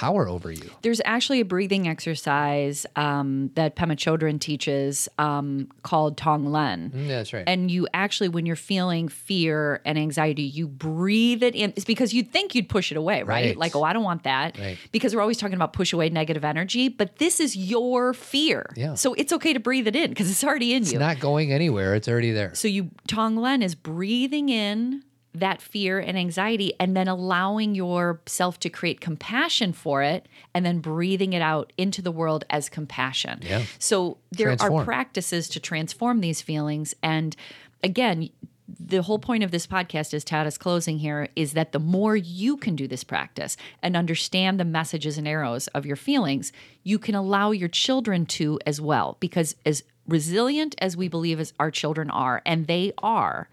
power 0.01 0.26
over 0.26 0.51
you. 0.51 0.70
There's 0.80 1.03
actually 1.05 1.40
a 1.40 1.44
breathing 1.44 1.86
exercise 1.86 2.86
um, 2.96 3.51
that 3.55 3.76
Pema 3.76 3.92
Chodron 3.92 4.40
teaches 4.40 5.11
um, 5.18 5.68
called 5.82 6.16
Tonglen. 6.16 6.90
Yeah, 6.94 7.16
that's 7.16 7.34
right. 7.34 7.44
And 7.46 7.70
you 7.70 7.86
actually, 7.92 8.30
when 8.30 8.46
you're 8.46 8.57
feeling 8.57 9.09
fear 9.09 9.82
and 9.84 9.98
anxiety, 9.98 10.44
you 10.44 10.66
breathe 10.66 11.42
it 11.42 11.55
in. 11.55 11.74
It's 11.76 11.84
because 11.84 12.14
you'd 12.14 12.32
think 12.32 12.55
you'd 12.55 12.70
push 12.70 12.90
it 12.90 12.96
away, 12.96 13.24
right? 13.24 13.48
Right. 13.48 13.57
Like, 13.59 13.76
oh, 13.76 13.82
I 13.82 13.92
don't 13.92 14.03
want 14.03 14.22
that. 14.22 14.59
Right. 14.59 14.78
Because 14.90 15.14
we're 15.14 15.20
always 15.20 15.36
talking 15.36 15.55
about 15.55 15.74
push 15.74 15.92
away 15.92 16.09
negative 16.09 16.46
energy, 16.46 16.88
but 16.88 17.16
this 17.16 17.38
is 17.38 17.55
your 17.55 18.14
fear. 18.14 18.72
Yeah. 18.76 18.94
So 18.94 19.12
it's 19.12 19.34
okay 19.34 19.53
to 19.53 19.61
breathe 19.61 19.86
it 19.86 19.94
in 19.94 20.09
because 20.09 20.30
it's 20.30 20.42
already 20.42 20.72
in 20.72 20.80
it's 20.82 20.92
you. 20.92 20.96
It's 20.96 21.01
not 21.01 21.20
going 21.20 21.53
anywhere. 21.53 21.94
It's 21.94 22.09
already 22.09 22.32
there. 22.32 22.55
So 22.55 22.68
you 22.68 22.90
Tonglen 23.07 23.62
is 23.62 23.74
breathing 23.74 24.48
in 24.48 25.03
that 25.35 25.62
fear 25.62 25.99
and 25.99 26.18
anxiety 26.18 26.72
and 26.81 26.97
then 26.97 27.09
allowing 27.09 27.74
yourself 27.74 28.59
to 28.61 28.68
create 28.68 29.01
compassion 29.01 29.72
for 29.72 30.03
it 30.03 30.26
and 30.55 30.66
then 30.66 30.81
breathing 30.81 31.33
it 31.33 31.43
out 31.43 31.72
into 31.76 32.03
the 32.03 32.11
world 32.11 32.45
as 32.51 32.68
compassion. 32.68 33.41
Yeah. 33.43 33.62
So 33.78 34.18
there 34.33 34.49
Transform. 34.49 34.81
are 34.81 34.85
practices 34.85 35.49
to 35.51 35.61
transform 35.61 36.20
these 36.20 36.43
feelings 36.43 36.95
and 37.03 37.37
again 37.83 38.31
the 38.78 39.03
whole 39.03 39.18
point 39.18 39.43
of 39.43 39.51
this 39.51 39.66
podcast, 39.66 40.14
as 40.14 40.24
Todd 40.24 40.47
is 40.47 40.59
closing 40.59 40.99
here, 40.99 41.28
is 41.35 41.55
that 41.55 41.72
the 41.72 41.78
more 41.78 42.16
you 42.16 42.57
can 42.57 42.76
do 42.76 42.87
this 42.87 43.03
practice 43.03 43.57
and 43.83 43.97
understand 43.97 44.61
the 44.61 44.64
messages 44.64 45.18
and 45.18 45.26
arrows 45.26 45.66
of 45.68 45.87
your 45.87 45.97
feelings, 45.97 46.53
you 46.85 46.99
can 46.99 47.14
allow 47.14 47.51
your 47.51 47.68
children 47.68 48.26
to 48.26 48.61
as 48.66 48.81
well. 48.81 49.16
Because 49.20 49.57
as 49.66 49.83
resilient 50.07 50.74
as 50.78 50.97
we 50.97 51.09
believe 51.09 51.41
as 51.41 51.53
our 51.59 51.70
children 51.70 52.11
are, 52.11 52.43
and 52.47 52.66
they 52.66 52.93
are, 52.99 53.49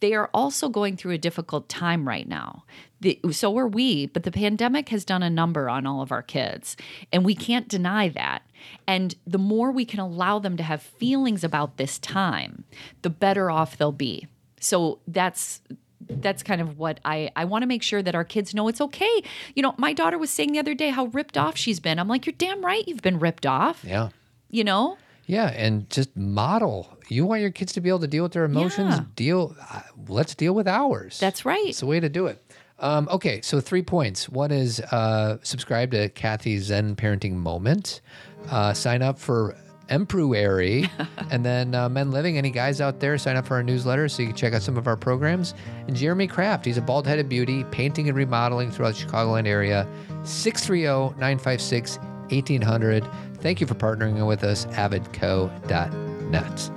they 0.00 0.14
are 0.14 0.30
also 0.34 0.68
going 0.68 0.96
through 0.96 1.12
a 1.12 1.18
difficult 1.18 1.68
time 1.68 2.06
right 2.06 2.28
now. 2.28 2.64
The, 3.00 3.20
so 3.30 3.56
are 3.58 3.68
we, 3.68 4.06
but 4.06 4.22
the 4.22 4.30
pandemic 4.30 4.88
has 4.88 5.04
done 5.04 5.22
a 5.22 5.30
number 5.30 5.68
on 5.68 5.86
all 5.86 6.00
of 6.00 6.12
our 6.12 6.22
kids, 6.22 6.76
and 7.12 7.24
we 7.24 7.34
can't 7.34 7.68
deny 7.68 8.08
that. 8.10 8.42
And 8.86 9.14
the 9.26 9.38
more 9.38 9.70
we 9.70 9.84
can 9.84 10.00
allow 10.00 10.38
them 10.38 10.56
to 10.56 10.62
have 10.62 10.82
feelings 10.82 11.44
about 11.44 11.76
this 11.76 11.98
time, 11.98 12.64
the 13.02 13.10
better 13.10 13.50
off 13.50 13.76
they'll 13.76 13.92
be. 13.92 14.26
So 14.60 14.98
that's 15.06 15.60
that's 16.08 16.42
kind 16.42 16.60
of 16.60 16.78
what 16.78 17.00
I 17.04 17.30
I 17.36 17.44
want 17.44 17.62
to 17.62 17.66
make 17.66 17.82
sure 17.82 18.02
that 18.02 18.14
our 18.14 18.24
kids 18.24 18.54
know 18.54 18.68
it's 18.68 18.80
okay. 18.80 19.22
You 19.54 19.62
know, 19.62 19.74
my 19.76 19.92
daughter 19.92 20.18
was 20.18 20.30
saying 20.30 20.52
the 20.52 20.58
other 20.58 20.74
day 20.74 20.90
how 20.90 21.06
ripped 21.06 21.36
off 21.36 21.56
she's 21.56 21.80
been. 21.80 21.98
I'm 21.98 22.08
like, 22.08 22.26
you're 22.26 22.34
damn 22.36 22.64
right, 22.64 22.86
you've 22.86 23.02
been 23.02 23.18
ripped 23.18 23.46
off. 23.46 23.84
Yeah. 23.84 24.08
You 24.50 24.64
know, 24.64 24.96
Yeah, 25.26 25.48
and 25.48 25.88
just 25.90 26.16
model. 26.16 26.96
You 27.08 27.26
want 27.26 27.40
your 27.40 27.50
kids 27.50 27.72
to 27.74 27.80
be 27.80 27.88
able 27.88 28.00
to 28.00 28.06
deal 28.06 28.22
with 28.22 28.32
their 28.32 28.44
emotions. 28.44 28.94
Yeah. 28.94 29.04
Deal. 29.16 29.56
Uh, 29.70 29.82
let's 30.08 30.34
deal 30.34 30.54
with 30.54 30.68
ours. 30.68 31.18
That's 31.18 31.44
right. 31.44 31.66
It's 31.66 31.80
the 31.80 31.86
way 31.86 32.00
to 32.00 32.08
do 32.08 32.26
it. 32.26 32.42
Um, 32.78 33.08
okay, 33.10 33.40
so 33.40 33.60
three 33.60 33.82
points. 33.82 34.28
One 34.28 34.50
is 34.50 34.80
uh, 34.80 35.38
subscribe 35.42 35.90
to 35.92 36.08
Cathy's 36.10 36.64
Zen 36.64 36.94
Parenting 36.96 37.32
Moment. 37.32 38.02
Uh, 38.50 38.74
sign 38.74 39.02
up 39.02 39.18
for 39.18 39.56
Empruary, 39.88 40.90
and 41.30 41.44
then 41.44 41.74
uh, 41.74 41.88
Men 41.88 42.10
Living. 42.10 42.36
Any 42.36 42.50
guys 42.50 42.80
out 42.80 43.00
there, 43.00 43.16
sign 43.18 43.36
up 43.36 43.46
for 43.46 43.54
our 43.54 43.62
newsletter 43.62 44.08
so 44.08 44.22
you 44.22 44.28
can 44.28 44.36
check 44.36 44.52
out 44.52 44.62
some 44.62 44.76
of 44.76 44.86
our 44.86 44.96
programs. 44.96 45.54
And 45.86 45.96
Jeremy 45.96 46.26
Kraft, 46.26 46.66
he's 46.66 46.76
a 46.76 46.82
bald 46.82 47.06
headed 47.06 47.28
beauty, 47.28 47.64
painting 47.70 48.08
and 48.08 48.16
remodeling 48.16 48.70
throughout 48.70 48.94
the 48.94 49.06
Chicagoland 49.06 49.46
area. 49.46 49.88
630 50.24 51.18
956 51.18 51.98
1800. 52.30 53.04
Thank 53.40 53.60
you 53.60 53.66
for 53.66 53.74
partnering 53.74 54.26
with 54.26 54.44
us, 54.44 54.66
avidco.net. 54.66 56.70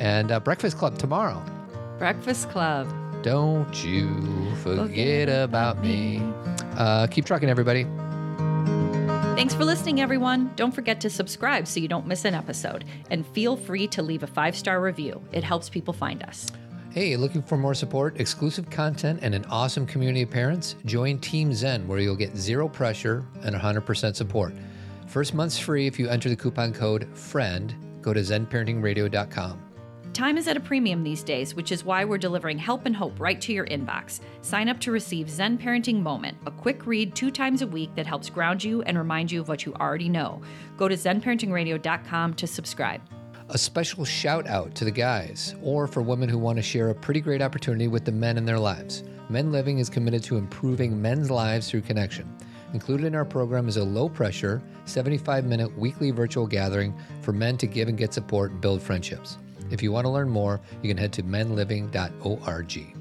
And 0.00 0.32
uh, 0.32 0.40
Breakfast 0.40 0.78
Club 0.78 0.98
tomorrow. 0.98 1.42
Breakfast 1.98 2.48
Club. 2.50 2.88
Don't 3.22 3.84
you 3.84 4.54
forget 4.56 5.28
about 5.28 5.82
me. 5.82 6.22
Uh, 6.76 7.06
keep 7.06 7.26
trucking, 7.26 7.50
everybody. 7.50 7.84
Thanks 9.36 9.54
for 9.54 9.64
listening, 9.64 10.00
everyone. 10.00 10.50
Don't 10.56 10.74
forget 10.74 11.00
to 11.02 11.10
subscribe 11.10 11.66
so 11.66 11.80
you 11.80 11.88
don't 11.88 12.06
miss 12.06 12.24
an 12.24 12.34
episode. 12.34 12.84
And 13.10 13.26
feel 13.28 13.56
free 13.56 13.86
to 13.88 14.02
leave 14.02 14.22
a 14.22 14.26
five 14.26 14.56
star 14.56 14.80
review, 14.80 15.22
it 15.32 15.44
helps 15.44 15.68
people 15.68 15.94
find 15.94 16.22
us. 16.22 16.46
Hey, 16.90 17.16
looking 17.16 17.40
for 17.40 17.56
more 17.56 17.74
support, 17.74 18.20
exclusive 18.20 18.68
content, 18.68 19.20
and 19.22 19.34
an 19.34 19.44
awesome 19.44 19.86
community 19.86 20.22
of 20.22 20.30
parents? 20.30 20.74
Join 20.84 21.20
Team 21.20 21.54
Zen, 21.54 21.86
where 21.86 22.00
you'll 22.00 22.16
get 22.16 22.36
zero 22.36 22.68
pressure 22.68 23.24
and 23.42 23.54
100% 23.54 24.16
support. 24.16 24.52
First 25.10 25.34
month's 25.34 25.58
free 25.58 25.88
if 25.88 25.98
you 25.98 26.08
enter 26.08 26.28
the 26.28 26.36
coupon 26.36 26.72
code 26.72 27.08
FRIEND. 27.18 27.74
Go 28.00 28.12
to 28.12 28.20
zenparentingradio.com. 28.20 29.60
Time 30.12 30.38
is 30.38 30.46
at 30.46 30.56
a 30.56 30.60
premium 30.60 31.02
these 31.02 31.24
days, 31.24 31.52
which 31.52 31.72
is 31.72 31.84
why 31.84 32.04
we're 32.04 32.16
delivering 32.16 32.58
help 32.58 32.86
and 32.86 32.94
hope 32.94 33.18
right 33.18 33.40
to 33.40 33.52
your 33.52 33.66
inbox. 33.66 34.20
Sign 34.42 34.68
up 34.68 34.78
to 34.78 34.92
receive 34.92 35.28
Zen 35.28 35.58
Parenting 35.58 36.00
Moment, 36.00 36.38
a 36.46 36.52
quick 36.52 36.86
read 36.86 37.16
two 37.16 37.32
times 37.32 37.60
a 37.62 37.66
week 37.66 37.92
that 37.96 38.06
helps 38.06 38.30
ground 38.30 38.62
you 38.62 38.82
and 38.82 38.96
remind 38.96 39.32
you 39.32 39.40
of 39.40 39.48
what 39.48 39.66
you 39.66 39.74
already 39.74 40.08
know. 40.08 40.40
Go 40.76 40.86
to 40.86 40.94
zenparentingradio.com 40.94 42.34
to 42.34 42.46
subscribe. 42.46 43.00
A 43.48 43.58
special 43.58 44.04
shout 44.04 44.46
out 44.46 44.76
to 44.76 44.84
the 44.84 44.92
guys, 44.92 45.56
or 45.60 45.88
for 45.88 46.02
women 46.02 46.28
who 46.28 46.38
want 46.38 46.56
to 46.58 46.62
share 46.62 46.90
a 46.90 46.94
pretty 46.94 47.20
great 47.20 47.42
opportunity 47.42 47.88
with 47.88 48.04
the 48.04 48.12
men 48.12 48.38
in 48.38 48.44
their 48.44 48.60
lives. 48.60 49.02
Men 49.28 49.50
Living 49.50 49.78
is 49.80 49.90
committed 49.90 50.22
to 50.24 50.36
improving 50.36 51.02
men's 51.02 51.32
lives 51.32 51.68
through 51.68 51.80
connection. 51.80 52.32
Included 52.72 53.06
in 53.06 53.14
our 53.14 53.24
program 53.24 53.68
is 53.68 53.76
a 53.76 53.84
low 53.84 54.08
pressure, 54.08 54.62
75 54.84 55.44
minute 55.44 55.76
weekly 55.76 56.10
virtual 56.10 56.46
gathering 56.46 56.94
for 57.22 57.32
men 57.32 57.56
to 57.58 57.66
give 57.66 57.88
and 57.88 57.98
get 57.98 58.14
support 58.14 58.52
and 58.52 58.60
build 58.60 58.80
friendships. 58.82 59.38
If 59.70 59.82
you 59.82 59.92
want 59.92 60.04
to 60.04 60.10
learn 60.10 60.28
more, 60.28 60.60
you 60.82 60.88
can 60.88 60.96
head 60.96 61.12
to 61.14 61.22
menliving.org. 61.22 62.96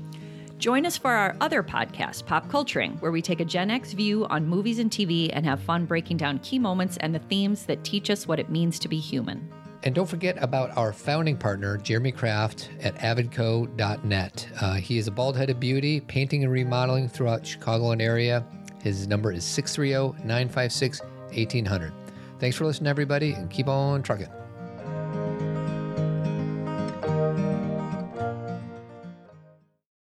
Join 0.58 0.86
us 0.86 0.98
for 0.98 1.12
our 1.12 1.38
other 1.40 1.64
podcast, 1.64 2.26
Pop 2.26 2.50
Culturing, 2.50 2.98
where 3.00 3.14
we 3.14 3.22
take 3.22 3.40
a 3.40 3.46
Gen 3.46 3.72
X 3.72 3.94
view 3.94 4.26
on 4.26 4.46
movies 4.46 4.80
and 4.80 4.92
TV 4.92 5.30
and 5.32 5.46
have 5.46 5.62
fun 5.62 5.86
breaking 5.86 6.18
down 6.18 6.40
key 6.40 6.60
moments 6.60 6.98
and 6.98 7.16
the 7.16 7.20
themes 7.20 7.66
that 7.66 7.84
teach 7.86 8.10
us 8.10 8.28
what 8.28 8.40
it 8.40 8.50
means 8.50 8.78
to 8.80 8.90
be 8.90 9.00
human. 9.00 9.50
And 9.84 9.96
don't 9.96 10.10
forget 10.10 10.36
about 10.44 10.76
our 10.76 10.92
founding 10.92 11.38
partner, 11.38 11.78
Jeremy 11.78 12.12
Kraft 12.12 12.70
at 12.82 12.96
avidco.net. 12.96 14.50
Uh, 14.60 14.74
he 14.74 14.98
is 14.98 15.08
a 15.08 15.12
bald 15.12 15.38
headed 15.38 15.62
beauty, 15.62 16.02
painting 16.02 16.44
and 16.44 16.52
remodeling 16.52 17.08
throughout 17.08 17.48
Chicago 17.48 17.92
and 17.92 18.02
area. 18.02 18.44
His 18.82 19.08
number 19.08 19.32
is 19.32 19.44
630 19.44 20.24
956 20.26 21.02
1800. 21.02 21.94
Thanks 22.40 22.56
for 22.56 22.66
listening, 22.66 22.88
everybody, 22.88 23.34
and 23.34 23.50
keep 23.50 23.68
on 23.68 24.02
trucking. 24.02 24.30